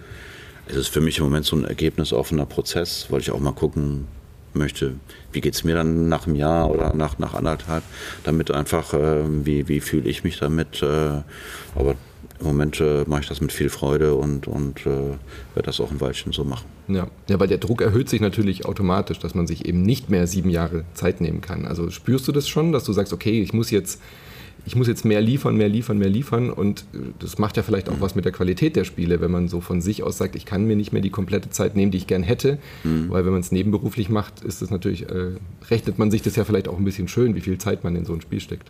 Es 0.67 0.75
ist 0.75 0.87
für 0.87 1.01
mich 1.01 1.19
im 1.19 1.25
Moment 1.25 1.45
so 1.45 1.55
ein 1.55 1.65
ergebnisoffener 1.65 2.45
Prozess, 2.45 3.07
weil 3.09 3.21
ich 3.21 3.31
auch 3.31 3.39
mal 3.39 3.53
gucken 3.53 4.07
möchte, 4.53 4.95
wie 5.31 5.41
geht 5.41 5.53
es 5.53 5.63
mir 5.63 5.75
dann 5.75 6.07
nach 6.07 6.25
einem 6.25 6.35
Jahr 6.35 6.71
oder 6.71 6.95
nach, 6.95 7.19
nach 7.19 7.33
anderthalb, 7.33 7.83
damit 8.23 8.51
einfach, 8.51 8.93
äh, 8.93 9.23
wie, 9.45 9.67
wie 9.67 9.81
fühle 9.81 10.09
ich 10.09 10.23
mich 10.23 10.39
damit. 10.39 10.81
Äh, 10.81 11.21
aber 11.75 11.95
im 12.39 12.47
Moment 12.47 12.81
äh, 12.81 13.05
mache 13.07 13.21
ich 13.21 13.27
das 13.27 13.41
mit 13.41 13.51
viel 13.51 13.69
Freude 13.69 14.15
und, 14.15 14.47
und 14.47 14.81
äh, 14.81 14.89
werde 15.53 15.65
das 15.65 15.79
auch 15.79 15.91
ein 15.91 16.01
Weilchen 16.01 16.31
so 16.31 16.43
machen. 16.43 16.65
Ja. 16.87 17.07
ja, 17.29 17.39
weil 17.39 17.47
der 17.47 17.57
Druck 17.57 17.81
erhöht 17.81 18.09
sich 18.09 18.21
natürlich 18.21 18.65
automatisch, 18.65 19.19
dass 19.19 19.35
man 19.35 19.47
sich 19.47 19.65
eben 19.65 19.81
nicht 19.83 20.09
mehr 20.09 20.27
sieben 20.27 20.49
Jahre 20.49 20.83
Zeit 20.93 21.21
nehmen 21.21 21.41
kann. 21.41 21.65
Also 21.65 21.89
spürst 21.91 22.27
du 22.27 22.31
das 22.31 22.47
schon, 22.47 22.71
dass 22.71 22.83
du 22.83 22.93
sagst, 22.93 23.13
okay, 23.13 23.41
ich 23.41 23.53
muss 23.53 23.71
jetzt 23.71 24.01
ich 24.65 24.75
muss 24.75 24.87
jetzt 24.87 25.05
mehr 25.05 25.21
liefern, 25.21 25.55
mehr 25.55 25.69
liefern, 25.69 25.97
mehr 25.97 26.09
liefern 26.09 26.49
und 26.49 26.81
äh, 26.93 26.97
das 27.19 27.37
macht 27.37 27.57
ja 27.57 27.63
vielleicht 27.63 27.89
auch 27.89 27.99
was 27.99 28.15
mit 28.15 28.25
der 28.25 28.31
Qualität 28.31 28.75
der 28.75 28.83
Spiele, 28.83 29.21
wenn 29.21 29.31
man 29.31 29.47
so 29.47 29.61
von 29.61 29.81
sich 29.81 30.03
aus 30.03 30.17
sagt, 30.17 30.35
ich 30.35 30.45
kann 30.45 30.65
mir 30.65 30.75
nicht 30.75 30.91
mehr 30.91 31.01
die 31.01 31.09
komplette 31.09 31.49
Zeit 31.49 31.75
nehmen, 31.75 31.91
die 31.91 31.97
ich 31.97 32.07
gern 32.07 32.23
hätte, 32.23 32.57
mhm. 32.83 33.09
weil 33.09 33.25
wenn 33.25 33.31
man 33.31 33.41
es 33.41 33.51
nebenberuflich 33.51 34.09
macht, 34.09 34.43
ist 34.43 34.61
das 34.61 34.71
natürlich, 34.71 35.09
äh, 35.09 35.31
rechnet 35.69 35.99
man 35.99 36.11
sich 36.11 36.21
das 36.21 36.35
ja 36.35 36.43
vielleicht 36.43 36.67
auch 36.67 36.77
ein 36.77 36.85
bisschen 36.85 37.07
schön, 37.07 37.35
wie 37.35 37.41
viel 37.41 37.57
Zeit 37.57 37.83
man 37.83 37.95
in 37.95 38.05
so 38.05 38.13
ein 38.13 38.21
Spiel 38.21 38.39
steckt. 38.39 38.69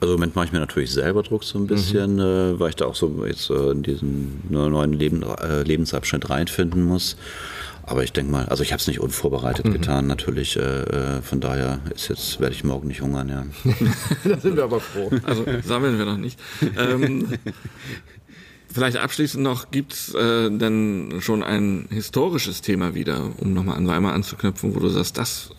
Also 0.00 0.14
im 0.14 0.20
Moment 0.20 0.36
mache 0.36 0.46
ich 0.46 0.52
mir 0.52 0.58
natürlich 0.58 0.90
selber 0.90 1.22
Druck 1.22 1.44
so 1.44 1.58
ein 1.58 1.66
bisschen, 1.66 2.14
mhm. 2.14 2.20
äh, 2.20 2.60
weil 2.60 2.70
ich 2.70 2.76
da 2.76 2.86
auch 2.86 2.94
so 2.94 3.24
jetzt 3.26 3.48
äh, 3.50 3.70
in 3.70 3.82
diesen 3.82 4.42
neuen 4.50 4.92
Leben, 4.92 5.22
äh, 5.22 5.62
Lebensabschnitt 5.62 6.28
reinfinden 6.28 6.82
muss. 6.82 7.16
Aber 7.86 8.02
ich 8.02 8.12
denke 8.12 8.32
mal, 8.32 8.46
also 8.46 8.62
ich 8.62 8.72
habe 8.72 8.80
es 8.80 8.86
nicht 8.86 9.00
unvorbereitet 9.00 9.66
mhm. 9.66 9.72
getan, 9.72 10.06
natürlich. 10.06 10.56
Äh, 10.56 10.60
äh, 10.60 11.22
von 11.22 11.40
daher 11.40 11.80
ist 11.94 12.08
jetzt 12.08 12.40
werde 12.40 12.54
ich 12.54 12.64
morgen 12.64 12.88
nicht 12.88 13.02
hungern, 13.02 13.28
ja. 13.28 13.44
da 14.24 14.38
sind 14.38 14.56
wir 14.56 14.64
aber 14.64 14.80
froh. 14.80 15.10
Also 15.24 15.44
sammeln 15.62 15.98
wir 15.98 16.06
noch 16.06 16.16
nicht. 16.16 16.40
Ähm, 16.78 17.28
vielleicht 18.72 18.96
abschließend 18.96 19.42
noch, 19.42 19.70
gibt 19.70 19.92
es 19.92 20.14
äh, 20.14 20.50
denn 20.50 21.16
schon 21.20 21.42
ein 21.42 21.86
historisches 21.90 22.62
Thema 22.62 22.94
wieder, 22.94 23.30
um 23.38 23.52
nochmal 23.52 23.76
an 23.76 23.86
Weimar 23.86 24.14
anzuknüpfen, 24.14 24.74
wo 24.74 24.80
du 24.80 24.88
sagst, 24.88 25.18
das 25.18 25.50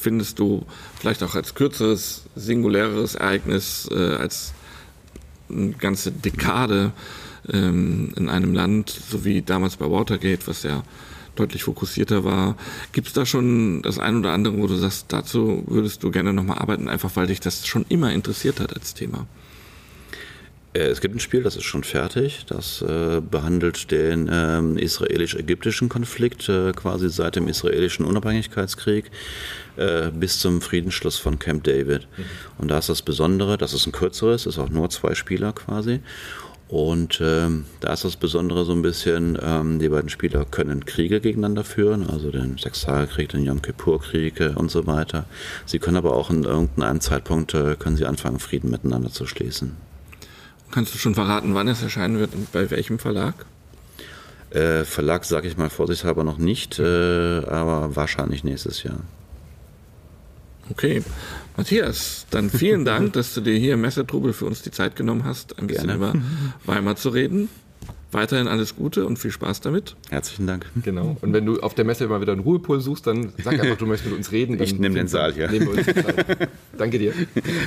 findest 0.00 0.38
du 0.38 0.66
vielleicht 0.98 1.22
auch 1.22 1.34
als 1.34 1.54
kürzeres, 1.54 2.24
singuläres 2.34 3.14
Ereignis, 3.14 3.88
äh, 3.92 4.16
als 4.16 4.52
eine 5.48 5.70
ganze 5.72 6.10
Dekade 6.10 6.92
ähm, 7.52 8.12
in 8.16 8.28
einem 8.28 8.52
Land, 8.52 8.90
so 8.90 9.24
wie 9.24 9.42
damals 9.42 9.76
bei 9.76 9.90
Watergate, 9.90 10.46
was 10.46 10.62
ja 10.62 10.82
deutlich 11.38 11.64
fokussierter 11.64 12.24
war. 12.24 12.56
Gibt 12.92 13.08
es 13.08 13.12
da 13.12 13.26
schon 13.26 13.82
das 13.82 13.98
ein 13.98 14.18
oder 14.18 14.32
andere, 14.32 14.58
wo 14.58 14.66
du 14.66 14.76
sagst, 14.76 15.06
dazu 15.08 15.64
würdest 15.66 16.02
du 16.02 16.10
gerne 16.10 16.32
nochmal 16.32 16.58
arbeiten, 16.58 16.88
einfach 16.88 17.14
weil 17.14 17.28
dich 17.28 17.40
das 17.40 17.66
schon 17.66 17.84
immer 17.88 18.12
interessiert 18.12 18.60
hat 18.60 18.74
als 18.74 18.94
Thema? 18.94 19.26
Äh, 20.74 20.88
es 20.88 21.00
gibt 21.00 21.14
ein 21.14 21.20
Spiel, 21.20 21.42
das 21.42 21.56
ist 21.56 21.64
schon 21.64 21.84
fertig. 21.84 22.44
Das 22.46 22.82
äh, 22.82 23.20
behandelt 23.20 23.90
den 23.90 24.28
ähm, 24.30 24.76
israelisch-ägyptischen 24.76 25.88
Konflikt 25.88 26.48
äh, 26.48 26.72
quasi 26.72 27.08
seit 27.08 27.36
dem 27.36 27.48
israelischen 27.48 28.04
Unabhängigkeitskrieg 28.04 29.10
äh, 29.76 30.10
bis 30.10 30.40
zum 30.40 30.60
Friedensschluss 30.60 31.18
von 31.18 31.38
Camp 31.38 31.64
David. 31.64 32.06
Mhm. 32.16 32.24
Und 32.58 32.68
da 32.68 32.78
ist 32.78 32.88
das 32.88 33.02
Besondere, 33.02 33.58
das 33.58 33.72
ist 33.72 33.86
ein 33.86 33.92
kürzeres, 33.92 34.46
ist 34.46 34.58
auch 34.58 34.70
nur 34.70 34.90
zwei 34.90 35.14
Spieler 35.14 35.52
quasi. 35.52 36.00
Und 36.68 37.20
ähm, 37.22 37.64
da 37.80 37.94
ist 37.94 38.04
das 38.04 38.16
Besondere 38.16 38.66
so 38.66 38.72
ein 38.72 38.82
bisschen, 38.82 39.38
ähm, 39.40 39.78
die 39.78 39.88
beiden 39.88 40.10
Spieler 40.10 40.44
können 40.44 40.84
Kriege 40.84 41.20
gegeneinander 41.20 41.64
führen, 41.64 42.08
also 42.08 42.30
den 42.30 42.58
Sechstagekrieg, 42.58 43.30
den 43.30 43.44
Yom 43.44 43.62
Kippur-Krieg 43.62 44.38
äh, 44.40 44.48
und 44.48 44.70
so 44.70 44.86
weiter. 44.86 45.24
Sie 45.64 45.78
können 45.78 45.96
aber 45.96 46.14
auch 46.14 46.28
in 46.28 46.44
irgendeinem 46.44 47.00
Zeitpunkt, 47.00 47.54
äh, 47.54 47.74
können 47.78 47.96
sie 47.96 48.04
anfangen, 48.04 48.38
Frieden 48.38 48.70
miteinander 48.70 49.10
zu 49.10 49.26
schließen. 49.26 49.76
Kannst 50.70 50.92
du 50.92 50.98
schon 50.98 51.14
verraten, 51.14 51.54
wann 51.54 51.68
es 51.68 51.82
erscheinen 51.82 52.18
wird 52.18 52.34
und 52.34 52.52
bei 52.52 52.70
welchem 52.70 52.98
Verlag? 52.98 53.46
Äh, 54.50 54.84
Verlag 54.84 55.24
sage 55.24 55.48
ich 55.48 55.56
mal 55.56 55.70
vorsichtshalber 55.70 56.22
noch 56.22 56.36
nicht, 56.36 56.78
äh, 56.78 57.44
aber 57.46 57.96
wahrscheinlich 57.96 58.44
nächstes 58.44 58.82
Jahr. 58.82 59.00
Okay. 60.70 61.02
Matthias, 61.58 62.24
dann 62.30 62.50
vielen 62.50 62.84
Dank, 62.84 63.12
dass 63.14 63.34
du 63.34 63.40
dir 63.40 63.58
hier 63.58 63.74
im 63.74 63.80
Messertrubel 63.80 64.32
für 64.32 64.46
uns 64.46 64.62
die 64.62 64.70
Zeit 64.70 64.94
genommen 64.94 65.24
hast, 65.24 65.58
ein 65.58 65.66
bisschen 65.66 65.88
Gerne. 65.88 66.10
über 66.10 66.14
Weimar 66.64 66.94
zu 66.94 67.08
reden. 67.08 67.48
Weiterhin 68.12 68.46
alles 68.46 68.76
Gute 68.76 69.04
und 69.04 69.18
viel 69.18 69.32
Spaß 69.32 69.60
damit. 69.60 69.96
Herzlichen 70.08 70.46
Dank. 70.46 70.66
Genau. 70.82 71.16
Und 71.20 71.32
wenn 71.32 71.44
du 71.44 71.60
auf 71.60 71.74
der 71.74 71.84
Messe 71.84 72.06
mal 72.06 72.20
wieder 72.20 72.32
einen 72.32 72.42
Ruhepol 72.42 72.80
suchst, 72.80 73.06
dann 73.08 73.32
sag 73.42 73.60
einfach, 73.60 73.76
du 73.76 73.86
möchtest 73.86 74.08
mit 74.08 74.18
uns 74.18 74.32
reden. 74.32 74.56
Ich 74.62 74.78
nehme 74.78 74.94
den 74.94 75.08
Saal 75.08 75.34
hier. 75.34 75.50
Danke 76.78 76.98
dir. 76.98 77.12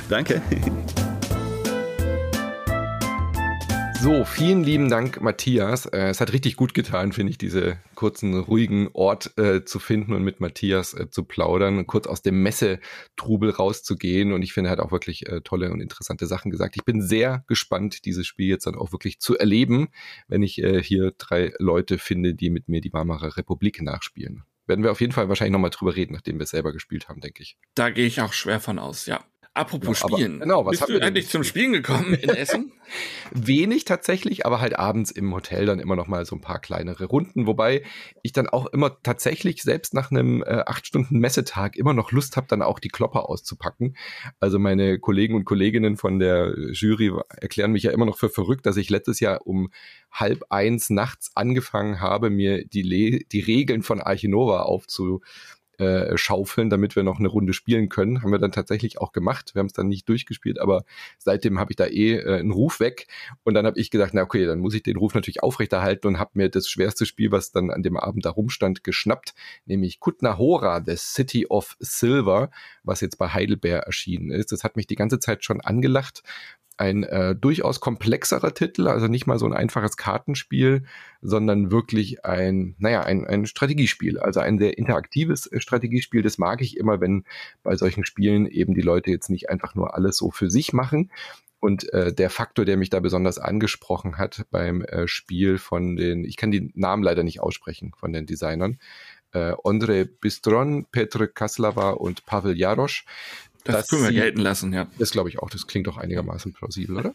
Danke. 0.08 0.40
So, 4.02 4.24
vielen 4.24 4.64
lieben 4.64 4.90
Dank, 4.90 5.20
Matthias. 5.20 5.86
Äh, 5.86 6.08
es 6.08 6.20
hat 6.20 6.32
richtig 6.32 6.56
gut 6.56 6.74
getan, 6.74 7.12
finde 7.12 7.30
ich, 7.30 7.38
diese 7.38 7.78
kurzen, 7.94 8.36
ruhigen 8.36 8.88
Ort 8.94 9.38
äh, 9.38 9.64
zu 9.64 9.78
finden 9.78 10.12
und 10.12 10.24
mit 10.24 10.40
Matthias 10.40 10.92
äh, 10.92 11.08
zu 11.08 11.22
plaudern, 11.22 11.86
kurz 11.86 12.08
aus 12.08 12.20
dem 12.20 12.42
Messetrubel 12.42 13.50
rauszugehen. 13.50 14.32
Und 14.32 14.42
ich 14.42 14.54
finde, 14.54 14.70
er 14.70 14.72
hat 14.72 14.80
auch 14.80 14.90
wirklich 14.90 15.28
äh, 15.28 15.40
tolle 15.42 15.70
und 15.70 15.80
interessante 15.80 16.26
Sachen 16.26 16.50
gesagt. 16.50 16.74
Ich 16.74 16.84
bin 16.84 17.00
sehr 17.00 17.44
gespannt, 17.46 18.04
dieses 18.04 18.26
Spiel 18.26 18.48
jetzt 18.48 18.66
dann 18.66 18.74
auch 18.74 18.90
wirklich 18.90 19.20
zu 19.20 19.38
erleben, 19.38 19.86
wenn 20.26 20.42
ich 20.42 20.60
äh, 20.60 20.82
hier 20.82 21.12
drei 21.16 21.52
Leute 21.60 21.98
finde, 21.98 22.34
die 22.34 22.50
mit 22.50 22.68
mir 22.68 22.80
die 22.80 22.92
Weimarer 22.92 23.36
Republik 23.36 23.82
nachspielen. 23.82 24.42
Werden 24.66 24.82
wir 24.82 24.90
auf 24.90 25.00
jeden 25.00 25.12
Fall 25.12 25.28
wahrscheinlich 25.28 25.52
nochmal 25.52 25.70
drüber 25.70 25.94
reden, 25.94 26.14
nachdem 26.14 26.40
wir 26.40 26.44
es 26.44 26.50
selber 26.50 26.72
gespielt 26.72 27.08
haben, 27.08 27.20
denke 27.20 27.44
ich. 27.44 27.56
Da 27.76 27.90
gehe 27.90 28.06
ich 28.06 28.20
auch 28.20 28.32
schwer 28.32 28.58
von 28.58 28.80
aus, 28.80 29.06
ja. 29.06 29.24
Apropos 29.54 30.00
ja, 30.00 30.08
Spielen. 30.08 30.40
genau, 30.40 30.64
was 30.64 30.78
Bist 30.78 30.88
du 30.88 30.98
endlich 30.98 31.28
zum 31.28 31.44
Spielen 31.44 31.74
gekommen 31.74 32.14
in 32.14 32.30
Essen? 32.30 32.72
Wenig 33.32 33.84
tatsächlich, 33.84 34.46
aber 34.46 34.62
halt 34.62 34.78
abends 34.78 35.10
im 35.10 35.34
Hotel 35.34 35.66
dann 35.66 35.78
immer 35.78 35.94
noch 35.94 36.06
mal 36.06 36.24
so 36.24 36.36
ein 36.36 36.40
paar 36.40 36.58
kleinere 36.58 37.04
Runden, 37.04 37.46
wobei 37.46 37.82
ich 38.22 38.32
dann 38.32 38.48
auch 38.48 38.64
immer 38.66 39.02
tatsächlich 39.02 39.62
selbst 39.62 39.92
nach 39.92 40.10
einem 40.10 40.42
äh, 40.42 40.62
acht 40.66 40.86
Stunden 40.86 41.18
Messetag 41.18 41.76
immer 41.76 41.92
noch 41.92 42.12
Lust 42.12 42.38
habe, 42.38 42.46
dann 42.48 42.62
auch 42.62 42.78
die 42.78 42.88
Klopper 42.88 43.28
auszupacken. 43.28 43.94
Also 44.40 44.58
meine 44.58 44.98
Kollegen 44.98 45.34
und 45.34 45.44
Kolleginnen 45.44 45.98
von 45.98 46.18
der 46.18 46.54
Jury 46.72 47.12
erklären 47.36 47.72
mich 47.72 47.82
ja 47.82 47.90
immer 47.90 48.06
noch 48.06 48.16
für 48.16 48.30
verrückt, 48.30 48.64
dass 48.64 48.78
ich 48.78 48.88
letztes 48.88 49.20
Jahr 49.20 49.46
um 49.46 49.70
halb 50.10 50.44
eins 50.48 50.88
nachts 50.88 51.30
angefangen 51.34 52.00
habe, 52.00 52.30
mir 52.30 52.64
die, 52.64 52.82
Le 52.82 53.20
die 53.30 53.40
Regeln 53.40 53.82
von 53.82 54.00
Archinova 54.00 54.62
aufzu 54.62 55.20
äh, 55.82 56.16
schaufeln, 56.16 56.70
damit 56.70 56.96
wir 56.96 57.02
noch 57.02 57.18
eine 57.18 57.28
Runde 57.28 57.52
spielen 57.52 57.88
können. 57.88 58.22
Haben 58.22 58.32
wir 58.32 58.38
dann 58.38 58.52
tatsächlich 58.52 59.00
auch 59.00 59.12
gemacht. 59.12 59.54
Wir 59.54 59.60
haben 59.60 59.66
es 59.66 59.72
dann 59.72 59.88
nicht 59.88 60.08
durchgespielt, 60.08 60.60
aber 60.60 60.84
seitdem 61.18 61.58
habe 61.58 61.72
ich 61.72 61.76
da 61.76 61.86
eh 61.86 62.16
äh, 62.16 62.38
einen 62.38 62.52
Ruf 62.52 62.80
weg. 62.80 63.06
Und 63.44 63.54
dann 63.54 63.66
habe 63.66 63.78
ich 63.78 63.90
gesagt, 63.90 64.14
na 64.14 64.22
okay, 64.22 64.46
dann 64.46 64.60
muss 64.60 64.74
ich 64.74 64.82
den 64.82 64.96
Ruf 64.96 65.14
natürlich 65.14 65.42
aufrechterhalten 65.42 66.06
und 66.06 66.18
habe 66.18 66.30
mir 66.34 66.48
das 66.48 66.68
schwerste 66.68 67.06
Spiel, 67.06 67.32
was 67.32 67.52
dann 67.52 67.70
an 67.70 67.82
dem 67.82 67.96
Abend 67.96 68.24
da 68.24 68.30
rumstand, 68.30 68.84
geschnappt, 68.84 69.34
nämlich 69.66 70.00
Kutnahora, 70.00 70.82
The 70.84 70.96
City 70.96 71.46
of 71.46 71.76
Silver, 71.80 72.50
was 72.82 73.00
jetzt 73.00 73.18
bei 73.18 73.28
Heidelberg 73.28 73.84
erschienen 73.84 74.30
ist. 74.30 74.52
Das 74.52 74.64
hat 74.64 74.76
mich 74.76 74.86
die 74.86 74.96
ganze 74.96 75.18
Zeit 75.18 75.44
schon 75.44 75.60
angelacht, 75.60 76.22
ein 76.76 77.04
äh, 77.04 77.34
durchaus 77.34 77.80
komplexerer 77.80 78.54
Titel, 78.54 78.88
also 78.88 79.06
nicht 79.06 79.26
mal 79.26 79.38
so 79.38 79.46
ein 79.46 79.52
einfaches 79.52 79.96
Kartenspiel, 79.96 80.84
sondern 81.20 81.70
wirklich 81.70 82.24
ein, 82.24 82.74
naja, 82.78 83.02
ein, 83.02 83.26
ein 83.26 83.46
Strategiespiel, 83.46 84.18
also 84.18 84.40
ein 84.40 84.58
sehr 84.58 84.78
interaktives 84.78 85.46
äh, 85.46 85.60
Strategiespiel. 85.60 86.22
Das 86.22 86.38
mag 86.38 86.62
ich 86.62 86.76
immer, 86.76 87.00
wenn 87.00 87.24
bei 87.62 87.76
solchen 87.76 88.04
Spielen 88.04 88.46
eben 88.46 88.74
die 88.74 88.80
Leute 88.80 89.10
jetzt 89.10 89.30
nicht 89.30 89.50
einfach 89.50 89.74
nur 89.74 89.94
alles 89.94 90.16
so 90.16 90.30
für 90.30 90.50
sich 90.50 90.72
machen. 90.72 91.10
Und 91.60 91.92
äh, 91.92 92.12
der 92.12 92.28
Faktor, 92.28 92.64
der 92.64 92.76
mich 92.76 92.90
da 92.90 92.98
besonders 92.98 93.38
angesprochen 93.38 94.18
hat 94.18 94.46
beim 94.50 94.82
äh, 94.82 95.06
Spiel 95.06 95.58
von 95.58 95.94
den, 95.94 96.24
ich 96.24 96.36
kann 96.36 96.50
die 96.50 96.72
Namen 96.74 97.04
leider 97.04 97.22
nicht 97.22 97.40
aussprechen 97.40 97.92
von 97.96 98.12
den 98.12 98.26
Designern, 98.26 98.78
äh, 99.32 99.54
Andre 99.64 100.06
Bistron, 100.06 100.86
Petr 100.90 101.28
Kaslava 101.28 101.90
und 101.90 102.26
Pavel 102.26 102.58
Jarosch. 102.58 103.04
Das 103.64 103.88
können 103.88 104.02
wir 104.02 104.08
sie, 104.08 104.14
gelten 104.14 104.40
lassen, 104.40 104.72
ja. 104.72 104.88
Das 104.98 105.12
glaube 105.12 105.28
ich 105.28 105.38
auch. 105.38 105.50
Das 105.50 105.66
klingt 105.66 105.86
doch 105.86 105.96
einigermaßen 105.96 106.52
plausibel, 106.52 106.98
oder? 106.98 107.14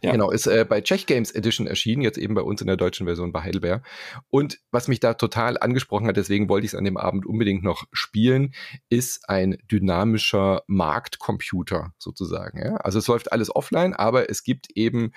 Ja. 0.00 0.12
Genau, 0.12 0.30
ist 0.30 0.46
äh, 0.46 0.64
bei 0.68 0.80
Czech 0.80 1.06
Games 1.06 1.32
Edition 1.32 1.66
erschienen, 1.66 2.02
jetzt 2.02 2.18
eben 2.18 2.34
bei 2.34 2.42
uns 2.42 2.60
in 2.60 2.66
der 2.66 2.76
deutschen 2.76 3.06
Version 3.06 3.32
bei 3.32 3.42
Heidelberg. 3.42 3.84
Und 4.30 4.58
was 4.70 4.88
mich 4.88 5.00
da 5.00 5.14
total 5.14 5.58
angesprochen 5.58 6.06
hat, 6.06 6.16
deswegen 6.16 6.48
wollte 6.48 6.64
ich 6.64 6.72
es 6.72 6.78
an 6.78 6.84
dem 6.84 6.96
Abend 6.96 7.26
unbedingt 7.26 7.62
noch 7.62 7.84
spielen, 7.92 8.54
ist 8.88 9.28
ein 9.28 9.58
dynamischer 9.70 10.62
Marktcomputer 10.66 11.92
sozusagen. 11.98 12.58
Ja? 12.58 12.76
Also 12.76 12.98
es 12.98 13.06
läuft 13.06 13.32
alles 13.32 13.54
offline, 13.54 13.92
aber 13.92 14.30
es 14.30 14.44
gibt 14.44 14.68
eben 14.74 15.12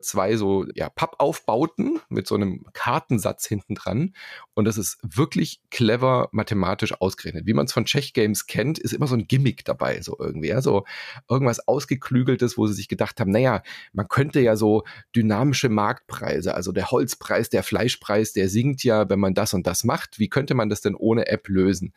zwei 0.00 0.36
so 0.36 0.66
ja, 0.74 0.88
Pappaufbauten 0.88 2.00
mit 2.08 2.26
so 2.26 2.34
einem 2.34 2.64
Kartensatz 2.72 3.46
hinten 3.46 3.74
dran. 3.74 4.14
Und 4.54 4.64
das 4.64 4.78
ist 4.78 4.98
wirklich 5.02 5.60
clever 5.70 6.28
mathematisch 6.32 6.92
ausgerechnet. 7.00 7.46
Wie 7.46 7.54
man 7.54 7.66
es 7.66 7.72
von 7.72 7.84
Czech 7.84 8.12
Games 8.12 8.46
kennt, 8.46 8.78
ist 8.78 8.92
immer 8.92 9.06
so 9.06 9.14
ein 9.14 9.26
Gimmick 9.26 9.64
dabei, 9.64 10.00
so 10.02 10.16
irgendwie. 10.18 10.48
Ja? 10.48 10.62
So 10.62 10.84
irgendwas 11.28 11.66
Ausgeklügeltes, 11.66 12.58
wo 12.58 12.66
sie 12.66 12.74
sich 12.74 12.88
gedacht 12.88 13.20
haben, 13.20 13.30
naja, 13.30 13.62
man 13.92 14.08
könnte 14.08 14.40
ja 14.40 14.56
so 14.56 14.84
dynamische 15.14 15.68
Marktpreise, 15.68 16.54
also 16.54 16.72
der 16.72 16.90
Holzpreis, 16.90 17.50
der 17.50 17.62
Fleischpreis, 17.62 18.32
der 18.32 18.48
sinkt 18.48 18.84
ja, 18.84 19.08
wenn 19.08 19.20
man 19.20 19.34
das 19.34 19.54
und 19.54 19.66
das 19.66 19.84
macht. 19.84 20.18
Wie 20.18 20.28
könnte 20.28 20.54
man 20.54 20.68
das 20.68 20.80
denn 20.80 20.94
ohne 20.94 21.28
App 21.28 21.48
lösen? 21.48 21.92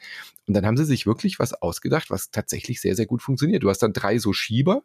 Und 0.48 0.56
dann 0.56 0.66
haben 0.66 0.78
sie 0.78 0.86
sich 0.86 1.06
wirklich 1.06 1.40
was 1.40 1.54
ausgedacht, 1.54 2.10
was 2.10 2.32
tatsächlich 2.32 2.82
sehr, 2.82 2.96
sehr 2.96 3.06
gut 3.06 3.22
funktioniert. 3.22 3.64
Du 3.64 3.70
hast 3.70 3.80
dann 3.80 3.94
drei 3.94 4.18
so 4.18 4.34
Schieber 4.34 4.84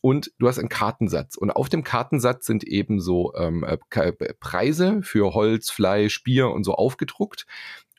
und 0.00 0.32
du 0.38 0.48
hast 0.48 0.58
einen 0.58 0.68
Kartensatz. 0.68 1.36
Und 1.36 1.50
auf 1.50 1.68
dem 1.68 1.84
Kartensatz 1.84 2.46
sind 2.46 2.55
eben 2.64 3.00
so 3.00 3.34
ähm, 3.36 3.64
äh, 3.64 3.76
Preise 4.40 5.00
für 5.02 5.34
Holz, 5.34 5.70
Fleisch, 5.70 6.22
Bier 6.22 6.50
und 6.50 6.64
so 6.64 6.74
aufgedruckt. 6.74 7.46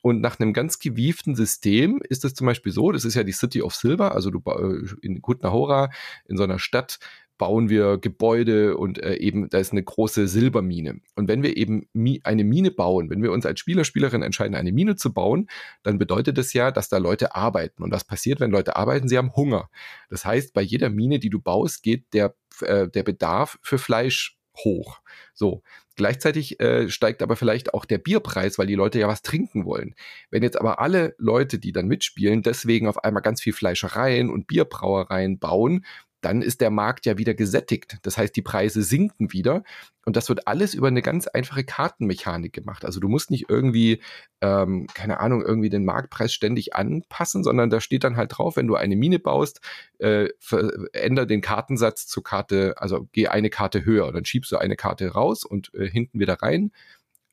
Und 0.02 0.22
nach 0.22 0.40
einem 0.40 0.54
ganz 0.54 0.80
gewieften 0.80 1.36
System 1.36 2.00
ist 2.08 2.24
es 2.24 2.34
zum 2.34 2.48
Beispiel 2.48 2.72
so, 2.72 2.92
das 2.92 3.04
ist 3.04 3.16
ja 3.16 3.24
die 3.24 3.32
City 3.32 3.62
of 3.62 3.76
Silver, 3.76 4.14
also 4.14 4.30
du 4.32 4.42
äh, 4.46 4.86
in 5.02 5.22
Kutnahora, 5.22 5.90
in 6.28 6.38
so 6.38 6.44
einer 6.44 6.60
Stadt, 6.60 7.00
bauen 7.38 7.70
wir 7.70 7.98
Gebäude 7.98 8.78
und 8.78 9.02
äh, 9.02 9.16
eben 9.16 9.50
da 9.50 9.60
ist 9.60 9.72
eine 9.72 9.84
große 9.84 10.28
Silbermine. 10.28 11.02
Und 11.16 11.28
wenn 11.28 11.44
wir 11.44 11.56
eben 11.56 11.88
mi 11.94 12.20
eine 12.24 12.44
Mine 12.44 12.72
bauen, 12.72 13.10
wenn 13.10 13.22
wir 13.22 13.32
uns 13.32 13.46
als 13.46 13.60
Spieler, 13.60 13.84
Spielerin 13.84 14.24
entscheiden, 14.24 14.56
eine 14.56 14.72
Mine 14.72 14.96
zu 14.96 15.14
bauen, 15.14 15.48
dann 15.84 15.98
bedeutet 15.98 16.38
das 16.38 16.54
ja, 16.54 16.72
dass 16.72 16.90
da 16.90 16.98
Leute 16.98 17.36
arbeiten. 17.36 17.84
Und 17.84 17.92
was 17.92 18.04
passiert, 18.04 18.40
wenn 18.40 18.52
Leute 18.52 18.76
arbeiten? 18.76 19.08
Sie 19.08 19.18
haben 19.18 19.36
Hunger. 19.36 19.70
Das 20.10 20.26
heißt, 20.26 20.54
bei 20.54 20.62
jeder 20.62 20.90
Mine, 20.90 21.20
die 21.20 21.30
du 21.30 21.40
baust, 21.40 21.84
geht 21.84 22.06
der, 22.14 22.36
äh, 22.62 22.88
der 22.88 23.04
Bedarf 23.04 23.60
für 23.62 23.78
Fleisch 23.78 24.37
hoch. 24.64 25.02
So. 25.34 25.62
Gleichzeitig 25.96 26.60
äh, 26.60 26.90
steigt 26.90 27.24
aber 27.24 27.36
vielleicht 27.36 27.74
auch 27.74 27.84
der 27.84 27.98
Bierpreis, 27.98 28.60
weil 28.60 28.68
die 28.68 28.76
Leute 28.76 29.00
ja 29.00 29.08
was 29.08 29.24
trinken 29.24 29.66
wollen. 29.66 29.96
Wenn 30.30 30.44
jetzt 30.44 30.60
aber 30.60 30.80
alle 30.80 31.16
Leute, 31.18 31.58
die 31.58 31.72
dann 31.72 31.88
mitspielen, 31.88 32.44
deswegen 32.44 32.88
auf 32.88 33.04
einmal 33.04 33.24
ganz 33.24 33.42
viel 33.42 33.54
Fleischereien 33.54 34.30
und 34.30 34.46
Bierbrauereien 34.46 35.40
bauen, 35.40 35.86
dann 36.28 36.42
ist 36.42 36.60
der 36.60 36.72
Markt 36.72 37.06
ja 37.06 37.18
wieder 37.18 37.34
gesättigt. 37.34 37.98
Das 38.02 38.18
heißt, 38.18 38.36
die 38.36 38.42
Preise 38.42 38.84
sinken 38.84 39.32
wieder. 39.32 39.64
Und 40.06 40.18
das 40.18 40.28
wird 40.28 40.46
alles 40.46 40.74
über 40.74 40.88
eine 40.88 41.02
ganz 41.02 41.28
einfache 41.28 41.64
Kartenmechanik 41.64 42.52
gemacht. 42.52 42.84
Also 42.84 43.00
du 43.00 43.08
musst 43.08 43.32
nicht 43.32 43.46
irgendwie, 43.50 44.02
ähm, 44.42 44.88
keine 44.94 45.22
Ahnung, 45.22 45.42
irgendwie 45.42 45.70
den 45.70 45.86
Marktpreis 45.86 46.34
ständig 46.34 46.76
anpassen, 46.76 47.44
sondern 47.44 47.70
da 47.70 47.80
steht 47.80 48.04
dann 48.04 48.18
halt 48.18 48.38
drauf, 48.38 48.58
wenn 48.58 48.68
du 48.68 48.76
eine 48.76 48.98
Mine 48.98 49.20
baust, 49.20 49.62
äh, 50.00 50.28
veränder 50.40 51.26
den 51.26 51.42
Kartensatz 51.42 52.08
zur 52.08 52.24
Karte, 52.24 52.76
also 52.78 53.08
geh 53.14 53.28
eine 53.28 53.50
Karte 53.50 53.86
höher. 53.86 54.12
Dann 54.12 54.26
schiebst 54.26 54.52
du 54.52 54.58
eine 54.58 54.76
Karte 54.76 55.10
raus 55.14 55.46
und 55.46 55.74
äh, 55.74 55.90
hinten 55.90 56.20
wieder 56.20 56.42
rein 56.42 56.72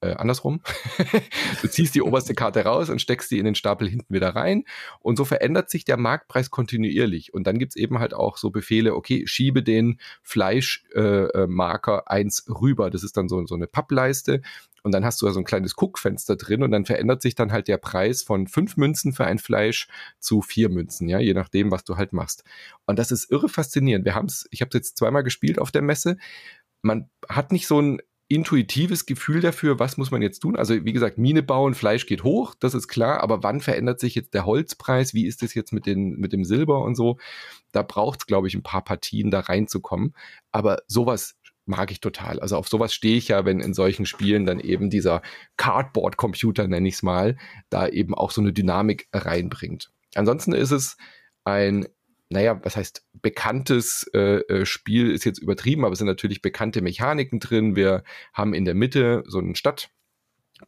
äh, 0.05 0.15
andersrum. 0.17 0.61
du 1.63 1.69
ziehst 1.69 1.95
die 1.95 2.03
oberste 2.03 2.35
Karte 2.35 2.65
raus 2.65 2.91
und 2.91 3.01
steckst 3.01 3.29
sie 3.29 3.39
in 3.39 3.45
den 3.45 3.55
Stapel 3.55 3.89
hinten 3.89 4.13
wieder 4.13 4.31
rein. 4.31 4.65
Und 5.01 5.17
so 5.17 5.25
verändert 5.25 5.71
sich 5.71 5.85
der 5.85 5.97
Marktpreis 5.97 6.51
kontinuierlich. 6.51 7.33
Und 7.33 7.47
dann 7.47 7.59
gibt's 7.59 7.77
eben 7.77 7.99
halt 7.99 8.15
auch 8.15 8.37
so 8.37 8.51
Befehle, 8.51 8.95
okay, 8.95 9.27
schiebe 9.27 9.63
den 9.63 9.99
Fleischmarker 10.23 12.05
äh, 12.07 12.11
1 12.11 12.47
rüber. 12.61 12.91
Das 12.91 13.03
ist 13.05 13.17
dann 13.17 13.29
so, 13.29 13.47
so 13.47 13.55
eine 13.55 13.67
Pappleiste. 13.67 14.43
Und 14.85 14.93
dann 14.93 15.05
hast 15.05 15.23
du 15.23 15.27
da 15.27 15.33
so 15.33 15.41
ein 15.41 15.47
kleines 15.47 15.77
Guckfenster 15.77 16.37
drin 16.37 16.63
und 16.63 16.71
dann 16.71 16.85
verändert 16.85 17.23
sich 17.23 17.35
dann 17.35 17.53
halt 17.53 17.69
der 17.69 17.79
Preis 17.79 18.23
von 18.23 18.47
fünf 18.47 18.77
Münzen 18.77 19.15
für 19.15 19.25
ein 19.25 19.39
Fleisch 19.39 19.89
zu 20.19 20.43
vier 20.43 20.69
Münzen, 20.69 21.09
ja, 21.09 21.19
je 21.19 21.33
nachdem, 21.33 21.71
was 21.71 21.85
du 21.85 21.97
halt 21.97 22.13
machst. 22.13 22.45
Und 22.85 22.99
das 22.99 23.11
ist 23.11 23.31
irre 23.31 23.49
faszinierend. 23.49 24.05
Wir 24.05 24.15
haben's, 24.15 24.47
ich 24.51 24.61
habe 24.61 24.69
es 24.69 24.75
jetzt 24.75 24.99
zweimal 24.99 25.23
gespielt 25.23 25.59
auf 25.59 25.71
der 25.71 25.81
Messe. 25.81 26.19
Man 26.83 27.09
hat 27.31 27.51
nicht 27.51 27.67
so 27.67 27.81
ein 27.81 28.03
intuitives 28.35 29.07
Gefühl 29.07 29.41
dafür, 29.41 29.78
was 29.78 29.97
muss 29.97 30.11
man 30.11 30.22
jetzt 30.22 30.41
tun? 30.41 30.57
Also 30.57 30.85
wie 30.85 30.93
gesagt, 30.93 31.18
Mine 31.18 31.43
bauen, 31.43 31.74
Fleisch 31.74 32.07
geht 32.07 32.24
hoch, 32.24 32.55
das 32.59 32.74
ist 32.74 32.89
klar, 32.89 33.20
aber 33.20 33.43
wann 33.43 33.61
verändert 33.61 34.01
sich 34.01 34.14
jetzt 34.14 34.35
der 34.35 34.47
Holzpreis? 34.47 35.14
Wie 35.14 35.26
ist 35.26 35.43
es 35.43 35.55
jetzt 35.55 35.72
mit, 35.72 35.87
den, 35.87 36.16
mit 36.16 36.32
dem 36.32 36.45
Silber 36.45 36.82
und 36.82 36.95
so? 36.95 37.18
Da 37.72 37.82
braucht 37.82 38.20
es, 38.20 38.26
glaube 38.26 38.49
ich, 38.49 38.55
ein 38.55 38.62
paar 38.62 38.82
Partien, 38.85 39.30
da 39.30 39.41
reinzukommen. 39.41 40.14
Aber 40.53 40.78
sowas 40.87 41.37
mag 41.66 41.91
ich 41.91 42.01
total. 42.01 42.41
Also 42.41 42.57
auf 42.57 42.68
sowas 42.68 42.93
stehe 42.93 43.16
ich 43.16 43.28
ja, 43.28 43.45
wenn 43.45 43.61
in 43.61 43.74
solchen 43.74 44.07
Spielen 44.07 44.47
dann 44.47 44.61
eben 44.61 44.91
dieser 44.91 45.22
Cardboard-Computer, 45.57 46.68
nenne 46.68 46.89
ich 46.89 46.95
es 46.95 47.03
mal, 47.03 47.37
da 47.70 47.89
eben 47.89 48.14
auch 48.14 48.30
so 48.30 48.41
eine 48.41 48.53
Dynamik 48.53 49.09
reinbringt. 49.12 49.91
Ansonsten 50.14 50.53
ist 50.53 50.70
es 50.70 50.97
ein 51.45 51.87
naja, 52.35 52.61
was 52.64 52.76
heißt 52.76 53.07
bekanntes 53.22 54.11
äh, 54.12 54.41
äh, 54.41 54.66
Spiel 54.66 55.12
ist 55.12 55.24
jetzt 55.24 55.39
übertrieben, 55.39 55.85
aber 55.85 55.93
es 55.93 55.99
sind 55.99 56.09
natürlich 56.09 56.43
bekannte 56.43 56.82
Mechaniken 56.82 57.39
drin. 57.39 57.76
Wir 57.76 58.03
haben 58.32 58.55
in 58.55 58.64
der 58.64 58.74
Mitte 58.74 59.22
so 59.28 59.39
einen 59.39 59.55
Stadt, 59.55 59.91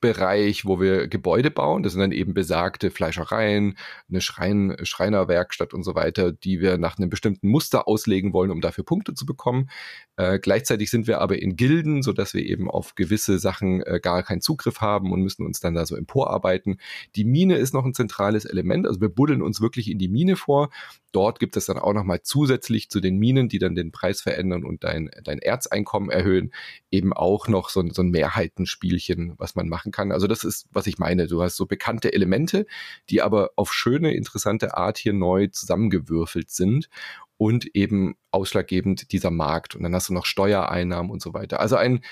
Bereich, 0.01 0.65
wo 0.65 0.81
wir 0.81 1.07
Gebäude 1.07 1.51
bauen. 1.51 1.85
Das 1.85 1.93
sind 1.93 2.01
dann 2.01 2.13
eben 2.13 2.35
besagte 2.35 2.91
Fleischereien, 2.91 3.79
eine 4.09 4.21
Schrein, 4.21 4.77
Schreinerwerkstatt 4.83 5.73
und 5.73 5.85
so 5.85 5.95
weiter, 5.95 6.33
die 6.33 6.61
wir 6.61 6.77
nach 6.77 6.99
einem 6.99 7.09
bestimmten 7.09 7.49
Muster 7.49 7.87
auslegen 7.87 8.33
wollen, 8.33 8.51
um 8.51 8.61
dafür 8.61 8.85
Punkte 8.85 9.15
zu 9.15 9.27
bekommen. 9.27 9.71
Äh, 10.17 10.41
gleichzeitig 10.41 10.91
sind 10.91 11.07
wir 11.07 11.21
aber 11.21 11.41
in 11.41 11.55
Gilden, 11.55 12.03
so 12.03 12.13
dass 12.13 12.35
wir 12.35 12.45
eben 12.45 12.69
auf 12.69 12.97
gewisse 12.97 13.39
Sachen 13.39 13.81
äh, 13.83 14.01
gar 14.03 14.25
keinen 14.25 14.41
Zugriff 14.41 14.81
haben 14.81 15.13
und 15.13 15.23
müssen 15.23 15.47
uns 15.47 15.61
dann 15.61 15.75
da 15.75 15.87
so 15.87 15.95
emporarbeiten. 15.95 16.81
Die 17.15 17.25
Mine 17.25 17.57
ist 17.57 17.73
noch 17.73 17.85
ein 17.85 17.95
zentrales 17.95 18.45
Element. 18.45 18.89
Also 18.89 19.01
wir 19.01 19.09
buddeln 19.09 19.41
uns 19.41 19.61
wirklich 19.61 19.89
in 19.89 19.99
die 19.99 20.09
Mine 20.09 20.35
vor. 20.35 20.71
Dort 21.17 21.41
gibt 21.41 21.57
es 21.57 21.65
dann 21.65 21.79
auch 21.79 21.95
nochmal 21.95 22.21
zusätzlich 22.21 22.91
zu 22.91 23.01
den 23.01 23.17
Minen, 23.17 23.49
die 23.49 23.59
dann 23.59 23.75
den 23.75 23.91
Preis 23.91 24.21
verändern 24.21 24.65
und 24.65 24.85
dein, 24.85 25.09
dein 25.25 25.39
Erzeinkommen 25.39 26.11
erhöhen, 26.11 26.53
eben 26.91 27.15
auch 27.15 27.49
noch 27.49 27.71
so, 27.71 27.83
so 27.89 28.03
ein 28.03 28.11
Mehrheitenspielchen, 28.11 29.33
was 29.39 29.55
man 29.55 29.67
machen 29.67 29.93
kann. 29.93 30.13
Also 30.13 30.27
das 30.27 30.45
ist, 30.45 30.67
was 30.73 30.87
ich 30.87 30.99
meine. 30.99 31.27
Du 31.27 31.43
hast 31.43 31.57
so 31.57 31.65
bekannte 31.65 32.13
Elemente, 32.13 32.67
die 33.09 33.23
aber 33.23 33.53
auf 33.57 33.73
schöne, 33.73 34.13
interessante 34.13 34.77
Art 34.77 34.99
hier 34.99 35.15
neu 35.15 35.47
zusammengewürfelt 35.47 36.51
sind 36.51 36.91
und 37.39 37.75
eben 37.75 38.17
ausschlaggebend 38.31 39.11
dieser 39.11 39.31
Markt. 39.31 39.75
Und 39.75 39.85
dann 39.85 39.95
hast 39.95 40.11
du 40.11 40.13
noch 40.13 40.27
Steuereinnahmen 40.27 41.11
und 41.11 41.23
so 41.23 41.33
weiter. 41.33 41.61
Also 41.61 41.77
ein 41.77 42.03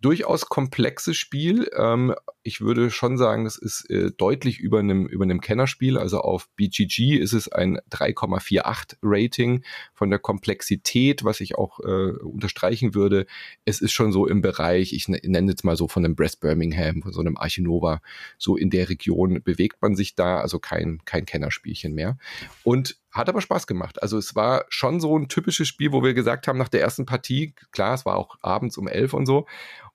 durchaus 0.00 0.46
komplexes 0.46 1.16
Spiel. 1.16 1.70
Ähm, 1.76 2.12
ich 2.48 2.62
würde 2.62 2.90
schon 2.90 3.18
sagen, 3.18 3.44
das 3.44 3.58
ist 3.58 3.88
äh, 3.90 4.10
deutlich 4.10 4.58
über 4.58 4.78
einem, 4.78 5.06
über 5.06 5.26
Kennerspiel. 5.38 5.98
Also 5.98 6.20
auf 6.20 6.48
BGG 6.56 7.18
ist 7.18 7.34
es 7.34 7.52
ein 7.52 7.78
3,48 7.90 8.96
Rating 9.02 9.62
von 9.92 10.08
der 10.08 10.18
Komplexität, 10.18 11.24
was 11.24 11.40
ich 11.40 11.56
auch 11.56 11.78
äh, 11.80 12.12
unterstreichen 12.22 12.94
würde. 12.94 13.26
Es 13.66 13.82
ist 13.82 13.92
schon 13.92 14.12
so 14.12 14.26
im 14.26 14.40
Bereich, 14.40 14.94
ich 14.94 15.08
nenne 15.08 15.50
jetzt 15.50 15.64
mal 15.64 15.76
so 15.76 15.88
von 15.88 16.04
einem 16.04 16.16
Brest 16.16 16.40
Birmingham, 16.40 17.02
von 17.02 17.12
so 17.12 17.20
einem 17.20 17.36
Archinova, 17.36 18.00
so 18.38 18.56
in 18.56 18.70
der 18.70 18.88
Region 18.88 19.42
bewegt 19.42 19.82
man 19.82 19.94
sich 19.94 20.14
da, 20.14 20.40
also 20.40 20.58
kein, 20.58 21.00
kein 21.04 21.26
Kennerspielchen 21.26 21.94
mehr. 21.94 22.16
Und 22.64 22.96
hat 23.10 23.28
aber 23.28 23.40
Spaß 23.40 23.66
gemacht. 23.66 24.02
Also 24.02 24.18
es 24.18 24.36
war 24.36 24.64
schon 24.68 25.00
so 25.00 25.18
ein 25.18 25.28
typisches 25.28 25.66
Spiel, 25.66 25.92
wo 25.92 26.02
wir 26.02 26.14
gesagt 26.14 26.46
haben, 26.46 26.58
nach 26.58 26.68
der 26.68 26.80
ersten 26.80 27.06
Partie, 27.06 27.54
klar, 27.72 27.94
es 27.94 28.04
war 28.04 28.16
auch 28.16 28.36
abends 28.42 28.76
um 28.76 28.86
elf 28.86 29.14
und 29.14 29.26
so, 29.26 29.46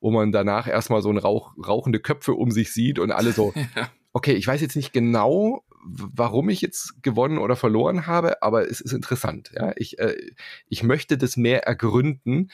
wo 0.02 0.12
man 0.12 0.32
danach 0.32 0.68
erstmal 0.68 1.02
so 1.02 1.10
ein 1.10 1.18
Rauch, 1.18 1.54
rauchende 1.66 2.00
Köpfe 2.00 2.34
um 2.44 2.52
sich 2.52 2.72
sieht 2.72 3.00
und 3.00 3.12
alle 3.12 3.32
so, 3.32 3.54
okay, 4.14 4.34
ich 4.34 4.48
weiß 4.48 4.62
jetzt 4.62 4.76
nicht 4.76 4.94
genau, 4.94 5.64
warum 5.86 6.50
ich 6.50 6.62
jetzt 6.62 7.02
gewonnen 7.04 7.38
oder 7.38 7.56
verloren 7.56 8.08
habe, 8.08 8.42
aber 8.42 8.70
es 8.70 8.80
ist 8.80 8.94
interessant. 8.94 9.52
Ja, 9.56 9.74
ich, 9.76 10.00
äh, 10.00 10.16
ich 10.70 10.84
möchte 10.84 11.18
das 11.18 11.36
mehr 11.36 11.64
ergründen 11.64 12.50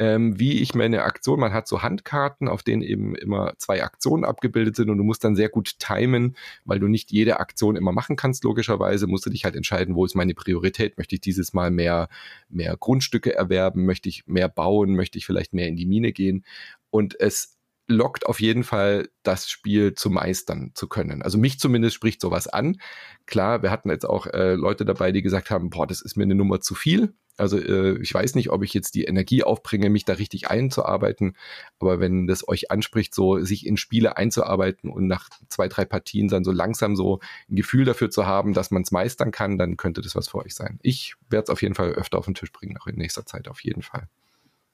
ähm, 0.00 0.40
wie 0.40 0.62
ich 0.62 0.74
meine 0.74 1.02
Aktion, 1.02 1.38
man 1.38 1.52
hat 1.52 1.68
so 1.68 1.82
Handkarten, 1.82 2.48
auf 2.48 2.62
denen 2.62 2.80
eben 2.80 3.14
immer 3.14 3.52
zwei 3.58 3.82
Aktionen 3.84 4.24
abgebildet 4.24 4.74
sind 4.74 4.88
und 4.88 4.96
du 4.96 5.04
musst 5.04 5.22
dann 5.22 5.36
sehr 5.36 5.50
gut 5.50 5.78
timen, 5.78 6.36
weil 6.64 6.80
du 6.80 6.88
nicht 6.88 7.12
jede 7.12 7.38
Aktion 7.38 7.76
immer 7.76 7.92
machen 7.92 8.16
kannst, 8.16 8.42
logischerweise, 8.42 9.06
musst 9.06 9.26
du 9.26 9.30
dich 9.30 9.44
halt 9.44 9.56
entscheiden, 9.56 9.94
wo 9.94 10.06
ist 10.06 10.14
meine 10.14 10.32
Priorität, 10.32 10.96
möchte 10.96 11.16
ich 11.16 11.20
dieses 11.20 11.52
Mal 11.52 11.70
mehr, 11.70 12.08
mehr 12.48 12.78
Grundstücke 12.78 13.34
erwerben, 13.34 13.84
möchte 13.84 14.08
ich 14.08 14.26
mehr 14.26 14.48
bauen, 14.48 14.96
möchte 14.96 15.18
ich 15.18 15.26
vielleicht 15.26 15.52
mehr 15.52 15.68
in 15.68 15.76
die 15.76 15.86
Mine 15.86 16.12
gehen? 16.12 16.46
Und 16.88 17.20
es 17.20 17.58
lockt 17.90 18.26
auf 18.26 18.40
jeden 18.40 18.64
Fall 18.64 19.08
das 19.22 19.50
Spiel 19.50 19.94
zu 19.94 20.10
meistern 20.10 20.72
zu 20.74 20.88
können. 20.88 21.22
Also 21.22 21.36
mich 21.36 21.58
zumindest 21.58 21.96
spricht 21.96 22.20
sowas 22.20 22.46
an. 22.46 22.80
Klar, 23.26 23.62
wir 23.62 23.70
hatten 23.70 23.90
jetzt 23.90 24.06
auch 24.06 24.26
äh, 24.26 24.54
Leute 24.54 24.84
dabei, 24.84 25.12
die 25.12 25.22
gesagt 25.22 25.50
haben, 25.50 25.70
boah, 25.70 25.86
das 25.86 26.00
ist 26.00 26.16
mir 26.16 26.24
eine 26.24 26.34
Nummer 26.34 26.60
zu 26.60 26.74
viel. 26.74 27.12
Also 27.36 27.58
äh, 27.58 28.00
ich 28.00 28.12
weiß 28.12 28.34
nicht, 28.34 28.50
ob 28.50 28.62
ich 28.62 28.74
jetzt 28.74 28.94
die 28.94 29.04
Energie 29.04 29.42
aufbringe, 29.42 29.90
mich 29.90 30.04
da 30.04 30.14
richtig 30.14 30.50
einzuarbeiten. 30.50 31.36
Aber 31.78 31.98
wenn 31.98 32.26
das 32.26 32.46
euch 32.46 32.70
anspricht, 32.70 33.14
so 33.14 33.42
sich 33.42 33.66
in 33.66 33.76
Spiele 33.76 34.16
einzuarbeiten 34.16 34.90
und 34.90 35.06
nach 35.06 35.28
zwei, 35.48 35.68
drei 35.68 35.84
Partien 35.84 36.28
dann 36.28 36.44
so 36.44 36.52
langsam 36.52 36.96
so 36.96 37.20
ein 37.50 37.56
Gefühl 37.56 37.84
dafür 37.84 38.10
zu 38.10 38.26
haben, 38.26 38.52
dass 38.52 38.70
man 38.70 38.82
es 38.82 38.92
meistern 38.92 39.30
kann, 39.32 39.58
dann 39.58 39.76
könnte 39.76 40.00
das 40.02 40.14
was 40.14 40.28
für 40.28 40.38
euch 40.38 40.54
sein. 40.54 40.78
Ich 40.82 41.14
werde 41.28 41.44
es 41.44 41.50
auf 41.50 41.62
jeden 41.62 41.74
Fall 41.74 41.92
öfter 41.92 42.18
auf 42.18 42.26
den 42.26 42.34
Tisch 42.34 42.52
bringen, 42.52 42.76
auch 42.78 42.86
in 42.86 42.96
nächster 42.96 43.26
Zeit 43.26 43.48
auf 43.48 43.60
jeden 43.60 43.82
Fall. 43.82 44.08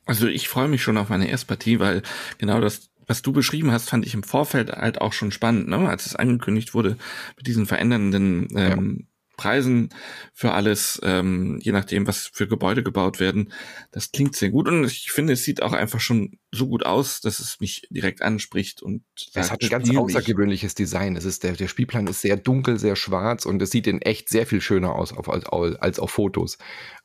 Also 0.06 0.28
ich 0.28 0.48
freue 0.48 0.68
mich 0.68 0.82
schon 0.82 0.98
auf 0.98 1.08
meine 1.08 1.28
Erstpartie, 1.28 1.80
weil 1.80 2.02
genau 2.38 2.60
das 2.60 2.90
was 3.06 3.22
du 3.22 3.32
beschrieben 3.32 3.70
hast, 3.70 3.88
fand 3.88 4.06
ich 4.06 4.14
im 4.14 4.22
Vorfeld 4.22 4.70
halt 4.70 5.00
auch 5.00 5.12
schon 5.12 5.30
spannend, 5.30 5.68
ne? 5.68 5.88
als 5.88 6.06
es 6.06 6.16
angekündigt 6.16 6.74
wurde 6.74 6.96
mit 7.36 7.46
diesen 7.46 7.66
verändernden 7.66 8.48
ähm, 8.56 8.96
ja. 9.00 9.06
Preisen 9.36 9.90
für 10.32 10.52
alles, 10.52 10.98
ähm, 11.02 11.58
je 11.62 11.72
nachdem, 11.72 12.06
was 12.06 12.30
für 12.32 12.48
Gebäude 12.48 12.82
gebaut 12.82 13.20
werden. 13.20 13.52
Das 13.92 14.10
klingt 14.10 14.34
sehr 14.34 14.50
gut 14.50 14.66
und 14.66 14.84
ich 14.84 15.10
finde, 15.12 15.34
es 15.34 15.44
sieht 15.44 15.62
auch 15.62 15.72
einfach 15.72 16.00
schon 16.00 16.38
so 16.50 16.68
gut 16.68 16.86
aus, 16.86 17.20
dass 17.20 17.38
es 17.38 17.60
mich 17.60 17.86
direkt 17.90 18.22
anspricht 18.22 18.82
und 18.82 19.04
es 19.34 19.50
hat 19.50 19.62
ein 19.62 19.68
ganz 19.68 19.94
außergewöhnliches 19.94 20.74
Design. 20.74 21.16
Es 21.16 21.26
ist 21.26 21.44
der, 21.44 21.52
der 21.52 21.68
Spielplan 21.68 22.06
ist 22.06 22.22
sehr 22.22 22.36
dunkel, 22.38 22.78
sehr 22.78 22.96
schwarz 22.96 23.44
und 23.44 23.60
es 23.60 23.70
sieht 23.70 23.86
in 23.86 24.00
echt 24.00 24.30
sehr 24.30 24.46
viel 24.46 24.62
schöner 24.62 24.94
aus 24.94 25.12
auf, 25.12 25.28
als, 25.28 25.44
als 25.46 25.98
auf 25.98 26.10
Fotos. 26.10 26.56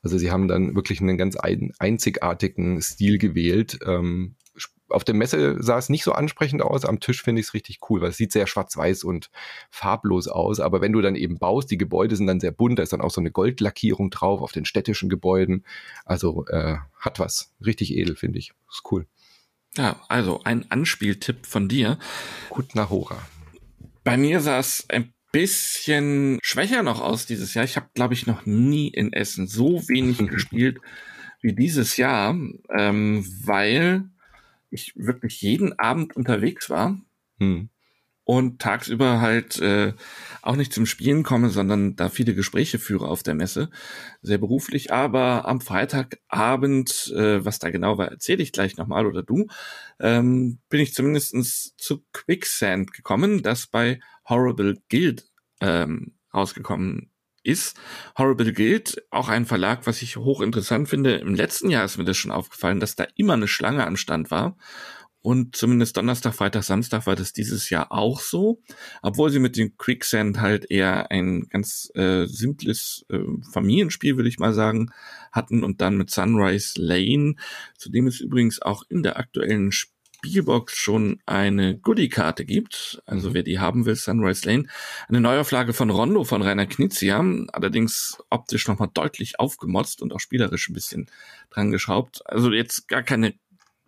Also 0.02 0.18
sie 0.18 0.32
haben 0.32 0.48
dann 0.48 0.74
wirklich 0.76 1.02
einen 1.02 1.18
ganz 1.18 1.36
ein, 1.36 1.74
einzigartigen 1.80 2.82
Stil 2.82 3.18
gewählt. 3.18 3.80
Ähm, 3.86 4.36
auf 4.92 5.04
der 5.04 5.16
Messe 5.16 5.62
sah 5.62 5.78
es 5.78 5.90
nicht 5.90 6.04
so 6.04 6.14
ansprechend 6.14 6.62
aus. 6.62 6.86
Am 6.86 7.00
Tisch 7.00 7.22
finde 7.22 7.40
ich 7.40 7.48
es 7.48 7.54
richtig 7.54 7.80
cool, 7.90 8.02
weil 8.02 8.10
es 8.10 8.18
sieht 8.18 8.32
sehr 8.32 8.48
schwarz-weiß 8.48 9.04
und 9.04 9.30
farblos 9.70 10.28
aus. 10.28 10.60
Aber 10.60 10.82
wenn 10.82 10.94
du 10.94 11.02
dann 11.02 11.16
eben 11.16 11.38
baust, 11.40 11.72
die 11.72 11.78
Gebäude 11.78 12.16
sind 12.16 12.28
dann 12.28 12.40
sehr 12.40 12.52
bunt, 12.52 12.80
da 12.80 12.84
ist 12.84 12.94
dann 12.94 13.02
auch 13.02 13.12
so 13.12 13.22
eine 13.22 13.32
Goldlackierung 13.32 14.10
drauf 14.10 14.42
auf 14.42 14.52
den 14.52 14.66
städtischen 14.66 15.10
Gebäuden. 15.10 15.66
Also 16.06 16.46
äh, 16.48 16.78
hat 17.00 17.20
was. 17.20 17.54
Richtig 17.66 17.96
edel, 17.96 18.16
finde 18.16 18.40
ich. 18.40 18.54
Ist 18.70 18.84
cool. 18.92 19.08
Ja, 19.78 20.02
also 20.10 20.42
ein 20.44 20.70
Anspieltipp 20.70 21.46
von 21.46 21.70
dir. 21.70 21.98
Gut 22.50 22.76
nach 22.76 22.90
Hora. 22.90 23.18
Bei 24.04 24.18
mir 24.18 24.42
sah 24.42 24.60
es 24.60 24.86
ein 24.90 25.14
bisschen 25.32 26.40
schwächer 26.44 26.84
noch 26.84 27.00
aus 27.02 27.26
dieses 27.26 27.54
Jahr. 27.54 27.64
Ich 27.64 27.78
habe, 27.78 27.88
glaube 27.94 28.14
ich, 28.14 28.28
noch 28.28 28.46
nie 28.46 28.90
in 28.90 29.14
Essen 29.14 29.48
so 29.48 29.88
wenig 29.88 30.18
gespielt 30.30 30.80
wie 31.42 31.54
dieses 31.54 31.98
Jahr, 31.98 32.38
ähm, 32.76 33.26
weil 33.44 34.04
ich 34.72 34.94
wirklich 34.96 35.42
jeden 35.42 35.78
Abend 35.78 36.16
unterwegs 36.16 36.70
war 36.70 37.00
hm. 37.38 37.70
und 38.24 38.60
tagsüber 38.60 39.22
halt 39.22 39.60
äh, 39.60 39.94
auch 40.42 40.56
nicht 40.56 40.74
zum 40.74 40.86
Spielen 40.86 41.24
komme, 41.24 41.50
sondern 41.50 41.96
da 41.96 42.10
viele 42.10 42.34
Gespräche 42.34 42.80
führe 42.80 43.08
auf 43.08 43.22
der 43.22 43.36
Messe, 43.36 43.70
sehr 44.22 44.38
beruflich. 44.38 44.92
Aber 44.92 45.48
am 45.48 45.62
Freitagabend, 45.62 47.14
äh, 47.16 47.46
was 47.46 47.60
da 47.60 47.70
genau 47.70 47.98
war, 47.98 48.10
erzähle 48.10 48.42
ich 48.42 48.52
gleich 48.52 48.78
nochmal 48.78 49.06
oder 49.06 49.22
du, 49.22 49.48
ähm, 50.00 50.60
bin 50.70 50.80
ich 50.80 50.94
zumindestens 50.94 51.76
zu 51.78 52.04
Quicksand 52.14 52.94
gekommen, 52.94 53.44
das 53.44 53.68
bei 53.68 54.00
Horrible 54.28 54.82
Guild 54.90 55.30
ähm, 55.60 56.14
rausgekommen 56.34 57.11
ist 57.44 57.78
Horrible 58.18 58.54
Guild 58.54 59.04
auch 59.10 59.30
ein 59.30 59.46
Verlag, 59.46 59.88
was 59.88 60.02
ich 60.02 60.18
hochinteressant 60.18 60.90
finde. 60.90 61.16
Im 61.16 61.36
letzten 61.36 61.70
Jahr 61.70 61.86
ist 61.86 61.98
mir 61.98 62.04
das 62.04 62.18
schon 62.18 62.32
aufgefallen, 62.32 62.80
dass 62.80 62.96
da 62.96 63.06
immer 63.16 63.34
eine 63.34 63.48
Schlange 63.48 63.86
am 63.86 63.98
Stand 63.98 64.32
war. 64.32 64.58
Und 65.24 65.56
zumindest 65.56 65.98
Donnerstag, 65.98 66.34
Freitag, 66.34 66.64
Samstag 66.64 67.06
war 67.06 67.16
das 67.16 67.32
dieses 67.32 67.70
Jahr 67.70 67.92
auch 67.92 68.20
so. 68.20 68.62
Obwohl 69.04 69.30
sie 69.30 69.38
mit 69.38 69.56
dem 69.56 69.78
Quicksand 69.78 70.42
halt 70.42 70.70
eher 70.72 71.12
ein 71.12 71.48
ganz 71.50 71.92
äh, 71.94 72.26
simples 72.26 73.06
äh, 73.10 73.20
Familienspiel, 73.52 74.16
würde 74.18 74.30
ich 74.30 74.40
mal 74.40 74.54
sagen, 74.54 74.90
hatten 75.32 75.64
und 75.64 75.82
dann 75.82 75.98
mit 75.98 76.10
Sunrise 76.10 76.74
Lane, 76.82 77.36
zu 77.78 77.92
dem 77.92 78.08
es 78.08 78.20
übrigens 78.20 78.62
auch 78.62 78.84
in 78.90 79.04
der 79.04 79.18
aktuellen 79.18 79.72
Spiel 79.72 80.01
Spielbox 80.24 80.76
schon 80.78 81.20
eine 81.26 81.76
Goodie-Karte 81.78 82.46
gibt, 82.46 83.02
also 83.08 83.30
mhm. 83.30 83.34
wer 83.34 83.44
die 83.44 83.60
haben 83.60 83.86
will, 83.86 83.96
Sunrise 83.96 84.48
Lane, 84.48 84.68
eine 85.10 85.20
Neuauflage 85.20 85.74
von 85.74 85.90
Rondo 85.90 86.24
von 86.24 86.44
Rainer 86.44 86.68
Knizia, 86.68 87.26
allerdings 87.52 88.20
optisch 88.30 88.68
nochmal 88.68 88.90
deutlich 88.94 89.40
aufgemotzt 89.40 90.02
und 90.02 90.14
auch 90.14 90.20
spielerisch 90.20 90.70
ein 90.70 90.74
bisschen 90.74 91.08
dran 91.50 91.72
geschraubt. 91.72 92.22
Also 92.26 92.52
jetzt 92.52 92.88
gar 92.88 93.02
keine 93.02 93.34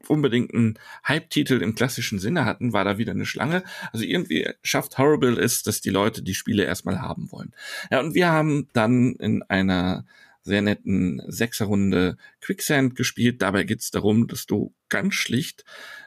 unbedingten 0.08 0.80
Hype-Titel 1.08 1.62
im 1.62 1.76
klassischen 1.76 2.18
Sinne 2.18 2.46
hatten, 2.46 2.74
war 2.74 2.84
da 2.84 2.98
wieder 2.98 3.12
eine 3.12 3.28
Schlange. 3.28 3.64
Also 3.92 4.04
irgendwie 4.04 4.50
schafft 4.64 4.98
Horrible 4.98 5.40
es, 5.40 5.62
dass 5.62 5.82
die 5.82 5.92
Leute 5.92 6.24
die 6.24 6.34
Spiele 6.34 6.64
erstmal 6.64 7.00
haben 7.00 7.32
wollen. 7.32 7.54
Ja, 7.92 8.00
und 8.00 8.16
wir 8.16 8.30
haben 8.30 8.68
dann 8.74 9.14
in 9.14 9.44
einer 9.44 10.04
sehr 10.44 10.62
netten 10.62 11.22
Sechserrunde 11.28 12.18
Quicksand 12.42 12.96
gespielt. 12.96 13.42
Dabei 13.42 13.64
geht's 13.64 13.92
darum, 13.92 14.28
dass 14.28 14.46
du 14.46 14.74
ganz 14.90 15.16
schlicht 15.16 15.64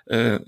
äh, 0.06 0.40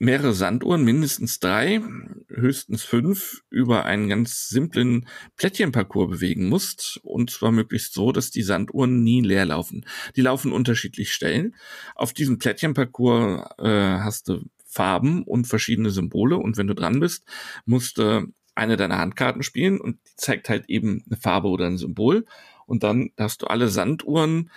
mehrere 0.00 0.32
Sanduhren, 0.32 0.82
mindestens 0.82 1.40
drei, 1.40 1.82
höchstens 2.28 2.82
fünf, 2.82 3.42
über 3.50 3.84
einen 3.84 4.08
ganz 4.08 4.48
simplen 4.48 5.06
Plättchenparcours 5.36 6.10
bewegen 6.10 6.48
musst. 6.48 6.98
Und 7.02 7.30
zwar 7.30 7.52
möglichst 7.52 7.92
so, 7.92 8.10
dass 8.10 8.30
die 8.30 8.42
Sanduhren 8.42 9.04
nie 9.04 9.20
leer 9.20 9.44
laufen. 9.44 9.84
Die 10.16 10.22
laufen 10.22 10.52
unterschiedlich 10.52 11.12
Stellen. 11.12 11.54
Auf 11.94 12.14
diesem 12.14 12.38
Plättchenparcours 12.38 13.44
äh, 13.58 13.68
hast 13.68 14.28
du 14.28 14.42
Farben 14.64 15.22
und 15.24 15.46
verschiedene 15.46 15.90
Symbole. 15.90 16.38
Und 16.38 16.56
wenn 16.56 16.66
du 16.66 16.74
dran 16.74 16.98
bist, 17.00 17.24
musst 17.66 17.98
du 17.98 18.32
eine 18.54 18.76
deiner 18.76 18.98
Handkarten 18.98 19.42
spielen 19.42 19.80
und 19.80 19.98
die 20.06 20.16
zeigt 20.16 20.48
halt 20.48 20.68
eben 20.68 21.04
eine 21.06 21.18
Farbe 21.18 21.48
oder 21.48 21.66
ein 21.66 21.78
Symbol. 21.78 22.24
Und 22.70 22.84
dann 22.84 23.10
hast 23.18 23.42
du 23.42 23.46
alle 23.46 23.68
Sanduhren 23.68 24.50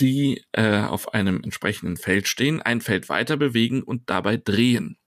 die 0.00 0.44
äh, 0.52 0.82
auf 0.82 1.14
einem 1.14 1.42
entsprechenden 1.42 1.96
Feld 1.96 2.28
stehen, 2.28 2.60
ein 2.62 2.80
Feld 2.80 3.08
weiter 3.08 3.36
bewegen 3.36 3.82
und 3.82 4.10
dabei 4.10 4.36
drehen. 4.36 4.98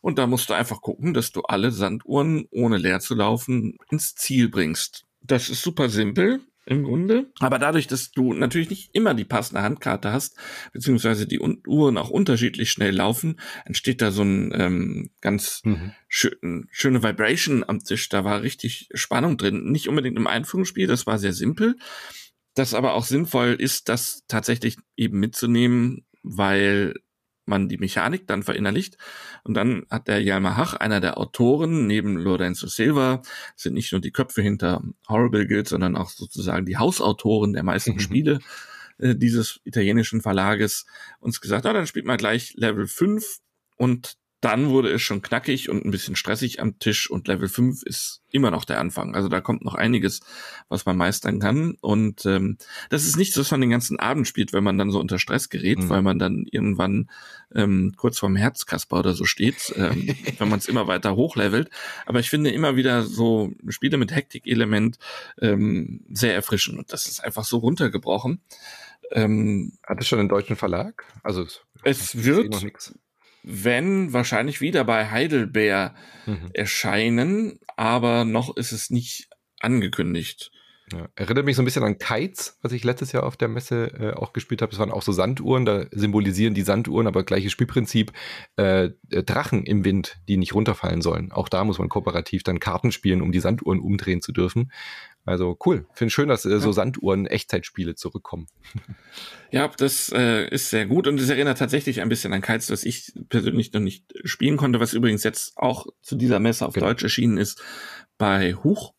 Und 0.00 0.18
da 0.18 0.26
musst 0.26 0.48
du 0.48 0.54
einfach 0.54 0.80
gucken, 0.80 1.14
dass 1.14 1.32
du 1.32 1.42
alle 1.42 1.72
Sanduhren, 1.72 2.46
ohne 2.50 2.78
leer 2.78 3.00
zu 3.00 3.14
laufen, 3.14 3.76
ins 3.90 4.14
Ziel 4.14 4.48
bringst. 4.48 5.04
Das 5.20 5.50
ist 5.50 5.62
super 5.62 5.88
simpel 5.88 6.40
im 6.66 6.84
Grunde. 6.84 7.32
Aber 7.40 7.58
dadurch, 7.58 7.86
dass 7.86 8.12
du 8.12 8.32
natürlich 8.32 8.70
nicht 8.70 8.90
immer 8.94 9.14
die 9.14 9.24
passende 9.24 9.62
Handkarte 9.62 10.12
hast, 10.12 10.36
beziehungsweise 10.72 11.26
die 11.26 11.40
Uhren 11.40 11.98
auch 11.98 12.10
unterschiedlich 12.10 12.70
schnell 12.70 12.94
laufen, 12.94 13.40
entsteht 13.64 14.02
da 14.02 14.10
so 14.10 14.22
ein 14.22 14.52
ähm, 14.54 15.10
ganz 15.20 15.62
mhm. 15.64 15.92
schön, 16.08 16.68
schöne 16.70 17.02
Vibration 17.02 17.64
am 17.66 17.80
Tisch. 17.80 18.08
Da 18.08 18.24
war 18.24 18.42
richtig 18.42 18.88
Spannung 18.94 19.36
drin. 19.36 19.70
Nicht 19.70 19.88
unbedingt 19.88 20.16
im 20.16 20.26
Einführungsspiel, 20.26 20.86
das 20.86 21.06
war 21.06 21.18
sehr 21.18 21.32
simpel 21.32 21.76
das 22.54 22.74
aber 22.74 22.94
auch 22.94 23.04
sinnvoll 23.04 23.56
ist, 23.58 23.88
das 23.88 24.24
tatsächlich 24.28 24.76
eben 24.96 25.20
mitzunehmen, 25.20 26.04
weil 26.22 26.94
man 27.46 27.68
die 27.68 27.78
Mechanik 27.78 28.26
dann 28.26 28.42
verinnerlicht. 28.42 28.96
Und 29.44 29.54
dann 29.54 29.86
hat 29.90 30.08
der 30.08 30.22
Jalmar 30.22 30.56
Hach, 30.56 30.74
einer 30.74 31.00
der 31.00 31.18
Autoren, 31.18 31.86
neben 31.86 32.16
Lorenzo 32.16 32.66
Silva, 32.66 33.22
sind 33.56 33.74
nicht 33.74 33.92
nur 33.92 34.00
die 34.00 34.12
Köpfe 34.12 34.42
hinter 34.42 34.82
Horrible 35.08 35.46
Guild, 35.46 35.68
sondern 35.68 35.96
auch 35.96 36.10
sozusagen 36.10 36.66
die 36.66 36.76
Hausautoren 36.76 37.52
der 37.52 37.62
meisten 37.62 37.94
mhm. 37.94 38.00
Spiele 38.00 38.38
äh, 38.98 39.16
dieses 39.16 39.60
italienischen 39.64 40.20
Verlages, 40.20 40.86
uns 41.18 41.40
gesagt, 41.40 41.66
ah, 41.66 41.72
dann 41.72 41.86
spielt 41.86 42.06
man 42.06 42.18
gleich 42.18 42.54
Level 42.56 42.86
5 42.86 43.38
und 43.76 44.16
dann 44.40 44.70
wurde 44.70 44.90
es 44.90 45.02
schon 45.02 45.20
knackig 45.20 45.68
und 45.68 45.84
ein 45.84 45.90
bisschen 45.90 46.16
stressig 46.16 46.60
am 46.60 46.78
Tisch 46.78 47.10
und 47.10 47.28
Level 47.28 47.48
5 47.48 47.82
ist 47.82 48.22
immer 48.30 48.50
noch 48.50 48.64
der 48.64 48.80
Anfang. 48.80 49.14
Also 49.14 49.28
da 49.28 49.40
kommt 49.40 49.64
noch 49.64 49.74
einiges, 49.74 50.20
was 50.68 50.86
man 50.86 50.96
meistern 50.96 51.40
kann. 51.40 51.76
Und 51.80 52.24
ähm, 52.24 52.56
das 52.88 53.04
ist 53.04 53.16
nichts, 53.16 53.36
was 53.36 53.50
man 53.50 53.60
den 53.60 53.70
ganzen 53.70 53.98
Abend 53.98 54.26
spielt, 54.26 54.52
wenn 54.54 54.64
man 54.64 54.78
dann 54.78 54.90
so 54.90 54.98
unter 54.98 55.18
Stress 55.18 55.50
gerät, 55.50 55.78
mhm. 55.78 55.88
weil 55.90 56.00
man 56.00 56.18
dann 56.18 56.46
irgendwann 56.50 57.10
ähm, 57.54 57.92
kurz 57.96 58.18
vorm 58.18 58.36
Herzkasper 58.36 59.00
oder 59.00 59.12
so 59.12 59.26
steht, 59.26 59.74
ähm, 59.76 60.14
wenn 60.38 60.48
man 60.48 60.58
es 60.58 60.68
immer 60.68 60.86
weiter 60.86 61.16
hochlevelt. 61.16 61.68
Aber 62.06 62.20
ich 62.20 62.30
finde 62.30 62.50
immer 62.50 62.76
wieder 62.76 63.02
so 63.02 63.52
Spiele 63.68 63.98
mit 63.98 64.14
Hektik-Element 64.14 64.98
ähm, 65.40 66.04
sehr 66.10 66.34
erfrischend. 66.34 66.78
Und 66.78 66.92
das 66.92 67.06
ist 67.06 67.22
einfach 67.22 67.44
so 67.44 67.58
runtergebrochen. 67.58 68.40
Ähm, 69.12 69.72
Hat 69.86 70.00
es 70.00 70.08
schon 70.08 70.20
einen 70.20 70.28
deutschen 70.28 70.56
Verlag? 70.56 71.04
Also 71.22 71.42
es, 71.42 71.60
es 71.82 72.24
wird 72.24 72.54
wenn 73.42 74.12
wahrscheinlich 74.12 74.60
wieder 74.60 74.84
bei 74.84 75.10
Heidelbeer 75.10 75.94
mhm. 76.26 76.50
erscheinen, 76.52 77.58
aber 77.76 78.24
noch 78.24 78.56
ist 78.56 78.72
es 78.72 78.90
nicht 78.90 79.28
angekündigt. 79.60 80.50
Ja. 80.92 81.08
Erinnert 81.14 81.44
mich 81.44 81.56
so 81.56 81.62
ein 81.62 81.64
bisschen 81.64 81.84
an 81.84 81.98
Kites, 81.98 82.58
was 82.62 82.72
ich 82.72 82.82
letztes 82.82 83.12
Jahr 83.12 83.22
auf 83.22 83.36
der 83.36 83.48
Messe 83.48 83.92
äh, 83.98 84.12
auch 84.14 84.32
gespielt 84.32 84.60
habe. 84.60 84.70
Das 84.70 84.80
waren 84.80 84.90
auch 84.90 85.02
so 85.02 85.12
Sanduhren, 85.12 85.64
da 85.64 85.86
symbolisieren 85.92 86.54
die 86.54 86.62
Sanduhren, 86.62 87.06
aber 87.06 87.22
gleiches 87.22 87.52
Spielprinzip, 87.52 88.12
äh, 88.56 88.90
äh, 89.10 89.22
Drachen 89.22 89.64
im 89.64 89.84
Wind, 89.84 90.18
die 90.28 90.36
nicht 90.36 90.54
runterfallen 90.54 91.00
sollen. 91.00 91.30
Auch 91.30 91.48
da 91.48 91.64
muss 91.64 91.78
man 91.78 91.88
kooperativ 91.88 92.42
dann 92.42 92.58
Karten 92.58 92.90
spielen, 92.90 93.22
um 93.22 93.30
die 93.30 93.40
Sanduhren 93.40 93.78
umdrehen 93.78 94.20
zu 94.20 94.32
dürfen. 94.32 94.72
Also 95.24 95.56
cool. 95.64 95.86
Finde 95.92 96.10
schön, 96.10 96.28
dass 96.28 96.44
äh, 96.44 96.58
so 96.58 96.72
Sanduhren 96.72 97.26
Echtzeitspiele 97.26 97.94
zurückkommen. 97.94 98.46
Ja, 99.52 99.66
das 99.66 100.12
äh, 100.14 100.48
ist 100.48 100.70
sehr 100.70 100.86
gut 100.86 101.08
und 101.08 101.18
es 101.18 101.28
erinnert 101.28 101.58
tatsächlich 101.58 102.00
ein 102.00 102.08
bisschen 102.08 102.32
an 102.32 102.40
Kites, 102.40 102.70
was 102.70 102.84
ich 102.84 103.12
persönlich 103.30 103.72
noch 103.72 103.80
nicht 103.80 104.04
spielen 104.22 104.56
konnte, 104.56 104.78
was 104.78 104.92
übrigens 104.92 105.24
jetzt 105.24 105.54
auch 105.56 105.86
zu 106.02 106.14
dieser 106.14 106.38
Messe 106.38 106.64
auf 106.64 106.74
genau. 106.74 106.86
Deutsch 106.86 107.02
erschienen 107.02 107.36
ist 107.36 107.60
bei 108.16 108.54
Huch. 108.54 108.94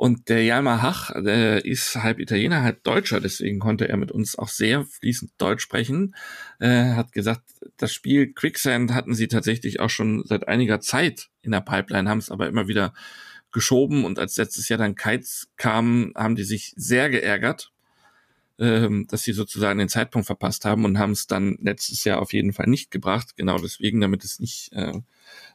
Und 0.00 0.30
der 0.30 0.42
Jalmar 0.42 0.80
Hach 0.80 1.10
der 1.14 1.66
ist 1.66 1.94
halb 1.96 2.20
Italiener, 2.20 2.62
halb 2.62 2.82
Deutscher, 2.84 3.20
deswegen 3.20 3.58
konnte 3.58 3.86
er 3.86 3.98
mit 3.98 4.10
uns 4.10 4.34
auch 4.38 4.48
sehr 4.48 4.86
fließend 4.86 5.32
Deutsch 5.36 5.62
sprechen. 5.62 6.14
Er 6.58 6.96
hat 6.96 7.12
gesagt, 7.12 7.42
das 7.76 7.92
Spiel 7.92 8.32
Quicksand 8.32 8.94
hatten 8.94 9.12
sie 9.12 9.28
tatsächlich 9.28 9.78
auch 9.78 9.90
schon 9.90 10.24
seit 10.24 10.48
einiger 10.48 10.80
Zeit 10.80 11.28
in 11.42 11.52
der 11.52 11.60
Pipeline, 11.60 12.08
haben 12.08 12.16
es 12.16 12.30
aber 12.30 12.48
immer 12.48 12.66
wieder 12.66 12.94
geschoben 13.52 14.06
und 14.06 14.18
als 14.18 14.38
letztes 14.38 14.70
Jahr 14.70 14.78
dann 14.78 14.94
Kites 14.94 15.50
kam, 15.58 16.14
haben 16.16 16.34
die 16.34 16.44
sich 16.44 16.72
sehr 16.76 17.10
geärgert, 17.10 17.70
ähm, 18.58 19.06
dass 19.06 19.24
sie 19.24 19.34
sozusagen 19.34 19.80
den 19.80 19.90
Zeitpunkt 19.90 20.24
verpasst 20.24 20.64
haben 20.64 20.86
und 20.86 20.98
haben 20.98 21.12
es 21.12 21.26
dann 21.26 21.58
letztes 21.60 22.04
Jahr 22.04 22.22
auf 22.22 22.32
jeden 22.32 22.54
Fall 22.54 22.68
nicht 22.68 22.90
gebracht, 22.90 23.36
genau 23.36 23.58
deswegen, 23.58 24.00
damit 24.00 24.24
es 24.24 24.40
nicht 24.40 24.72
äh, 24.72 24.94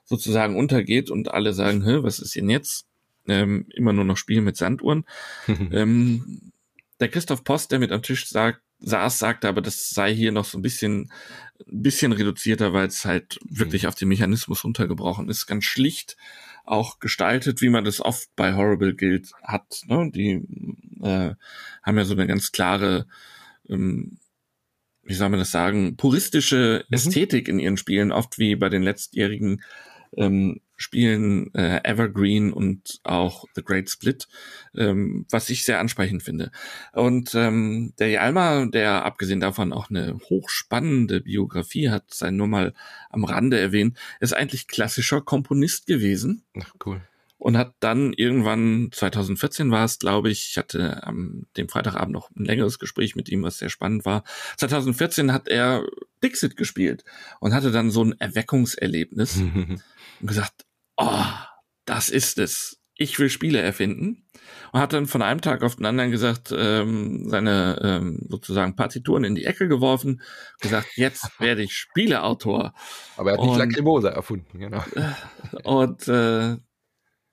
sozusagen 0.04 0.56
untergeht 0.56 1.10
und 1.10 1.32
alle 1.32 1.52
sagen, 1.52 1.84
was 2.04 2.20
ist 2.20 2.36
denn 2.36 2.52
jetzt? 2.52 2.86
Ähm, 3.28 3.66
immer 3.74 3.94
nur 3.94 4.06
noch 4.06 4.18
spielen 4.18 4.44
mit 4.44 4.58
Sanduhren. 4.58 5.06
ähm, 5.48 6.52
der 7.00 7.10
Christoph 7.10 7.44
Post, 7.44 7.72
der 7.72 7.80
mit 7.80 7.92
am 7.92 8.02
Tisch 8.02 8.28
sagt, 8.28 8.62
saß, 8.80 9.20
sagte 9.20 9.48
aber, 9.48 9.62
das 9.62 9.90
sei 9.90 10.14
hier 10.14 10.32
noch 10.32 10.46
so 10.46 10.58
ein 10.58 10.62
bisschen, 10.62 11.12
ein 11.68 11.82
bisschen 11.82 12.12
reduzierter, 12.12 12.74
weil 12.74 12.88
es 12.88 13.06
halt 13.06 13.40
wirklich 13.50 13.84
mhm. 13.84 13.90
auf 13.90 13.96
den 13.96 14.10
Mechanismus 14.10 14.64
runtergebrochen 14.64 15.30
ist. 15.30 15.48
Ganz 15.48 15.66
schlicht 15.66 16.18
auch 16.66 17.00
gestaltet, 17.00 17.62
wie 17.62 17.70
man 17.70 17.86
das 17.86 18.02
oft 18.02 18.30
bei 18.36 18.54
Horrible 18.56 18.96
Guild 18.96 19.32
hat. 19.44 19.82
Ne? 19.88 20.12
Die 20.14 20.44
äh, 21.02 21.36
haben 21.84 21.98
ja 21.98 22.06
so 22.06 22.14
eine 22.14 22.28
ganz 22.28 22.52
klare, 22.52 23.08
ähm, 23.70 24.18
wie 25.04 25.14
soll 25.14 25.30
man 25.30 25.40
das 25.40 25.52
sagen, 25.52 25.96
puristische 25.96 26.86
mhm. 26.88 26.96
Ästhetik 26.96 27.48
in 27.48 27.60
ihren 27.60 27.78
Spielen, 27.78 28.12
oft 28.12 28.40
wie 28.40 28.56
bei 28.56 28.70
den 28.70 28.84
letztjährigen 28.84 29.62
ähm, 30.18 30.62
Spielen 30.78 31.54
äh, 31.54 31.82
Evergreen 31.84 32.52
und 32.52 33.00
auch 33.04 33.46
The 33.56 33.64
Great 33.64 33.90
Split, 33.90 34.28
ähm, 34.76 35.26
was 35.30 35.50
ich 35.50 35.66
sehr 35.66 35.80
ansprechend 35.80 36.24
finde. 36.24 36.52
Und 36.94 37.34
ähm, 37.36 37.94
der 38.00 38.10
Jalma, 38.10 38.66
der 38.66 39.06
abgesehen 39.06 39.40
davon 39.40 39.74
auch 39.74 39.90
eine 39.90 40.18
hochspannende 40.30 41.22
Biografie 41.22 41.90
hat, 41.90 42.14
sei 42.14 42.32
nur 42.32 42.48
mal 42.48 42.74
am 43.10 43.24
Rande 43.24 43.60
erwähnt, 43.60 43.98
ist 44.20 44.34
eigentlich 44.34 44.68
klassischer 44.68 45.22
Komponist 45.22 45.88
gewesen. 45.88 46.44
Ach, 46.60 46.74
cool. 46.86 47.02
Und 47.46 47.60
hat 47.60 47.76
dann 47.80 48.12
irgendwann, 48.14 48.90
2014 48.92 49.70
war 49.70 49.86
es, 49.86 50.00
glaube 50.00 50.32
ich, 50.32 50.48
ich 50.50 50.58
hatte 50.58 51.04
am 51.04 51.46
dem 51.58 51.70
Freitagabend 51.70 52.12
noch 52.12 52.32
ein 52.32 52.44
längeres 52.44 52.80
Gespräch 52.80 53.16
mit 53.16 53.30
ihm, 53.30 53.44
was 53.44 53.60
sehr 53.60 53.70
spannend 53.70 54.04
war. 54.04 54.24
2014 54.58 55.32
hat 55.32 55.48
er 55.48 55.86
Dixit 56.24 56.58
gespielt 56.58 57.04
und 57.40 57.54
hatte 57.54 57.70
dann 57.70 57.92
so 57.92 58.04
ein 58.04 58.20
Erweckungserlebnis 58.20 59.38
und 59.42 59.84
gesagt, 60.22 60.66
oh, 60.98 61.24
das 61.86 62.10
ist 62.10 62.40
es. 62.40 62.82
Ich 62.96 63.20
will 63.20 63.30
Spiele 63.30 63.62
erfinden. 63.62 64.26
Und 64.72 64.80
hat 64.80 64.94
dann 64.94 65.06
von 65.06 65.22
einem 65.22 65.42
Tag 65.42 65.62
auf 65.62 65.76
den 65.76 65.86
anderen 65.86 66.10
gesagt, 66.10 66.52
ähm, 66.52 67.30
seine 67.30 67.80
ähm, 67.84 68.26
sozusagen 68.28 68.76
Partituren 68.76 69.24
in 69.24 69.36
die 69.36 69.46
Ecke 69.46 69.68
geworfen, 69.68 70.24
gesagt, 70.62 70.88
jetzt 70.96 71.30
werde 71.40 71.62
ich 71.62 71.78
Spieleautor. 71.78 72.74
Aber 73.18 73.34
er 73.34 73.38
hat 73.38 73.46
nicht 73.46 73.60
Lacrimosa 73.60 74.10
erfunden, 74.10 74.58
genau. 74.58 74.84
Und 75.64 76.08
äh, 76.08 76.58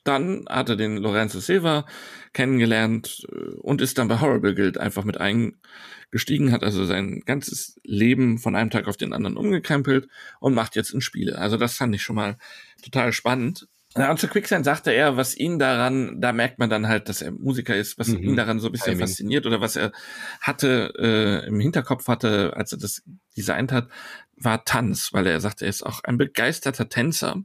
dann 0.04 0.44
hat 0.48 0.68
er 0.68 0.76
den 0.76 0.96
Lorenzo 0.96 1.40
Silva 1.40 1.86
kennengelernt 2.32 3.26
äh, 3.30 3.54
und 3.60 3.80
ist 3.80 3.98
dann 3.98 4.08
bei 4.08 4.20
Horrible 4.20 4.54
Guild 4.54 4.78
einfach 4.78 5.04
mit 5.04 5.18
eingestiegen, 5.18 6.52
hat 6.52 6.64
also 6.64 6.84
sein 6.84 7.22
ganzes 7.24 7.80
Leben 7.84 8.38
von 8.38 8.56
einem 8.56 8.70
Tag 8.70 8.88
auf 8.88 8.96
den 8.96 9.12
anderen 9.12 9.36
umgekrempelt 9.36 10.08
und 10.40 10.54
macht 10.54 10.76
jetzt 10.76 10.92
in 10.92 11.00
Spiele. 11.00 11.38
Also 11.38 11.56
das 11.56 11.74
fand 11.74 11.94
ich 11.94 12.02
schon 12.02 12.16
mal 12.16 12.36
total 12.82 13.12
spannend. 13.12 13.68
Ja, 13.96 14.10
und 14.10 14.18
zu 14.18 14.26
Quicksand 14.26 14.64
sagte 14.64 14.90
er, 14.90 15.18
was 15.18 15.36
ihn 15.36 15.58
daran, 15.58 16.18
da 16.20 16.32
merkt 16.32 16.58
man 16.58 16.70
dann 16.70 16.88
halt, 16.88 17.10
dass 17.10 17.20
er 17.20 17.30
Musiker 17.30 17.76
ist, 17.76 17.98
was 17.98 18.08
mhm. 18.08 18.22
ihn 18.22 18.36
daran 18.36 18.58
so 18.58 18.68
ein 18.68 18.72
bisschen 18.72 18.94
Timing. 18.94 19.06
fasziniert 19.06 19.44
oder 19.44 19.60
was 19.60 19.76
er 19.76 19.92
hatte, 20.40 20.94
äh, 20.98 21.46
im 21.46 21.60
Hinterkopf 21.60 22.08
hatte, 22.08 22.54
als 22.56 22.72
er 22.72 22.78
das 22.78 23.02
designt 23.36 23.70
hat, 23.70 23.88
war 24.36 24.64
Tanz, 24.64 25.10
weil 25.12 25.26
er 25.26 25.40
sagte, 25.40 25.66
er 25.66 25.68
ist 25.68 25.84
auch 25.84 26.02
ein 26.04 26.16
begeisterter 26.16 26.88
Tänzer. 26.88 27.42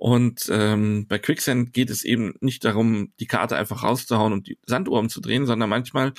Und 0.00 0.48
ähm, 0.50 1.06
bei 1.08 1.18
Quicksand 1.18 1.74
geht 1.74 1.90
es 1.90 2.04
eben 2.04 2.32
nicht 2.40 2.64
darum, 2.64 3.12
die 3.20 3.26
Karte 3.26 3.58
einfach 3.58 3.82
rauszuhauen 3.82 4.32
und 4.32 4.46
die 4.46 4.58
Sanduhr 4.64 4.98
umzudrehen, 4.98 5.44
sondern 5.44 5.68
manchmal 5.68 6.14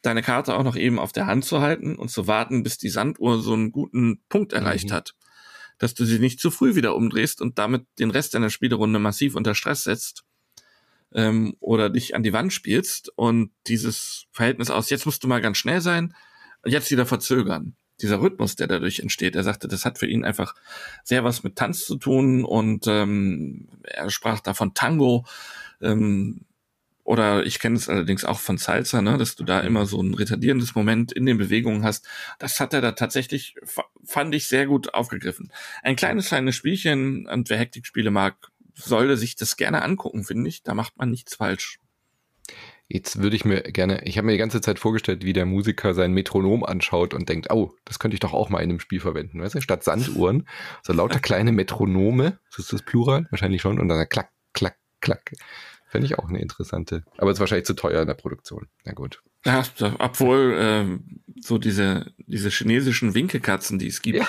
deine 0.00 0.22
Karte 0.22 0.56
auch 0.56 0.62
noch 0.62 0.76
eben 0.76 0.98
auf 0.98 1.12
der 1.12 1.26
Hand 1.26 1.44
zu 1.44 1.60
halten 1.60 1.96
und 1.96 2.08
zu 2.10 2.26
warten, 2.26 2.62
bis 2.62 2.78
die 2.78 2.88
Sanduhr 2.88 3.42
so 3.42 3.52
einen 3.52 3.70
guten 3.70 4.22
Punkt 4.30 4.54
erreicht 4.54 4.88
mhm. 4.88 4.94
hat. 4.94 5.14
Dass 5.76 5.92
du 5.92 6.06
sie 6.06 6.18
nicht 6.18 6.40
zu 6.40 6.50
früh 6.50 6.74
wieder 6.74 6.96
umdrehst 6.96 7.42
und 7.42 7.58
damit 7.58 7.84
den 7.98 8.10
Rest 8.10 8.32
deiner 8.32 8.48
Spielerunde 8.48 8.98
massiv 8.98 9.34
unter 9.34 9.54
Stress 9.54 9.84
setzt 9.84 10.24
ähm, 11.12 11.54
oder 11.60 11.90
dich 11.90 12.14
an 12.14 12.22
die 12.22 12.32
Wand 12.32 12.54
spielst 12.54 13.12
und 13.14 13.50
dieses 13.66 14.24
Verhältnis 14.32 14.70
aus, 14.70 14.88
jetzt 14.88 15.04
musst 15.04 15.22
du 15.22 15.28
mal 15.28 15.42
ganz 15.42 15.58
schnell 15.58 15.82
sein 15.82 16.14
und 16.62 16.70
jetzt 16.70 16.90
wieder 16.90 17.04
verzögern 17.04 17.76
dieser 18.00 18.20
Rhythmus, 18.20 18.56
der 18.56 18.66
dadurch 18.66 19.00
entsteht. 19.00 19.36
Er 19.36 19.44
sagte, 19.44 19.68
das 19.68 19.84
hat 19.84 19.98
für 19.98 20.06
ihn 20.06 20.24
einfach 20.24 20.54
sehr 21.04 21.24
was 21.24 21.42
mit 21.42 21.56
Tanz 21.56 21.84
zu 21.84 21.96
tun 21.96 22.44
und 22.44 22.86
ähm, 22.86 23.68
er 23.82 24.10
sprach 24.10 24.40
da 24.40 24.54
von 24.54 24.74
Tango. 24.74 25.24
Ähm, 25.80 26.42
oder 27.06 27.46
ich 27.46 27.60
kenne 27.60 27.76
es 27.76 27.88
allerdings 27.88 28.24
auch 28.24 28.40
von 28.40 28.58
Salsa, 28.58 29.00
ne, 29.00 29.16
dass 29.16 29.36
du 29.36 29.44
da 29.44 29.60
immer 29.60 29.86
so 29.86 30.02
ein 30.02 30.14
retardierendes 30.14 30.74
Moment 30.74 31.12
in 31.12 31.24
den 31.24 31.38
Bewegungen 31.38 31.84
hast. 31.84 32.04
Das 32.40 32.58
hat 32.58 32.74
er 32.74 32.80
da 32.80 32.92
tatsächlich, 32.92 33.54
fand 34.04 34.34
ich, 34.34 34.48
sehr 34.48 34.66
gut 34.66 34.92
aufgegriffen. 34.92 35.52
Ein 35.84 35.94
kleines, 35.94 36.26
kleines 36.26 36.56
Spielchen, 36.56 37.28
und 37.28 37.48
wer 37.48 37.58
Hektik-Spiele 37.58 38.10
mag, 38.10 38.50
sollte 38.74 39.16
sich 39.16 39.36
das 39.36 39.56
gerne 39.56 39.82
angucken, 39.82 40.24
finde 40.24 40.48
ich. 40.48 40.64
Da 40.64 40.74
macht 40.74 40.96
man 40.98 41.10
nichts 41.10 41.36
falsch. 41.36 41.78
Jetzt 42.88 43.20
würde 43.20 43.34
ich 43.34 43.44
mir 43.44 43.62
gerne, 43.62 44.04
ich 44.04 44.16
habe 44.16 44.26
mir 44.26 44.32
die 44.32 44.38
ganze 44.38 44.60
Zeit 44.60 44.78
vorgestellt, 44.78 45.24
wie 45.24 45.32
der 45.32 45.44
Musiker 45.44 45.92
sein 45.92 46.12
Metronom 46.12 46.64
anschaut 46.64 47.14
und 47.14 47.28
denkt, 47.28 47.50
oh, 47.50 47.74
das 47.84 47.98
könnte 47.98 48.14
ich 48.14 48.20
doch 48.20 48.32
auch 48.32 48.48
mal 48.48 48.60
in 48.60 48.70
einem 48.70 48.80
Spiel 48.80 49.00
verwenden, 49.00 49.40
weißt 49.40 49.56
du, 49.56 49.60
statt 49.60 49.82
Sanduhren, 49.82 50.46
so 50.82 50.92
lauter 50.92 51.18
kleine 51.18 51.50
Metronome, 51.50 52.38
ist 52.56 52.72
das 52.72 52.82
Plural? 52.82 53.26
Wahrscheinlich 53.30 53.60
schon, 53.60 53.80
und 53.80 53.88
dann 53.88 54.08
klack, 54.08 54.30
klack, 54.52 54.76
klack. 55.00 55.32
Fände 55.88 56.06
ich 56.06 56.18
auch 56.18 56.28
eine 56.28 56.40
interessante, 56.40 57.04
aber 57.16 57.30
ist 57.30 57.40
wahrscheinlich 57.40 57.66
zu 57.66 57.74
teuer 57.74 58.02
in 58.02 58.08
der 58.08 58.14
Produktion. 58.14 58.68
Na 58.84 58.92
gut. 58.92 59.22
Ja, 59.44 59.62
obwohl 59.98 60.56
äh, 60.58 61.16
so 61.40 61.58
diese, 61.58 62.12
diese 62.26 62.50
chinesischen 62.50 63.14
Winkekatzen, 63.14 63.78
die 63.78 63.86
es 63.86 64.02
gibt, 64.02 64.18
ja, 64.18 64.28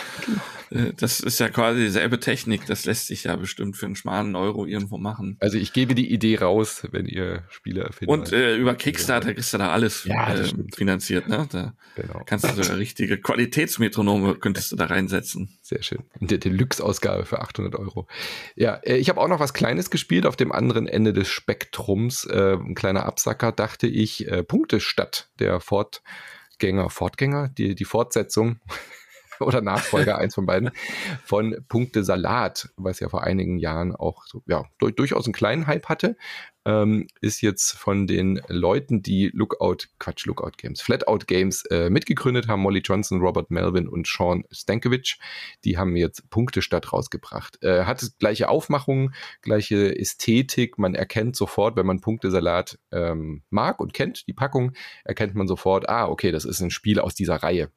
genau. 0.70 0.88
äh, 0.88 0.94
das 0.96 1.20
ist 1.20 1.40
ja 1.40 1.50
quasi 1.50 1.82
dieselbe 1.82 2.20
Technik. 2.20 2.66
Das 2.66 2.86
lässt 2.86 3.08
sich 3.08 3.24
ja 3.24 3.36
bestimmt 3.36 3.78
für 3.78 3.86
einen 3.86 3.96
schmalen 3.96 4.36
Euro 4.36 4.66
irgendwo 4.66 4.98
machen. 4.98 5.38
Also 5.40 5.58
ich 5.58 5.74
gebe 5.74 5.96
die 5.96 6.12
Idee 6.12 6.38
raus, 6.38 6.84
wenn 6.92 7.06
ihr 7.06 7.44
Spiele 7.50 7.82
erfindet. 7.82 8.10
Und 8.10 8.34
äh, 8.34 8.56
über 8.58 8.76
Kickstarter 8.76 9.34
kriegst 9.34 9.54
du 9.54 9.58
da 9.58 9.72
alles 9.72 10.04
ja, 10.06 10.34
äh, 10.34 10.46
finanziert. 10.76 11.28
Ne? 11.28 11.48
Da 11.52 11.74
genau. 11.96 12.22
kannst 12.26 12.46
du 12.46 12.64
sogar 12.64 12.78
richtige 12.78 13.18
Qualitätsmetronome 13.18 14.36
könntest 14.36 14.72
du 14.72 14.76
da 14.76 14.86
reinsetzen. 14.86 15.50
Sehr 15.62 15.82
schön. 15.84 16.00
In 16.20 16.28
der 16.28 16.38
Deluxe-Ausgabe 16.38 17.26
für 17.26 17.42
800 17.42 17.76
Euro. 17.76 18.08
Ja, 18.56 18.76
äh, 18.84 18.98
ich 18.98 19.10
habe 19.10 19.20
auch 19.22 19.28
noch 19.28 19.40
was 19.40 19.54
Kleines 19.54 19.90
gespielt 19.90 20.26
auf 20.26 20.36
dem 20.36 20.52
anderen 20.52 20.88
Ende 20.88 21.14
des 21.14 21.30
Spektrums. 21.30 22.26
Äh, 22.26 22.54
ein 22.54 22.76
kleiner 22.76 23.06
Absacker, 23.06 23.52
dachte 23.52 23.88
ich. 23.88 24.28
Äh, 24.28 24.44
Punktestadt 24.44 25.07
Stadt 25.08 25.30
der 25.40 25.60
Fortgänger, 25.62 26.90
Fortgänger, 26.90 27.50
die, 27.50 27.76
die 27.76 27.86
Fortsetzung 27.86 28.60
oder 29.40 29.62
Nachfolger, 29.62 30.18
eins 30.18 30.36
von 30.36 30.46
beiden, 30.46 30.72
von 31.24 31.56
Punkte 31.68 32.04
Salat, 32.04 32.70
was 32.76 33.00
ja 33.00 33.10
vor 33.10 33.24
einigen 33.24 33.58
Jahren 33.58 33.96
auch 33.96 34.26
so, 34.26 34.44
ja, 34.48 34.66
durchaus 34.80 35.26
einen 35.26 35.34
kleinen 35.34 35.68
Hype 35.68 35.88
hatte, 35.88 36.16
ähm, 36.68 37.08
ist 37.22 37.42
jetzt 37.42 37.72
von 37.72 38.08
den 38.08 38.42
Leuten, 38.50 39.02
die 39.02 39.32
Lookout, 39.34 39.88
Quatsch, 40.00 40.26
Lookout 40.26 40.58
Games, 40.58 40.82
Flatout 40.82 41.26
Games 41.26 41.64
äh, 41.72 41.90
mitgegründet 41.90 42.50
haben, 42.50 42.62
Molly 42.62 42.82
Johnson, 42.84 43.22
Robert 43.22 43.50
Melvin 43.50 43.88
und 43.88 44.06
Sean 44.06 44.44
Stankovic, 44.52 45.18
die 45.64 45.78
haben 45.78 45.96
jetzt 45.96 46.30
Punktestadt 46.30 46.92
rausgebracht. 46.92 47.64
Äh, 47.64 47.86
hat 47.86 48.06
gleiche 48.20 48.50
Aufmachung, 48.50 49.14
gleiche 49.42 49.98
Ästhetik, 49.98 50.78
man 50.78 50.94
erkennt 50.94 51.38
sofort, 51.38 51.78
wenn 51.78 51.86
man 51.86 52.02
Punktesalat 52.02 52.78
ähm, 52.92 53.44
mag 53.50 53.80
und 53.80 53.94
kennt, 53.94 54.28
die 54.28 54.34
Packung, 54.34 54.74
erkennt 55.06 55.36
man 55.36 55.48
sofort, 55.48 55.88
ah, 55.88 56.10
okay, 56.10 56.32
das 56.32 56.44
ist 56.44 56.60
ein 56.60 56.70
Spiel 56.70 57.00
aus 57.00 57.16
dieser 57.16 57.38
Reihe 57.38 57.72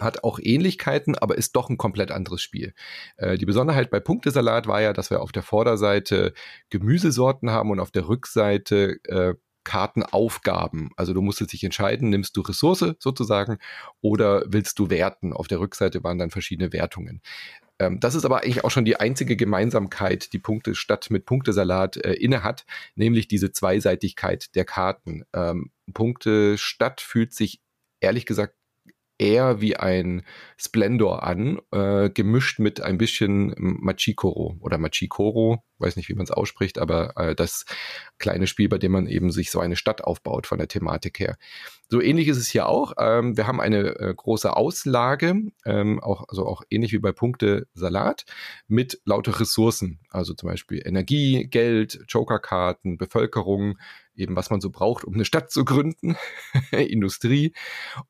hat 0.00 0.24
auch 0.24 0.38
Ähnlichkeiten, 0.40 1.16
aber 1.16 1.36
ist 1.36 1.56
doch 1.56 1.68
ein 1.68 1.78
komplett 1.78 2.10
anderes 2.10 2.42
Spiel. 2.42 2.74
Äh, 3.16 3.38
die 3.38 3.46
Besonderheit 3.46 3.90
bei 3.90 4.00
Punktesalat 4.00 4.66
war 4.66 4.80
ja, 4.80 4.92
dass 4.92 5.10
wir 5.10 5.20
auf 5.20 5.32
der 5.32 5.42
Vorderseite 5.42 6.32
Gemüsesorten 6.70 7.50
haben 7.50 7.70
und 7.70 7.80
auf 7.80 7.90
der 7.90 8.08
Rückseite 8.08 8.98
äh, 9.04 9.34
Kartenaufgaben. 9.64 10.90
Also 10.96 11.14
du 11.14 11.22
musstest 11.22 11.52
dich 11.52 11.64
entscheiden, 11.64 12.10
nimmst 12.10 12.36
du 12.36 12.40
Ressource 12.40 12.94
sozusagen 12.98 13.58
oder 14.00 14.42
willst 14.46 14.78
du 14.78 14.90
werten. 14.90 15.32
Auf 15.32 15.46
der 15.46 15.60
Rückseite 15.60 16.02
waren 16.02 16.18
dann 16.18 16.30
verschiedene 16.30 16.72
Wertungen. 16.72 17.20
Ähm, 17.78 18.00
das 18.00 18.14
ist 18.14 18.24
aber 18.24 18.42
eigentlich 18.42 18.64
auch 18.64 18.70
schon 18.70 18.84
die 18.84 18.96
einzige 18.96 19.36
Gemeinsamkeit, 19.36 20.32
die 20.32 20.38
Punkte 20.38 20.74
statt 20.74 21.08
mit 21.10 21.26
Punktesalat 21.26 21.96
äh, 21.96 22.14
inne 22.14 22.42
hat, 22.42 22.64
nämlich 22.94 23.28
diese 23.28 23.52
Zweiseitigkeit 23.52 24.54
der 24.54 24.64
Karten. 24.64 25.24
Ähm, 25.32 25.70
Punkte 25.92 26.58
statt 26.58 27.00
fühlt 27.00 27.32
sich 27.32 27.60
ehrlich 28.00 28.26
gesagt 28.26 28.54
eher 29.22 29.60
wie 29.60 29.76
ein 29.76 30.22
Splendor 30.58 31.22
an, 31.22 31.60
äh, 31.70 32.10
gemischt 32.10 32.58
mit 32.58 32.80
ein 32.80 32.98
bisschen 32.98 33.54
Machikoro 33.56 34.56
oder 34.60 34.78
Machikoro, 34.78 35.62
weiß 35.78 35.94
nicht, 35.94 36.08
wie 36.08 36.14
man 36.14 36.24
es 36.24 36.32
ausspricht, 36.32 36.78
aber 36.78 37.16
äh, 37.16 37.34
das 37.36 37.64
kleine 38.18 38.48
Spiel, 38.48 38.68
bei 38.68 38.78
dem 38.78 38.90
man 38.90 39.06
eben 39.06 39.30
sich 39.30 39.52
so 39.52 39.60
eine 39.60 39.76
Stadt 39.76 40.02
aufbaut 40.02 40.48
von 40.48 40.58
der 40.58 40.66
Thematik 40.66 41.20
her. 41.20 41.36
So 41.88 42.00
ähnlich 42.00 42.26
ist 42.26 42.38
es 42.38 42.48
hier 42.48 42.66
auch. 42.66 42.94
Ähm, 42.98 43.36
wir 43.36 43.46
haben 43.46 43.60
eine 43.60 43.96
äh, 44.00 44.14
große 44.14 44.56
Auslage, 44.56 45.36
ähm, 45.64 46.02
auch, 46.02 46.24
also 46.28 46.44
auch 46.44 46.62
ähnlich 46.68 46.92
wie 46.92 46.98
bei 46.98 47.12
Punkte 47.12 47.68
Salat, 47.74 48.24
mit 48.66 49.00
lauter 49.04 49.38
Ressourcen, 49.38 50.00
also 50.10 50.34
zum 50.34 50.48
Beispiel 50.48 50.82
Energie, 50.84 51.46
Geld, 51.48 52.04
Jokerkarten, 52.08 52.96
Bevölkerung, 52.96 53.78
eben 54.14 54.36
was 54.36 54.50
man 54.50 54.60
so 54.60 54.70
braucht, 54.70 55.04
um 55.04 55.14
eine 55.14 55.24
Stadt 55.24 55.50
zu 55.50 55.64
gründen, 55.64 56.16
Industrie. 56.72 57.52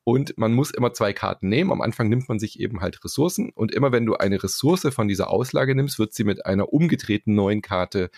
Und 0.03 0.37
man 0.37 0.53
muss 0.53 0.71
immer 0.71 0.93
zwei 0.93 1.13
Karten 1.13 1.49
nehmen. 1.49 1.71
Am 1.71 1.81
Anfang 1.81 2.09
nimmt 2.09 2.29
man 2.29 2.39
sich 2.39 2.59
eben 2.59 2.81
halt 2.81 3.03
Ressourcen 3.03 3.51
und 3.53 3.73
immer 3.73 3.91
wenn 3.91 4.05
du 4.05 4.15
eine 4.15 4.41
Ressource 4.41 4.87
von 4.91 5.07
dieser 5.07 5.29
Auslage 5.29 5.75
nimmst, 5.75 5.99
wird 5.99 6.13
sie 6.13 6.23
mit 6.23 6.45
einer 6.45 6.73
umgedrehten 6.73 7.35
neuen 7.35 7.61
Karte 7.61 8.09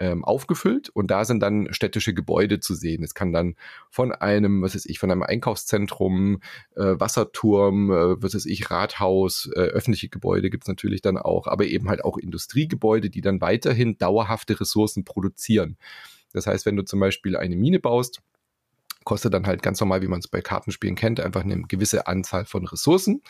ähm, 0.00 0.24
aufgefüllt 0.24 0.88
und 0.88 1.10
da 1.10 1.24
sind 1.24 1.40
dann 1.40 1.72
städtische 1.72 2.14
Gebäude 2.14 2.58
zu 2.58 2.74
sehen. 2.74 3.04
Es 3.04 3.14
kann 3.14 3.32
dann 3.32 3.54
von 3.90 4.12
einem, 4.12 4.62
was 4.62 4.74
weiß 4.74 4.86
ich, 4.86 4.98
von 4.98 5.10
einem 5.10 5.22
Einkaufszentrum, 5.22 6.40
äh, 6.74 6.94
Wasserturm, 6.98 7.90
äh, 7.90 8.22
was 8.22 8.34
weiß 8.34 8.46
ich, 8.46 8.70
Rathaus, 8.70 9.50
äh, 9.54 9.60
öffentliche 9.60 10.08
Gebäude 10.08 10.48
gibt's 10.48 10.68
natürlich 10.68 11.02
dann 11.02 11.18
auch, 11.18 11.46
aber 11.46 11.66
eben 11.66 11.90
halt 11.90 12.02
auch 12.02 12.16
Industriegebäude, 12.16 13.10
die 13.10 13.20
dann 13.20 13.42
weiterhin 13.42 13.98
dauerhafte 13.98 14.58
Ressourcen 14.58 15.04
produzieren. 15.04 15.76
Das 16.32 16.46
heißt, 16.46 16.66
wenn 16.66 16.76
du 16.76 16.84
zum 16.84 17.00
Beispiel 17.00 17.36
eine 17.36 17.56
Mine 17.56 17.80
baust, 17.80 18.22
kostet 19.04 19.32
dann 19.32 19.46
halt 19.46 19.62
ganz 19.62 19.80
normal, 19.80 20.02
wie 20.02 20.08
man 20.08 20.20
es 20.20 20.28
bei 20.28 20.40
Kartenspielen 20.40 20.96
kennt, 20.96 21.20
einfach 21.20 21.42
eine 21.42 21.62
gewisse 21.62 22.06
Anzahl 22.06 22.44
von 22.44 22.66
Ressourcen. 22.66 23.22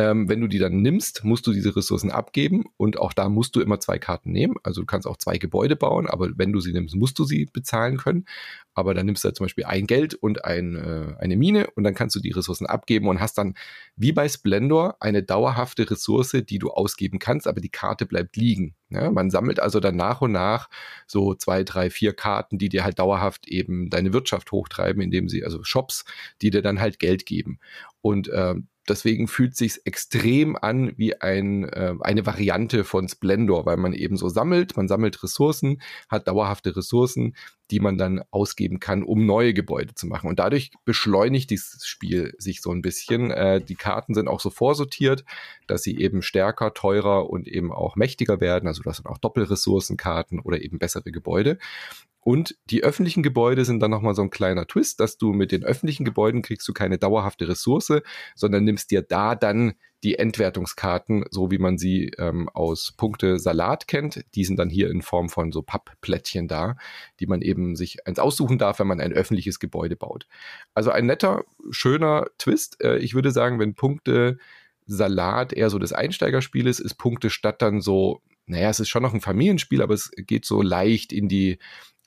Ähm, 0.00 0.30
wenn 0.30 0.40
du 0.40 0.46
die 0.46 0.58
dann 0.58 0.80
nimmst, 0.80 1.24
musst 1.24 1.46
du 1.46 1.52
diese 1.52 1.76
Ressourcen 1.76 2.10
abgeben 2.10 2.64
und 2.78 2.98
auch 2.98 3.12
da 3.12 3.28
musst 3.28 3.54
du 3.54 3.60
immer 3.60 3.80
zwei 3.80 3.98
Karten 3.98 4.32
nehmen. 4.32 4.54
Also 4.62 4.80
du 4.80 4.86
kannst 4.86 5.06
auch 5.06 5.18
zwei 5.18 5.36
Gebäude 5.36 5.76
bauen, 5.76 6.06
aber 6.08 6.30
wenn 6.38 6.52
du 6.52 6.60
sie 6.60 6.72
nimmst, 6.72 6.96
musst 6.96 7.18
du 7.18 7.24
sie 7.24 7.44
bezahlen 7.52 7.98
können. 7.98 8.24
Aber 8.72 8.94
dann 8.94 9.04
nimmst 9.04 9.24
du 9.24 9.26
halt 9.26 9.36
zum 9.36 9.44
Beispiel 9.44 9.64
ein 9.64 9.86
Geld 9.86 10.14
und 10.14 10.46
ein, 10.46 10.74
äh, 10.74 11.16
eine 11.18 11.36
Mine 11.36 11.68
und 11.72 11.84
dann 11.84 11.92
kannst 11.92 12.16
du 12.16 12.20
die 12.20 12.30
Ressourcen 12.30 12.64
abgeben 12.64 13.08
und 13.08 13.20
hast 13.20 13.36
dann 13.36 13.56
wie 13.94 14.12
bei 14.12 14.26
Splendor 14.26 14.96
eine 15.00 15.22
dauerhafte 15.22 15.90
Ressource, 15.90 16.34
die 16.48 16.58
du 16.58 16.70
ausgeben 16.70 17.18
kannst, 17.18 17.46
aber 17.46 17.60
die 17.60 17.68
Karte 17.68 18.06
bleibt 18.06 18.36
liegen. 18.36 18.74
Ja, 18.88 19.10
man 19.10 19.28
sammelt 19.28 19.60
also 19.60 19.80
dann 19.80 19.96
nach 19.96 20.22
und 20.22 20.32
nach 20.32 20.70
so 21.06 21.34
zwei, 21.34 21.62
drei, 21.62 21.90
vier 21.90 22.14
Karten, 22.14 22.56
die 22.56 22.70
dir 22.70 22.84
halt 22.84 22.98
dauerhaft 22.98 23.48
eben 23.48 23.90
deine 23.90 24.14
Wirtschaft 24.14 24.50
hochtreiben, 24.50 25.02
indem 25.02 25.28
sie, 25.28 25.44
also 25.44 25.62
Shops, 25.62 26.06
die 26.40 26.48
dir 26.48 26.62
dann 26.62 26.80
halt 26.80 26.98
Geld 26.98 27.26
geben. 27.26 27.58
Und 28.00 28.28
äh, 28.28 28.54
Deswegen 28.90 29.28
fühlt 29.28 29.56
sich 29.56 29.86
extrem 29.86 30.56
an 30.56 30.92
wie 30.96 31.20
ein, 31.20 31.62
äh, 31.64 31.94
eine 32.00 32.26
Variante 32.26 32.82
von 32.82 33.08
Splendor, 33.08 33.64
weil 33.64 33.76
man 33.76 33.92
eben 33.92 34.16
so 34.16 34.28
sammelt, 34.28 34.76
man 34.76 34.88
sammelt 34.88 35.22
Ressourcen, 35.22 35.80
hat 36.08 36.26
dauerhafte 36.26 36.76
Ressourcen, 36.76 37.36
die 37.70 37.78
man 37.78 37.98
dann 37.98 38.20
ausgeben 38.32 38.80
kann, 38.80 39.04
um 39.04 39.26
neue 39.26 39.54
Gebäude 39.54 39.94
zu 39.94 40.08
machen. 40.08 40.28
Und 40.28 40.40
dadurch 40.40 40.72
beschleunigt 40.84 41.50
dieses 41.50 41.86
Spiel 41.86 42.34
sich 42.38 42.62
so 42.62 42.72
ein 42.72 42.82
bisschen. 42.82 43.30
Äh, 43.30 43.60
die 43.60 43.76
Karten 43.76 44.14
sind 44.14 44.26
auch 44.26 44.40
so 44.40 44.50
vorsortiert, 44.50 45.24
dass 45.68 45.84
sie 45.84 45.96
eben 45.98 46.20
stärker, 46.20 46.74
teurer 46.74 47.30
und 47.30 47.46
eben 47.46 47.70
auch 47.70 47.94
mächtiger 47.94 48.40
werden. 48.40 48.66
Also 48.66 48.82
das 48.82 48.96
sind 48.96 49.06
auch 49.06 49.18
Doppelressourcenkarten 49.18 50.40
oder 50.40 50.60
eben 50.60 50.80
bessere 50.80 51.12
Gebäude. 51.12 51.58
Und 52.30 52.54
die 52.66 52.84
öffentlichen 52.84 53.24
Gebäude 53.24 53.64
sind 53.64 53.80
dann 53.80 53.90
nochmal 53.90 54.14
so 54.14 54.22
ein 54.22 54.30
kleiner 54.30 54.64
Twist, 54.64 55.00
dass 55.00 55.18
du 55.18 55.32
mit 55.32 55.50
den 55.50 55.64
öffentlichen 55.64 56.04
Gebäuden 56.04 56.42
kriegst 56.42 56.68
du 56.68 56.72
keine 56.72 56.96
dauerhafte 56.96 57.48
Ressource, 57.48 57.92
sondern 58.36 58.62
nimmst 58.62 58.92
dir 58.92 59.02
da 59.02 59.34
dann 59.34 59.74
die 60.04 60.14
Endwertungskarten, 60.14 61.24
so 61.32 61.50
wie 61.50 61.58
man 61.58 61.76
sie 61.76 62.12
ähm, 62.18 62.48
aus 62.50 62.94
Punkte 62.96 63.40
Salat 63.40 63.88
kennt. 63.88 64.24
Die 64.36 64.44
sind 64.44 64.60
dann 64.60 64.70
hier 64.70 64.92
in 64.92 65.02
Form 65.02 65.28
von 65.28 65.50
so 65.50 65.62
Pappplättchen 65.62 66.46
da, 66.46 66.76
die 67.18 67.26
man 67.26 67.42
eben 67.42 67.74
sich 67.74 68.06
eins 68.06 68.20
aussuchen 68.20 68.58
darf, 68.58 68.78
wenn 68.78 68.86
man 68.86 69.00
ein 69.00 69.12
öffentliches 69.12 69.58
Gebäude 69.58 69.96
baut. 69.96 70.28
Also 70.72 70.92
ein 70.92 71.06
netter, 71.06 71.42
schöner 71.72 72.26
Twist. 72.38 72.80
Äh, 72.80 72.98
ich 72.98 73.12
würde 73.12 73.32
sagen, 73.32 73.58
wenn 73.58 73.74
Punkte 73.74 74.38
Salat 74.86 75.52
eher 75.52 75.68
so 75.68 75.80
das 75.80 75.92
Einsteigerspiel 75.92 76.68
ist, 76.68 76.78
ist 76.78 76.94
Punkte 76.94 77.28
Stadt 77.28 77.60
dann 77.60 77.80
so, 77.80 78.22
naja, 78.46 78.70
es 78.70 78.78
ist 78.78 78.88
schon 78.88 79.02
noch 79.02 79.14
ein 79.14 79.20
Familienspiel, 79.20 79.82
aber 79.82 79.94
es 79.94 80.12
geht 80.16 80.44
so 80.44 80.62
leicht 80.62 81.12
in 81.12 81.28
die 81.28 81.58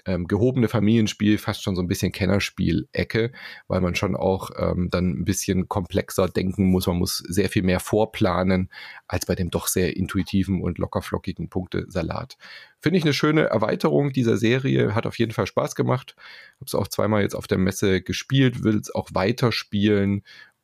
ähm, 0.05 0.27
gehobene 0.27 0.67
Familienspiel, 0.67 1.38
fast 1.38 1.63
schon 1.63 1.75
so 1.75 1.81
ein 1.81 1.88
bisschen 1.88 2.11
Kennerspiel-Ecke, 2.11 3.31
weil 3.67 3.81
man 3.81 3.95
schon 3.95 4.15
auch 4.15 4.51
ähm, 4.57 4.89
dann 4.89 5.09
ein 5.11 5.25
bisschen 5.25 5.69
komplexer 5.69 6.27
denken 6.27 6.65
muss. 6.65 6.88
Man 6.88 6.97
muss 6.97 7.17
sehr 7.17 7.49
viel 7.49 7.63
mehr 7.63 7.80
vorplanen 7.80 8.69
als 9.07 9.25
bei 9.25 9.35
dem 9.35 9.49
doch 9.49 9.67
sehr 9.67 9.95
intuitiven 9.95 10.61
und 10.61 10.77
lockerflockigen 10.77 11.49
Punkte-Salat. 11.49 12.38
Finde 12.80 12.97
ich 12.97 13.03
eine 13.05 13.13
schöne 13.13 13.43
Erweiterung 13.43 14.11
dieser 14.11 14.38
Serie, 14.38 14.93
hat 14.93 15.05
auf 15.05 15.17
jeden 15.17 15.31
Fall 15.31 15.47
Spaß 15.47 15.75
gemacht. 15.75 16.15
Habe 16.55 16.65
es 16.65 16.75
auch 16.75 16.88
zweimal 16.88 17.21
jetzt 17.21 17.35
auf 17.35 17.47
der 17.47 17.57
Messe 17.57 18.01
gespielt, 18.01 18.63
will 18.63 18.77
es 18.77 18.93
auch 18.93 19.09
weiterspielen 19.13 20.23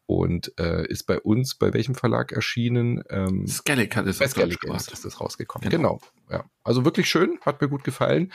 und 0.09 0.51
äh, 0.59 0.87
ist 0.87 1.03
bei 1.03 1.19
uns 1.19 1.53
bei 1.53 1.71
welchem 1.71 1.93
Verlag 1.93 2.31
erschienen? 2.31 3.03
Ähm, 3.11 3.45
Skellig 3.45 3.95
hat 3.95 4.07
es 4.07 4.17
bei 4.17 4.27
Skellig 4.27 4.57
ist 4.63 5.05
es 5.05 5.21
rausgekommen. 5.21 5.69
Genau. 5.69 5.99
genau. 6.27 6.39
Ja. 6.39 6.45
Also 6.63 6.83
wirklich 6.83 7.07
schön, 7.07 7.37
hat 7.45 7.61
mir 7.61 7.69
gut 7.69 7.83
gefallen. 7.83 8.33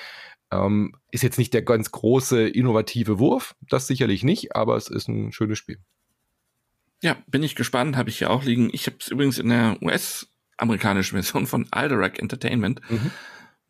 Ähm, 0.51 0.95
ist 1.11 1.23
jetzt 1.23 1.39
nicht 1.39 1.55
der 1.55 1.63
ganz 1.63 1.91
große 1.91 2.49
innovative 2.49 3.19
Wurf, 3.19 3.55
das 3.69 3.87
sicherlich 3.87 4.23
nicht, 4.23 4.55
aber 4.55 4.77
es 4.77 4.89
ist 4.89 5.09
ein 5.09 5.33
schönes 5.33 5.59
Spiel. 5.59 5.79
Ja, 7.03 7.17
bin 7.27 7.43
ich 7.43 7.55
gespannt, 7.55 7.97
habe 7.97 8.09
ich 8.09 8.19
hier 8.19 8.31
auch 8.31 8.45
liegen. 8.45 8.71
Ich 8.73 8.87
habe 8.87 8.97
es 8.99 9.09
übrigens 9.09 9.39
in 9.39 9.49
der 9.49 9.77
US-amerikanischen 9.83 11.17
Version 11.17 11.47
von 11.47 11.67
Alderac 11.71 12.19
Entertainment 12.19 12.81
mhm. 12.91 13.11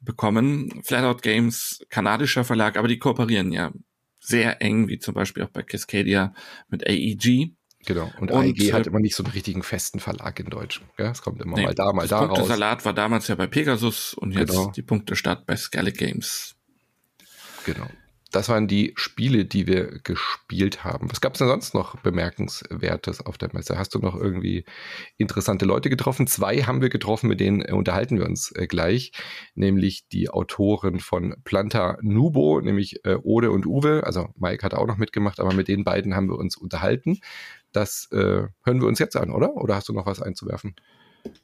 bekommen. 0.00 0.82
Flatout 0.84 1.20
Games, 1.20 1.80
kanadischer 1.88 2.44
Verlag, 2.44 2.76
aber 2.76 2.88
die 2.88 2.98
kooperieren 2.98 3.52
ja 3.52 3.72
sehr 4.20 4.62
eng, 4.62 4.88
wie 4.88 4.98
zum 4.98 5.14
Beispiel 5.14 5.42
auch 5.42 5.50
bei 5.50 5.62
Cascadia 5.62 6.34
mit 6.68 6.86
AEG. 6.86 7.54
Genau. 7.86 8.10
Und, 8.18 8.30
und 8.30 8.42
AEG 8.42 8.72
hat 8.72 8.86
äh, 8.86 8.88
immer 8.88 9.00
nicht 9.00 9.14
so 9.14 9.22
einen 9.22 9.32
richtigen 9.32 9.62
festen 9.62 10.00
Verlag 10.00 10.40
in 10.40 10.46
Deutsch. 10.46 10.80
Gell? 10.96 11.10
Es 11.10 11.20
kommt 11.20 11.42
immer 11.42 11.56
nee, 11.56 11.64
mal 11.64 11.74
da, 11.74 11.92
mal 11.92 12.08
da 12.08 12.20
raus. 12.20 12.48
Salat 12.48 12.84
war 12.84 12.94
damals 12.94 13.28
ja 13.28 13.34
bei 13.34 13.46
Pegasus 13.46 14.14
und 14.14 14.32
jetzt 14.32 14.50
genau. 14.50 14.70
die 14.70 14.82
Punkte 14.82 15.16
Stadt 15.16 15.44
bei 15.44 15.56
Skellig 15.56 15.98
Games. 15.98 16.53
Genau. 17.64 17.88
Das 18.34 18.48
waren 18.48 18.66
die 18.66 18.92
Spiele, 18.96 19.44
die 19.44 19.68
wir 19.68 20.00
gespielt 20.02 20.82
haben. 20.82 21.08
Was 21.08 21.20
gab 21.20 21.34
es 21.34 21.38
denn 21.38 21.46
sonst 21.46 21.72
noch 21.72 21.96
bemerkenswertes 22.00 23.24
auf 23.24 23.38
der 23.38 23.50
Messe? 23.52 23.78
Hast 23.78 23.94
du 23.94 24.00
noch 24.00 24.16
irgendwie 24.16 24.64
interessante 25.16 25.64
Leute 25.64 25.88
getroffen? 25.88 26.26
Zwei 26.26 26.62
haben 26.62 26.82
wir 26.82 26.88
getroffen, 26.88 27.28
mit 27.28 27.38
denen 27.38 27.62
unterhalten 27.72 28.18
wir 28.18 28.26
uns 28.26 28.50
äh, 28.50 28.66
gleich, 28.66 29.12
nämlich 29.54 30.08
die 30.08 30.30
Autoren 30.30 30.98
von 30.98 31.36
Planta 31.44 31.96
Nubo, 32.02 32.60
nämlich 32.60 33.04
äh, 33.04 33.18
Ode 33.22 33.52
und 33.52 33.66
Uwe. 33.66 34.02
Also 34.04 34.30
Mike 34.36 34.64
hat 34.64 34.74
auch 34.74 34.88
noch 34.88 34.96
mitgemacht, 34.96 35.38
aber 35.38 35.54
mit 35.54 35.68
den 35.68 35.84
beiden 35.84 36.16
haben 36.16 36.28
wir 36.28 36.36
uns 36.36 36.56
unterhalten. 36.56 37.20
Das 37.70 38.08
äh, 38.10 38.48
hören 38.64 38.80
wir 38.80 38.88
uns 38.88 38.98
jetzt 38.98 39.16
an, 39.16 39.30
oder? 39.30 39.54
Oder 39.54 39.76
hast 39.76 39.88
du 39.88 39.92
noch 39.92 40.06
was 40.06 40.20
einzuwerfen? 40.20 40.74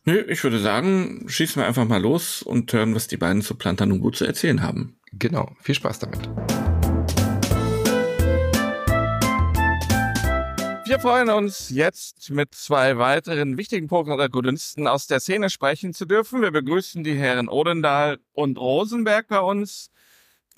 Nö, 0.05 0.25
ich 0.29 0.43
würde 0.43 0.59
sagen, 0.59 1.25
schießen 1.29 1.63
wir 1.63 1.67
einfach 1.67 1.87
mal 1.87 2.01
los 2.01 2.43
und 2.43 2.73
hören, 2.73 2.95
was 2.95 3.07
die 3.07 3.17
beiden 3.17 3.43
zu 3.43 3.55
Planta 3.55 3.87
Nubo 3.87 4.11
zu 4.11 4.25
erzählen 4.25 4.63
haben. 4.63 4.99
Genau, 5.13 5.53
viel 5.61 5.75
Spaß 5.75 5.99
damit. 6.01 6.29
Wir 10.91 10.99
freuen 10.99 11.31
uns 11.31 11.71
jetzt 11.71 12.31
mit 12.31 12.53
zwei 12.53 12.99
weiteren 12.99 13.57
wichtigen 13.57 13.87
Protagonisten 13.87 14.89
aus 14.89 15.07
der 15.07 15.21
Szene 15.21 15.49
sprechen 15.49 15.95
zu 15.95 16.05
dürfen. 16.05 16.43
Wir 16.43 16.51
begrüßen 16.51 17.05
die 17.05 17.15
Herren 17.15 17.49
Odendahl 17.49 18.19
und 18.33 18.59
Rosenberg 18.59 19.29
bei 19.29 19.39
uns. 19.39 19.91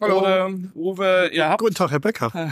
Hallo. 0.01 0.21
Uwe, 0.21 0.71
Uwe 0.75 1.31
ihr 1.33 1.49
habt 1.49 1.61
Guten 1.61 1.75
Tag, 1.75 1.91
Herr 1.91 2.01
Becker. 2.01 2.33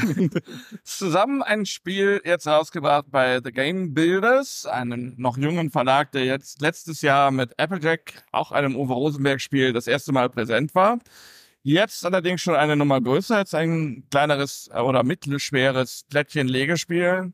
zusammen 0.84 1.42
ein 1.42 1.66
Spiel 1.66 2.20
jetzt 2.24 2.46
rausgebracht 2.46 3.06
bei 3.10 3.40
The 3.42 3.50
Game 3.50 3.92
Builders, 3.94 4.66
einem 4.66 5.14
noch 5.16 5.36
jungen 5.36 5.70
Verlag, 5.70 6.12
der 6.12 6.24
jetzt 6.24 6.60
letztes 6.60 7.02
Jahr 7.02 7.30
mit 7.30 7.58
Applejack, 7.58 8.24
auch 8.30 8.52
einem 8.52 8.76
Uwe 8.76 8.92
Rosenberg-Spiel, 8.92 9.72
das 9.72 9.86
erste 9.86 10.12
Mal 10.12 10.28
präsent 10.30 10.74
war. 10.74 10.98
Jetzt 11.62 12.06
allerdings 12.06 12.40
schon 12.40 12.54
eine 12.54 12.76
Nummer 12.76 13.00
größer 13.00 13.36
als 13.36 13.52
ein 13.52 14.06
kleineres 14.10 14.70
äh, 14.72 14.80
oder 14.80 15.02
mittelschweres 15.02 16.04
Plättchen-Legespiel. 16.08 17.32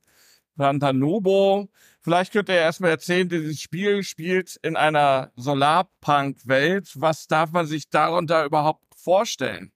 Nubo. 0.59 1.69
Vielleicht 2.01 2.33
könnt 2.33 2.49
ihr 2.49 2.55
erstmal 2.55 2.91
erzählen, 2.91 3.29
dieses 3.29 3.61
Spiel 3.61 4.03
spielt 4.03 4.57
in 4.63 4.77
einer 4.77 5.33
Solarpunk-Welt. 5.37 6.93
Was 6.95 7.27
darf 7.27 7.53
man 7.53 7.67
sich 7.67 7.91
darunter 7.91 8.45
überhaupt 8.45 8.83
vorstellen? 8.97 9.73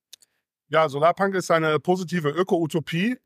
Ja, 0.70 0.88
Solarpunk 0.88 1.34
ist 1.34 1.50
eine 1.50 1.80
positive 1.80 2.28
Öko-Utopie, 2.30 3.16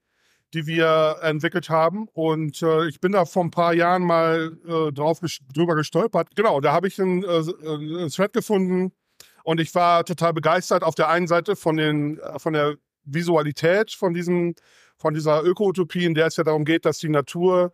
die 0.55 0.67
wir 0.67 1.19
entwickelt 1.21 1.69
haben. 1.69 2.09
Und 2.15 2.63
äh, 2.63 2.89
ich 2.89 3.01
bin 3.01 3.13
da 3.13 3.27
vor 3.27 3.45
ein 3.45 3.51
paar 3.51 3.75
Jahren 3.75 4.03
mal 4.03 4.57
äh, 4.67 4.93
drauf 4.93 5.21
drüber 5.55 5.75
gestolpert. 5.75 6.35
Genau, 6.37 6.63
da 6.63 6.73
habe 6.73 6.89
ich 6.89 6.99
einen, 7.01 7.23
äh, 7.23 7.43
einen 7.67 8.09
Thread 8.09 8.33
gefunden 8.33 8.93
und 9.43 9.61
ich 9.61 9.75
war 9.75 10.07
total 10.07 10.33
begeistert 10.33 10.83
auf 10.83 10.95
der 10.95 11.11
einen 11.11 11.27
Seite 11.27 11.55
von, 11.55 11.77
den, 11.77 12.19
äh, 12.19 12.39
von 12.39 12.55
der 12.55 12.77
Visualität 13.05 13.93
von, 13.93 14.15
diesem, 14.15 14.55
von 14.97 15.13
dieser 15.13 15.45
Öko-Utopie, 15.45 16.07
in 16.07 16.15
der 16.15 16.29
es 16.29 16.37
ja 16.37 16.45
darum 16.45 16.65
geht, 16.65 16.87
dass 16.87 16.99
die 16.99 17.11
Natur 17.11 17.73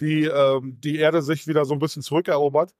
die, 0.00 0.24
äh, 0.24 0.60
die 0.64 0.98
Erde 0.98 1.22
sich 1.22 1.46
wieder 1.46 1.64
so 1.64 1.74
ein 1.74 1.78
bisschen 1.78 2.02
zurückerobert 2.02 2.72
äh, 2.72 2.74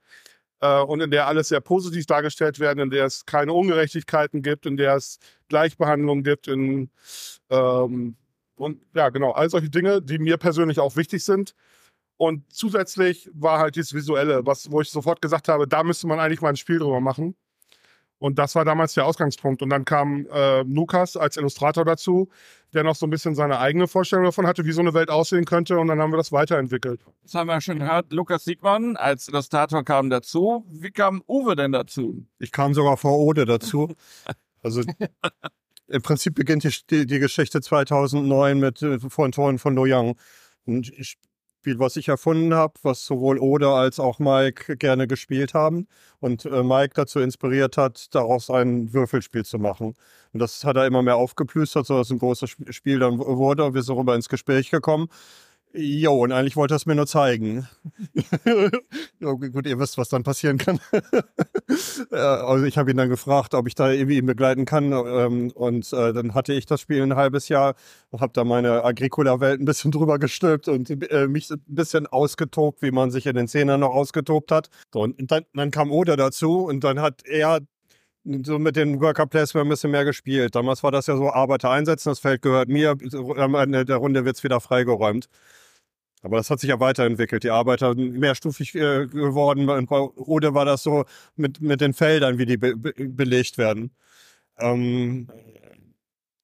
und 0.67 1.01
in 1.01 1.11
der 1.11 1.27
alles 1.27 1.49
sehr 1.49 1.61
positiv 1.61 2.07
dargestellt 2.07 2.61
werden, 2.61 2.79
in 2.79 2.91
der 2.91 3.07
es 3.07 3.27
keine 3.27 3.53
Ungerechtigkeiten 3.53 4.43
gibt, 4.43 4.67
in 4.67 4.77
der 4.77 4.97
es 4.97 5.19
Gleichbehandlung 5.49 6.23
gibt, 6.23 6.49
in, 6.49 6.91
ähm, 7.51 8.17
und 8.57 8.81
ja, 8.95 9.09
genau, 9.09 9.33
all 9.33 9.51
solche 9.51 9.71
Dinge, 9.71 10.01
die 10.01 10.19
mir 10.19 10.37
persönlich 10.37 10.79
auch 10.79 10.97
wichtig 10.97 11.25
sind. 11.25 11.55
Und 12.17 12.45
zusätzlich 12.53 13.29
war 13.35 13.59
halt 13.59 13.75
dieses 13.75 13.95
Visuelle, 13.95 14.47
was, 14.47 14.71
wo 14.71 14.81
ich 14.81 14.91
sofort 14.91 15.21
gesagt 15.21 15.49
habe, 15.49 15.67
da 15.67 15.83
müsste 15.83 16.07
man 16.07 16.21
eigentlich 16.21 16.41
mal 16.41 16.51
ein 16.51 16.57
Spiel 16.57 16.79
drüber 16.79 17.01
machen. 17.01 17.35
Und 18.23 18.39
das 18.39 18.55
war 18.55 18.65
damals 18.65 18.94
der 18.94 19.05
Ausgangspunkt. 19.05 19.62
Und 19.62 19.70
dann 19.70 19.85
kam 19.85 20.27
äh, 20.32 20.62
Lukas 20.62 21.16
als 21.16 21.36
Illustrator 21.36 21.85
dazu, 21.85 22.28
der 22.73 22.85
noch 22.85 22.94
so 22.94 23.05
ein 23.05 23.11
bisschen 23.11 23.35
seine 23.35 23.59
eigene 23.59 23.89
Vorstellung 23.89 24.24
davon 24.24 24.47
hatte, 24.47 24.65
wie 24.65 24.70
so 24.70 24.81
eine 24.81 24.94
Welt 24.94 25.11
aussehen 25.11 25.44
könnte. 25.44 25.77
Und 25.77 25.89
dann 25.89 26.01
haben 26.01 26.12
wir 26.12 26.19
das 26.19 26.31
weiterentwickelt. 26.31 27.01
Das 27.24 27.35
haben 27.35 27.49
wir 27.49 27.61
schon 27.61 27.81
gehört. 27.81 28.12
Lukas 28.12 28.44
Siegmann 28.44 28.97
als 28.97 29.27
Illustrator 29.27 29.82
kam 29.85 30.09
dazu. 30.09 30.65
Wie 30.70 30.93
kam 30.93 31.24
Uwe 31.27 31.57
denn 31.57 31.73
dazu? 31.73 32.24
Ich 32.39 32.53
kam 32.53 32.74
sogar 32.74 32.97
vor 32.97 33.19
Ode 33.19 33.44
dazu. 33.44 33.93
Also 34.65 34.82
im 35.89 36.03
Prinzip 36.03 36.36
beginnt 36.36 36.62
die, 36.93 37.05
die 37.05 37.19
Geschichte 37.19 37.61
2009 37.61 38.61
mit 38.61 38.81
äh, 38.81 39.01
von 39.01 39.32
Toren 39.32 39.59
von 39.59 39.74
Do 39.74 39.82
Young. 39.89 40.15
Spiel, 41.63 41.79
was 41.79 41.95
ich 41.95 42.09
erfunden 42.09 42.55
habe, 42.55 42.75
was 42.83 43.07
sowohl 43.07 43.39
Oda 43.39 43.79
als 43.79 44.01
auch 44.01 44.19
Mike 44.19 44.77
gerne 44.79 45.07
gespielt 45.07 45.55
haben 45.55 45.87
und 46.19 46.45
äh, 46.45 46.65
Mike 46.65 46.95
dazu 46.97 47.21
inspiriert 47.21 47.77
hat, 47.77 48.13
daraus 48.17 48.51
ein 48.51 48.93
Würfelspiel 48.93 49.45
zu 49.45 49.61
machen. 49.61 49.95
Und 50.33 50.41
das 50.41 50.65
hat 50.65 50.77
er 50.77 50.89
immer 50.89 51.03
mehr 51.03 51.15
aufgeplüstert, 51.15 51.87
sodass 51.87 52.11
ein 52.11 52.19
großes 52.19 52.57
Spiel 52.71 52.99
dann 52.99 53.17
wurde 53.21 53.73
wir 53.75 53.83
sind 53.83 53.95
darüber 53.95 54.17
ins 54.17 54.29
Gespräch 54.29 54.73
gekommen. 54.73 55.07
Jo, 55.74 56.23
und 56.23 56.32
eigentlich 56.32 56.57
wollte 56.57 56.74
er 56.74 56.77
es 56.77 56.85
mir 56.85 56.94
nur 56.94 57.07
zeigen. 57.07 57.66
ja, 59.20 59.32
gut, 59.32 59.66
ihr 59.66 59.78
wisst, 59.78 59.97
was 59.97 60.11
dann 60.11 60.23
passieren 60.23 60.59
kann. 60.59 60.81
also 62.11 62.65
ich 62.65 62.77
habe 62.77 62.90
ihn 62.90 62.99
dann 62.99 63.09
gefragt, 63.09 63.55
ob 63.55 63.66
ich 63.66 63.74
da 63.74 63.90
irgendwie 63.90 64.19
ihn 64.19 64.27
begleiten 64.27 64.66
kann. 64.66 64.93
Ähm, 64.93 65.51
und 65.53 65.90
äh, 65.94 66.12
dann 66.12 66.35
hatte 66.35 66.53
ich 66.53 66.66
das 66.66 66.82
Spiel 66.82 67.03
ein 67.03 67.16
halbes 67.16 67.49
Jahr 67.49 67.74
und 68.11 68.20
habe 68.20 68.35
da 68.35 68.44
meine 68.44 68.85
Agricola-Welt 68.85 69.61
ein 69.61 69.65
bisschen 69.65 69.93
drüber 69.93 70.19
gestülpt 70.19 70.69
und 70.69 70.90
äh, 71.11 71.27
mich 71.27 71.51
ein 71.51 71.62
bisschen 71.66 72.07
ausgetobt, 72.07 72.82
wie 72.82 72.90
man 72.90 73.11
sich 73.11 73.24
in 73.27 73.35
den 73.35 73.49
Szenen 73.49 73.81
noch 73.81 73.94
ausgetobt 73.94 74.53
hat. 74.53 74.69
Und 74.94 75.31
dann, 75.31 75.44
dann 75.55 75.70
kam 75.70 75.90
Oda 75.90 76.16
dazu 76.16 76.65
und 76.66 76.85
dann 76.85 77.01
hat 77.01 77.24
er 77.24 77.61
so 78.44 78.59
mit 78.59 78.77
den 78.77 79.01
Worker 79.01 79.27
Placement 79.27 79.66
ein 79.66 79.70
bisschen 79.70 79.90
mehr 79.90 80.05
gespielt. 80.05 80.55
Damals 80.55 80.82
war 80.82 80.93
das 80.93 81.07
ja 81.07 81.16
so, 81.16 81.32
Arbeiter 81.32 81.70
einsetzen, 81.70 82.11
das 82.11 82.20
Feld 82.20 82.43
gehört 82.43 82.69
mir, 82.69 82.97
am 83.36 83.55
Ende 83.55 83.85
der 83.85 83.97
Runde 83.97 84.24
wird 84.24 84.36
es 84.36 84.44
wieder 84.44 84.61
freigeräumt. 84.61 85.28
Aber 86.23 86.36
das 86.36 86.51
hat 86.51 86.61
sich 86.61 86.70
ja 86.70 86.78
weiterentwickelt. 86.78 87.43
Die 87.43 87.51
Arbeiter 87.51 87.94
sind 87.94 88.19
mehrstufig 88.19 88.74
äh, 88.74 89.07
geworden. 89.07 89.69
Oder 89.69 90.55
war 90.55 90.65
das 90.65 90.82
so 90.85 91.05
mit, 91.36 91.61
mit 91.61 91.81
den 91.81 91.94
Feldern, 91.94 92.39
wie 92.39 92.47
die 92.47 92.57
be 92.57 92.77
be 92.77 92.94
belegt 92.97 93.59
werden. 93.59 93.90
Ähm, 94.59 95.28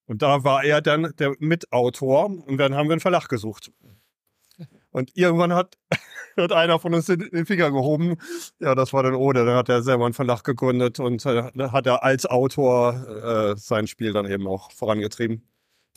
und 0.07 0.23
da 0.23 0.43
war 0.43 0.65
er 0.65 0.81
dann 0.81 1.13
der 1.19 1.35
Mitautor 1.39 2.27
und 2.27 2.57
dann 2.59 2.75
haben 2.75 2.89
wir 2.89 2.95
einen 2.95 3.01
Verlag 3.01 3.29
gesucht. 3.29 3.71
Und 4.91 5.17
irgendwann 5.17 5.53
hat, 5.53 5.79
hat 6.37 6.53
einer 6.53 6.79
von 6.81 6.95
uns 6.95 7.07
den, 7.07 7.21
den, 7.31 7.47
Finger 7.47 7.71
gehoben. 7.71 8.17
Ja, 8.59 8.75
das 8.75 8.93
war 8.93 9.03
dann 9.03 9.15
Ode. 9.15 9.45
Dann 9.45 9.57
hat 9.57 9.69
er 9.69 9.83
selber 9.83 10.07
einen 10.07 10.15
Verlag 10.15 10.43
gegründet 10.45 10.99
und 10.99 11.25
äh, 11.27 11.53
hat 11.71 11.87
er 11.87 12.03
als 12.03 12.27
Autor 12.27 13.53
äh, 13.55 13.57
sein 13.57 13.87
Spiel 13.87 14.13
dann 14.13 14.27
eben 14.27 14.47
auch 14.49 14.73
vorangetrieben. 14.73 15.43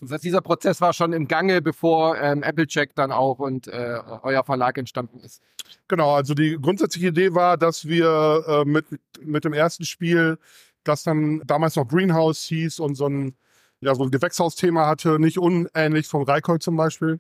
Das 0.02 0.12
heißt, 0.12 0.24
dieser 0.24 0.42
Prozess 0.42 0.82
war 0.82 0.94
schon 0.94 1.14
im 1.14 1.28
Gange, 1.28 1.62
bevor 1.62 2.18
ähm, 2.18 2.42
Applecheck 2.42 2.96
dann 2.96 3.12
auch 3.12 3.38
und 3.38 3.68
äh, 3.68 4.00
euer 4.24 4.44
Verlag 4.44 4.78
entstanden 4.80 5.20
ist. 5.20 5.44
Genau, 5.88 6.16
also 6.16 6.34
die 6.34 6.58
grundsätzliche 6.60 7.10
Idee 7.10 7.36
war, 7.36 7.56
dass 7.56 7.88
wir 7.88 8.44
äh, 8.48 8.66
mit, 8.66 8.86
mit 9.22 9.46
dem 9.46 9.54
ersten 9.54 9.86
Spiel, 9.86 10.40
das 10.84 11.04
dann 11.04 11.42
damals 11.46 11.76
noch 11.76 11.88
Greenhouse 11.88 12.42
hieß 12.46 12.80
und 12.80 12.96
so 12.96 13.08
ein, 13.08 13.36
ja, 13.80 13.94
so 13.94 14.04
ein 14.04 14.12
Gewächshausthema 14.12 14.88
hatte, 14.88 15.20
nicht 15.20 15.38
unähnlich 15.38 16.08
vom 16.08 16.24
Reikol 16.24 16.60
zum 16.60 16.78
Beispiel. 16.78 17.20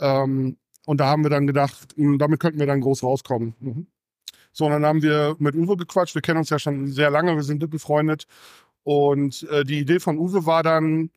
Ähm, 0.00 0.56
und 0.86 0.98
da 0.98 1.06
haben 1.06 1.22
wir 1.22 1.30
dann 1.30 1.46
gedacht, 1.46 1.94
hm, 1.96 2.18
damit 2.18 2.40
könnten 2.40 2.58
wir 2.58 2.66
dann 2.66 2.80
groß 2.80 3.04
rauskommen. 3.04 3.54
Mhm. 3.60 3.86
So, 4.52 4.64
und 4.64 4.72
dann 4.72 4.86
haben 4.86 5.02
wir 5.02 5.36
mit 5.38 5.54
Uwe 5.54 5.76
gequatscht. 5.76 6.14
Wir 6.14 6.22
kennen 6.22 6.38
uns 6.38 6.50
ja 6.50 6.58
schon 6.58 6.88
sehr 6.88 7.10
lange, 7.10 7.36
wir 7.36 7.42
sind 7.42 7.68
befreundet. 7.70 8.26
Und 8.82 9.42
äh, 9.50 9.64
die 9.64 9.80
Idee 9.80 10.00
von 10.00 10.18
Uwe 10.18 10.46
war 10.46 10.62
dann, 10.62 11.10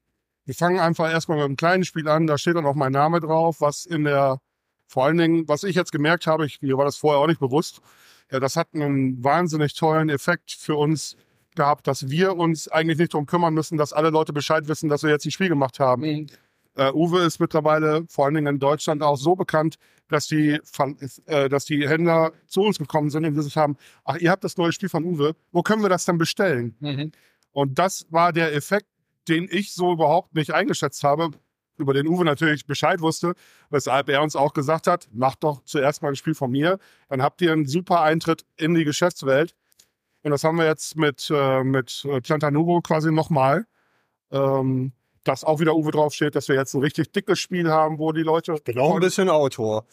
wir 0.49 0.55
fangen 0.55 0.80
einfach 0.80 1.11
erstmal 1.11 1.38
mit 1.38 1.45
einem 1.45 1.57
kleinen 1.57 1.85
Spiel 1.85 2.07
an, 2.07 2.26
da 2.26 2.39
steht 2.39 2.55
dann 2.55 2.65
auch 2.65 2.73
mein 2.73 2.91
Name 2.91 3.19
drauf, 3.19 3.61
was 3.61 3.85
in 3.85 4.05
der, 4.05 4.41
vor 4.88 5.05
allen 5.05 5.19
Dingen, 5.19 5.47
was 5.47 5.63
ich 5.63 5.76
jetzt 5.76 5.91
gemerkt 5.91 6.26
habe, 6.26 6.47
ich, 6.47 6.59
mir 6.63 6.76
war 6.76 6.85
das 6.85 6.97
vorher 6.97 7.21
auch 7.21 7.27
nicht 7.27 7.39
bewusst, 7.39 7.81
ja, 8.31 8.39
das 8.39 8.55
hat 8.55 8.69
einen 8.73 9.23
wahnsinnig 9.23 9.76
tollen 9.76 10.09
Effekt 10.09 10.51
für 10.51 10.76
uns 10.76 11.17
gehabt, 11.55 11.85
dass 11.85 12.09
wir 12.09 12.35
uns 12.35 12.67
eigentlich 12.67 12.97
nicht 12.97 13.13
darum 13.13 13.27
kümmern 13.27 13.53
müssen, 13.53 13.77
dass 13.77 13.93
alle 13.93 14.09
Leute 14.09 14.34
Bescheid 14.34 14.67
wissen, 14.67 14.89
dass 14.89 15.03
wir 15.03 15.11
jetzt 15.11 15.23
ein 15.27 15.30
Spiel 15.31 15.49
gemacht 15.49 15.80
haben. 15.80 16.01
Mhm. 16.01 16.27
Uh, 16.76 16.93
Uwe 16.95 17.19
ist 17.19 17.39
mittlerweile 17.39 18.05
vor 18.09 18.26
allen 18.26 18.34
Dingen 18.34 18.55
in 18.55 18.59
Deutschland 18.59 19.03
auch 19.03 19.17
so 19.17 19.35
bekannt, 19.35 19.76
dass 20.07 20.26
die, 20.26 20.59
äh, 21.27 21.47
dass 21.47 21.65
die 21.65 21.88
Händler 21.88 22.31
zu 22.47 22.61
uns 22.61 22.80
gekommen 22.80 23.11
sind 23.11 23.23
und 23.23 23.35
gesagt 23.35 23.55
haben, 23.55 23.77
ach, 24.03 24.17
ihr 24.17 24.31
habt 24.31 24.43
das 24.43 24.57
neue 24.57 24.71
Spiel 24.71 24.89
von 24.89 25.03
Uwe, 25.03 25.35
wo 25.51 25.61
können 25.61 25.84
wir 25.84 25.89
das 25.89 26.05
dann 26.05 26.17
bestellen? 26.17 26.76
Mhm. 26.80 27.11
Und 27.51 27.77
das 27.77 28.07
war 28.09 28.34
der 28.34 28.55
Effekt, 28.55 28.88
den 29.27 29.47
ich 29.49 29.73
so 29.73 29.91
überhaupt 29.91 30.33
nicht 30.35 30.51
eingeschätzt 30.51 31.03
habe, 31.03 31.31
über 31.77 31.93
den 31.93 32.07
Uwe 32.07 32.25
natürlich 32.25 32.65
Bescheid 32.65 32.99
wusste, 32.99 33.33
weshalb 33.69 34.09
er 34.09 34.21
uns 34.21 34.35
auch 34.35 34.53
gesagt 34.53 34.87
hat, 34.87 35.07
macht 35.13 35.43
doch 35.43 35.63
zuerst 35.63 36.01
mal 36.01 36.09
ein 36.09 36.15
Spiel 36.15 36.35
von 36.35 36.51
mir, 36.51 36.77
dann 37.07 37.21
habt 37.21 37.41
ihr 37.41 37.53
einen 37.53 37.65
super 37.65 38.01
Eintritt 38.01 38.45
in 38.57 38.73
die 38.73 38.83
Geschäftswelt. 38.83 39.55
Und 40.23 40.31
das 40.31 40.43
haben 40.43 40.57
wir 40.57 40.65
jetzt 40.65 40.97
mit, 40.97 41.29
äh, 41.33 41.63
mit 41.63 42.05
Plantanubo 42.23 42.81
quasi 42.81 43.11
nochmal. 43.11 43.65
Ähm, 44.31 44.91
dass 45.23 45.43
auch 45.43 45.59
wieder 45.59 45.75
Uwe 45.75 45.91
draufsteht, 45.91 46.35
dass 46.35 46.47
wir 46.47 46.55
jetzt 46.55 46.73
ein 46.73 46.81
richtig 46.81 47.11
dickes 47.11 47.39
Spiel 47.39 47.69
haben, 47.69 47.99
wo 47.99 48.11
die 48.11 48.23
Leute. 48.23 48.55
Genau 48.63 48.95
ein 48.95 48.99
bisschen 48.99 49.29
Autor. 49.29 49.85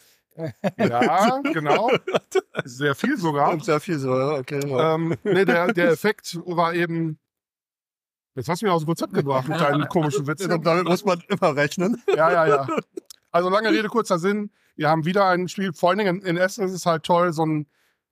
Ja, 0.78 1.40
genau. 1.52 1.90
Sehr 2.64 2.94
viel 2.94 3.16
sogar. 3.16 3.58
Sehr 3.60 3.80
viel 3.80 3.98
sogar, 3.98 4.38
okay. 4.38 4.60
Ja. 4.66 4.94
Ähm, 4.94 5.16
nee, 5.24 5.44
der, 5.44 5.72
der 5.72 5.90
Effekt 5.90 6.38
war 6.44 6.74
eben, 6.74 7.18
Jetzt 8.36 8.48
hast 8.48 8.60
du 8.60 8.66
mich 8.66 8.72
aus 8.72 8.82
dem 8.82 8.86
Konzept 8.86 9.12
gebracht 9.14 9.48
mit 9.48 9.58
deinen 9.58 9.88
komischen 9.88 10.26
Witzen. 10.26 10.62
Damit 10.62 10.84
muss 10.86 11.04
man 11.04 11.22
immer 11.28 11.56
rechnen. 11.56 12.02
Ja, 12.14 12.30
ja, 12.30 12.46
ja. 12.46 12.68
Also 13.32 13.48
lange 13.48 13.70
Rede, 13.70 13.88
kurzer 13.88 14.18
Sinn. 14.18 14.50
Wir 14.76 14.88
haben 14.88 15.04
wieder 15.04 15.26
ein 15.26 15.48
Spiel. 15.48 15.72
Vor 15.72 15.88
allen 15.88 15.98
Dingen 15.98 16.20
in 16.20 16.36
Essen 16.36 16.64
ist 16.64 16.72
es 16.72 16.86
halt 16.86 17.02
toll, 17.02 17.32
so 17.32 17.42
einen, 17.42 17.66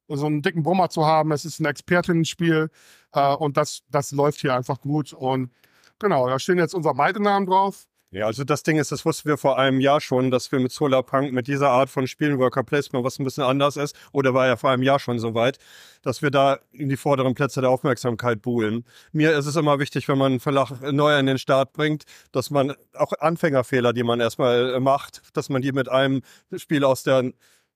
so 0.09 0.26
einen 0.26 0.42
dicken 0.42 0.62
Brummer 0.62 0.88
zu 0.88 1.06
haben. 1.06 1.30
Es 1.30 1.44
ist 1.44 1.60
ein 1.60 1.66
Expertinnenspiel 1.66 2.70
äh, 3.12 3.34
und 3.34 3.56
das, 3.56 3.82
das 3.90 4.12
läuft 4.12 4.40
hier 4.40 4.55
einfach 4.55 4.80
gut. 4.80 5.12
Und 5.12 5.51
genau, 5.98 6.26
da 6.28 6.38
stehen 6.38 6.59
jetzt 6.59 6.74
unsere 6.74 6.94
beide 6.94 7.22
Namen 7.22 7.46
drauf. 7.46 7.86
Ja, 8.14 8.26
also 8.26 8.44
das 8.44 8.62
Ding 8.62 8.78
ist, 8.78 8.92
das 8.92 9.04
wussten 9.04 9.28
wir 9.28 9.36
vor 9.36 9.58
einem 9.58 9.80
Jahr 9.80 10.00
schon, 10.00 10.30
dass 10.30 10.52
wir 10.52 10.60
mit 10.60 10.70
Solarpunk 10.70 11.32
mit 11.32 11.48
dieser 11.48 11.70
Art 11.70 11.90
von 11.90 12.06
Spielen, 12.06 12.38
Worker 12.38 12.62
Placement, 12.62 13.04
was 13.04 13.18
ein 13.18 13.24
bisschen 13.24 13.42
anders 13.42 13.76
ist, 13.76 13.96
oder 14.12 14.32
war 14.32 14.46
ja 14.46 14.56
vor 14.56 14.70
einem 14.70 14.84
Jahr 14.84 15.00
schon 15.00 15.18
so 15.18 15.34
weit, 15.34 15.58
dass 16.02 16.22
wir 16.22 16.30
da 16.30 16.60
in 16.70 16.88
die 16.88 16.96
vorderen 16.96 17.34
Plätze 17.34 17.60
der 17.60 17.70
Aufmerksamkeit 17.70 18.40
buhlen. 18.40 18.84
Mir 19.10 19.36
ist 19.36 19.46
es 19.46 19.56
immer 19.56 19.80
wichtig, 19.80 20.06
wenn 20.06 20.16
man 20.16 20.30
einen 20.30 20.40
Verlag 20.40 20.70
neu 20.92 21.12
an 21.12 21.26
den 21.26 21.38
Start 21.38 21.72
bringt, 21.72 22.04
dass 22.30 22.50
man 22.50 22.74
auch 22.92 23.14
Anfängerfehler, 23.18 23.92
die 23.92 24.04
man 24.04 24.20
erstmal 24.20 24.78
macht, 24.78 25.22
dass 25.32 25.48
man 25.48 25.60
die 25.60 25.72
mit 25.72 25.88
einem 25.88 26.22
Spiel 26.56 26.84
aus 26.84 27.02
der 27.02 27.32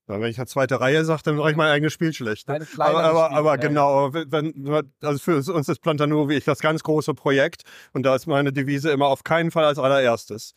wenn 0.09 0.31
ich 0.31 0.39
eine 0.39 0.47
zweite 0.47 0.81
Reihe 0.81 1.05
sage, 1.05 1.23
dann 1.25 1.37
mache 1.37 1.51
ich 1.51 1.57
mein 1.57 1.69
eigenes 1.69 1.93
Spiel 1.93 2.13
schlecht. 2.13 2.49
Ne? 2.49 2.67
Aber, 2.79 3.05
aber, 3.05 3.25
Spiel, 3.27 3.39
aber 3.39 3.51
ja, 3.51 3.57
genau, 3.57 4.13
wenn, 4.13 4.91
also 5.03 5.19
für 5.19 5.53
uns 5.53 5.69
ist 5.69 5.81
Plantano 5.81 6.29
wie 6.29 6.35
ich 6.37 6.45
das 6.45 6.61
ganz 6.61 6.83
große 6.83 7.15
Projekt 7.15 7.63
und 7.93 8.05
da 8.05 8.15
ist 8.15 8.27
meine 8.27 8.53
Devise 8.53 8.91
immer 8.91 9.07
auf 9.07 9.25
keinen 9.25 9.51
Fall 9.51 9.65
als 9.65 9.79
allererstes. 9.79 10.55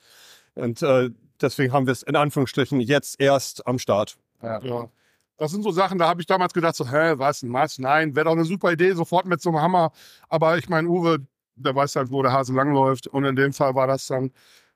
Und 0.55 0.81
äh, 0.81 1.09
deswegen 1.41 1.73
haben 1.73 1.85
wir 1.85 1.91
es 1.91 2.03
in 2.03 2.15
Anführungsstrichen 2.15 2.79
jetzt 2.79 3.19
erst 3.19 3.67
am 3.67 3.79
Start. 3.79 4.17
Ja. 4.41 4.59
ja. 4.61 4.89
Das 5.37 5.51
sind 5.51 5.63
so 5.63 5.71
Sachen, 5.71 5.97
da 5.97 6.07
habe 6.07 6.21
ich 6.21 6.27
damals 6.27 6.53
gedacht, 6.53 6.75
so, 6.75 6.87
hä, 6.89 7.13
was, 7.17 7.43
was, 7.43 7.79
nein, 7.79 8.15
wäre 8.15 8.25
doch 8.25 8.33
eine 8.33 8.45
super 8.45 8.71
Idee, 8.71 8.93
sofort 8.93 9.25
mit 9.25 9.41
so 9.41 9.49
einem 9.49 9.61
Hammer. 9.61 9.91
Aber 10.29 10.57
ich 10.57 10.69
meine, 10.69 10.87
Uwe, 10.87 11.25
der 11.55 11.75
weiß 11.75 11.95
halt, 11.95 12.11
wo 12.11 12.21
der 12.21 12.31
Hase 12.31 12.53
langläuft. 12.53 13.07
Und 13.07 13.25
in 13.25 13.35
dem 13.35 13.51
Fall 13.51 13.73
war 13.75 13.87
das 13.87 14.07
dann 14.07 14.31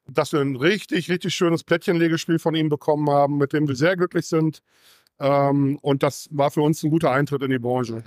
dass 0.08 0.34
wir 0.34 0.40
ein 0.40 0.56
richtig, 0.56 1.10
richtig 1.10 1.34
schönes 1.34 1.64
Plättchenlegespiel 1.64 2.40
von 2.40 2.56
ihm 2.56 2.70
bekommen 2.70 3.10
haben, 3.10 3.38
mit 3.38 3.54
dem 3.54 3.68
wir 3.68 3.76
sehr 3.76 3.96
glücklich 3.96 4.28
sind. 4.28 4.62
Ähm, 5.20 5.80
und 5.82 6.04
das 6.04 6.28
war 6.32 6.52
für 6.52 6.62
uns 6.62 6.84
ein 6.84 6.92
guter 6.92 7.12
Eintritt 7.12 7.42
in 7.42 7.52
die 7.52 7.60
Branche. 7.60 8.04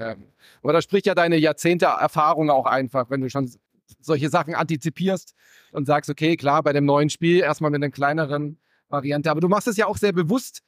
Aber 0.63 0.73
da 0.73 0.83
spricht 0.83 1.07
ja 1.07 1.15
deine 1.15 1.37
Jahrzehnte 1.37 1.87
Erfahrung 1.87 2.51
auch 2.51 2.67
einfach, 2.67 3.11
wenn 3.11 3.21
du 3.21 3.31
schon 3.31 3.51
solche 4.01 4.29
Sachen 4.29 4.55
antizipierst 4.55 5.35
und 5.73 5.87
sagst, 5.87 6.11
okay, 6.11 6.37
klar, 6.37 6.63
bei 6.63 6.73
dem 6.73 6.85
neuen 6.85 7.11
Spiel 7.11 7.41
erstmal 7.41 7.71
mit 7.71 7.83
einer 7.83 7.91
kleineren 7.91 8.59
Variante. 8.89 9.31
Aber 9.31 9.41
du 9.41 9.49
machst 9.49 9.67
es 9.67 9.77
ja 9.77 9.87
auch 9.87 9.97
sehr 9.97 10.13
bewusst, 10.13 10.63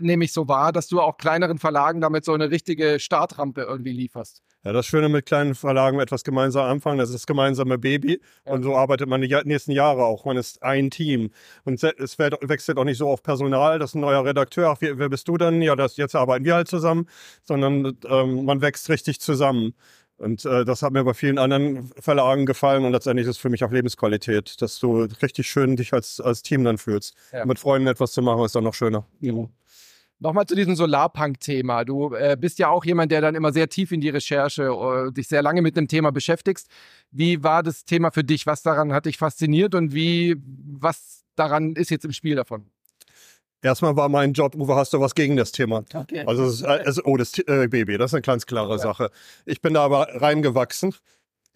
nehme 0.00 0.24
ich 0.24 0.32
so 0.32 0.48
wahr, 0.48 0.72
dass 0.72 0.88
du 0.88 1.00
auch 1.00 1.16
kleineren 1.16 1.58
Verlagen 1.58 2.00
damit 2.00 2.24
so 2.24 2.32
eine 2.32 2.50
richtige 2.50 2.98
Startrampe 3.00 3.62
irgendwie 3.62 3.92
lieferst. 3.92 4.42
Ja, 4.64 4.72
das 4.72 4.86
Schöne 4.86 5.10
mit 5.10 5.26
kleinen 5.26 5.54
Verlagen 5.54 6.00
etwas 6.00 6.24
gemeinsam 6.24 6.64
anfangen, 6.64 6.98
das 6.98 7.10
ist 7.10 7.14
das 7.14 7.26
gemeinsame 7.26 7.76
Baby. 7.76 8.20
Und 8.44 8.62
so 8.62 8.74
arbeitet 8.76 9.08
man 9.08 9.20
die 9.20 9.36
nächsten 9.44 9.72
Jahre 9.72 10.04
auch. 10.04 10.24
Man 10.24 10.38
ist 10.38 10.62
ein 10.62 10.90
Team. 10.90 11.30
Und 11.64 11.82
es 11.82 12.18
wechselt 12.18 12.78
auch 12.78 12.84
nicht 12.84 12.96
so 12.96 13.08
auf 13.08 13.22
Personal, 13.22 13.78
das 13.78 13.90
ist 13.90 13.94
ein 13.96 14.00
neuer 14.00 14.24
Redakteur. 14.24 14.70
Ach, 14.70 14.76
wer, 14.80 14.98
wer 14.98 15.10
bist 15.10 15.28
du 15.28 15.36
denn? 15.36 15.60
Ja, 15.60 15.76
das, 15.76 15.98
jetzt 15.98 16.14
arbeiten 16.14 16.46
wir 16.46 16.54
halt 16.54 16.68
zusammen. 16.68 17.06
Sondern 17.42 17.98
ähm, 18.08 18.46
man 18.46 18.62
wächst 18.62 18.88
richtig 18.88 19.20
zusammen. 19.20 19.74
Und 20.16 20.44
äh, 20.44 20.64
das 20.64 20.82
hat 20.82 20.92
mir 20.92 21.04
bei 21.04 21.12
vielen 21.12 21.38
anderen 21.38 21.90
Verlagen 21.98 22.46
gefallen 22.46 22.84
und 22.84 22.92
letztendlich 22.92 23.26
ist 23.26 23.36
es 23.36 23.38
für 23.38 23.50
mich 23.50 23.64
auch 23.64 23.72
Lebensqualität, 23.72 24.62
dass 24.62 24.78
du 24.78 25.08
richtig 25.20 25.48
schön 25.48 25.76
dich 25.76 25.92
als, 25.92 26.20
als 26.20 26.42
Team 26.42 26.62
dann 26.62 26.78
fühlst. 26.78 27.14
Ja. 27.32 27.44
Mit 27.44 27.58
Freunden 27.58 27.88
etwas 27.88 28.12
zu 28.12 28.22
machen, 28.22 28.44
ist 28.44 28.54
dann 28.54 28.64
noch 28.64 28.74
schöner. 28.74 29.06
Ja. 29.20 29.48
Nochmal 30.24 30.46
zu 30.46 30.54
diesem 30.54 30.74
Solarpunk-Thema. 30.74 31.84
Du 31.84 32.14
äh, 32.14 32.34
bist 32.40 32.58
ja 32.58 32.70
auch 32.70 32.86
jemand, 32.86 33.12
der 33.12 33.20
dann 33.20 33.34
immer 33.34 33.52
sehr 33.52 33.68
tief 33.68 33.92
in 33.92 34.00
die 34.00 34.08
Recherche 34.08 34.62
äh, 34.62 35.12
dich 35.12 35.28
sehr 35.28 35.42
lange 35.42 35.60
mit 35.60 35.76
dem 35.76 35.86
Thema 35.86 36.12
beschäftigst. 36.12 36.66
Wie 37.10 37.44
war 37.44 37.62
das 37.62 37.84
Thema 37.84 38.10
für 38.10 38.24
dich? 38.24 38.46
Was 38.46 38.62
daran 38.62 38.94
hat 38.94 39.04
dich 39.04 39.18
fasziniert 39.18 39.74
und 39.74 39.92
wie, 39.92 40.36
was 40.46 41.24
daran 41.36 41.74
ist 41.74 41.90
jetzt 41.90 42.06
im 42.06 42.12
Spiel 42.12 42.36
davon? 42.36 42.64
Erstmal 43.60 43.96
war 43.96 44.08
mein 44.08 44.32
Job, 44.32 44.54
Uwe, 44.54 44.74
hast 44.76 44.94
du 44.94 45.00
was 45.00 45.14
gegen 45.14 45.36
das 45.36 45.52
Thema? 45.52 45.84
Okay. 45.92 46.24
Also, 46.26 46.44
es 46.44 46.54
ist, 46.54 46.64
also 46.64 47.02
oh, 47.04 47.18
das 47.18 47.38
äh, 47.40 47.68
Baby, 47.68 47.98
das 47.98 48.12
ist 48.12 48.14
eine 48.14 48.22
ganz 48.22 48.46
klare 48.46 48.72
ja. 48.72 48.78
Sache. 48.78 49.10
Ich 49.44 49.60
bin 49.60 49.74
da 49.74 49.84
aber 49.84 50.08
reingewachsen. 50.22 50.94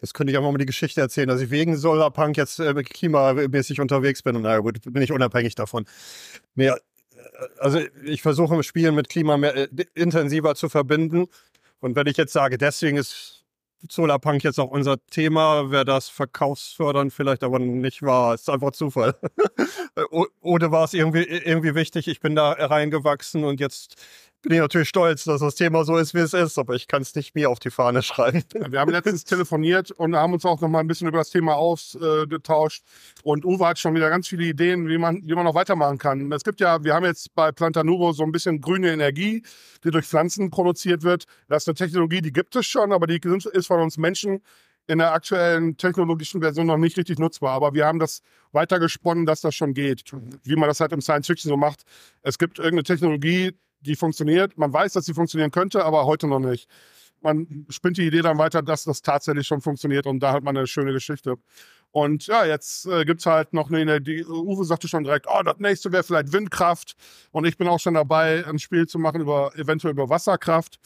Das 0.01 0.13
könnte 0.13 0.31
ich 0.31 0.39
auch 0.39 0.43
mal 0.43 0.59
die 0.59 0.67
Geschichte 0.67 1.01
erzählen, 1.01 1.29
dass 1.29 1.41
ich 1.41 1.51
wegen 1.51 1.75
Solarpunk 1.75 2.37
jetzt 2.37 2.61
äh, 2.61 2.75
klimamäßig 2.83 3.81
unterwegs 3.81 4.23
bin. 4.23 4.37
Und 4.37 4.43
naja, 4.43 4.59
gut, 4.59 4.81
bin 4.93 5.03
ich 5.03 5.11
unabhängig 5.11 5.55
davon. 5.55 5.87
Nee, 6.55 6.71
also 7.59 7.81
ich 8.05 8.23
versuche 8.23 8.55
im 8.55 8.63
Spielen 8.63 8.95
mit 8.95 9.09
Klima 9.09 9.37
mehr, 9.37 9.57
äh, 9.57 9.69
intensiver 9.95 10.55
zu 10.55 10.69
verbinden. 10.69 11.27
Und 11.81 11.97
wenn 11.97 12.07
ich 12.07 12.17
jetzt 12.17 12.33
sage, 12.33 12.59
deswegen 12.59 12.97
ist 12.97 13.39
Solarpunk 13.89 14.43
jetzt 14.43 14.59
auch 14.59 14.71
unser 14.71 14.97
Thema, 15.07 15.71
wäre 15.71 15.85
das 15.85 16.09
verkaufsfördernd 16.09 17.13
vielleicht 17.13 17.45
aber 17.45 17.61
nicht 17.61 18.03
wahr. 18.03 18.35
Ist 18.35 18.51
einfach 18.51 18.73
Zufall. 18.73 19.15
Oder 20.41 20.73
war 20.73 20.85
es 20.85 20.95
irgendwie, 20.95 21.23
irgendwie 21.23 21.75
wichtig, 21.75 22.09
ich 22.09 22.21
bin 22.21 22.35
da 22.35 22.53
reingewachsen 22.53 23.45
und 23.45 23.61
jetzt 23.61 23.95
bin 24.43 24.53
ich 24.53 24.59
natürlich 24.59 24.89
stolz, 24.89 25.25
dass 25.25 25.41
das 25.41 25.57
Thema 25.57 25.85
so 25.85 25.97
ist, 25.97 26.15
wie 26.15 26.21
es 26.21 26.33
ist, 26.33 26.59
aber 26.59 26.75
ich 26.75 26.87
kann 26.87 27.03
es 27.03 27.15
nicht 27.15 27.35
mir 27.35 27.51
auf 27.51 27.59
die 27.59 27.71
Fahne 27.71 28.03
schreiben. 28.03 28.45
Wir 28.71 28.81
haben 28.81 28.91
letztens 28.91 29.25
telefoniert 29.25 29.91
und 29.91 30.15
haben 30.15 30.33
uns 30.33 30.45
auch 30.45 30.61
noch 30.61 30.69
mal 30.69 30.81
ein 30.81 30.87
bisschen 30.87 31.09
über 31.09 31.19
das 31.19 31.31
Thema 31.31 31.57
ausgetauscht. 31.57 32.85
und 33.23 33.45
Uwe 33.45 33.67
hat 33.67 33.79
schon 33.79 33.95
wieder 33.95 34.11
ganz 34.11 34.29
viele 34.29 34.45
Ideen, 34.45 34.89
wie 34.89 34.99
man, 34.99 35.23
wie 35.25 35.35
man 35.35 35.45
noch 35.45 35.55
weitermachen 35.55 35.99
kann. 35.99 36.31
Es 36.33 36.45
gibt 36.45 36.61
ja, 36.61 36.83
wir 36.85 36.95
haben 36.95 37.05
jetzt 37.05 37.35
bei 37.35 37.51
Plantanuro 37.51 38.13
so 38.13 38.23
ein 38.23 38.33
bisschen 38.33 38.61
grüne 38.61 38.93
Energie, 38.93 39.43
die 39.85 39.91
durch 39.91 40.07
Pflanzen 40.07 40.51
produziert 40.51 41.03
wird. 41.03 41.25
Das 41.49 41.65
ist 41.65 41.69
eine 41.69 41.75
Technologie, 41.75 42.21
die 42.21 42.33
gibt 42.33 42.55
es 42.55 42.67
schon, 42.67 42.93
aber 42.93 43.07
die 43.07 43.21
ist 43.53 43.67
von 43.67 43.81
uns 43.81 43.99
Menschen 43.99 44.41
in 44.87 44.99
der 44.99 45.13
aktuellen 45.13 45.77
technologischen 45.77 46.41
Version 46.41 46.67
noch 46.67 46.79
nicht 46.79 46.97
richtig 46.97 47.19
nutzbar. 47.19 47.53
Aber 47.53 47.75
wir 47.75 47.87
haben 47.87 47.99
das 47.99 48.23
weitergesponnen, 48.53 49.27
dass 49.27 49.43
das 49.43 49.55
schon 49.55 49.75
geht. 49.75 50.03
Wie 50.45 50.57
man 50.57 50.69
das 50.69 50.81
halt 50.81 50.93
im 50.93 51.03
Science 51.03 51.27
Fiction 51.27 51.51
so 51.51 51.57
macht. 51.57 51.83
Es 52.23 52.39
gibt 52.39 52.59
irgendeine 52.59 52.85
Technologie, 52.85 53.53
die 53.81 53.97
funktioniert. 53.97 54.59
Man 54.59 54.73
weiß, 54.73 54.93
dass 54.93 55.05
sie 55.07 55.15
funktionieren 55.15 55.51
könnte, 55.51 55.85
aber 55.85 56.07
heute 56.07 56.27
noch 56.27 56.41
nicht. 56.41 56.69
Man 57.21 57.67
spinnt 57.69 57.99
die 57.99 58.07
Idee 58.07 58.23
dann 58.23 58.39
weiter, 58.39 58.63
dass 58.63 58.85
das 58.85 59.03
tatsächlich 59.03 59.47
schon 59.47 59.61
funktioniert 59.61 60.07
und 60.07 60.21
da 60.21 60.33
hat 60.33 60.45
man 60.45 60.57
eine 60.57 60.67
schöne 60.67 60.93
Geschichte. 60.93 61.37
Und 61.91 62.27
ja, 62.27 62.45
jetzt 62.45 62.87
äh, 62.87 63.05
gibt 63.05 63.21
es 63.21 63.27
halt 63.27 63.53
noch 63.53 63.71
eine, 63.71 64.01
die 64.01 64.25
Uwe 64.25 64.65
sagte 64.65 64.89
schon 64.89 65.05
direkt, 65.05 65.27
oh, 65.29 65.43
das 65.43 65.59
nächste 65.59 65.91
wäre 65.91 66.03
vielleicht 66.03 66.33
Windkraft. 66.33 66.95
Und 67.33 67.47
ich 67.47 67.57
bin 67.57 67.67
auch 67.67 67.81
schon 67.81 67.95
dabei, 67.95 68.47
ein 68.47 68.59
Spiel 68.59 68.87
zu 68.87 68.99
machen 68.99 69.21
über 69.21 69.53
eventuell 69.57 69.95
über 69.95 70.09
Wasserkraft. 70.09 70.79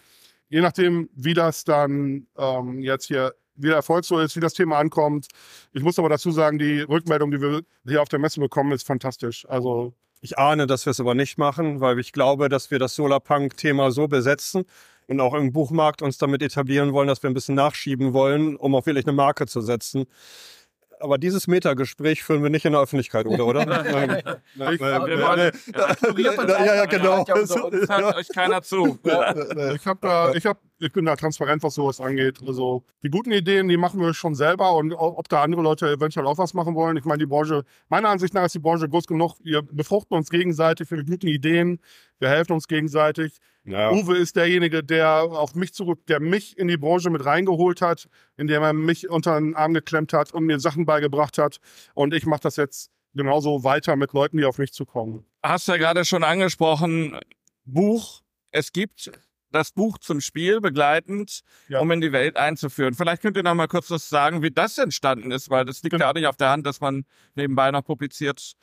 Je 0.48 0.60
nachdem, 0.60 1.10
wie 1.14 1.34
das 1.34 1.64
dann 1.64 2.28
ähm, 2.36 2.80
jetzt 2.80 3.06
hier 3.06 3.34
wie 3.54 3.68
der 3.68 3.76
Erfolg 3.76 4.04
so 4.04 4.18
ist, 4.18 4.36
wie 4.36 4.40
das 4.40 4.54
Thema 4.54 4.78
ankommt. 4.78 5.28
Ich 5.72 5.82
muss 5.82 5.98
aber 5.98 6.08
dazu 6.08 6.30
sagen, 6.30 6.58
die 6.58 6.80
Rückmeldung, 6.80 7.30
die 7.30 7.40
wir 7.40 7.62
hier 7.86 8.02
auf 8.02 8.08
der 8.08 8.18
Messe 8.18 8.40
bekommen, 8.40 8.72
ist 8.72 8.86
fantastisch. 8.86 9.46
Also 9.48 9.94
ich 10.22 10.38
ahne, 10.38 10.66
dass 10.66 10.86
wir 10.86 10.92
es 10.92 11.00
aber 11.00 11.14
nicht 11.14 11.36
machen, 11.36 11.80
weil 11.80 11.98
ich 11.98 12.12
glaube, 12.12 12.48
dass 12.48 12.70
wir 12.70 12.78
das 12.78 12.94
Solarpunk-Thema 12.94 13.90
so 13.90 14.08
besetzen 14.08 14.64
und 15.08 15.20
auch 15.20 15.34
im 15.34 15.52
Buchmarkt 15.52 16.00
uns 16.00 16.16
damit 16.16 16.42
etablieren 16.42 16.92
wollen, 16.92 17.08
dass 17.08 17.22
wir 17.22 17.28
ein 17.28 17.34
bisschen 17.34 17.56
nachschieben 17.56 18.12
wollen, 18.14 18.56
um 18.56 18.74
auch 18.74 18.86
wirklich 18.86 19.04
eine 19.06 19.14
Marke 19.14 19.46
zu 19.46 19.60
setzen 19.60 20.06
aber 21.02 21.18
dieses 21.18 21.48
Metagespräch 21.48 22.22
führen 22.22 22.42
wir 22.42 22.50
nicht 22.50 22.64
in 22.64 22.72
der 22.72 22.80
Öffentlichkeit, 22.80 23.26
oder? 23.26 23.46
oder? 23.46 23.66
ja, 24.56 24.72
ja, 26.74 26.84
genau. 26.86 27.24
Das 27.24 27.54
hört 27.54 28.16
euch 28.16 28.28
keiner 28.28 28.62
zu. 28.62 28.98
ich, 29.04 29.86
hab 29.86 30.00
da, 30.00 30.32
ich, 30.32 30.46
hab, 30.46 30.58
ich 30.78 30.92
bin 30.92 31.04
da 31.04 31.16
transparent, 31.16 31.62
was 31.62 31.74
sowas 31.74 32.00
angeht. 32.00 32.38
Also 32.46 32.84
die 33.02 33.10
guten 33.10 33.32
Ideen, 33.32 33.68
die 33.68 33.76
machen 33.76 34.00
wir 34.00 34.14
schon 34.14 34.34
selber 34.34 34.74
und 34.74 34.92
ob 34.92 35.28
da 35.28 35.42
andere 35.42 35.62
Leute 35.62 35.90
eventuell 35.90 36.26
auch 36.26 36.38
was 36.38 36.54
machen 36.54 36.74
wollen. 36.74 36.96
Ich 36.96 37.04
meine, 37.04 37.18
die 37.18 37.26
Branche, 37.26 37.64
meiner 37.88 38.08
Ansicht 38.08 38.34
nach 38.34 38.44
ist 38.44 38.54
die 38.54 38.60
Branche 38.60 38.88
groß 38.88 39.06
genug. 39.06 39.34
Wir 39.42 39.62
befruchten 39.62 40.16
uns 40.16 40.30
gegenseitig 40.30 40.88
für 40.88 40.96
die 40.96 41.10
guten 41.10 41.28
Ideen. 41.28 41.80
Wir 42.18 42.28
helfen 42.28 42.52
uns 42.52 42.68
gegenseitig. 42.68 43.38
Ja. 43.64 43.92
Uwe 43.92 44.16
ist 44.16 44.36
derjenige, 44.36 44.82
der 44.82 45.22
auf 45.22 45.54
mich 45.54 45.72
zurück, 45.72 46.06
der 46.06 46.20
mich 46.20 46.58
in 46.58 46.68
die 46.68 46.76
Branche 46.76 47.10
mit 47.10 47.24
reingeholt 47.24 47.80
hat, 47.80 48.08
indem 48.36 48.62
er 48.62 48.72
mich 48.72 49.08
unter 49.08 49.38
den 49.38 49.54
Arm 49.54 49.72
geklemmt 49.72 50.12
hat 50.12 50.32
und 50.32 50.44
mir 50.44 50.58
Sachen 50.58 50.84
beigebracht 50.84 51.38
hat. 51.38 51.58
Und 51.94 52.12
ich 52.12 52.26
mache 52.26 52.40
das 52.40 52.56
jetzt 52.56 52.90
genauso 53.14 53.62
weiter 53.62 53.94
mit 53.96 54.12
Leuten, 54.12 54.38
die 54.38 54.44
auf 54.44 54.58
mich 54.58 54.72
zukommen. 54.72 55.24
Hast 55.42 55.68
ja 55.68 55.76
gerade 55.76 56.04
schon 56.04 56.24
angesprochen, 56.24 57.18
Buch. 57.64 58.22
Es 58.50 58.72
gibt 58.72 59.10
das 59.52 59.72
Buch 59.72 59.98
zum 59.98 60.20
Spiel 60.20 60.60
begleitend, 60.60 61.42
ja. 61.68 61.80
um 61.80 61.90
in 61.90 62.00
die 62.00 62.12
Welt 62.12 62.36
einzuführen. 62.36 62.94
Vielleicht 62.94 63.22
könnt 63.22 63.36
ihr 63.36 63.42
noch 63.42 63.54
mal 63.54 63.68
kurz 63.68 63.90
was 63.90 64.08
sagen, 64.08 64.42
wie 64.42 64.50
das 64.50 64.78
entstanden 64.78 65.30
ist, 65.30 65.50
weil 65.50 65.64
das 65.64 65.82
liegt 65.82 65.92
genau. 65.92 66.06
ja 66.06 66.10
auch 66.10 66.14
nicht 66.14 66.26
auf 66.26 66.36
der 66.36 66.50
Hand, 66.50 66.66
dass 66.66 66.80
man 66.80 67.04
nebenbei 67.34 67.70
noch 67.70 67.84
publiziert. 67.84 68.54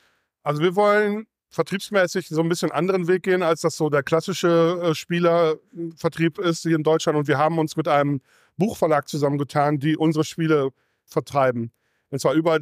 Also 0.42 0.62
wir 0.62 0.74
wollen 0.74 1.26
vertriebsmäßig 1.50 2.28
so 2.28 2.40
ein 2.40 2.48
bisschen 2.48 2.70
anderen 2.70 3.08
Weg 3.08 3.24
gehen, 3.24 3.42
als 3.42 3.60
das 3.60 3.76
so 3.76 3.90
der 3.90 4.02
klassische 4.02 4.80
äh, 4.82 4.94
Spielervertrieb 4.94 6.38
ist 6.38 6.62
hier 6.62 6.76
in 6.76 6.84
Deutschland. 6.84 7.18
Und 7.18 7.28
wir 7.28 7.38
haben 7.38 7.58
uns 7.58 7.76
mit 7.76 7.88
einem 7.88 8.20
Buchverlag 8.56 9.08
zusammengetan, 9.08 9.78
die 9.78 9.96
unsere 9.96 10.24
Spiele 10.24 10.70
vertreiben. 11.04 11.72
Und 12.10 12.20
zwar 12.20 12.34
über 12.34 12.60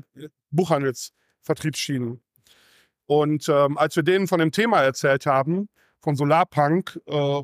Buchhandelsvertriebsschienen. 0.50 2.20
Und 3.06 3.48
ähm, 3.48 3.78
als 3.78 3.96
wir 3.96 4.02
denen 4.02 4.26
von 4.26 4.38
dem 4.38 4.52
Thema 4.52 4.82
erzählt 4.82 5.26
haben, 5.26 5.68
von 6.00 6.16
Solarpunk, 6.16 7.00
äh, 7.06 7.42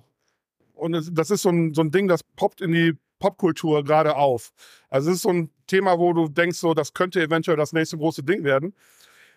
und 0.75 1.11
das 1.12 1.31
ist 1.31 1.43
so 1.43 1.51
ein, 1.51 1.75
so 1.75 1.83
ein 1.83 1.91
Ding, 1.91 2.09
das 2.09 2.23
poppt 2.37 2.61
in 2.61 2.73
die 2.73 2.95
Popkultur 3.19 3.85
gerade 3.85 4.16
auf. 4.16 4.53
Also 4.91 5.11
es 5.11 5.16
ist 5.16 5.23
so 5.23 5.31
ein 5.31 5.51
Thema, 5.66 5.99
wo 5.99 6.12
du 6.12 6.29
denkst, 6.29 6.59
so, 6.59 6.75
das 6.75 6.93
könnte 6.93 7.23
eventuell 7.23 7.57
das 7.57 7.73
nächste 7.73 7.97
große 7.97 8.23
Ding 8.23 8.45
werden. 8.45 8.75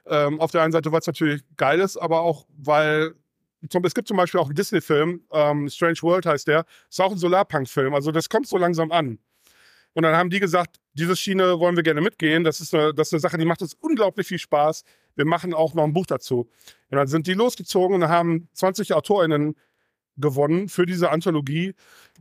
Ähm, 0.10 0.40
auf 0.40 0.52
der 0.52 0.62
einen 0.62 0.72
Seite, 0.72 0.92
weil 0.92 1.00
es 1.00 1.08
natürlich 1.08 1.42
geil 1.58 1.80
ist, 1.80 1.98
aber 1.98 2.22
auch, 2.22 2.46
weil 2.58 3.14
es 3.62 3.94
gibt 3.94 4.08
zum 4.08 4.18
Beispiel 4.18 4.40
auch 4.40 4.46
einen 4.46 4.56
Disney-Film, 4.56 5.22
ähm, 5.32 5.70
Strange 5.70 6.02
World 6.02 6.26
heißt 6.26 6.48
der, 6.48 6.66
ist 6.90 7.02
auch 7.02 7.12
ein 7.12 7.18
Solarpunk-Film. 7.18 7.94
Also 7.94 8.12
das 8.12 8.30
kommt 8.30 8.48
so 8.48 8.58
langsam 8.58 8.92
an. 8.92 9.20
Und 9.94 10.04
dann 10.04 10.16
haben 10.16 10.30
die 10.30 10.40
gesagt, 10.40 10.78
diese 10.94 11.16
Schiene 11.16 11.60
wollen 11.60 11.76
wir 11.76 11.82
gerne 11.82 12.02
mitgehen. 12.02 12.44
Das 12.44 12.62
ist 12.62 12.74
eine, 12.74 12.94
das 12.94 13.08
ist 13.08 13.14
eine 13.14 13.20
Sache, 13.20 13.38
die 13.38 13.46
macht 13.46 13.64
uns 13.64 13.74
unglaublich 13.74 14.28
viel 14.28 14.38
Spaß. 14.38 14.84
Wir 15.16 15.26
machen 15.26 15.56
auch 15.56 15.74
noch 15.74 15.84
ein 15.84 15.94
Buch 15.94 16.06
dazu. 16.06 16.50
Und 16.92 16.98
dann 16.98 17.08
sind 17.08 17.26
die 17.26 17.34
losgezogen 17.34 17.96
und 17.96 18.08
haben 18.08 18.48
20 18.54 18.94
AutorInnen 18.94 19.56
gewonnen 20.18 20.70
für 20.70 20.86
diese 20.86 21.10
Anthologie. 21.10 21.74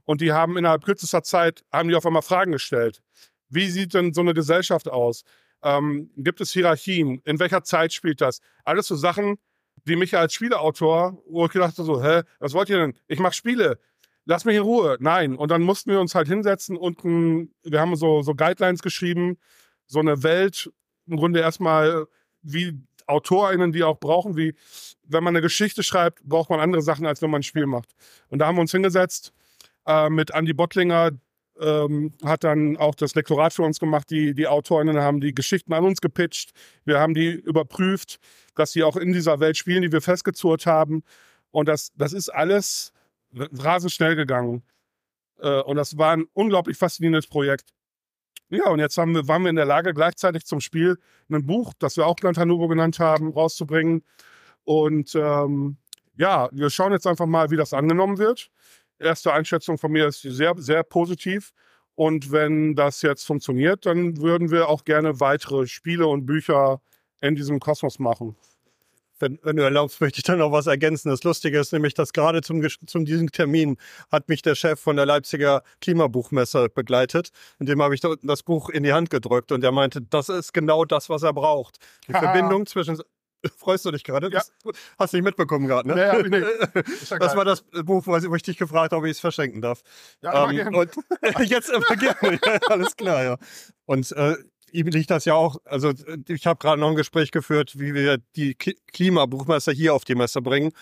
Und 0.07 0.23
die 0.23 0.33
haben 0.33 0.57
innerhalb 0.57 0.85
kürzester 0.85 1.23
Zeit, 1.23 1.65
haben 1.71 1.89
die 1.91 1.95
auf 1.95 2.07
einmal 2.07 2.23
Fragen 2.23 2.53
gestellt. 2.53 3.03
Wie 3.49 3.69
sieht 3.69 3.95
denn 3.95 4.15
so 4.15 4.23
eine 4.23 4.35
Gesellschaft 4.35 4.89
aus? 4.89 5.25
Ähm, 5.63 6.11
gibt 6.17 6.41
es 6.41 6.53
Hierarchien? 6.53 7.21
In 7.25 7.39
welcher 7.39 7.65
Zeit 7.65 7.93
spielt 7.93 8.21
das? 8.21 8.41
Alles 8.65 8.87
so 8.87 8.97
Sachen, 8.97 9.39
die 9.87 9.97
mich 9.97 10.17
als 10.17 10.35
Spieleautor, 10.35 11.23
wo 11.29 11.47
ich 11.47 11.53
gedacht 11.53 11.79
habe, 11.79 11.87
so, 11.87 12.03
hä, 12.03 12.23
was 12.39 12.55
wollt 12.55 12.69
ihr 12.69 12.79
denn? 12.79 12.95
Ich 13.09 13.19
mache 13.19 13.35
Spiele. 13.35 13.79
Lass 14.25 14.45
mich 14.45 14.57
in 14.57 14.63
Ruhe. 14.63 14.97
Nein. 15.01 15.37
Und 15.37 15.51
dann 15.51 15.63
mussten 15.63 15.91
wir 15.91 16.01
uns 16.01 16.15
halt 16.15 16.29
hinsetzen 16.29 16.77
und 16.77 17.05
ein, 17.05 17.55
wir 17.63 17.81
haben 17.81 17.95
so, 17.97 18.23
so 18.23 18.35
Guidelines 18.35 18.83
geschrieben, 18.83 19.39
so 19.87 20.01
eine 20.01 20.23
Welt, 20.23 20.71
im 21.07 21.17
Grunde 21.17 21.41
erstmal 21.41 22.07
wie 22.43 22.81
AutorInnen, 23.07 23.73
die 23.73 23.85
auch 23.85 24.01
brauchen, 24.01 24.37
wie 24.37 24.55
wenn 25.05 25.23
man 25.23 25.35
eine 25.35 25.43
Geschichte 25.43 25.83
schreibt, 25.85 26.25
braucht 26.25 26.51
man 26.51 26.59
andere 26.59 26.83
Sachen, 26.83 27.07
als 27.07 27.23
wenn 27.23 27.31
man 27.31 27.41
ein 27.41 27.45
Spiel 27.45 27.67
macht. 27.67 27.95
Und 28.29 28.41
da 28.41 28.47
haben 28.47 28.57
wir 28.57 28.63
uns 28.63 28.73
hingesetzt 28.73 29.33
äh, 29.87 30.11
mit 30.11 30.31
Andy 30.33 30.53
Bottlinger, 30.53 31.13
ähm, 31.61 32.13
hat 32.25 32.45
dann 32.45 32.77
auch 32.77 32.95
das 32.95 33.15
Lektorat 33.15 33.53
für 33.53 33.63
uns 33.63 33.79
gemacht. 33.79 34.11
Die, 34.11 34.35
die 34.35 34.47
Autorinnen 34.47 34.99
haben 34.99 35.21
die 35.21 35.35
Geschichten 35.35 35.73
an 35.73 35.85
uns 35.85 36.01
gepitcht. 36.01 36.53
Wir 36.85 36.99
haben 36.99 37.15
die 37.15 37.31
überprüft, 37.31 38.19
dass 38.55 38.73
sie 38.73 38.83
auch 38.83 38.97
in 38.97 39.13
dieser 39.13 39.41
Welt 39.41 39.57
spielen, 39.57 39.83
die 39.83 39.93
wir 39.93 40.01
festgezurrt 40.01 40.67
haben. 40.67 41.03
Und 41.51 41.69
das, 41.69 41.93
das 41.97 42.13
ist 42.13 42.29
alles 42.29 42.93
rasend 43.33 43.93
schnell 43.93 44.17
gegangen. 44.17 44.63
Äh, 45.41 45.61
und 45.63 45.77
das 45.77 45.97
war 45.99 46.13
ein 46.13 46.27
unglaublich 46.33 46.77
faszinierendes 46.77 47.27
Projekt. 47.27 47.73
Ja, 48.49 48.69
und 48.69 48.79
jetzt 48.79 48.97
haben 48.97 49.15
wir, 49.15 49.27
waren 49.27 49.43
wir 49.43 49.51
in 49.51 49.57
der 49.57 49.65
Lage, 49.65 49.93
gleichzeitig 49.93 50.47
zum 50.47 50.61
Spiel 50.61 50.99
ein 51.29 51.47
Buch, 51.47 51.73
das 51.79 51.97
wir 51.97 52.07
auch 52.07 52.15
Plantanubo 52.15 52.69
genannt 52.69 53.01
haben, 53.01 53.33
rauszubringen. 53.33 54.05
Und 54.65 55.15
ähm, 55.17 55.79
ja, 56.17 56.49
wir 56.53 56.71
schauen 56.71 56.93
jetzt 56.93 57.07
einfach 57.07 57.27
mal, 57.27 57.51
wie 57.51 57.57
das 57.57 57.73
angenommen 57.73 58.19
wird. 58.19 58.51
Erste 58.99 59.33
Einschätzung 59.33 59.79
von 59.79 59.93
mir 59.93 60.07
ist 60.07 60.23
sehr, 60.23 60.55
sehr 60.57 60.83
positiv. 60.83 61.53
Und 61.95 62.31
wenn 62.31 62.75
das 62.75 63.03
jetzt 63.03 63.25
funktioniert, 63.25 63.87
dann 63.87 64.19
würden 64.19 64.51
wir 64.51 64.69
auch 64.69 64.85
gerne 64.85 65.19
weitere 65.19 65.67
Spiele 65.67 66.07
und 66.07 66.27
Bücher 66.27 66.81
in 67.21 67.35
diesem 67.35 67.59
Kosmos 67.59 67.99
machen. 67.99 68.37
Wenn, 69.19 69.39
wenn, 69.43 69.57
du 69.57 69.63
erlaubst, 69.63 70.03
möchte 70.03 70.19
ich 70.19 70.25
dann 70.25 70.41
noch 70.41 70.53
was 70.53 70.67
ergänzen. 70.67 71.09
Das 71.09 71.25
Lustige 71.25 71.59
ist 71.59 71.73
nämlich, 71.73 71.95
dass 71.95 72.13
gerade 72.13 72.43
zum, 72.43 72.63
zum 72.87 73.07
diesem 73.07 73.33
Termin 73.33 73.79
hat 74.13 74.29
mich 74.29 74.43
der 74.43 74.55
Chef 74.55 74.79
von 74.79 74.97
der 74.97 75.07
Leipziger 75.07 75.63
Klimabuchmesse 75.81 76.69
begleitet. 76.69 77.31
Und 77.59 77.67
dem 77.67 77.81
habe 77.81 77.95
ich 77.95 78.03
das 78.03 78.43
Buch 78.43 78.69
in 78.69 78.83
die 78.83 78.93
Hand 78.93 79.09
gedrückt 79.09 79.53
und 79.53 79.65
er 79.65 79.73
meinte, 79.73 80.03
das 80.03 80.29
ist 80.29 80.53
genau 80.53 80.85
das, 80.85 81.09
was 81.09 81.23
er 81.23 81.33
braucht. 81.33 81.79
Die 82.09 82.13
Verbindung 82.13 82.67
zwischen 82.67 83.01
Freust 83.57 83.85
du 83.85 83.91
dich 83.91 84.05
gerade? 84.05 84.31
Ja. 84.31 84.43
Hast 84.99 85.13
du 85.13 85.17
nicht 85.17 85.25
mitbekommen 85.25 85.67
gerade, 85.67 85.89
ne? 85.89 85.99
Ja, 85.99 86.17
ja, 86.17 86.23
nicht. 86.23 86.47
Ja 87.11 87.19
das 87.19 87.37
war 87.37 87.45
das 87.45 87.63
Buch, 87.85 88.07
wo 88.07 88.35
ich 88.35 88.43
dich 88.43 88.57
gefragt 88.57 88.93
habe, 88.93 89.01
ob 89.01 89.05
ich 89.05 89.13
es 89.13 89.21
verschenken 89.21 89.61
darf. 89.61 89.83
Ja, 90.23 90.51
ähm, 90.51 90.75
und 90.75 90.91
jetzt 91.45 91.71
immer 91.71 91.97
gerne. 91.97 92.39
alles 92.69 92.97
klar, 92.97 93.25
ja. 93.25 93.37
Und 93.85 94.11
äh, 94.13 94.37
ihm 94.73 94.87
liegt 94.89 95.11
das 95.11 95.25
ja 95.25 95.35
auch, 95.35 95.57
also 95.65 95.93
ich 96.29 96.47
habe 96.47 96.59
gerade 96.59 96.81
noch 96.81 96.91
ein 96.91 96.97
Gespräch 96.97 97.31
geführt, 97.31 97.79
wie 97.79 97.95
wir 97.95 98.19
die 98.37 98.55
Klimabuchmesser 98.55 99.73
hier 99.73 99.95
auf 99.95 100.05
die 100.05 100.15
Messe 100.15 100.43
bringen. 100.43 100.73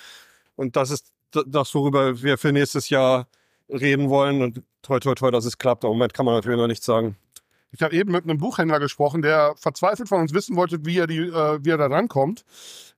Und 0.56 0.76
das 0.76 0.90
ist 0.90 1.12
das, 1.30 1.74
worüber 1.74 2.22
wir 2.22 2.38
für 2.38 2.52
nächstes 2.52 2.88
Jahr 2.88 3.28
reden 3.68 4.08
wollen. 4.08 4.42
Und 4.42 4.62
toll, 4.82 5.00
toll, 5.00 5.14
toll, 5.14 5.30
dass 5.30 5.44
es 5.44 5.58
klappt. 5.58 5.84
Im 5.84 5.90
Moment 5.90 6.14
kann 6.14 6.26
man 6.26 6.34
natürlich 6.34 6.58
noch 6.58 6.66
nichts 6.66 6.86
sagen. 6.86 7.16
Ich 7.74 7.82
habe 7.82 7.92
eben 7.94 8.12
mit 8.12 8.22
einem 8.22 8.38
Buchhändler 8.38 8.78
gesprochen, 8.78 9.20
der 9.20 9.54
verzweifelt 9.56 10.08
von 10.08 10.20
uns 10.20 10.32
wissen 10.32 10.54
wollte, 10.54 10.84
wie 10.86 10.98
er, 10.98 11.08
die, 11.08 11.18
äh, 11.18 11.58
wie 11.64 11.70
er 11.70 11.76
da 11.76 11.86
rankommt. 11.86 12.44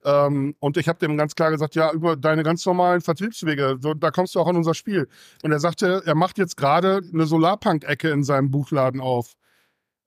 Ähm, 0.04 0.54
und 0.60 0.76
ich 0.76 0.86
habe 0.86 0.98
dem 0.98 1.16
ganz 1.16 1.34
klar 1.34 1.50
gesagt, 1.50 1.74
ja, 1.76 1.90
über 1.92 2.14
deine 2.14 2.42
ganz 2.42 2.64
normalen 2.66 3.00
Vertriebswege, 3.00 3.78
so, 3.80 3.94
da 3.94 4.10
kommst 4.10 4.34
du 4.34 4.40
auch 4.40 4.46
an 4.46 4.56
unser 4.56 4.74
Spiel. 4.74 5.08
Und 5.42 5.50
er 5.50 5.60
sagte, 5.60 6.02
er 6.04 6.14
macht 6.14 6.36
jetzt 6.36 6.58
gerade 6.58 7.00
eine 7.10 7.24
Solarpunk-Ecke 7.24 8.10
in 8.10 8.22
seinem 8.22 8.50
Buchladen 8.50 9.00
auf. 9.00 9.32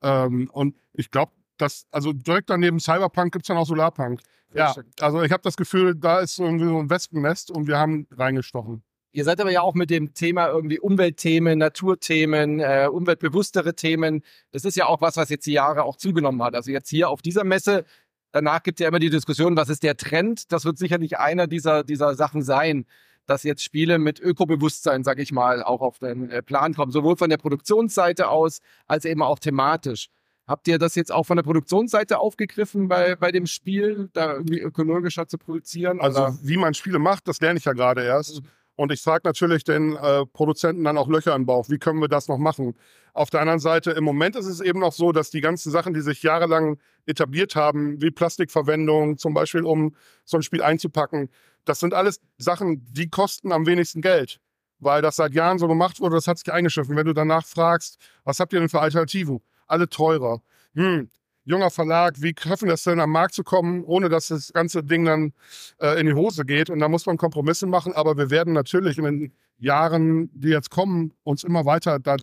Ähm, 0.03 0.51
und 0.53 0.75
ich 0.93 1.09
glaube, 1.09 1.31
dass, 1.57 1.87
also 1.89 2.13
direkt 2.13 2.51
daneben 2.51 2.79
Cyberpunk 2.79 3.33
gibt 3.33 3.45
es 3.45 3.47
dann 3.47 3.57
auch 3.57 3.65
Solarpunk. 3.65 4.21
Ja, 4.53 4.75
also 4.99 5.23
ich 5.23 5.31
habe 5.31 5.41
das 5.43 5.57
Gefühl, 5.57 5.95
da 5.95 6.19
ist 6.19 6.39
irgendwie 6.39 6.65
so 6.65 6.77
ein 6.77 6.89
Wespennest 6.89 7.49
und 7.49 7.67
wir 7.67 7.77
haben 7.77 8.07
reingestochen. 8.11 8.83
Ihr 9.11 9.23
seid 9.23 9.41
aber 9.41 9.51
ja 9.51 9.61
auch 9.61 9.73
mit 9.73 9.89
dem 9.89 10.13
Thema 10.13 10.47
irgendwie 10.49 10.79
Umweltthemen, 10.79 11.57
Naturthemen, 11.57 12.59
äh, 12.59 12.87
umweltbewusstere 12.91 13.73
Themen. 13.73 14.21
Das 14.51 14.65
ist 14.65 14.77
ja 14.77 14.85
auch 14.85 15.01
was, 15.01 15.17
was 15.17 15.29
jetzt 15.29 15.47
die 15.47 15.53
Jahre 15.53 15.83
auch 15.83 15.95
zugenommen 15.95 16.43
hat. 16.43 16.53
Also 16.53 16.71
jetzt 16.71 16.89
hier 16.89 17.09
auf 17.09 17.21
dieser 17.23 17.43
Messe, 17.43 17.85
danach 18.31 18.61
gibt 18.61 18.79
es 18.79 18.83
ja 18.83 18.89
immer 18.89 18.99
die 18.99 19.09
Diskussion, 19.09 19.57
was 19.57 19.69
ist 19.69 19.81
der 19.81 19.97
Trend? 19.97 20.51
Das 20.51 20.63
wird 20.63 20.77
sicherlich 20.77 21.17
einer 21.17 21.47
dieser, 21.47 21.83
dieser 21.83 22.13
Sachen 22.13 22.43
sein, 22.43 22.85
dass 23.25 23.43
jetzt 23.43 23.63
Spiele 23.63 23.97
mit 23.97 24.19
Ökobewusstsein, 24.19 25.03
sag 25.03 25.19
ich 25.19 25.31
mal, 25.31 25.63
auch 25.63 25.81
auf 25.81 25.99
den 25.99 26.29
äh, 26.29 26.43
Plan 26.43 26.75
kommen. 26.75 26.91
Sowohl 26.91 27.15
von 27.15 27.31
der 27.31 27.37
Produktionsseite 27.37 28.27
aus, 28.29 28.59
als 28.87 29.05
eben 29.05 29.23
auch 29.23 29.39
thematisch. 29.39 30.09
Habt 30.47 30.67
ihr 30.67 30.79
das 30.79 30.95
jetzt 30.95 31.11
auch 31.11 31.27
von 31.27 31.37
der 31.37 31.43
Produktionsseite 31.43 32.17
aufgegriffen 32.17 32.87
bei, 32.87 33.15
bei 33.15 33.31
dem 33.31 33.45
Spiel, 33.45 34.09
da 34.13 34.33
irgendwie 34.33 34.59
ökologischer 34.59 35.27
zu 35.27 35.37
produzieren? 35.37 36.01
Also, 36.01 36.23
oder? 36.23 36.39
wie 36.41 36.57
man 36.57 36.73
Spiele 36.73 36.97
macht, 36.97 37.27
das 37.27 37.39
lerne 37.39 37.59
ich 37.59 37.65
ja 37.65 37.73
gerade 37.73 38.03
erst. 38.03 38.41
Und 38.79 38.93
ich 38.93 39.01
frage 39.01 39.23
natürlich 39.25 39.65
den 39.65 39.97
äh, 39.97 40.25
Produzenten 40.25 40.85
dann 40.85 40.97
auch 40.97 41.09
Löcher 41.09 41.35
im 41.35 41.45
Bauch. 41.45 41.67
Wie 41.67 41.79
können 41.79 41.99
wir 41.99 42.07
das 42.07 42.29
noch 42.29 42.37
machen? 42.37 42.75
Auf 43.11 43.29
der 43.29 43.41
anderen 43.41 43.59
Seite, 43.59 43.91
im 43.91 44.05
Moment 44.05 44.37
ist 44.37 44.45
es 44.45 44.61
eben 44.61 44.79
noch 44.79 44.93
so, 44.93 45.11
dass 45.11 45.29
die 45.31 45.41
ganzen 45.41 45.69
Sachen, 45.69 45.93
die 45.93 45.99
sich 45.99 46.23
jahrelang 46.23 46.77
etabliert 47.05 47.57
haben, 47.57 48.01
wie 48.01 48.09
Plastikverwendung, 48.09 49.17
zum 49.17 49.33
Beispiel 49.33 49.65
um 49.65 49.93
so 50.23 50.37
ein 50.37 50.43
Spiel 50.43 50.61
einzupacken, 50.61 51.27
das 51.65 51.81
sind 51.81 51.93
alles 51.93 52.21
Sachen, 52.37 52.85
die 52.93 53.09
kosten 53.09 53.51
am 53.51 53.65
wenigsten 53.65 53.99
Geld. 53.99 54.39
Weil 54.79 55.01
das 55.01 55.17
seit 55.17 55.33
Jahren 55.33 55.59
so 55.59 55.67
gemacht 55.67 55.99
wurde, 55.99 56.15
das 56.15 56.27
hat 56.27 56.37
sich 56.37 56.49
eingeschiffen. 56.49 56.95
Wenn 56.95 57.05
du 57.05 57.13
danach 57.13 57.45
fragst, 57.45 57.99
was 58.23 58.39
habt 58.39 58.53
ihr 58.53 58.61
denn 58.61 58.69
für 58.69 58.79
Alternativen? 58.79 59.41
Alle 59.67 59.89
teurer. 59.89 60.41
Hm, 60.73 61.09
junger 61.45 61.71
Verlag, 61.71 62.21
wie 62.21 62.33
schaffen 62.37 62.65
wir 62.65 62.73
das 62.73 62.83
denn 62.83 62.99
am 62.99 63.11
Markt 63.11 63.33
zu 63.33 63.43
kommen, 63.43 63.83
ohne 63.83 64.09
dass 64.09 64.27
das 64.27 64.53
ganze 64.53 64.83
Ding 64.83 65.05
dann 65.05 65.33
äh, 65.79 65.99
in 65.99 66.05
die 66.05 66.13
Hose 66.13 66.45
geht? 66.45 66.69
Und 66.69 66.79
da 66.79 66.87
muss 66.87 67.05
man 67.05 67.17
Kompromisse 67.17 67.65
machen, 67.65 67.93
aber 67.93 68.17
wir 68.17 68.29
werden 68.29 68.53
natürlich 68.53 68.97
in 68.97 69.03
den 69.03 69.33
Jahren, 69.57 70.29
die 70.33 70.49
jetzt 70.49 70.69
kommen, 70.69 71.13
uns 71.23 71.43
immer 71.43 71.65
weiter 71.65 71.99
da 71.99 72.17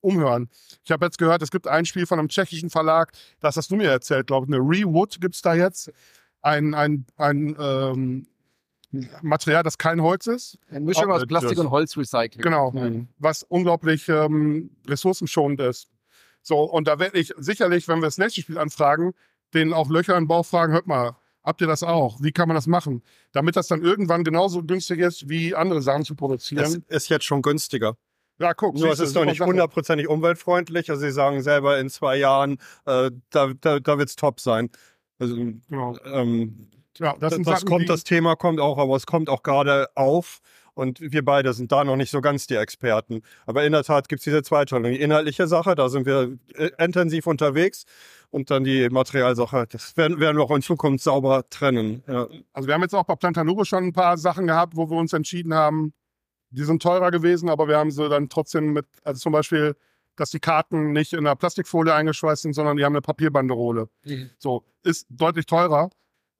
umhören. 0.00 0.48
Ich 0.84 0.90
habe 0.90 1.04
jetzt 1.04 1.18
gehört, 1.18 1.42
es 1.42 1.50
gibt 1.50 1.66
ein 1.66 1.84
Spiel 1.84 2.06
von 2.06 2.18
einem 2.18 2.28
tschechischen 2.28 2.70
Verlag, 2.70 3.12
das 3.40 3.56
hast 3.56 3.70
du 3.70 3.76
mir 3.76 3.90
erzählt, 3.90 4.26
glaube 4.26 4.46
ich, 4.46 4.54
eine 4.54 4.62
Rewood 4.62 5.20
gibt 5.20 5.34
es 5.34 5.42
da 5.42 5.54
jetzt. 5.54 5.92
Ein, 6.42 6.74
ein, 6.74 7.06
ein 7.16 7.56
ähm, 7.58 8.26
Material, 9.22 9.62
das 9.62 9.78
kein 9.78 10.00
Holz 10.00 10.26
ist. 10.26 10.58
Eine 10.70 10.80
Mischung 10.80 11.10
aus 11.10 11.26
Plastik 11.26 11.58
und 11.58 11.70
Holzrecycling. 11.70 12.42
Genau, 12.42 12.70
mhm. 12.70 13.08
was 13.18 13.42
unglaublich 13.42 14.08
ähm, 14.08 14.70
ressourcenschonend 14.86 15.60
ist. 15.60 15.88
So, 16.46 16.60
und 16.60 16.86
da 16.86 17.00
werde 17.00 17.18
ich 17.18 17.34
sicherlich, 17.38 17.88
wenn 17.88 17.98
wir 17.98 18.06
das 18.06 18.18
nächste 18.18 18.40
Spiel 18.40 18.56
anfragen, 18.56 19.14
den 19.52 19.72
auch 19.72 19.90
Löcher 19.90 20.16
im 20.16 20.28
Bauch 20.28 20.46
fragen, 20.46 20.72
hört 20.72 20.86
mal, 20.86 21.16
habt 21.42 21.60
ihr 21.60 21.66
das 21.66 21.82
auch? 21.82 22.22
Wie 22.22 22.30
kann 22.30 22.46
man 22.46 22.54
das 22.54 22.68
machen? 22.68 23.02
Damit 23.32 23.56
das 23.56 23.66
dann 23.66 23.82
irgendwann 23.82 24.22
genauso 24.22 24.62
günstig 24.62 25.00
ist, 25.00 25.28
wie 25.28 25.56
andere 25.56 25.82
Sachen 25.82 26.04
zu 26.04 26.14
produzieren. 26.14 26.84
Es 26.86 27.02
ist 27.02 27.08
jetzt 27.08 27.24
schon 27.24 27.42
günstiger. 27.42 27.96
Ja, 28.38 28.54
guck. 28.54 28.76
Nur 28.76 28.92
es 28.92 29.00
ist 29.00 29.16
noch 29.16 29.24
nicht 29.24 29.40
hundertprozentig 29.40 30.06
umweltfreundlich. 30.06 30.88
Also 30.88 31.02
sie 31.02 31.10
sagen 31.10 31.42
selber, 31.42 31.80
in 31.80 31.90
zwei 31.90 32.16
Jahren, 32.16 32.58
äh, 32.84 33.10
da, 33.30 33.52
da, 33.60 33.80
da 33.80 33.98
wird 33.98 34.08
es 34.08 34.14
top 34.14 34.38
sein. 34.38 34.70
Also, 35.18 35.34
genau. 35.34 35.96
ähm, 36.04 36.68
ja, 36.98 37.16
das, 37.18 37.34
das, 37.38 37.42
das 37.44 37.64
kommt, 37.64 37.88
das 37.88 38.04
Thema 38.04 38.36
kommt 38.36 38.60
auch, 38.60 38.78
aber 38.78 38.94
es 38.94 39.06
kommt 39.06 39.28
auch 39.28 39.42
gerade 39.42 39.88
auf. 39.96 40.38
Und 40.76 41.00
wir 41.00 41.24
beide 41.24 41.54
sind 41.54 41.72
da 41.72 41.84
noch 41.84 41.96
nicht 41.96 42.10
so 42.10 42.20
ganz 42.20 42.46
die 42.46 42.54
Experten. 42.54 43.22
Aber 43.46 43.64
in 43.64 43.72
der 43.72 43.82
Tat 43.82 44.10
gibt 44.10 44.20
es 44.20 44.24
diese 44.24 44.42
Zweiteilung. 44.42 44.92
Die 44.92 45.00
inhaltliche 45.00 45.46
Sache, 45.46 45.74
da 45.74 45.88
sind 45.88 46.04
wir 46.04 46.36
äh, 46.54 46.70
intensiv 46.78 47.26
unterwegs. 47.26 47.86
Und 48.30 48.50
dann 48.50 48.62
die 48.62 48.90
Materialsache, 48.90 49.66
das 49.70 49.96
werden, 49.96 50.20
werden 50.20 50.36
wir 50.36 50.44
auch 50.44 50.54
in 50.54 50.60
Zukunft 50.60 51.02
sauber 51.02 51.48
trennen. 51.48 52.02
Ja. 52.06 52.28
Also 52.52 52.66
wir 52.66 52.74
haben 52.74 52.82
jetzt 52.82 52.94
auch 52.94 53.04
bei 53.04 53.14
Plantanuro 53.14 53.64
schon 53.64 53.84
ein 53.84 53.92
paar 53.94 54.18
Sachen 54.18 54.46
gehabt, 54.46 54.76
wo 54.76 54.90
wir 54.90 54.98
uns 54.98 55.14
entschieden 55.14 55.54
haben, 55.54 55.94
die 56.50 56.64
sind 56.64 56.82
teurer 56.82 57.10
gewesen, 57.10 57.48
aber 57.48 57.68
wir 57.68 57.78
haben 57.78 57.90
sie 57.90 58.06
dann 58.10 58.28
trotzdem 58.28 58.74
mit, 58.74 58.84
also 59.02 59.18
zum 59.18 59.32
Beispiel, 59.32 59.76
dass 60.16 60.30
die 60.30 60.40
Karten 60.40 60.92
nicht 60.92 61.14
in 61.14 61.20
einer 61.20 61.36
Plastikfolie 61.36 61.94
eingeschweißt 61.94 62.42
sind, 62.42 62.52
sondern 62.52 62.76
die 62.76 62.84
haben 62.84 62.92
eine 62.92 63.02
Papierbanderole. 63.02 63.88
Mhm. 64.04 64.30
So, 64.38 64.64
ist 64.82 65.06
deutlich 65.08 65.46
teurer 65.46 65.88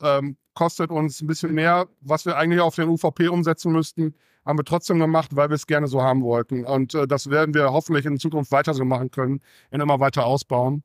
ähm, 0.03 0.37
kostet 0.57 0.91
uns 0.91 1.21
ein 1.21 1.29
bisschen 1.29 1.53
mehr, 1.53 1.87
was 2.01 2.27
wir 2.27 2.37
eigentlich 2.37 2.61
auf 2.61 2.75
den 2.75 2.89
UVP 2.89 3.29
umsetzen 3.29 3.71
müssten, 3.71 4.15
haben 4.45 4.59
wir 4.59 4.65
trotzdem 4.65 4.99
gemacht, 4.99 5.37
weil 5.37 5.51
wir 5.51 5.55
es 5.55 5.67
gerne 5.67 5.87
so 5.87 6.03
haben 6.03 6.23
wollten. 6.23 6.65
Und 6.65 6.95
äh, 6.95 7.07
das 7.07 7.31
werden 7.31 7.55
wir 7.55 7.73
hoffentlich 7.73 8.07
in 8.07 8.19
Zukunft 8.19 8.51
weiter 8.51 8.75
so 8.75 8.85
machen 8.85 9.11
können 9.11 9.41
und 9.71 9.81
immer 9.81 10.01
weiter 10.01 10.25
ausbauen. 10.25 10.83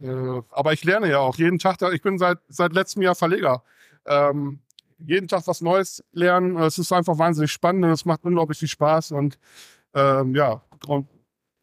Äh, 0.00 0.40
aber 0.50 0.72
ich 0.72 0.84
lerne 0.84 1.10
ja 1.10 1.18
auch 1.18 1.36
jeden 1.36 1.58
Tag, 1.58 1.82
ich 1.92 2.02
bin 2.02 2.18
seit, 2.18 2.38
seit 2.48 2.72
letztem 2.72 3.02
Jahr 3.02 3.14
Verleger. 3.14 3.62
Ähm, 4.06 4.60
jeden 4.98 5.28
Tag 5.28 5.46
was 5.46 5.60
Neues 5.60 6.04
lernen. 6.12 6.56
Es 6.58 6.78
ist 6.78 6.92
einfach 6.92 7.18
wahnsinnig 7.18 7.50
spannend 7.50 7.84
und 7.84 7.90
es 7.90 8.04
macht 8.04 8.24
unglaublich 8.24 8.58
viel 8.58 8.68
Spaß. 8.68 9.12
Und 9.12 9.38
ähm, 9.94 10.34
ja, 10.34 10.62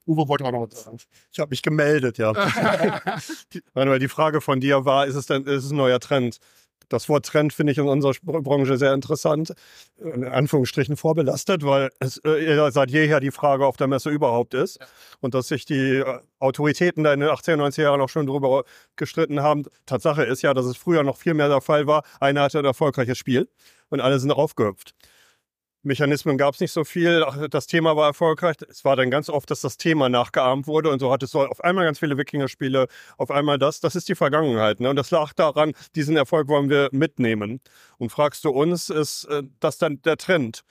Uwe 0.06 0.28
wollte 0.28 0.44
auch 0.44 0.52
noch 0.52 0.68
was 0.70 0.84
sagen. 0.84 0.98
Ich 1.32 1.40
habe 1.40 1.50
mich 1.50 1.62
gemeldet, 1.62 2.18
ja. 2.18 2.34
Weil 3.74 4.00
die 4.00 4.08
Frage 4.08 4.42
von 4.42 4.60
dir 4.60 4.86
war, 4.86 5.06
ist 5.06 5.16
es 5.16 5.28
denn 5.28 5.44
ist 5.46 5.66
es 5.66 5.72
ein 5.72 5.78
neuer 5.78 6.00
Trend? 6.00 6.40
Das 6.90 7.10
Wort 7.10 7.26
Trend 7.26 7.54
finde 7.54 7.72
ich 7.72 7.78
in 7.78 7.88
unserer 7.88 8.14
Branche 8.22 8.78
sehr 8.78 8.94
interessant, 8.94 9.54
in 9.98 10.24
Anführungsstrichen 10.24 10.96
vorbelastet, 10.96 11.66
weil 11.66 11.90
es 12.00 12.18
äh, 12.24 12.72
seit 12.72 12.92
jeher 12.92 13.20
die 13.20 13.32
Frage 13.32 13.66
auf 13.66 13.78
der 13.78 13.88
Messe 13.88 14.10
überhaupt 14.10 14.54
ist. 14.54 14.80
Ja. 14.80 14.88
Und 15.20 15.34
dass 15.34 15.48
sich 15.50 15.66
die 15.66 15.98
äh, 15.98 16.20
Autoritäten 16.40 17.04
da 17.04 17.14
in 17.14 17.20
den 17.20 17.30
80er, 17.30 17.56
90er 17.56 17.82
Jahren 17.82 18.02
auch 18.02 18.10
schon 18.10 18.28
darüber 18.28 18.64
gestritten 18.96 19.42
haben. 19.42 19.64
Tatsache 19.86 20.24
ist 20.24 20.42
ja, 20.42 20.54
dass 20.54 20.66
es 20.66 20.78
früher 20.78 21.04
noch 21.04 21.18
viel 21.18 21.34
mehr 21.34 21.50
der 21.50 21.62
Fall 21.62 21.88
war. 21.88 22.04
Einer 22.20 22.44
hatte 22.44 22.60
ein 22.60 22.66
erfolgreiches 22.66 23.18
Spiel 23.18 23.50
und 23.90 24.02
alle 24.02 24.20
sind 24.20 24.32
aufgehüpft. 24.32 24.94
Mechanismen 25.88 26.38
gab 26.38 26.54
es 26.54 26.60
nicht 26.60 26.72
so 26.72 26.84
viel. 26.84 27.26
Das 27.50 27.66
Thema 27.66 27.96
war 27.96 28.08
erfolgreich. 28.08 28.58
Es 28.70 28.86
war 28.86 28.96
dann 28.96 29.10
ganz 29.10 29.30
oft, 29.30 29.50
dass 29.50 29.62
das 29.62 29.78
Thema 29.78 30.10
nachgeahmt 30.10 30.68
wurde 30.68 30.92
und 30.92 31.00
so 31.00 31.12
hat 31.12 31.24
es 31.24 31.32
so 31.32 31.42
auf 31.46 31.64
einmal 31.64 31.86
ganz 31.86 32.00
viele 32.00 32.18
Wikinger-Spiele, 32.18 32.88
auf 33.18 33.32
einmal 33.32 33.58
das. 33.58 33.80
Das 33.80 33.96
ist 33.96 34.10
die 34.10 34.16
Vergangenheit. 34.16 34.80
Ne? 34.80 34.90
Und 34.90 34.96
das 34.96 35.10
lag 35.12 35.34
daran, 35.34 35.74
diesen 35.96 36.16
Erfolg 36.16 36.48
wollen 36.48 36.70
wir 36.70 36.90
mitnehmen. 36.92 37.62
Und 37.98 38.12
fragst 38.12 38.46
du 38.46 38.50
uns, 38.50 38.90
ist 38.90 39.26
äh, 39.26 39.44
das 39.60 39.78
dann 39.78 40.02
der 40.04 40.18
Trend? 40.18 40.62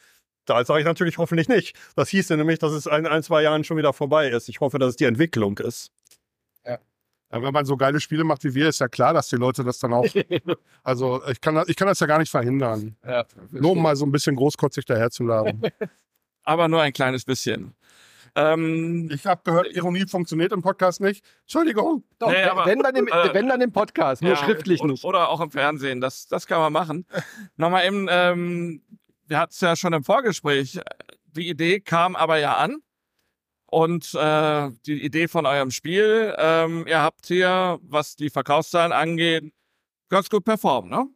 Da 0.44 0.64
sage 0.64 0.80
ich 0.80 0.86
natürlich 0.86 1.18
hoffentlich 1.18 1.48
nicht. 1.48 1.76
Das 1.97 2.09
hieße 2.10 2.36
nämlich, 2.36 2.60
dass 2.60 2.72
es 2.72 2.86
in 2.86 3.06
ein, 3.06 3.22
zwei 3.22 3.43
Jahren 3.43 3.64
schon 3.64 3.76
wieder 3.76 3.93
vorbei 3.93 4.28
ist. 4.28 4.48
Ich 4.48 4.60
hoffe, 4.60 4.78
dass 4.78 4.90
es 4.90 4.97
die 4.97 5.05
Entwicklung 5.05 5.59
ist. 5.59 5.90
Ja, 7.32 7.42
wenn 7.42 7.52
man 7.52 7.64
so 7.64 7.76
geile 7.76 7.98
Spiele 8.00 8.22
macht 8.24 8.44
wie 8.44 8.54
wir, 8.54 8.68
ist 8.68 8.78
ja 8.80 8.88
klar, 8.88 9.12
dass 9.12 9.28
die 9.28 9.36
Leute 9.36 9.64
das 9.64 9.78
dann 9.78 9.92
auch. 9.92 10.06
also 10.84 11.20
ich 11.28 11.40
kann, 11.40 11.54
das- 11.56 11.68
ich 11.68 11.76
kann 11.76 11.88
das 11.88 11.98
ja 12.00 12.06
gar 12.06 12.18
nicht 12.18 12.30
verhindern. 12.30 12.96
Ja, 13.04 13.24
Nur 13.50 13.72
um 13.72 13.82
mal 13.82 13.96
so 13.96 14.06
ein 14.06 14.12
bisschen 14.12 14.36
großkotzig 14.36 14.84
daherzuladen. 14.84 15.60
Aber 16.44 16.68
nur 16.68 16.80
ein 16.82 16.92
kleines 16.92 17.24
bisschen. 17.24 17.74
Ähm, 18.36 19.08
ich 19.12 19.26
habe 19.26 19.40
gehört, 19.44 19.74
Ironie 19.74 20.06
funktioniert 20.06 20.52
im 20.52 20.60
Podcast 20.62 21.00
nicht. 21.00 21.24
Entschuldigung. 21.42 22.04
Doch, 22.18 22.28
Nee, 22.28 22.34
wenn- 22.36 22.48
aber- 22.50 22.66
wenn, 22.66 22.78
dann 22.80 22.94
im, 22.94 23.08
äh, 23.08 23.34
wenn 23.34 23.48
dann 23.48 23.60
im 23.60 23.72
Podcast, 23.72 24.22
nur 24.22 24.32
ja, 24.32 24.36
schriftlich 24.36 24.82
nicht. 24.84 25.04
Oder 25.04 25.28
auch 25.30 25.40
im 25.40 25.50
Fernsehen, 25.50 26.00
das, 26.00 26.28
das 26.28 26.46
kann 26.46 26.60
man 26.60 26.72
machen. 26.72 27.06
Nochmal 27.56 27.86
eben, 27.86 28.06
ähm, 28.10 28.82
wir 29.26 29.38
hatten 29.40 29.50
es 29.52 29.60
ja 29.60 29.74
schon 29.74 29.92
im 29.94 30.04
Vorgespräch, 30.04 30.78
die 31.32 31.48
Idee 31.48 31.80
kam 31.80 32.14
aber 32.14 32.38
ja 32.38 32.56
an. 32.56 32.76
Und 33.66 34.14
äh, 34.14 34.70
die 34.86 35.05
Idee 35.05 35.28
von 35.28 35.44
eurem 35.44 35.70
Spiel, 35.70 36.34
ähm, 36.38 36.86
ihr 36.86 37.01
habt 37.01 37.26
hier, 37.26 37.78
was 37.82 38.16
die 38.16 38.30
Verkaufszahlen 38.30 38.93
angeht, 38.93 39.52
ganz 40.09 40.30
gut 40.30 40.44
performt, 40.44 40.90
ne? 40.90 41.09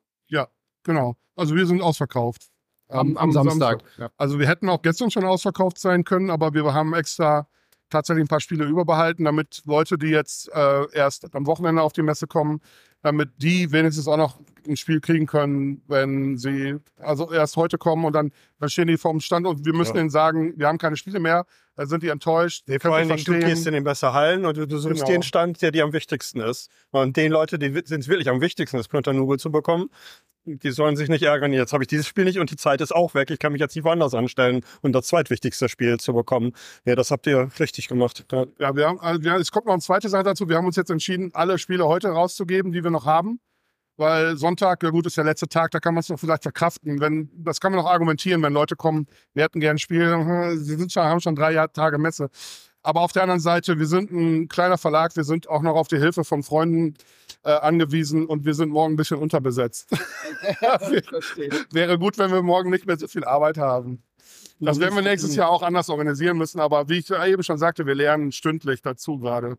Genau. 0.83 1.17
Also 1.37 1.55
wir 1.55 1.67
sind 1.67 1.81
ausverkauft. 1.83 2.49
Am, 2.89 3.17
am 3.17 3.31
Samstag. 3.31 3.85
Ja. 3.99 4.11
Also 4.17 4.41
wir 4.41 4.49
hätten 4.49 4.69
auch 4.69 4.83
gestern 4.83 5.13
schon 5.13 5.25
ausverkauft 5.25 5.79
sein 5.79 6.03
können, 6.03 6.29
aber 6.29 6.55
wir 6.55 6.75
haben 6.75 6.93
extra 6.93 7.47
tatsächlich 7.89 8.25
ein 8.25 8.29
paar 8.29 8.41
Spiele 8.41 8.65
überbehalten, 8.65 9.25
damit 9.25 9.63
Leute, 9.65 9.97
die 9.97 10.09
jetzt 10.09 10.49
äh, 10.53 10.87
erst 10.93 11.33
am 11.35 11.47
Wochenende 11.47 11.83
auf 11.83 11.93
die 11.93 12.03
Messe 12.03 12.27
kommen, 12.27 12.61
damit 13.03 13.31
die 13.39 13.73
wenigstens 13.73 14.07
auch 14.09 14.17
noch 14.17 14.39
ein 14.69 14.77
Spiel 14.77 15.01
kriegen 15.01 15.27
können, 15.27 15.81
wenn 15.89 16.37
sie 16.37 16.77
also 16.99 17.33
erst 17.33 17.57
heute 17.57 17.79
kommen 17.79 18.05
und 18.05 18.13
dann, 18.13 18.31
dann 18.59 18.69
stehen 18.69 18.89
die 18.89 18.99
vorm 18.99 19.21
Stand 19.21 19.47
und 19.47 19.65
wir 19.65 19.73
müssen 19.73 19.97
Ja. 19.97 20.03
ihnen 20.03 20.11
sagen, 20.11 20.53
wir 20.57 20.67
haben 20.69 20.77
keine 20.79 20.97
Spiele 20.97 21.19
mehr, 21.19 21.47
dann 21.77 21.87
sind 21.87 22.03
die 22.03 22.09
enttäuscht. 22.09 22.65
Nee, 22.67 22.79
vor 22.79 22.95
allen 22.95 23.09
Dingen, 23.09 23.25
du 23.25 23.39
gehst 23.39 23.67
in 23.67 23.73
den 23.73 23.85
Messehallen 23.85 24.45
und 24.45 24.57
du, 24.59 24.67
du 24.67 24.77
suchst 24.77 24.97
Genau. 24.97 25.07
den 25.09 25.23
Stand, 25.23 25.63
der 25.63 25.71
dir 25.71 25.85
am 25.85 25.95
wichtigsten 25.95 26.41
ist. 26.41 26.71
Und 26.91 27.17
den 27.17 27.33
Leute, 27.33 27.59
die 27.59 27.73
sind 27.87 28.01
es 28.01 28.09
wirklich 28.09 28.29
am 28.29 28.43
wichtigsten, 28.43 28.77
das 28.77 28.85
Splinter 28.87 29.15
Nubel 29.15 29.39
zu 29.39 29.51
bekommen, 29.51 29.89
die 30.45 30.71
sollen 30.71 30.97
sich 30.97 31.09
nicht 31.09 31.23
ärgern, 31.23 31.53
jetzt 31.53 31.73
habe 31.73 31.85
ich 31.85 31.89
dieses 31.89 32.07
Spiel 32.07 32.25
nicht 32.25 32.39
und 32.39 32.51
die 32.51 32.57
Zeit 32.57 32.81
ist 32.81 32.93
auch 32.93 33.15
weg. 33.15 33.31
Ich 33.31 33.39
kann 33.39 33.53
mich 33.53 33.61
jetzt 33.61 33.77
nicht 33.77 33.85
woanders 33.85 34.15
anstellen 34.15 34.65
und 34.83 34.93
das 34.93 35.07
zweitwichtigste 35.07 35.69
Spiel 35.69 35.99
zu 35.99 36.13
bekommen. 36.13 36.53
Ja, 36.85 36.95
das 36.95 37.11
habt 37.11 37.27
ihr 37.27 37.51
richtig 37.59 37.89
gemacht. 37.89 38.25
Ja. 38.33 38.47
Ja, 38.59 38.77
wir 38.77 38.89
haben, 38.89 39.01
also 39.01 39.23
wir, 39.23 39.35
es 39.35 39.53
kommt 39.53 39.67
noch 39.67 39.75
eine 39.75 39.83
zweite 39.83 40.09
Seite 40.09 40.31
dazu. 40.31 40.49
Wir 40.49 40.57
haben 40.57 40.67
uns 40.67 40.77
jetzt 40.77 40.91
entschieden, 40.91 41.31
alle 41.35 41.59
Spiele 41.59 41.87
heute 41.87 42.09
rauszugeben, 42.09 42.73
die 42.73 42.83
wir 42.83 42.91
noch 42.91 43.07
haben. 43.07 43.41
Weil 43.97 44.39
Sonntag, 44.39 44.83
ja 44.83 44.89
gut, 44.89 45.05
ist 45.05 45.19
der 45.19 45.25
letzte 45.25 45.47
Tag, 45.47 45.73
da 45.73 45.79
kann 45.79 45.93
man 45.93 46.01
es 46.01 46.09
noch 46.09 46.19
vielleicht 46.19 46.43
verkraften. 46.43 47.01
Wenn, 47.01 47.29
das 47.35 47.61
kann 47.61 47.71
man 47.73 47.83
noch 47.83 47.91
argumentieren, 47.91 48.43
wenn 48.43 48.55
Leute 48.55 48.75
kommen, 48.75 49.07
wir 49.35 49.45
hätten 49.45 49.61
gern 49.61 49.77
ein 49.77 49.79
Spiel, 49.79 50.57
sie 50.57 50.77
sind 50.77 50.91
schon, 50.91 51.03
haben 51.03 51.21
schon 51.21 51.37
drei 51.37 51.67
Tage 51.67 51.99
Messe. 51.99 52.31
Aber 52.83 53.01
auf 53.03 53.13
der 53.13 53.23
anderen 53.23 53.41
Seite, 53.41 53.79
wir 53.79 53.87
sind 53.87 54.11
ein 54.11 54.49
kleiner 54.49 54.79
Verlag, 54.79 55.15
wir 55.15 55.25
sind 55.25 55.49
auch 55.49 55.61
noch 55.63 55.75
auf 55.75 55.89
die 55.89 55.99
Hilfe 55.99 56.25
von 56.25 56.43
Freunden 56.43 56.95
äh, 57.45 57.51
angewiesen 57.51 58.25
und 58.27 58.45
wir 58.47 58.55
sind 58.55 58.71
morgen 58.71 58.95
ein 58.95 58.97
bisschen 58.97 59.19
unterbesetzt. 59.19 59.91
Wäre 61.73 61.99
gut, 61.99 62.19
wenn 62.19 62.31
wir 62.33 62.43
morgen 62.43 62.71
nicht 62.71 62.87
mehr 62.87 62.97
so 62.99 63.07
viel 63.09 63.25
Arbeit 63.25 63.59
haben. 63.59 64.03
Das 64.61 64.79
werden 64.79 64.95
wir 64.95 65.03
nächstes 65.03 65.35
Jahr 65.37 65.49
auch 65.51 65.63
anders 65.63 65.89
organisieren 65.89 66.37
müssen, 66.37 66.61
aber 66.61 66.89
wie 66.89 66.99
ich 66.99 67.09
ja 67.09 67.25
eben 67.27 67.43
schon 67.43 67.57
sagte, 67.59 67.87
wir 67.87 67.95
lernen 67.95 68.31
stündlich 68.31 68.83
dazu 68.83 69.19
gerade. 69.19 69.57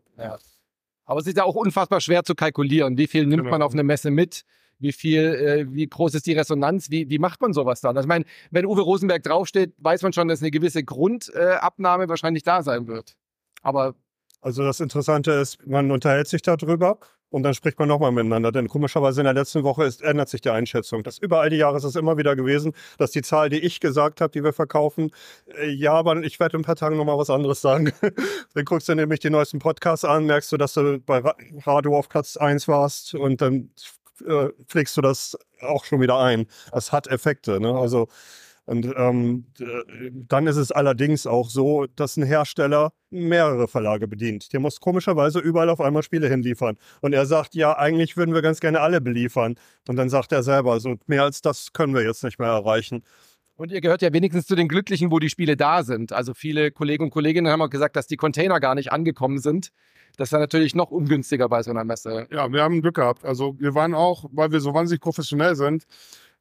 Aber 1.04 1.20
es 1.20 1.26
ist 1.26 1.36
ja 1.36 1.44
auch 1.44 1.56
unfassbar 1.56 2.00
schwer 2.00 2.22
zu 2.22 2.34
kalkulieren. 2.36 2.96
Wie 2.96 3.08
viel 3.08 3.26
nimmt 3.26 3.42
Genau. 3.42 3.50
man 3.50 3.62
auf 3.62 3.72
eine 3.72 3.82
Messe 3.82 4.10
mit? 4.10 4.44
Wie 4.82 4.92
viel, 4.92 5.20
äh, 5.22 5.66
wie 5.72 5.86
groß 5.88 6.14
ist 6.14 6.26
die 6.26 6.34
Resonanz? 6.34 6.90
Wie, 6.90 7.08
wie 7.08 7.18
macht 7.18 7.40
man 7.40 7.52
sowas 7.52 7.80
dann? 7.80 7.96
Also 7.96 8.06
ich 8.06 8.08
meine, 8.08 8.24
wenn 8.50 8.66
Uwe 8.66 8.82
Rosenberg 8.82 9.22
draufsteht, 9.22 9.72
weiß 9.78 10.02
man 10.02 10.12
schon, 10.12 10.28
dass 10.28 10.40
eine 10.42 10.50
gewisse 10.50 10.84
Grundabnahme 10.84 12.04
äh, 12.04 12.08
wahrscheinlich 12.08 12.42
da 12.42 12.62
sein 12.62 12.86
wird. 12.88 13.16
Aber 13.62 13.94
Also 14.40 14.62
das 14.64 14.80
Interessante 14.80 15.30
ist, 15.32 15.64
man 15.66 15.90
unterhält 15.90 16.28
sich 16.28 16.42
darüber 16.42 16.98
und 17.30 17.44
dann 17.44 17.54
spricht 17.54 17.78
man 17.78 17.88
nochmal 17.88 18.12
miteinander. 18.12 18.52
Denn 18.52 18.68
komischerweise 18.68 19.20
in 19.22 19.24
der 19.24 19.32
letzten 19.32 19.62
Woche 19.62 19.84
ist, 19.84 20.02
ändert 20.02 20.28
sich 20.28 20.42
die 20.42 20.50
Einschätzung. 20.50 21.02
Das 21.02 21.16
über 21.18 21.40
all 21.40 21.48
die 21.48 21.56
Jahre 21.56 21.78
ist 21.78 21.84
es 21.84 21.96
immer 21.96 22.18
wieder 22.18 22.36
gewesen, 22.36 22.72
dass 22.98 23.10
die 23.12 23.22
Zahl, 23.22 23.48
die 23.48 23.58
ich 23.60 23.80
gesagt 23.80 24.20
habe, 24.20 24.30
die 24.32 24.44
wir 24.44 24.52
verkaufen, 24.52 25.10
äh, 25.58 25.70
ja, 25.70 25.94
aber 25.94 26.22
ich 26.24 26.40
werde 26.40 26.56
in 26.56 26.60
ein 26.60 26.64
paar 26.66 26.76
Tagen 26.76 26.96
nochmal 26.98 27.16
was 27.16 27.30
anderes 27.30 27.60
sagen. 27.62 27.90
dann 28.54 28.64
guckst 28.66 28.88
du 28.88 28.94
nämlich 28.94 29.20
die 29.20 29.30
neuesten 29.30 29.60
Podcasts 29.60 30.04
an, 30.04 30.26
merkst 30.26 30.52
du, 30.52 30.56
dass 30.58 30.74
du 30.74 30.98
bei 31.00 31.18
Ra- 31.18 31.36
Radio 31.64 31.96
auf 31.96 32.08
Platz 32.10 32.36
1 32.36 32.68
warst 32.68 33.14
und 33.14 33.40
dann 33.40 33.70
äh, 34.26 34.48
pflegst 34.66 34.96
du 34.96 35.00
das 35.00 35.36
auch 35.60 35.84
schon 35.84 36.00
wieder 36.00 36.18
ein. 36.18 36.46
Das 36.72 36.92
hat 36.92 37.06
Effekte. 37.06 37.60
Ne? 37.60 37.72
Also 37.74 38.08
und 38.64 38.86
ähm, 38.96 39.46
d- 39.58 40.12
dann 40.12 40.46
ist 40.46 40.56
es 40.56 40.70
allerdings 40.70 41.26
auch 41.26 41.50
so, 41.50 41.86
dass 41.96 42.16
ein 42.16 42.22
Hersteller 42.22 42.92
mehrere 43.10 43.66
Verlage 43.66 44.06
bedient. 44.06 44.52
Der 44.52 44.60
muss 44.60 44.78
komischerweise 44.78 45.40
überall 45.40 45.68
auf 45.68 45.80
einmal 45.80 46.04
Spiele 46.04 46.28
hinliefern. 46.28 46.78
Und 47.00 47.12
er 47.12 47.26
sagt, 47.26 47.56
ja, 47.56 47.76
eigentlich 47.76 48.16
würden 48.16 48.34
wir 48.34 48.42
ganz 48.42 48.60
gerne 48.60 48.80
alle 48.80 49.00
beliefern. 49.00 49.56
Und 49.88 49.96
dann 49.96 50.08
sagt 50.08 50.30
er 50.30 50.44
selber, 50.44 50.78
so 50.78 50.94
mehr 51.06 51.24
als 51.24 51.42
das 51.42 51.72
können 51.72 51.92
wir 51.94 52.02
jetzt 52.02 52.22
nicht 52.22 52.38
mehr 52.38 52.48
erreichen. 52.50 53.02
Und 53.56 53.70
ihr 53.70 53.80
gehört 53.80 54.02
ja 54.02 54.12
wenigstens 54.12 54.46
zu 54.46 54.56
den 54.56 54.68
Glücklichen, 54.68 55.10
wo 55.10 55.18
die 55.18 55.28
Spiele 55.28 55.56
da 55.56 55.82
sind. 55.82 56.12
Also 56.12 56.34
viele 56.34 56.70
Kollegen 56.70 57.04
und 57.04 57.10
Kolleginnen 57.10 57.52
haben 57.52 57.62
auch 57.62 57.70
gesagt, 57.70 57.96
dass 57.96 58.06
die 58.06 58.16
Container 58.16 58.60
gar 58.60 58.74
nicht 58.74 58.92
angekommen 58.92 59.38
sind. 59.38 59.70
Das 60.16 60.28
ist 60.28 60.38
natürlich 60.38 60.74
noch 60.74 60.90
ungünstiger 60.90 61.48
bei 61.48 61.62
so 61.62 61.70
einer 61.70 61.84
Messe. 61.84 62.26
Ja, 62.30 62.50
wir 62.52 62.62
haben 62.62 62.82
Glück 62.82 62.96
gehabt. 62.96 63.24
Also 63.24 63.56
wir 63.58 63.74
waren 63.74 63.94
auch, 63.94 64.24
weil 64.32 64.52
wir 64.52 64.60
so 64.60 64.74
wahnsinnig 64.74 65.00
professionell 65.00 65.54
sind, 65.56 65.84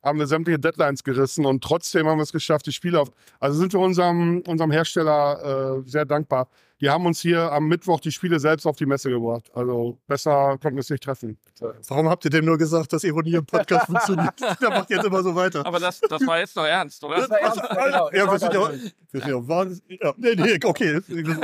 haben 0.03 0.19
wir 0.19 0.27
sämtliche 0.27 0.59
Deadlines 0.59 1.03
gerissen 1.03 1.45
und 1.45 1.63
trotzdem 1.63 2.07
haben 2.07 2.17
wir 2.17 2.23
es 2.23 2.31
geschafft, 2.31 2.65
die 2.65 2.73
Spiele 2.73 2.99
auf. 2.99 3.11
Also 3.39 3.59
sind 3.59 3.73
wir 3.73 3.79
unserem, 3.79 4.41
unserem 4.47 4.71
Hersteller 4.71 5.83
äh, 5.83 5.89
sehr 5.89 6.05
dankbar. 6.05 6.49
Die 6.81 6.89
haben 6.89 7.05
uns 7.05 7.21
hier 7.21 7.51
am 7.51 7.67
Mittwoch 7.67 7.99
die 7.99 8.11
Spiele 8.11 8.39
selbst 8.39 8.65
auf 8.65 8.75
die 8.75 8.87
Messe 8.87 9.11
gebracht. 9.11 9.51
Also 9.53 9.99
besser 10.07 10.57
konnten 10.59 10.77
wir 10.77 10.79
es 10.79 10.89
nicht 10.89 11.03
treffen. 11.03 11.37
Warum 11.87 12.09
habt 12.09 12.25
ihr 12.25 12.31
dem 12.31 12.45
nur 12.45 12.57
gesagt, 12.57 12.91
dass 12.91 13.03
Ironie 13.03 13.35
im 13.35 13.45
Podcast 13.45 13.85
funktioniert? 13.85 14.33
Der 14.61 14.69
macht 14.69 14.89
jetzt 14.89 15.05
immer 15.05 15.21
so 15.21 15.35
weiter. 15.35 15.63
Aber 15.63 15.79
das, 15.79 16.01
das 16.01 16.25
war 16.25 16.39
jetzt 16.39 16.55
noch 16.55 16.65
ernst, 16.65 17.03
oder? 17.03 17.21
Ja, 18.13 18.31
wir 18.31 18.39
sind 18.39 18.53
ja, 18.53 18.71
wir 19.11 19.21
sind 19.21 19.89
ja. 19.89 20.01
Ja, 20.01 20.13
nee, 20.17 20.35
nee, 20.35 20.59
okay. 20.63 21.01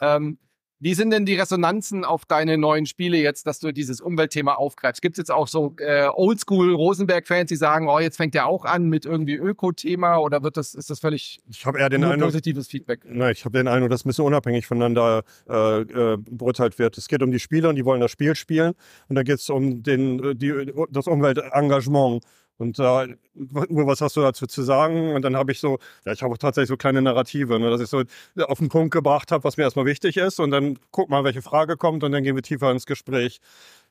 Ähm, 0.00 0.38
wie 0.78 0.94
sind 0.94 1.10
denn 1.10 1.24
die 1.24 1.36
Resonanzen 1.36 2.04
auf 2.04 2.26
deine 2.26 2.58
neuen 2.58 2.84
Spiele 2.86 3.16
jetzt, 3.16 3.46
dass 3.46 3.60
du 3.60 3.72
dieses 3.72 4.00
Umweltthema 4.00 4.54
aufgreifst? 4.54 5.00
Gibt 5.00 5.14
es 5.14 5.18
jetzt 5.18 5.30
auch 5.30 5.48
so 5.48 5.74
äh, 5.78 6.08
Oldschool-Rosenberg-Fans, 6.08 7.48
die 7.48 7.56
sagen, 7.56 7.88
oh, 7.88 7.98
jetzt 7.98 8.16
fängt 8.16 8.34
der 8.34 8.46
auch 8.46 8.64
an 8.64 8.88
mit 8.88 9.06
irgendwie 9.06 9.36
Öko-Thema 9.36 10.18
oder 10.18 10.42
wird 10.42 10.56
das, 10.56 10.74
ist 10.74 10.90
das 10.90 11.00
völlig 11.00 11.40
Ich 11.50 11.64
habe 11.64 11.78
eher 11.78 11.88
den 11.88 12.02
nur 12.02 12.12
Eindruck, 12.12 12.28
positives 12.28 12.68
Feedback? 12.68 13.00
Nein, 13.04 13.32
ich 13.32 13.44
habe 13.44 13.56
den 13.56 13.68
Eindruck, 13.68 13.90
dass 13.90 14.04
ein 14.04 14.08
bisschen 14.08 14.26
unabhängig 14.26 14.66
voneinander 14.66 15.22
äh, 15.48 15.80
äh, 15.80 16.18
beurteilt 16.18 16.78
wird. 16.78 16.98
Es 16.98 17.08
geht 17.08 17.22
um 17.22 17.30
die 17.30 17.40
Spieler 17.40 17.70
und 17.70 17.76
die 17.76 17.84
wollen 17.84 18.00
das 18.00 18.10
Spiel 18.10 18.34
spielen. 18.34 18.74
Und 19.08 19.16
da 19.16 19.22
geht 19.22 19.38
es 19.38 19.48
um 19.48 19.82
den, 19.82 20.22
äh, 20.22 20.34
die, 20.34 20.72
das 20.90 21.06
Umweltengagement. 21.06 22.22
Und 22.58 22.78
äh, 22.78 23.16
was 23.34 24.00
hast 24.00 24.16
du 24.16 24.22
dazu 24.22 24.46
zu 24.46 24.62
sagen? 24.62 25.14
Und 25.14 25.22
dann 25.22 25.36
habe 25.36 25.52
ich 25.52 25.60
so, 25.60 25.78
ja, 26.04 26.12
ich 26.12 26.22
habe 26.22 26.34
auch 26.34 26.38
tatsächlich 26.38 26.68
so 26.68 26.76
kleine 26.76 27.02
Narrative, 27.02 27.58
ne, 27.58 27.70
dass 27.70 27.80
ich 27.80 27.88
so 27.88 28.02
auf 28.46 28.58
den 28.58 28.68
Punkt 28.68 28.92
gebracht 28.92 29.30
habe, 29.30 29.44
was 29.44 29.56
mir 29.56 29.64
erstmal 29.64 29.84
wichtig 29.86 30.16
ist. 30.16 30.40
Und 30.40 30.50
dann 30.50 30.78
guck 30.90 31.10
mal, 31.10 31.24
welche 31.24 31.42
Frage 31.42 31.76
kommt 31.76 32.02
und 32.02 32.12
dann 32.12 32.22
gehen 32.22 32.34
wir 32.34 32.42
tiefer 32.42 32.70
ins 32.70 32.86
Gespräch. 32.86 33.40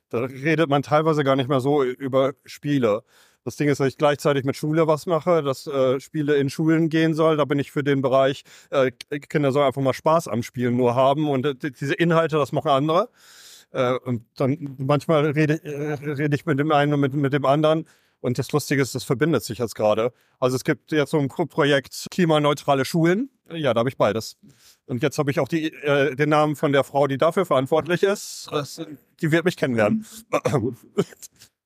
Da 0.09 0.19
redet 0.19 0.69
man 0.69 0.81
teilweise 0.83 1.23
gar 1.23 1.35
nicht 1.35 1.49
mehr 1.49 1.59
so 1.59 1.83
über 1.83 2.33
Spiele. 2.45 3.03
Das 3.43 3.57
Ding 3.57 3.69
ist, 3.69 3.79
dass 3.79 3.89
ich 3.89 3.97
gleichzeitig 3.97 4.43
mit 4.43 4.55
Schule 4.55 4.87
was 4.87 5.05
mache, 5.05 5.43
dass 5.43 5.67
äh, 5.67 5.99
Spiele 5.99 6.35
in 6.35 6.49
Schulen 6.49 6.89
gehen 6.89 7.13
soll. 7.13 7.37
Da 7.37 7.45
bin 7.45 7.59
ich 7.59 7.71
für 7.71 7.83
den 7.83 8.01
Bereich, 8.01 8.43
äh, 8.71 8.91
Kinder 8.91 9.51
sollen 9.51 9.67
einfach 9.67 9.83
mal 9.83 9.93
Spaß 9.93 10.27
am 10.27 10.41
Spielen 10.41 10.75
nur 10.77 10.95
haben. 10.95 11.29
Und 11.29 11.45
äh, 11.45 11.71
diese 11.71 11.93
Inhalte, 11.93 12.37
das 12.37 12.51
machen 12.51 12.69
andere. 12.71 13.09
Äh, 13.71 13.93
und 14.03 14.25
dann 14.35 14.75
manchmal 14.79 15.27
rede, 15.31 15.63
äh, 15.63 15.93
rede 15.93 16.35
ich 16.35 16.45
mit 16.47 16.57
dem 16.59 16.71
einen 16.71 16.93
und 16.93 17.01
mit, 17.01 17.13
mit 17.13 17.33
dem 17.33 17.45
anderen. 17.45 17.85
Und 18.25 18.39
das 18.39 18.51
Lustige 18.51 18.81
ist, 18.81 18.95
das 18.95 19.03
verbindet 19.03 19.43
sich 19.43 19.59
jetzt 19.59 19.75
gerade. 19.75 20.11
Also 20.39 20.55
es 20.55 20.63
gibt 20.63 20.91
jetzt 20.91 21.11
so 21.11 21.19
ein 21.19 21.27
Pro 21.27 21.45
Projekt 21.45 22.07
klimaneutrale 22.09 22.83
Schulen. 22.83 23.29
Ja, 23.53 23.75
da 23.75 23.81
habe 23.81 23.89
ich 23.89 23.97
beides. 23.97 24.35
Und 24.87 25.03
jetzt 25.03 25.19
habe 25.19 25.29
ich 25.29 25.39
auch 25.39 25.47
die, 25.47 25.71
äh, 25.71 26.15
den 26.15 26.29
Namen 26.29 26.55
von 26.55 26.71
der 26.71 26.83
Frau, 26.83 27.05
die 27.05 27.19
dafür 27.19 27.45
verantwortlich 27.45 28.01
ist. 28.01 28.47
Das, 28.49 28.81
die 29.21 29.31
wird 29.31 29.45
mich 29.45 29.57
kennenlernen. 29.57 30.07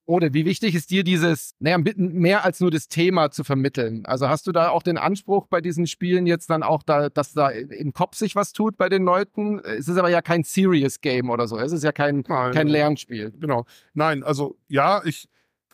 Oder 0.05 0.33
wie 0.33 0.43
wichtig 0.43 0.75
ist 0.75 0.89
dir 0.89 1.05
dieses, 1.05 1.55
naja, 1.59 1.77
mehr 1.95 2.43
als 2.43 2.59
nur 2.59 2.71
das 2.71 2.89
Thema 2.89 3.31
zu 3.31 3.45
vermitteln? 3.45 4.05
Also 4.05 4.27
hast 4.27 4.45
du 4.45 4.51
da 4.51 4.67
auch 4.67 4.83
den 4.83 4.97
Anspruch 4.97 5.47
bei 5.47 5.61
diesen 5.61 5.87
Spielen 5.87 6.25
jetzt 6.25 6.49
dann 6.49 6.63
auch 6.63 6.83
da, 6.83 7.07
dass 7.07 7.31
da 7.31 7.47
im 7.51 7.93
Kopf 7.93 8.17
sich 8.17 8.35
was 8.35 8.51
tut 8.51 8.75
bei 8.75 8.89
den 8.89 9.03
Leuten? 9.03 9.59
Es 9.59 9.87
ist 9.87 9.97
aber 9.97 10.09
ja 10.09 10.21
kein 10.21 10.43
Serious 10.43 10.99
Game 10.99 11.29
oder 11.29 11.47
so. 11.47 11.57
Es 11.57 11.71
ist 11.71 11.85
ja 11.85 11.93
kein, 11.93 12.25
Nein. 12.27 12.51
kein 12.51 12.67
Lernspiel. 12.67 13.31
Genau. 13.39 13.63
Nein, 13.93 14.23
also 14.23 14.57
ja, 14.67 15.01
ich 15.05 15.29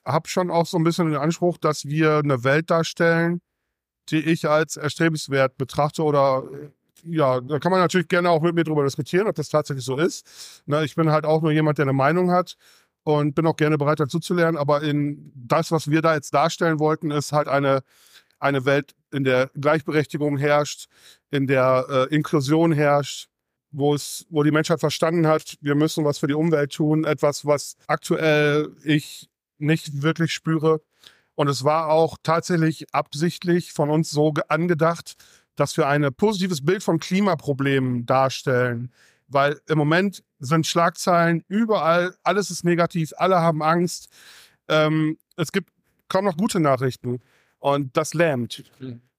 habe 0.05 0.27
schon 0.29 0.51
auch 0.51 0.65
so 0.65 0.77
ein 0.77 0.83
bisschen 0.83 1.07
den 1.07 1.17
Anspruch, 1.17 1.57
dass 1.57 1.85
wir 1.85 2.17
eine 2.17 2.43
Welt 2.43 2.69
darstellen, 2.69 3.41
die 4.09 4.19
ich 4.19 4.47
als 4.47 4.77
erstrebenswert 4.77 5.57
betrachte 5.57 6.03
oder 6.03 6.43
ja, 7.03 7.39
da 7.41 7.59
kann 7.59 7.71
man 7.71 7.81
natürlich 7.81 8.07
gerne 8.07 8.29
auch 8.29 8.41
mit 8.41 8.55
mir 8.55 8.63
drüber 8.63 8.83
diskutieren, 8.83 9.27
ob 9.27 9.35
das 9.35 9.49
tatsächlich 9.49 9.85
so 9.85 9.97
ist. 9.97 10.63
Na, 10.65 10.83
ich 10.83 10.95
bin 10.95 11.11
halt 11.11 11.25
auch 11.25 11.41
nur 11.41 11.51
jemand, 11.51 11.77
der 11.77 11.85
eine 11.85 11.93
Meinung 11.93 12.31
hat 12.31 12.57
und 13.03 13.35
bin 13.35 13.45
auch 13.45 13.55
gerne 13.55 13.77
bereit 13.77 13.99
dazu 13.99 14.19
zu 14.19 14.33
lernen, 14.33 14.57
aber 14.57 14.81
in 14.81 15.31
das, 15.35 15.71
was 15.71 15.89
wir 15.89 16.01
da 16.01 16.15
jetzt 16.15 16.33
darstellen 16.33 16.79
wollten, 16.79 17.11
ist 17.11 17.31
halt 17.31 17.47
eine, 17.47 17.83
eine 18.39 18.65
Welt, 18.65 18.95
in 19.11 19.23
der 19.23 19.49
Gleichberechtigung 19.53 20.37
herrscht, 20.37 20.87
in 21.31 21.47
der 21.47 21.85
äh, 21.89 22.15
Inklusion 22.15 22.71
herrscht, 22.71 23.29
wo 23.71 23.93
es, 23.93 24.25
wo 24.29 24.43
die 24.43 24.51
Menschheit 24.51 24.79
verstanden 24.79 25.27
hat, 25.27 25.57
wir 25.61 25.75
müssen 25.75 26.03
was 26.03 26.17
für 26.17 26.27
die 26.27 26.33
Umwelt 26.33 26.73
tun, 26.73 27.03
etwas, 27.05 27.45
was 27.45 27.75
aktuell 27.87 28.75
ich 28.83 29.29
nicht 29.57 30.01
wirklich 30.01 30.33
spüre. 30.33 30.81
Und 31.35 31.49
es 31.49 31.63
war 31.63 31.89
auch 31.89 32.17
tatsächlich 32.23 32.93
absichtlich 32.93 33.73
von 33.73 33.89
uns 33.89 34.09
so 34.09 34.33
angedacht, 34.47 35.15
dass 35.55 35.75
wir 35.77 35.87
ein 35.87 36.13
positives 36.13 36.65
Bild 36.65 36.83
von 36.83 36.99
Klimaproblemen 36.99 38.05
darstellen. 38.05 38.91
Weil 39.27 39.59
im 39.67 39.77
Moment 39.77 40.23
sind 40.39 40.67
Schlagzeilen 40.67 41.43
überall, 41.47 42.15
alles 42.23 42.51
ist 42.51 42.63
negativ, 42.63 43.11
alle 43.17 43.37
haben 43.39 43.63
Angst. 43.63 44.09
Ähm, 44.67 45.17
es 45.35 45.51
gibt 45.51 45.69
kaum 46.07 46.25
noch 46.25 46.37
gute 46.37 46.59
Nachrichten. 46.59 47.21
Und 47.59 47.97
das 47.97 48.13
lähmt. 48.13 48.63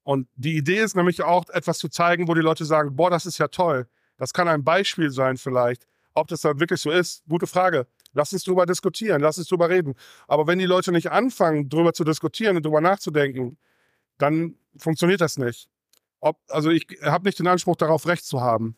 Und 0.04 0.28
die 0.36 0.56
Idee 0.56 0.78
ist 0.78 0.94
nämlich 0.94 1.22
auch, 1.22 1.48
etwas 1.48 1.78
zu 1.78 1.88
zeigen, 1.88 2.28
wo 2.28 2.34
die 2.34 2.40
Leute 2.40 2.64
sagen, 2.64 2.94
boah, 2.94 3.10
das 3.10 3.26
ist 3.26 3.38
ja 3.38 3.48
toll. 3.48 3.88
Das 4.18 4.32
kann 4.32 4.46
ein 4.46 4.62
Beispiel 4.62 5.10
sein 5.10 5.36
vielleicht. 5.36 5.86
Ob 6.14 6.28
das 6.28 6.42
dann 6.42 6.60
wirklich 6.60 6.80
so 6.80 6.90
ist, 6.90 7.24
gute 7.28 7.48
Frage. 7.48 7.88
Lass 8.16 8.32
uns 8.32 8.44
drüber 8.44 8.64
diskutieren, 8.64 9.20
lass 9.20 9.36
uns 9.36 9.48
drüber 9.48 9.68
reden. 9.68 9.94
Aber 10.26 10.46
wenn 10.46 10.58
die 10.58 10.64
Leute 10.64 10.90
nicht 10.90 11.10
anfangen, 11.10 11.68
drüber 11.68 11.92
zu 11.92 12.02
diskutieren 12.02 12.56
und 12.56 12.64
drüber 12.64 12.80
nachzudenken, 12.80 13.58
dann 14.16 14.56
funktioniert 14.78 15.20
das 15.20 15.36
nicht. 15.36 15.68
Ob, 16.20 16.40
also 16.48 16.70
ich 16.70 16.86
habe 17.02 17.26
nicht 17.26 17.38
den 17.38 17.46
Anspruch 17.46 17.76
darauf, 17.76 18.06
Recht 18.06 18.24
zu 18.24 18.40
haben. 18.40 18.76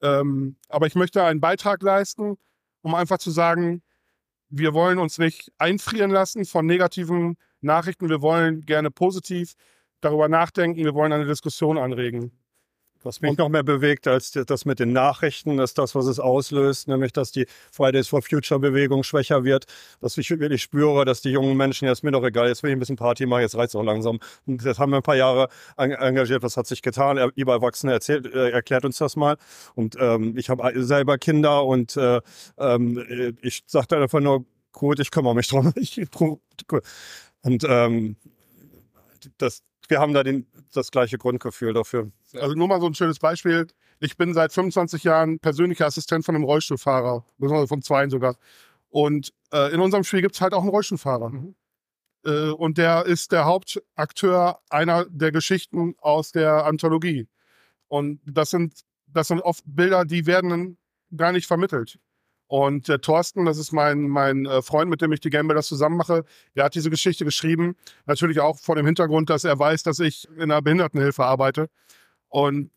Ja. 0.00 0.20
Ähm, 0.20 0.56
aber 0.68 0.86
ich 0.86 0.94
möchte 0.94 1.24
einen 1.24 1.40
Beitrag 1.40 1.82
leisten, 1.82 2.38
um 2.82 2.94
einfach 2.94 3.18
zu 3.18 3.32
sagen, 3.32 3.82
wir 4.50 4.72
wollen 4.72 5.00
uns 5.00 5.18
nicht 5.18 5.52
einfrieren 5.58 6.12
lassen 6.12 6.44
von 6.44 6.64
negativen 6.64 7.36
Nachrichten. 7.60 8.08
Wir 8.08 8.22
wollen 8.22 8.60
gerne 8.60 8.92
positiv 8.92 9.54
darüber 10.00 10.28
nachdenken. 10.28 10.84
Wir 10.84 10.94
wollen 10.94 11.12
eine 11.12 11.26
Diskussion 11.26 11.76
anregen. 11.76 12.30
Was 13.06 13.20
mich 13.20 13.38
noch 13.38 13.48
mehr 13.48 13.62
bewegt 13.62 14.08
als 14.08 14.32
das 14.32 14.64
mit 14.64 14.80
den 14.80 14.92
Nachrichten, 14.92 15.60
ist 15.60 15.78
das, 15.78 15.94
was 15.94 16.06
es 16.06 16.18
auslöst, 16.18 16.88
nämlich 16.88 17.12
dass 17.12 17.30
die 17.30 17.46
Fridays 17.70 18.08
for 18.08 18.20
Future 18.20 18.58
Bewegung 18.58 19.04
schwächer 19.04 19.44
wird, 19.44 19.66
dass 20.00 20.18
ich 20.18 20.28
wirklich 20.28 20.60
spüre, 20.60 21.04
dass 21.04 21.20
die 21.20 21.30
jungen 21.30 21.56
Menschen, 21.56 21.86
ja, 21.86 21.92
ist 21.92 22.02
mir 22.02 22.10
doch 22.10 22.24
egal, 22.24 22.48
jetzt 22.48 22.64
will 22.64 22.70
ich 22.70 22.76
ein 22.76 22.80
bisschen 22.80 22.96
Party 22.96 23.24
machen, 23.24 23.42
jetzt 23.42 23.54
reizt 23.54 23.76
es 23.76 23.80
auch 23.80 23.84
langsam. 23.84 24.18
Und 24.44 24.64
das 24.64 24.80
haben 24.80 24.90
wir 24.90 24.96
ein 24.96 25.04
paar 25.04 25.14
Jahre 25.14 25.48
engagiert, 25.76 26.42
was 26.42 26.56
hat 26.56 26.66
sich 26.66 26.82
getan? 26.82 27.30
Lieber 27.36 27.52
Erwachsene 27.52 27.92
erzählt, 27.92 28.26
äh, 28.26 28.50
erklärt 28.50 28.84
uns 28.84 28.98
das 28.98 29.14
mal. 29.14 29.36
Und 29.76 29.96
ähm, 30.00 30.36
ich 30.36 30.50
habe 30.50 30.72
selber 30.82 31.16
Kinder 31.16 31.64
und 31.64 31.96
äh, 31.96 32.20
äh, 32.56 33.32
ich 33.40 33.62
sagte 33.66 33.98
einfach 33.98 34.20
nur, 34.20 34.44
gut, 34.72 34.98
ich 34.98 35.12
kümmere 35.12 35.36
mich 35.36 35.46
drum. 35.46 35.72
Ich, 35.76 36.02
und 37.42 37.64
ähm, 37.68 38.16
das, 39.38 39.62
wir 39.88 40.00
haben 40.00 40.12
da 40.12 40.24
den, 40.24 40.46
das 40.72 40.90
gleiche 40.90 41.18
Grundgefühl 41.18 41.72
dafür. 41.72 42.10
Also 42.38 42.54
nur 42.54 42.68
mal 42.68 42.80
so 42.80 42.86
ein 42.86 42.94
schönes 42.94 43.18
Beispiel. 43.18 43.66
Ich 44.00 44.16
bin 44.16 44.34
seit 44.34 44.52
25 44.52 45.04
Jahren 45.04 45.38
persönlicher 45.38 45.86
Assistent 45.86 46.24
von 46.24 46.34
einem 46.34 46.44
Rollstuhlfahrer, 46.44 47.24
besonders 47.38 47.68
von 47.68 47.82
zwei 47.82 48.08
sogar. 48.08 48.36
Und 48.88 49.32
äh, 49.52 49.72
in 49.72 49.80
unserem 49.80 50.04
Spiel 50.04 50.22
gibt 50.22 50.34
es 50.34 50.40
halt 50.40 50.54
auch 50.54 50.62
einen 50.62 50.70
Rollstuhlfahrer. 50.70 51.30
Mhm. 51.30 51.54
Äh, 52.24 52.50
und 52.50 52.78
der 52.78 53.06
ist 53.06 53.32
der 53.32 53.44
Hauptakteur 53.44 54.60
einer 54.68 55.06
der 55.08 55.32
Geschichten 55.32 55.94
aus 55.98 56.32
der 56.32 56.66
Anthologie. 56.66 57.28
Und 57.88 58.20
das 58.26 58.50
sind, 58.50 58.80
das 59.06 59.28
sind 59.28 59.40
oft 59.40 59.62
Bilder, 59.66 60.04
die 60.04 60.26
werden 60.26 60.76
gar 61.16 61.32
nicht 61.32 61.46
vermittelt. 61.46 61.98
Und 62.48 62.86
der 62.86 63.00
Thorsten, 63.00 63.44
das 63.44 63.58
ist 63.58 63.72
mein, 63.72 64.08
mein 64.08 64.46
äh, 64.46 64.62
Freund, 64.62 64.88
mit 64.88 65.00
dem 65.02 65.12
ich 65.12 65.20
die 65.20 65.30
Game 65.30 65.48
das 65.48 65.66
zusammen 65.66 65.96
mache, 65.96 66.24
der 66.54 66.64
hat 66.64 66.74
diese 66.74 66.90
Geschichte 66.90 67.24
geschrieben. 67.24 67.76
Natürlich 68.06 68.40
auch 68.40 68.58
vor 68.58 68.76
dem 68.76 68.86
Hintergrund, 68.86 69.30
dass 69.30 69.44
er 69.44 69.58
weiß, 69.58 69.82
dass 69.82 69.98
ich 69.98 70.28
in 70.36 70.42
einer 70.42 70.62
Behindertenhilfe 70.62 71.24
arbeite. 71.24 71.68
Und 72.28 72.70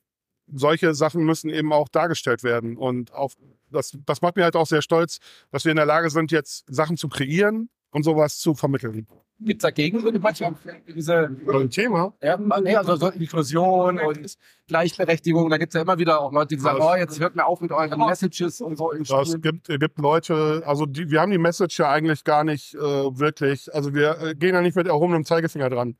solche 0.52 0.94
Sachen 0.94 1.24
müssen 1.24 1.50
eben 1.50 1.72
auch 1.74 1.90
dargestellt 1.90 2.44
werden. 2.44 2.78
Und 2.78 3.14
auf, 3.14 3.36
das, 3.70 3.98
das 4.06 4.22
macht 4.22 4.36
mir 4.36 4.44
halt 4.44 4.56
auch 4.56 4.68
sehr 4.68 4.82
stolz, 4.82 5.20
dass 5.52 5.66
wir 5.66 5.72
in 5.72 5.78
der 5.78 5.86
Lage 5.86 6.10
sind, 6.10 6.32
jetzt 6.32 6.66
Sachen 6.68 6.98
zu 6.98 7.08
kreieren 7.08 7.70
und 7.92 8.04
sowas 8.04 8.38
zu 8.38 8.54
vermitteln. 8.54 9.08
Gibt 9.42 9.62
es 9.62 9.64
dagegen 9.64 10.04
manchmal 10.22 10.54
diese 10.94 11.32
ein 11.48 11.70
Thema? 11.70 12.14
Ja, 12.22 12.38
nee, 12.62 12.76
also 12.76 12.98
so 12.98 13.08
Inklusion 13.08 13.98
und 13.98 14.38
Gleichberechtigung. 14.68 15.50
Da 15.50 15.58
gibt 15.58 15.74
es 15.74 15.78
ja 15.78 15.84
immer 15.84 15.98
wieder 15.98 16.20
auch 16.20 16.34
Leute, 16.34 16.56
die 16.56 16.62
sagen, 16.62 16.80
oh, 16.82 16.94
jetzt 16.96 17.22
hört 17.22 17.38
mir 17.38 17.46
auf 17.46 17.62
mit 17.62 17.72
euren 17.72 18.00
Messages 18.00 18.60
und 18.60 18.78
so. 18.78 18.92
Es 18.92 19.42
gibt, 19.42 19.68
gibt 19.68 19.98
Leute, 19.98 20.62
also 20.66 20.86
die, 20.86 21.10
wir 21.10 21.22
haben 21.22 21.32
die 21.32 21.38
Message 21.38 21.80
ja 21.80 21.90
eigentlich 21.90 22.26
gar 22.26 22.44
nicht 22.44 22.76
äh, 22.76 22.80
wirklich, 22.80 23.74
also 23.74 23.94
wir 23.94 24.20
äh, 24.20 24.36
gehen 24.36 24.56
ja 24.56 24.62
nicht 24.62 24.76
mit 24.76 24.88
erhobenem 24.88 25.24
Zeigefinger 25.24 25.70
dran. 25.70 25.96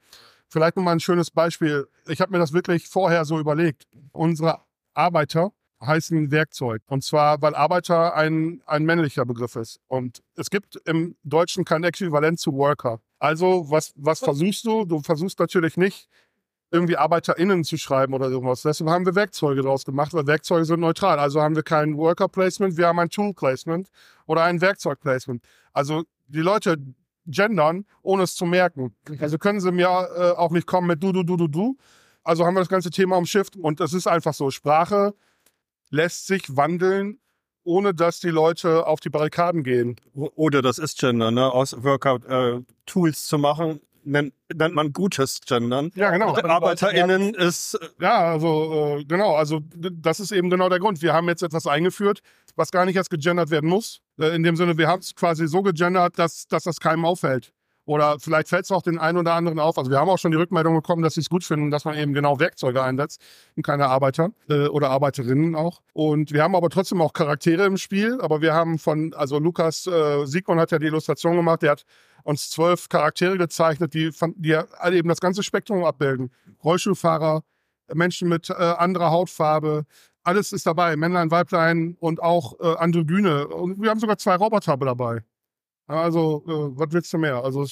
Vielleicht 0.50 0.76
noch 0.76 0.84
mal 0.84 0.92
ein 0.92 1.00
schönes 1.00 1.32
Beispiel. 1.32 1.88
Ich 2.08 2.22
habe 2.22 2.32
mir 2.32 2.40
das 2.40 2.54
wirklich 2.54 2.88
vorher 2.88 3.24
so 3.24 3.40
überlegt. 3.40 3.88
Unsere 4.12 4.60
Arbeiter 4.94 5.52
heißen 5.82 6.32
Werkzeug. 6.32 6.82
Und 6.88 7.04
zwar, 7.04 7.42
weil 7.42 7.56
Arbeiter 7.56 8.16
ein, 8.16 8.62
ein 8.66 8.84
männlicher 8.84 9.26
Begriff 9.26 9.56
ist. 9.56 9.80
Und 9.88 10.22
es 10.36 10.50
gibt 10.50 10.76
im 10.86 11.16
Deutschen 11.24 11.66
kein 11.66 11.84
Äquivalent 11.84 12.40
zu 12.40 12.54
Worker. 12.54 13.00
Also, 13.20 13.70
was, 13.70 13.94
was 13.96 14.20
versuchst 14.20 14.66
du? 14.66 14.86
Du 14.86 15.02
versuchst 15.02 15.40
natürlich 15.40 15.78
nicht, 15.78 16.10
irgendwie 16.72 16.98
ArbeiterInnen 16.98 17.64
zu 17.64 17.78
schreiben 17.78 18.14
oder 18.14 18.30
irgendwas. 18.30 18.62
Deshalb 18.62 18.90
haben 18.90 19.06
wir 19.06 19.16
Werkzeuge 19.16 19.62
draus 19.62 19.86
gemacht, 19.86 20.14
weil 20.14 20.28
Werkzeuge 20.28 20.66
sind 20.66 20.80
neutral. 20.80 21.20
Also 21.20 21.42
haben 21.42 21.56
wir 21.56 21.64
kein 21.64 21.98
Worker 21.98 22.28
Placement, 22.28 22.78
wir 22.78 22.88
haben 22.88 23.00
ein 23.00 23.10
Tool 23.10 23.34
Placement 23.34 23.90
oder 24.28 24.44
ein 24.44 24.62
Werkzeug 24.62 25.00
Placement. 25.00 25.44
Also 25.74 26.04
die 26.28 26.42
Leute 26.42 26.78
gendern, 27.30 27.86
ohne 28.02 28.24
es 28.24 28.36
zu 28.36 28.46
merken. 28.46 28.96
Also 29.20 29.38
können 29.38 29.60
sie 29.60 29.72
mir 29.72 29.88
äh, 29.88 30.32
auch 30.32 30.52
nicht 30.52 30.68
kommen 30.68 30.88
mit 30.88 31.02
du, 31.04 31.12
du, 31.12 31.24
du, 31.24 31.38
du, 31.38 31.48
du. 31.48 31.78
Also 32.24 32.46
haben 32.46 32.54
wir 32.54 32.62
das 32.62 32.70
ganze 32.70 32.90
Thema 32.90 33.18
umschifft 33.18 33.56
und 33.56 33.80
es 33.80 33.94
ist 33.94 34.08
einfach 34.08 34.34
so. 34.34 34.52
Sprache 34.52 35.14
lässt 35.90 36.28
sich 36.28 36.56
wandeln, 36.56 37.20
ohne 37.64 37.94
dass 37.94 38.20
die 38.20 38.30
Leute 38.30 38.86
auf 38.88 39.00
die 39.00 39.10
Barrikaden 39.10 39.64
gehen. 39.64 39.96
Oder 40.14 40.62
das 40.62 40.78
ist 40.78 41.00
Gender, 41.00 41.32
ne? 41.32 41.52
aus 41.52 41.84
Workout-Tools 41.84 43.20
äh, 43.20 43.28
zu 43.28 43.38
machen, 43.38 43.82
nennt, 44.04 44.34
nennt 44.54 44.76
man 44.76 44.94
gutes 44.94 45.42
Gendern. 45.42 45.92
Ja, 45.96 46.12
genau. 46.12 46.36
ArbeiterInnen 46.36 47.34
ist. 47.34 47.76
Äh, 47.76 48.04
ja, 48.04 48.32
also 48.32 48.98
äh, 49.00 49.06
genau, 49.06 49.36
also 49.36 49.62
das 49.76 50.20
ist 50.20 50.32
eben 50.32 50.50
genau 50.50 50.70
der 50.70 50.80
Grund. 50.80 51.02
Wir 51.02 51.14
haben 51.14 51.28
jetzt 51.28 51.44
etwas 51.44 51.68
eingeführt, 51.68 52.22
was 52.56 52.72
gar 52.72 52.86
nicht 52.86 52.96
erst 52.96 53.10
gegendert 53.10 53.50
werden 53.50 53.70
muss. 53.70 54.02
Äh, 54.20 54.36
in 54.36 54.44
dem 54.44 54.56
Sinne, 54.56 54.78
wir 54.78 54.88
haben 54.88 55.00
es 55.00 55.16
quasi 55.16 55.48
so 55.48 55.62
gegendert, 55.62 56.20
dass, 56.20 56.48
dass 56.48 56.64
das 56.64 56.80
keinem 56.80 57.06
auffällt. 57.06 57.52
Oder 57.86 58.20
vielleicht 58.20 58.50
fällt 58.50 58.66
es 58.66 58.72
auch 58.72 58.84
den 58.84 59.00
einen 59.00 59.18
oder 59.18 59.34
anderen 59.34 59.58
auf. 59.58 59.80
Also 59.80 59.90
wir 59.90 59.98
haben 59.98 60.10
auch 60.10 60.20
schon 60.20 60.30
die 60.30 60.38
Rückmeldung 60.38 60.76
bekommen, 60.76 61.02
dass 61.02 61.16
sie 61.16 61.22
es 61.22 61.30
gut 61.30 61.44
finden, 61.44 61.72
dass 61.72 61.86
man 61.86 61.98
eben 61.98 62.14
genau 62.14 62.40
Werkzeuge 62.40 62.84
einsetzt 62.84 63.20
und 63.56 63.64
keine 63.64 63.88
Arbeiter 63.88 64.30
äh, 64.48 64.68
oder 64.68 64.92
Arbeiterinnen 64.92 65.56
auch. 65.56 65.82
Und 65.94 66.32
wir 66.32 66.44
haben 66.44 66.56
aber 66.56 66.70
trotzdem 66.70 67.02
auch 67.02 67.14
Charaktere 67.14 67.66
im 67.66 67.78
Spiel. 67.78 68.22
Aber 68.22 68.42
wir 68.42 68.54
haben 68.54 68.78
von, 68.78 69.16
also 69.16 69.40
Lukas 69.40 69.88
äh, 69.88 70.24
Siegmann 70.28 70.60
hat 70.60 70.70
ja 70.70 70.78
die 70.78 70.86
Illustration 70.86 71.36
gemacht, 71.36 71.64
der 71.64 71.72
hat 71.72 71.86
uns 72.24 72.52
zwölf 72.52 72.90
Charaktere 72.90 73.40
gezeichnet, 73.40 73.96
die, 73.96 74.12
die 74.36 74.56
alle 74.56 74.96
eben 74.96 75.10
das 75.10 75.20
ganze 75.20 75.42
Spektrum 75.42 75.84
abbilden. 75.84 76.32
Rollstuhlfahrer, 76.64 77.42
Menschen 77.92 78.30
mit 78.30 78.52
äh, 78.52 78.54
anderer 78.54 79.10
Hautfarbe, 79.10 79.86
alles 80.30 80.52
ist 80.54 80.66
dabei, 80.66 80.96
Männlein, 80.96 81.32
Weiblein 81.32 81.98
und 82.00 82.22
auch 82.22 82.60
äh, 82.60 82.76
Androgyne. 82.78 83.48
Und 83.48 83.82
wir 83.82 83.90
haben 83.90 84.00
sogar 84.00 84.18
zwei 84.18 84.36
Roboter 84.36 84.78
dabei. 84.78 85.24
Also, 85.88 86.44
äh, 86.48 86.78
was 86.78 86.88
willst 86.92 87.12
du 87.12 87.18
mehr? 87.18 87.44
Also, 87.44 87.66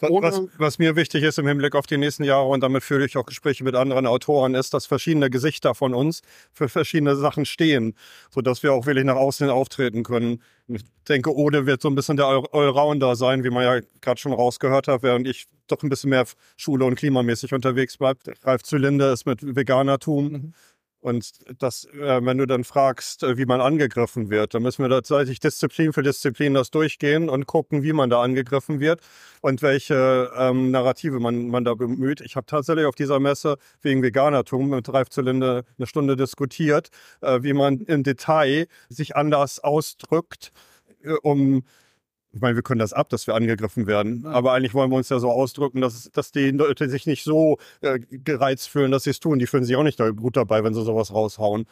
was, 0.00 0.40
was, 0.58 0.78
mir 0.78 0.94
wichtig 0.94 1.24
ist 1.24 1.40
im 1.40 1.48
Hinblick 1.48 1.74
auf 1.74 1.88
die 1.88 1.96
nächsten 1.96 2.22
Jahre 2.22 2.46
und 2.46 2.60
damit 2.60 2.84
führe 2.84 3.04
ich 3.04 3.16
auch 3.16 3.26
Gespräche 3.26 3.64
mit 3.64 3.74
anderen 3.74 4.06
Autoren, 4.06 4.54
ist, 4.54 4.72
dass 4.72 4.86
verschiedene 4.86 5.28
Gesichter 5.28 5.74
von 5.74 5.92
uns 5.92 6.22
für 6.52 6.68
verschiedene 6.68 7.16
Sachen 7.16 7.44
stehen, 7.44 7.94
sodass 8.30 8.62
wir 8.62 8.72
auch 8.72 8.86
wirklich 8.86 9.04
nach 9.04 9.16
außen 9.16 9.50
auftreten 9.50 10.04
können. 10.04 10.40
Ich 10.68 10.84
denke, 11.08 11.34
Ode 11.34 11.66
wird 11.66 11.82
so 11.82 11.88
ein 11.88 11.96
bisschen 11.96 12.16
der 12.16 12.26
Allrounder 12.26 13.16
sein, 13.16 13.42
wie 13.42 13.50
man 13.50 13.64
ja 13.64 13.80
gerade 14.00 14.20
schon 14.20 14.32
rausgehört 14.32 14.86
hat, 14.86 15.02
während 15.02 15.26
ich 15.26 15.48
doch 15.66 15.82
ein 15.82 15.88
bisschen 15.88 16.10
mehr 16.10 16.26
Schule- 16.56 16.84
und 16.84 16.94
klimamäßig 16.94 17.52
unterwegs 17.52 17.96
bleibe. 17.96 18.20
Ralf 18.44 18.62
Zylinder 18.62 19.12
ist 19.12 19.26
mit 19.26 19.56
Veganertum. 19.56 20.28
Mhm. 20.28 20.54
Und 21.00 21.30
das, 21.62 21.84
äh, 21.84 22.24
wenn 22.24 22.38
du 22.38 22.46
dann 22.46 22.64
fragst, 22.64 23.22
äh, 23.22 23.38
wie 23.38 23.46
man 23.46 23.60
angegriffen 23.60 24.30
wird, 24.30 24.54
dann 24.54 24.62
müssen 24.62 24.82
wir 24.82 24.90
tatsächlich 24.90 25.38
Disziplin 25.38 25.92
für 25.92 26.02
Disziplin 26.02 26.54
das 26.54 26.72
durchgehen 26.72 27.28
und 27.28 27.46
gucken, 27.46 27.84
wie 27.84 27.92
man 27.92 28.10
da 28.10 28.20
angegriffen 28.20 28.80
wird 28.80 29.00
und 29.40 29.62
welche 29.62 30.32
ähm, 30.36 30.72
Narrative 30.72 31.20
man, 31.20 31.48
man 31.48 31.64
da 31.64 31.74
bemüht. 31.74 32.20
Ich 32.20 32.34
habe 32.34 32.46
tatsächlich 32.46 32.86
auf 32.86 32.96
dieser 32.96 33.20
Messe 33.20 33.58
wegen 33.80 34.02
Veganertum 34.02 34.70
mit 34.70 34.92
Ralf 34.92 35.08
Zylinder 35.10 35.62
eine 35.78 35.86
Stunde 35.86 36.16
diskutiert, 36.16 36.88
äh, 37.20 37.42
wie 37.42 37.52
man 37.52 37.78
im 37.82 38.02
Detail 38.02 38.66
sich 38.88 39.14
anders 39.14 39.60
ausdrückt, 39.60 40.52
äh, 41.04 41.12
um 41.22 41.62
ich 42.38 42.42
meine, 42.42 42.54
wir 42.54 42.62
können 42.62 42.78
das 42.78 42.92
ab, 42.92 43.08
dass 43.08 43.26
wir 43.26 43.34
angegriffen 43.34 43.88
werden. 43.88 44.24
Aber 44.24 44.52
eigentlich 44.52 44.72
wollen 44.72 44.92
wir 44.92 44.96
uns 44.96 45.08
ja 45.08 45.18
so 45.18 45.28
ausdrücken, 45.28 45.80
dass, 45.80 46.08
dass 46.12 46.30
die 46.30 46.52
Leute 46.52 46.88
sich 46.88 47.04
nicht 47.04 47.24
so 47.24 47.58
äh, 47.80 47.98
gereizt 47.98 48.68
fühlen, 48.68 48.92
dass 48.92 49.02
sie 49.02 49.10
es 49.10 49.18
tun. 49.18 49.40
Die 49.40 49.48
fühlen 49.48 49.64
sich 49.64 49.74
auch 49.74 49.82
nicht 49.82 49.98
gut 49.98 50.36
dabei, 50.36 50.62
wenn 50.62 50.72
sie 50.72 50.84
sowas 50.84 51.12
raushauen. 51.12 51.66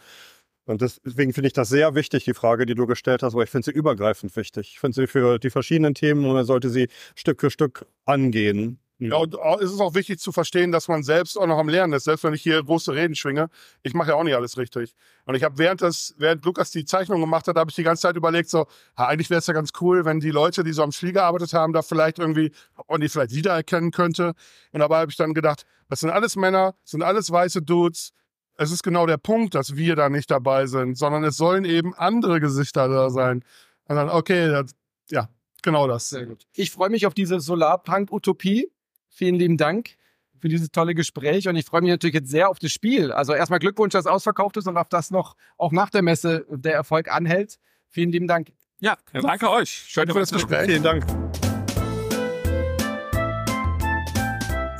Und 0.64 0.82
deswegen 0.82 1.32
finde 1.32 1.46
ich 1.46 1.52
das 1.52 1.68
sehr 1.68 1.94
wichtig, 1.94 2.24
die 2.24 2.34
Frage, 2.34 2.66
die 2.66 2.74
du 2.74 2.86
gestellt 2.88 3.22
hast, 3.22 3.34
aber 3.34 3.44
ich 3.44 3.50
finde 3.50 3.66
sie 3.66 3.70
übergreifend 3.70 4.34
wichtig. 4.34 4.70
Ich 4.72 4.80
finde 4.80 4.96
sie 4.96 5.06
für 5.06 5.38
die 5.38 5.50
verschiedenen 5.50 5.94
Themen 5.94 6.24
und 6.24 6.32
man 6.32 6.44
sollte 6.44 6.68
sie 6.68 6.88
Stück 7.14 7.40
für 7.40 7.50
Stück 7.50 7.86
angehen. 8.04 8.80
Ja, 8.98 9.16
und 9.16 9.34
es 9.60 9.72
ist 9.72 9.80
auch 9.80 9.94
wichtig 9.94 10.20
zu 10.20 10.32
verstehen, 10.32 10.72
dass 10.72 10.88
man 10.88 11.02
selbst 11.02 11.36
auch 11.36 11.46
noch 11.46 11.58
am 11.58 11.68
Lernen 11.68 11.92
ist. 11.92 12.04
Selbst 12.04 12.24
wenn 12.24 12.32
ich 12.32 12.42
hier 12.42 12.62
große 12.62 12.94
Reden 12.94 13.14
schwinge, 13.14 13.50
ich 13.82 13.92
mache 13.92 14.10
ja 14.10 14.14
auch 14.14 14.24
nicht 14.24 14.34
alles 14.34 14.56
richtig. 14.56 14.94
Und 15.26 15.34
ich 15.34 15.44
habe 15.44 15.58
während 15.58 15.82
das, 15.82 16.14
während 16.16 16.44
Lukas 16.46 16.70
die 16.70 16.86
Zeichnung 16.86 17.20
gemacht 17.20 17.46
hat, 17.46 17.56
habe 17.56 17.68
ich 17.68 17.76
die 17.76 17.82
ganze 17.82 18.02
Zeit 18.02 18.16
überlegt, 18.16 18.48
so, 18.48 18.66
ja, 18.96 19.06
eigentlich 19.06 19.28
wäre 19.28 19.40
es 19.40 19.46
ja 19.46 19.52
ganz 19.52 19.72
cool, 19.82 20.06
wenn 20.06 20.20
die 20.20 20.30
Leute, 20.30 20.64
die 20.64 20.72
so 20.72 20.82
am 20.82 20.92
Spiel 20.92 21.12
gearbeitet 21.12 21.52
haben, 21.52 21.74
da 21.74 21.82
vielleicht 21.82 22.18
irgendwie, 22.18 22.52
und 22.86 23.02
die 23.02 23.10
vielleicht 23.10 23.32
wiedererkennen 23.32 23.90
könnte. 23.90 24.32
Und 24.72 24.80
dabei 24.80 25.00
habe 25.00 25.10
ich 25.10 25.16
dann 25.18 25.34
gedacht, 25.34 25.66
das 25.90 26.00
sind 26.00 26.10
alles 26.10 26.34
Männer, 26.34 26.74
das 26.82 26.92
sind 26.92 27.02
alles 27.02 27.30
weiße 27.30 27.60
Dudes. 27.60 28.12
Es 28.56 28.70
ist 28.70 28.82
genau 28.82 29.04
der 29.04 29.18
Punkt, 29.18 29.54
dass 29.54 29.76
wir 29.76 29.94
da 29.96 30.08
nicht 30.08 30.30
dabei 30.30 30.66
sind, 30.66 30.96
sondern 30.96 31.22
es 31.24 31.36
sollen 31.36 31.66
eben 31.66 31.94
andere 31.94 32.40
Gesichter 32.40 32.88
da 32.88 33.10
sein. 33.10 33.44
Und 33.88 33.96
dann, 33.96 34.08
okay, 34.08 34.48
das, 34.48 34.74
ja, 35.10 35.28
genau 35.62 35.86
das. 35.86 36.08
Sehr 36.08 36.24
gut. 36.24 36.46
Ich 36.54 36.70
freue 36.70 36.88
mich 36.88 37.06
auf 37.06 37.12
diese 37.12 37.40
Solarpunk-Utopie. 37.40 38.70
Vielen 39.16 39.36
lieben 39.36 39.56
Dank 39.56 39.96
für 40.38 40.48
dieses 40.48 40.70
tolle 40.70 40.94
Gespräch 40.94 41.48
und 41.48 41.56
ich 41.56 41.64
freue 41.64 41.80
mich 41.80 41.88
natürlich 41.88 42.12
jetzt 42.12 42.28
sehr 42.28 42.50
auf 42.50 42.58
das 42.58 42.70
Spiel. 42.70 43.12
Also 43.12 43.32
erstmal 43.32 43.60
Glückwunsch, 43.60 43.94
dass 43.94 44.04
es 44.04 44.10
ausverkauft 44.10 44.58
ist 44.58 44.68
und 44.68 44.76
auf 44.76 44.90
das 44.90 45.10
noch 45.10 45.36
auch 45.56 45.72
nach 45.72 45.88
der 45.88 46.02
Messe 46.02 46.44
der 46.50 46.74
Erfolg 46.74 47.10
anhält. 47.10 47.58
Vielen 47.88 48.12
lieben 48.12 48.28
Dank. 48.28 48.52
Ja, 48.78 48.98
danke 49.14 49.50
euch. 49.50 49.70
Schön 49.70 50.06
für 50.08 50.20
das 50.20 50.32
Gespräch. 50.32 50.66
Vielen 50.66 50.82
Dank. 50.82 51.06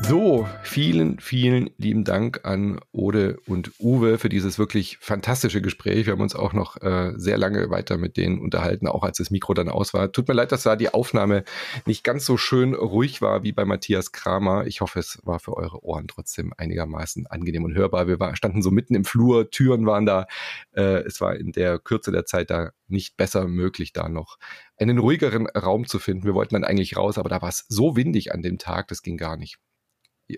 So, 0.08 0.48
vielen, 0.62 1.18
vielen 1.18 1.70
lieben 1.78 2.04
Dank 2.04 2.44
an 2.44 2.78
Ode 2.92 3.40
und 3.46 3.72
Uwe 3.80 4.18
für 4.18 4.28
dieses 4.28 4.56
wirklich 4.56 4.98
fantastische 5.00 5.60
Gespräch. 5.60 6.06
Wir 6.06 6.12
haben 6.12 6.20
uns 6.20 6.36
auch 6.36 6.52
noch 6.52 6.80
äh, 6.80 7.12
sehr 7.16 7.36
lange 7.36 7.70
weiter 7.70 7.96
mit 7.96 8.16
denen 8.16 8.38
unterhalten, 8.38 8.86
auch 8.86 9.02
als 9.02 9.18
das 9.18 9.32
Mikro 9.32 9.52
dann 9.52 9.68
aus 9.68 9.94
war. 9.94 10.12
Tut 10.12 10.28
mir 10.28 10.34
leid, 10.34 10.52
dass 10.52 10.62
da 10.62 10.76
die 10.76 10.94
Aufnahme 10.94 11.42
nicht 11.86 12.04
ganz 12.04 12.24
so 12.24 12.36
schön 12.36 12.74
ruhig 12.74 13.20
war 13.20 13.42
wie 13.42 13.50
bei 13.50 13.64
Matthias 13.64 14.12
Kramer. 14.12 14.68
Ich 14.68 14.80
hoffe, 14.80 15.00
es 15.00 15.18
war 15.24 15.40
für 15.40 15.56
eure 15.56 15.82
Ohren 15.82 16.06
trotzdem 16.06 16.52
einigermaßen 16.56 17.26
angenehm 17.26 17.64
und 17.64 17.74
hörbar. 17.74 18.06
Wir 18.06 18.20
war, 18.20 18.36
standen 18.36 18.62
so 18.62 18.70
mitten 18.70 18.94
im 18.94 19.04
Flur, 19.04 19.50
Türen 19.50 19.86
waren 19.86 20.06
da. 20.06 20.28
Äh, 20.70 21.02
es 21.04 21.20
war 21.20 21.34
in 21.34 21.50
der 21.50 21.80
Kürze 21.80 22.12
der 22.12 22.26
Zeit 22.26 22.50
da 22.50 22.70
nicht 22.86 23.16
besser 23.16 23.48
möglich, 23.48 23.92
da 23.92 24.08
noch 24.08 24.38
einen 24.76 24.98
ruhigeren 24.98 25.48
Raum 25.48 25.84
zu 25.84 25.98
finden. 25.98 26.26
Wir 26.26 26.34
wollten 26.34 26.54
dann 26.54 26.64
eigentlich 26.64 26.96
raus, 26.96 27.18
aber 27.18 27.28
da 27.28 27.42
war 27.42 27.48
es 27.48 27.66
so 27.68 27.96
windig 27.96 28.32
an 28.32 28.42
dem 28.42 28.58
Tag, 28.58 28.86
das 28.86 29.02
ging 29.02 29.16
gar 29.16 29.36
nicht. 29.36 29.58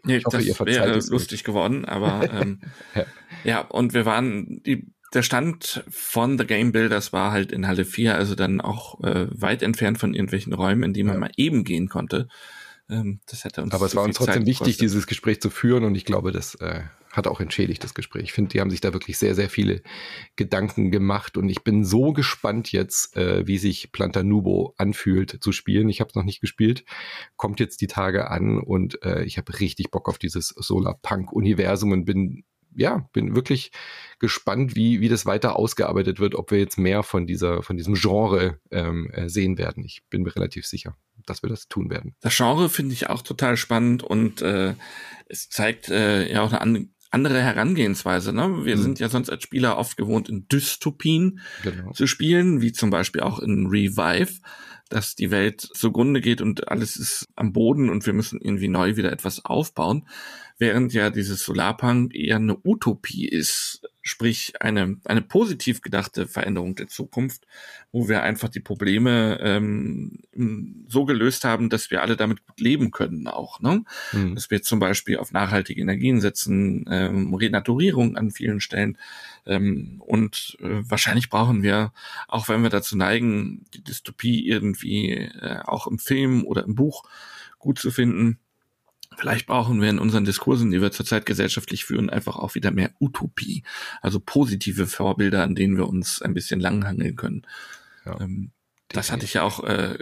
Nee, 0.04 0.18
ich 0.18 0.24
hoffe, 0.24 0.44
das 0.44 0.58
wäre 0.58 0.98
lustig 1.08 1.44
geworden, 1.44 1.84
aber 1.84 2.30
ähm, 2.32 2.60
ja. 2.94 3.04
ja, 3.44 3.60
und 3.60 3.94
wir 3.94 4.04
waren, 4.04 4.62
die, 4.64 4.92
der 5.14 5.22
Stand 5.22 5.84
von 5.88 6.38
The 6.38 6.46
Game 6.46 6.72
Builders 6.72 7.12
war 7.12 7.32
halt 7.32 7.52
in 7.52 7.66
Halle 7.66 7.84
4, 7.84 8.14
also 8.14 8.34
dann 8.34 8.60
auch 8.60 9.02
äh, 9.02 9.26
weit 9.30 9.62
entfernt 9.62 9.98
von 9.98 10.14
irgendwelchen 10.14 10.52
Räumen, 10.52 10.82
in 10.82 10.92
die 10.92 11.02
man 11.02 11.14
ja. 11.14 11.20
mal 11.20 11.30
eben 11.36 11.64
gehen 11.64 11.88
konnte. 11.88 12.28
Ähm, 12.90 13.20
das 13.26 13.44
hätte 13.44 13.62
uns 13.62 13.72
Aber 13.72 13.86
es 13.86 13.96
war 13.96 14.04
uns 14.04 14.16
trotzdem 14.16 14.46
wichtig, 14.46 14.76
dieses 14.76 15.06
Gespräch 15.06 15.40
zu 15.40 15.50
führen 15.50 15.84
und 15.84 15.94
ich 15.94 16.04
glaube, 16.04 16.32
das 16.32 16.54
äh, 16.56 16.82
hat 17.12 17.26
auch 17.26 17.40
entschädigt, 17.40 17.82
das 17.84 17.94
Gespräch. 17.94 18.24
Ich 18.24 18.32
finde, 18.32 18.50
die 18.50 18.60
haben 18.60 18.70
sich 18.70 18.80
da 18.80 18.92
wirklich 18.92 19.18
sehr, 19.18 19.34
sehr 19.34 19.48
viele 19.48 19.82
Gedanken 20.36 20.90
gemacht 20.90 21.36
und 21.36 21.48
ich 21.48 21.62
bin 21.62 21.84
so 21.84 22.12
gespannt 22.12 22.72
jetzt, 22.72 23.16
äh, 23.16 23.46
wie 23.46 23.58
sich 23.58 23.92
Planta 23.92 24.22
Nubo 24.22 24.74
anfühlt 24.76 25.42
zu 25.42 25.52
spielen. 25.52 25.88
Ich 25.88 26.00
habe 26.00 26.08
es 26.08 26.14
noch 26.14 26.24
nicht 26.24 26.40
gespielt, 26.40 26.84
kommt 27.36 27.60
jetzt 27.60 27.80
die 27.80 27.86
Tage 27.86 28.30
an 28.30 28.58
und 28.58 29.02
äh, 29.02 29.24
ich 29.24 29.38
habe 29.38 29.58
richtig 29.60 29.90
Bock 29.90 30.08
auf 30.08 30.18
dieses 30.18 30.48
Solarpunk-Universum 30.48 31.92
und 31.92 32.04
bin 32.04 32.44
ja, 32.78 33.08
bin 33.12 33.34
wirklich 33.34 33.72
gespannt, 34.18 34.76
wie, 34.76 35.00
wie 35.00 35.08
das 35.08 35.26
weiter 35.26 35.56
ausgearbeitet 35.56 36.20
wird, 36.20 36.34
ob 36.34 36.50
wir 36.50 36.58
jetzt 36.58 36.78
mehr 36.78 37.02
von 37.02 37.26
dieser, 37.26 37.62
von 37.62 37.76
diesem 37.76 37.94
Genre 37.94 38.60
ähm, 38.70 39.10
äh, 39.10 39.28
sehen 39.28 39.58
werden. 39.58 39.84
Ich 39.84 40.02
bin 40.10 40.22
mir 40.22 40.34
relativ 40.34 40.66
sicher, 40.66 40.96
dass 41.26 41.42
wir 41.42 41.50
das 41.50 41.68
tun 41.68 41.90
werden. 41.90 42.14
Das 42.20 42.36
Genre 42.36 42.68
finde 42.68 42.92
ich 42.92 43.10
auch 43.10 43.22
total 43.22 43.56
spannend 43.56 44.02
und 44.02 44.42
äh, 44.42 44.74
es 45.28 45.48
zeigt 45.48 45.88
äh, 45.88 46.30
ja 46.32 46.42
auch 46.42 46.52
eine 46.52 46.88
andere 47.10 47.40
Herangehensweise. 47.40 48.32
Ne? 48.32 48.64
Wir 48.64 48.76
mhm. 48.76 48.82
sind 48.82 48.98
ja 49.00 49.08
sonst 49.08 49.30
als 49.30 49.42
Spieler 49.42 49.78
oft 49.78 49.96
gewohnt, 49.96 50.28
in 50.28 50.46
Dystopien 50.48 51.40
genau. 51.62 51.92
zu 51.92 52.06
spielen, 52.06 52.60
wie 52.60 52.72
zum 52.72 52.90
Beispiel 52.90 53.22
auch 53.22 53.38
in 53.38 53.66
Revive, 53.66 54.40
dass 54.88 55.14
die 55.14 55.30
Welt 55.30 55.60
zugrunde 55.60 56.20
geht 56.20 56.40
und 56.40 56.68
alles 56.68 56.96
ist 56.96 57.28
am 57.36 57.52
Boden 57.52 57.90
und 57.90 58.06
wir 58.06 58.12
müssen 58.12 58.40
irgendwie 58.40 58.68
neu 58.68 58.96
wieder 58.96 59.12
etwas 59.12 59.44
aufbauen 59.44 60.06
während 60.58 60.92
ja 60.92 61.10
dieses 61.10 61.42
Solarpunk 61.44 62.14
eher 62.14 62.36
eine 62.36 62.58
Utopie 62.64 63.26
ist, 63.26 63.82
sprich 64.02 64.54
eine, 64.60 64.96
eine 65.04 65.22
positiv 65.22 65.82
gedachte 65.82 66.26
Veränderung 66.26 66.74
der 66.74 66.88
Zukunft, 66.88 67.46
wo 67.92 68.08
wir 68.08 68.22
einfach 68.22 68.48
die 68.48 68.60
Probleme 68.60 69.38
ähm, 69.40 70.18
so 70.88 71.04
gelöst 71.04 71.44
haben, 71.44 71.68
dass 71.68 71.90
wir 71.90 72.02
alle 72.02 72.16
damit 72.16 72.44
gut 72.44 72.58
leben 72.58 72.90
können 72.90 73.28
auch. 73.28 73.60
Ne? 73.60 73.84
Mhm. 74.12 74.34
Dass 74.34 74.50
wir 74.50 74.62
zum 74.62 74.80
Beispiel 74.80 75.18
auf 75.18 75.30
nachhaltige 75.30 75.80
Energien 75.80 76.20
setzen, 76.20 76.84
ähm, 76.90 77.34
Renaturierung 77.34 78.16
an 78.16 78.30
vielen 78.30 78.60
Stellen 78.60 78.98
ähm, 79.46 80.02
und 80.04 80.56
äh, 80.60 80.82
wahrscheinlich 80.82 81.28
brauchen 81.28 81.62
wir, 81.62 81.92
auch 82.26 82.48
wenn 82.48 82.62
wir 82.62 82.70
dazu 82.70 82.96
neigen, 82.96 83.64
die 83.74 83.84
Dystopie 83.84 84.48
irgendwie 84.48 85.12
äh, 85.12 85.60
auch 85.64 85.86
im 85.86 85.98
Film 85.98 86.44
oder 86.44 86.64
im 86.64 86.74
Buch 86.74 87.04
gut 87.58 87.78
zu 87.78 87.90
finden, 87.90 88.38
Vielleicht 89.18 89.46
brauchen 89.46 89.82
wir 89.82 89.90
in 89.90 89.98
unseren 89.98 90.24
Diskursen, 90.24 90.70
die 90.70 90.80
wir 90.80 90.92
zurzeit 90.92 91.26
gesellschaftlich 91.26 91.84
führen, 91.84 92.08
einfach 92.08 92.36
auch 92.36 92.54
wieder 92.54 92.70
mehr 92.70 92.92
Utopie. 93.00 93.64
Also 94.00 94.20
positive 94.20 94.86
Vorbilder, 94.86 95.42
an 95.42 95.56
denen 95.56 95.76
wir 95.76 95.88
uns 95.88 96.22
ein 96.22 96.34
bisschen 96.34 96.60
langhangeln 96.60 97.16
können. 97.16 97.44
Ja, 98.06 98.20
ähm, 98.20 98.52
das 98.90 99.10
hatte 99.10 99.24
ich 99.24 99.34
ja 99.34 99.42
auch 99.42 99.64
äh, 99.64 99.96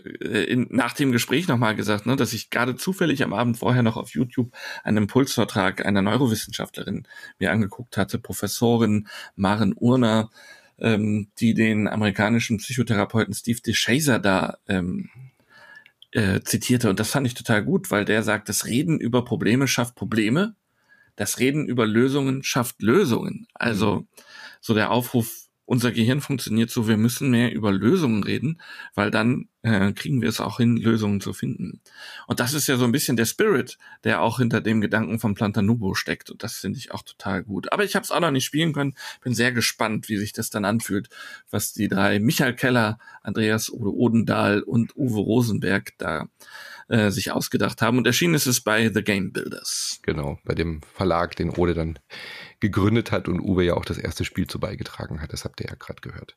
in, 0.45 0.67
nach 0.71 0.93
dem 0.93 1.13
Gespräch 1.13 1.49
nochmal 1.49 1.75
gesagt, 1.75 2.05
ne, 2.05 2.15
dass 2.15 2.35
ich 2.35 2.51
gerade 2.51 2.77
zufällig 2.77 3.25
am 3.25 3.33
Abend 3.33 3.57
vorher 3.57 3.83
noch 3.83 3.97
auf 3.97 4.11
YouTube 4.11 4.53
einen 4.85 4.99
Impulsvortrag 4.99 5.87
einer 5.87 6.03
Neurowissenschaftlerin 6.03 7.09
mir 7.39 7.53
angeguckt 7.53 7.97
hatte, 7.97 8.19
Professorin 8.19 9.09
Maren 9.35 9.73
Urner, 9.75 10.31
ähm, 10.79 11.29
die 11.41 11.55
den 11.55 11.89
amerikanischen 11.89 12.59
Psychotherapeuten 12.59 13.33
Steve 13.33 13.63
DeShazer 13.63 14.19
da 14.19 14.59
ähm, 14.69 15.09
äh, 16.13 16.41
zitierte. 16.41 16.91
Und 16.91 17.01
das 17.01 17.11
fand 17.11 17.27
ich 17.27 17.35
total 17.35 17.65
gut, 17.65 17.91
weil 17.91 18.05
der 18.05 18.23
sagt, 18.23 18.49
das 18.49 18.67
Reden 18.67 19.01
über 19.01 19.25
Probleme 19.25 19.69
schafft 19.69 19.95
Probleme. 19.95 20.55
Das 21.17 21.39
Reden 21.39 21.67
über 21.67 21.87
Lösungen 21.87 22.43
schafft 22.43 22.83
Lösungen. 22.83 23.47
Also 23.55 24.01
mhm. 24.01 24.09
so 24.61 24.75
der 24.75 24.91
Aufruf 24.91 25.47
unser 25.67 25.91
Gehirn 25.91 26.21
funktioniert 26.21 26.71
so, 26.71 26.89
wir 26.89 26.97
müssen 26.97 27.29
mehr 27.29 27.53
über 27.53 27.73
Lösungen 27.73 28.23
reden, 28.23 28.61
weil 28.95 29.11
dann 29.11 29.49
äh, 29.67 29.93
kriegen 29.93 30.23
wir 30.23 30.29
es 30.29 30.41
auch 30.41 30.59
hin, 30.59 30.77
Lösungen 30.77 31.21
zu 31.21 31.33
finden. 31.33 31.81
Und 32.29 32.39
das 32.39 32.55
ist 32.55 32.69
ja 32.69 32.77
so 32.77 32.85
ein 32.85 32.93
bisschen 32.93 33.17
der 33.17 33.25
Spirit, 33.25 33.79
der 34.05 34.23
auch 34.23 34.39
hinter 34.39 34.61
dem 34.61 34.81
Gedanken 34.81 35.19
von 35.19 35.35
Plantanubo 35.35 35.95
steckt. 35.95 36.31
Und 36.31 36.45
das 36.45 36.55
finde 36.55 36.79
ich 36.79 36.93
auch 36.93 37.03
total 37.03 37.43
gut. 37.43 37.73
Aber 37.73 37.83
ich 37.83 37.97
habe 37.97 38.05
es 38.05 38.13
auch 38.13 38.21
noch 38.21 38.31
nicht 38.31 38.45
spielen 38.45 38.73
können. 38.73 38.95
Bin 39.23 39.35
sehr 39.35 39.51
gespannt, 39.51 40.09
wie 40.09 40.19
sich 40.19 40.33
das 40.33 40.51
dann 40.51 40.65
anfühlt, 40.65 41.09
was 41.51 41.73
die 41.73 41.89
drei 41.89 42.21
Michael 42.21 42.55
Keller, 42.55 42.99
Andreas 43.23 43.73
Odendahl 43.73 44.63
und 44.63 44.97
Uwe 44.97 45.19
Rosenberg 45.19 45.95
da 45.99 46.29
äh, 46.89 47.11
sich 47.11 47.33
ausgedacht 47.33 47.83
haben. 47.83 47.99
Und 47.99 48.07
erschienen 48.07 48.35
ist 48.35 48.47
es 48.47 48.61
bei 48.61 48.93
The 48.93 49.03
Game 49.03 49.33
Builders. 49.33 49.99
Genau, 50.03 50.39
bei 50.45 50.55
dem 50.55 50.83
Verlag, 50.95 51.35
den 51.35 51.51
Ode 51.51 51.75
dann 51.75 51.99
gegründet 52.61 53.11
hat 53.11 53.27
und 53.27 53.41
Uwe 53.41 53.65
ja 53.65 53.75
auch 53.75 53.85
das 53.85 53.99
erste 53.99 54.25
Spiel 54.25 54.47
zu 54.47 54.61
beigetragen 54.61 55.21
hat. 55.21 55.33
Das 55.33 55.45
habt 55.45 55.61
ihr 55.61 55.67
ja 55.69 55.75
gerade 55.75 56.01
gehört. 56.01 56.37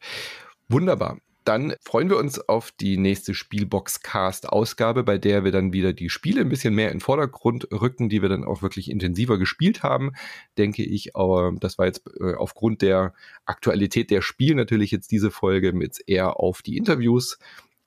Wunderbar. 0.68 1.20
Dann 1.50 1.74
freuen 1.82 2.12
wir 2.12 2.18
uns 2.18 2.38
auf 2.48 2.70
die 2.70 2.96
nächste 2.98 3.34
Spielbox-Cast-Ausgabe, 3.34 5.04
bei 5.04 5.18
der 5.18 5.44
wir 5.44 5.52
dann 5.52 5.74
wieder 5.74 5.94
die 5.94 6.12
Spiele 6.12 6.42
ein 6.42 6.50
bisschen 6.50 6.76
mehr 6.76 6.90
in 6.92 6.98
den 6.98 7.02
Vordergrund 7.02 7.68
rücken, 7.72 8.08
die 8.08 8.22
wir 8.22 8.30
dann 8.30 8.44
auch 8.44 8.62
wirklich 8.62 8.88
intensiver 8.88 9.40
gespielt 9.40 9.82
haben, 9.82 10.12
denke 10.60 10.84
ich. 10.84 11.16
Aber 11.16 11.52
das 11.60 11.80
war 11.80 11.88
jetzt 11.88 12.04
äh, 12.20 12.36
aufgrund 12.36 12.84
der 12.84 13.16
Aktualität 13.46 14.12
der 14.12 14.22
Spiele 14.22 14.54
natürlich 14.54 14.92
jetzt 14.92 15.10
diese 15.12 15.32
Folge 15.32 15.74
mit 15.74 15.98
eher 16.06 16.40
auf 16.40 16.62
die 16.62 16.78
Interviews 16.78 17.40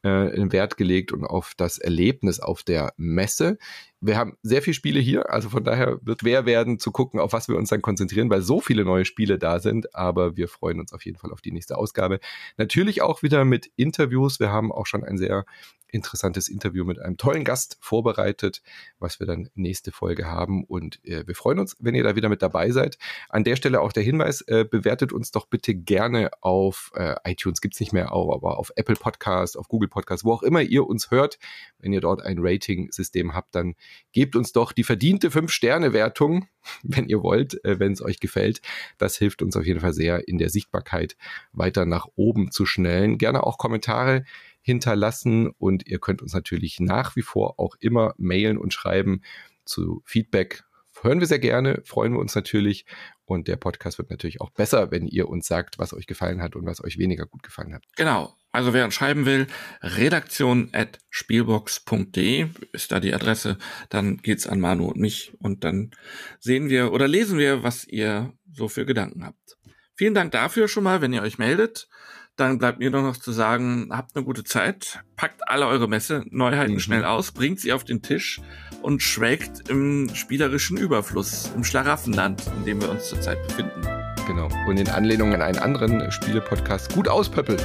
äh, 0.03 0.09
Wert 0.51 0.77
gelegt 0.77 1.13
und 1.13 1.25
auf 1.25 1.53
das 1.57 1.79
Erlebnis 1.79 2.41
auf 2.41 2.65
der 2.65 2.93
Messe 2.97 3.59
wir 4.03 4.19
haben 4.19 4.37
sehr 4.43 4.63
viele 4.63 4.75
Spiele 4.75 5.01
hier, 5.01 5.31
also 5.31 5.49
von 5.49 5.63
daher 5.63 5.99
wird 6.03 6.23
schwer 6.23 6.45
werden 6.45 6.79
zu 6.79 6.91
gucken, 6.91 7.21
auf 7.21 7.33
was 7.33 7.49
wir 7.49 7.57
uns 7.57 7.69
dann 7.69 7.83
konzentrieren, 7.83 8.31
weil 8.31 8.43
so 8.43 8.61
viele 8.61 8.85
neue 8.85 9.05
Spiele 9.05 9.39
da 9.39 9.61
sind, 9.61 9.95
aber 9.95 10.37
wir 10.37 10.49
freuen 10.49 10.81
uns 10.81 10.93
auf 10.93 11.05
jeden 11.05 11.19
Fall 11.19 11.33
auf 11.33 11.41
die 11.41 11.53
nächste 11.53 11.79
Ausgabe. 11.79 12.19
Natürlich 12.57 13.03
auch 13.03 13.23
wieder 13.23 13.45
mit 13.45 13.71
Interviews. 13.77 14.41
Wir 14.41 14.51
haben 14.51 14.73
auch 14.73 14.87
schon 14.87 15.05
ein 15.05 15.19
sehr 15.19 15.45
interessantes 15.93 16.49
Interview 16.49 16.85
mit 16.85 16.99
einem 16.99 17.17
tollen 17.17 17.45
Gast 17.45 17.77
vorbereitet, 17.81 18.63
was 18.99 19.21
wir 19.21 19.27
dann 19.27 19.51
nächste 19.55 19.93
Folge 19.93 20.27
haben. 20.27 20.65
Und 20.65 21.05
äh, 21.05 21.27
wir 21.27 21.35
freuen 21.35 21.59
uns, 21.59 21.77
wenn 21.79 21.95
ihr 21.95 22.03
da 22.03 22.17
wieder 22.17 22.29
mit 22.29 22.43
dabei 22.43 22.71
seid. 22.71 22.99
An 23.29 23.45
der 23.45 23.57
Stelle 23.57 23.81
auch 23.81 23.93
der 23.93 24.03
Hinweis, 24.03 24.41
äh, 24.43 24.65
bewertet 24.65 25.13
uns 25.13 25.31
doch 25.31 25.47
bitte 25.47 25.75
gerne 25.75 26.31
auf 26.41 26.91
äh, 26.95 27.15
iTunes, 27.25 27.61
gibt's 27.61 27.79
nicht 27.79 27.93
mehr, 27.93 28.11
aber 28.11 28.59
auf 28.59 28.73
Apple 28.75 28.97
Podcast, 28.97 29.57
auf 29.57 29.69
Google 29.69 29.89
Podcast, 29.89 30.25
wo 30.25 30.33
auch 30.33 30.43
immer 30.43 30.63
ihr 30.63 30.87
uns 30.87 31.11
hört. 31.11 31.39
Wenn 31.79 31.93
ihr 31.93 32.01
dort 32.01 32.23
ein 32.23 32.39
Rating-System 32.41 33.35
habt, 33.35 33.55
dann 33.55 33.75
gebt 34.13 34.37
uns 34.37 34.53
doch 34.53 34.73
die 34.73 34.85
verdiente 34.85 35.31
5-Sterne-Wertung, 35.31 36.47
wenn 36.83 37.09
ihr 37.09 37.23
wollt, 37.23 37.65
äh, 37.65 37.79
wenn 37.79 37.93
es 37.93 38.03
euch 38.03 38.21
gefällt. 38.21 38.61
Das 38.99 39.17
hilft 39.17 39.43
uns 39.43 39.57
auf 39.57 39.67
jeden 39.67 39.81
Fall 39.81 39.95
sehr, 39.95 40.27
in 40.29 40.39
der 40.39 40.51
Sichtbarkeit 40.51 41.17
weiter 41.53 41.85
nach 41.87 42.07
oben 42.17 42.51
zu 42.51 42.67
schnellen. 42.67 43.19
Gerne 43.19 43.45
auch 43.45 43.59
Kommentare 43.59 44.25
hinterlassen 44.61 45.49
und 45.59 45.87
ihr 45.87 45.99
könnt 45.99 46.23
uns 46.23 46.33
natürlich 46.33 46.81
nach 46.81 47.17
wie 47.17 47.23
vor 47.23 47.59
auch 47.59 47.77
immer 47.81 48.15
mailen 48.17 48.59
und 48.59 48.73
schreiben 48.73 49.23
zu 49.65 50.03
Feedback. 50.05 50.65
Hören 51.03 51.19
wir 51.19 51.27
sehr 51.27 51.41
gerne, 51.41 51.83
freuen 51.85 52.13
wir 52.13 52.21
uns 52.21 52.37
natürlich 52.37 52.87
und 53.25 53.49
der 53.49 53.57
Podcast 53.57 53.99
wird 53.99 54.11
natürlich 54.11 54.41
auch 54.41 54.51
besser, 54.51 54.93
wenn 54.93 55.09
ihr 55.09 55.29
uns 55.29 55.49
sagt, 55.49 55.81
was 55.81 55.93
euch 55.93 56.07
gefallen 56.07 56.41
hat 56.41 56.55
und 56.55 56.65
was 56.65 56.83
euch 56.83 56.97
weniger 56.97 57.27
gut 57.27 57.43
gefallen 57.43 57.75
hat. 57.75 57.83
Genau. 57.97 58.37
Also 58.53 58.73
wer 58.73 58.85
uns 58.85 58.95
schreiben 58.95 59.27
will, 59.27 59.49
redaktion 59.83 60.69
at 60.73 61.01
spielbox.de 61.11 62.49
ist 62.73 62.93
da 62.93 63.01
die 63.01 63.15
Adresse. 63.15 63.59
Dann 63.89 64.19
geht's 64.19 64.47
an 64.47 64.61
Manu 64.61 64.87
und 64.87 64.99
mich 64.99 65.33
und 65.41 65.65
dann 65.65 65.91
sehen 66.39 66.69
wir 66.69 66.93
oder 66.93 67.09
lesen 67.09 67.37
wir, 67.37 67.65
was 67.65 67.85
ihr 67.85 68.33
so 68.53 68.69
für 68.69 68.87
Gedanken 68.87 69.25
habt. 69.25 69.57
Vielen 69.97 70.15
Dank 70.15 70.31
dafür 70.33 70.69
schon 70.69 70.85
mal, 70.85 71.01
wenn 71.01 71.13
ihr 71.13 71.23
euch 71.23 71.39
meldet. 71.39 71.89
Dann 72.37 72.57
bleibt 72.57 72.79
mir 72.79 72.91
nur 72.91 73.03
noch 73.03 73.19
zu 73.19 73.31
sagen, 73.31 73.91
habt 73.91 74.17
eine 74.17 74.25
gute 74.25 74.43
Zeit, 74.43 75.05
packt 75.17 75.47
alle 75.51 75.67
eure 75.67 75.87
Messe 75.87 76.25
Neuheiten 76.31 76.75
mhm. 76.75 76.81
schnell 76.81 77.05
aus, 77.05 77.33
bringt 77.33 77.61
sie 77.61 77.75
auf 77.75 77.85
den 77.85 78.01
Tisch 78.01 78.41
und 78.81 79.03
schwelgt 79.03 79.69
im 79.69 80.09
spielerischen 80.15 80.79
Überfluss, 80.79 81.53
im 81.55 81.63
Schlaraffenland, 81.63 82.43
in 82.57 82.65
dem 82.65 82.81
wir 82.81 82.89
uns 82.91 83.11
zurzeit 83.11 83.47
befinden. 83.47 83.83
Genau. 84.27 84.49
Und 84.67 84.79
in 84.79 84.89
Anlehnung 84.89 85.35
an 85.35 85.43
einen 85.43 85.59
anderen 85.59 86.11
Spiele-Podcast 86.11 86.95
gut 86.95 87.07
auspöppelt. 87.07 87.63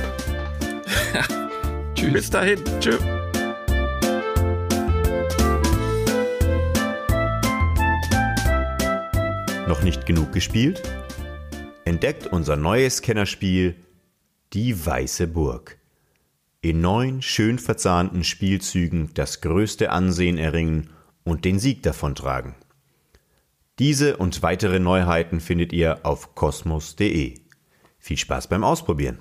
Tschüss. 1.96 2.12
Bis 2.12 2.30
dahin. 2.30 2.60
Tschüss. 2.82 3.00
Noch 9.66 9.82
nicht 9.82 10.06
genug 10.06 10.34
gespielt? 10.34 10.82
Entdeckt 11.86 12.28
unser 12.28 12.58
neues 12.58 13.02
Kennerspiel 13.02 13.78
Die 14.54 14.86
Weiße 14.86 15.28
Burg. 15.28 15.78
In 16.62 16.80
neun 16.80 17.22
schön 17.22 17.60
verzahnten 17.60 18.24
Spielzügen 18.24 19.10
das 19.14 19.42
größte 19.42 19.92
Ansehen 19.92 20.38
erringen 20.38 20.90
und 21.26 21.44
den 21.44 21.60
Sieg 21.60 21.84
davontragen. 21.84 22.56
Diese 23.78 24.16
und 24.16 24.42
weitere 24.44 24.80
Neuheiten 24.80 25.42
findet 25.42 25.74
ihr 25.74 26.06
auf 26.06 26.34
kosmos.de. 26.34 27.42
Viel 28.00 28.18
Spaß 28.18 28.48
beim 28.48 28.64
Ausprobieren! 28.64 29.20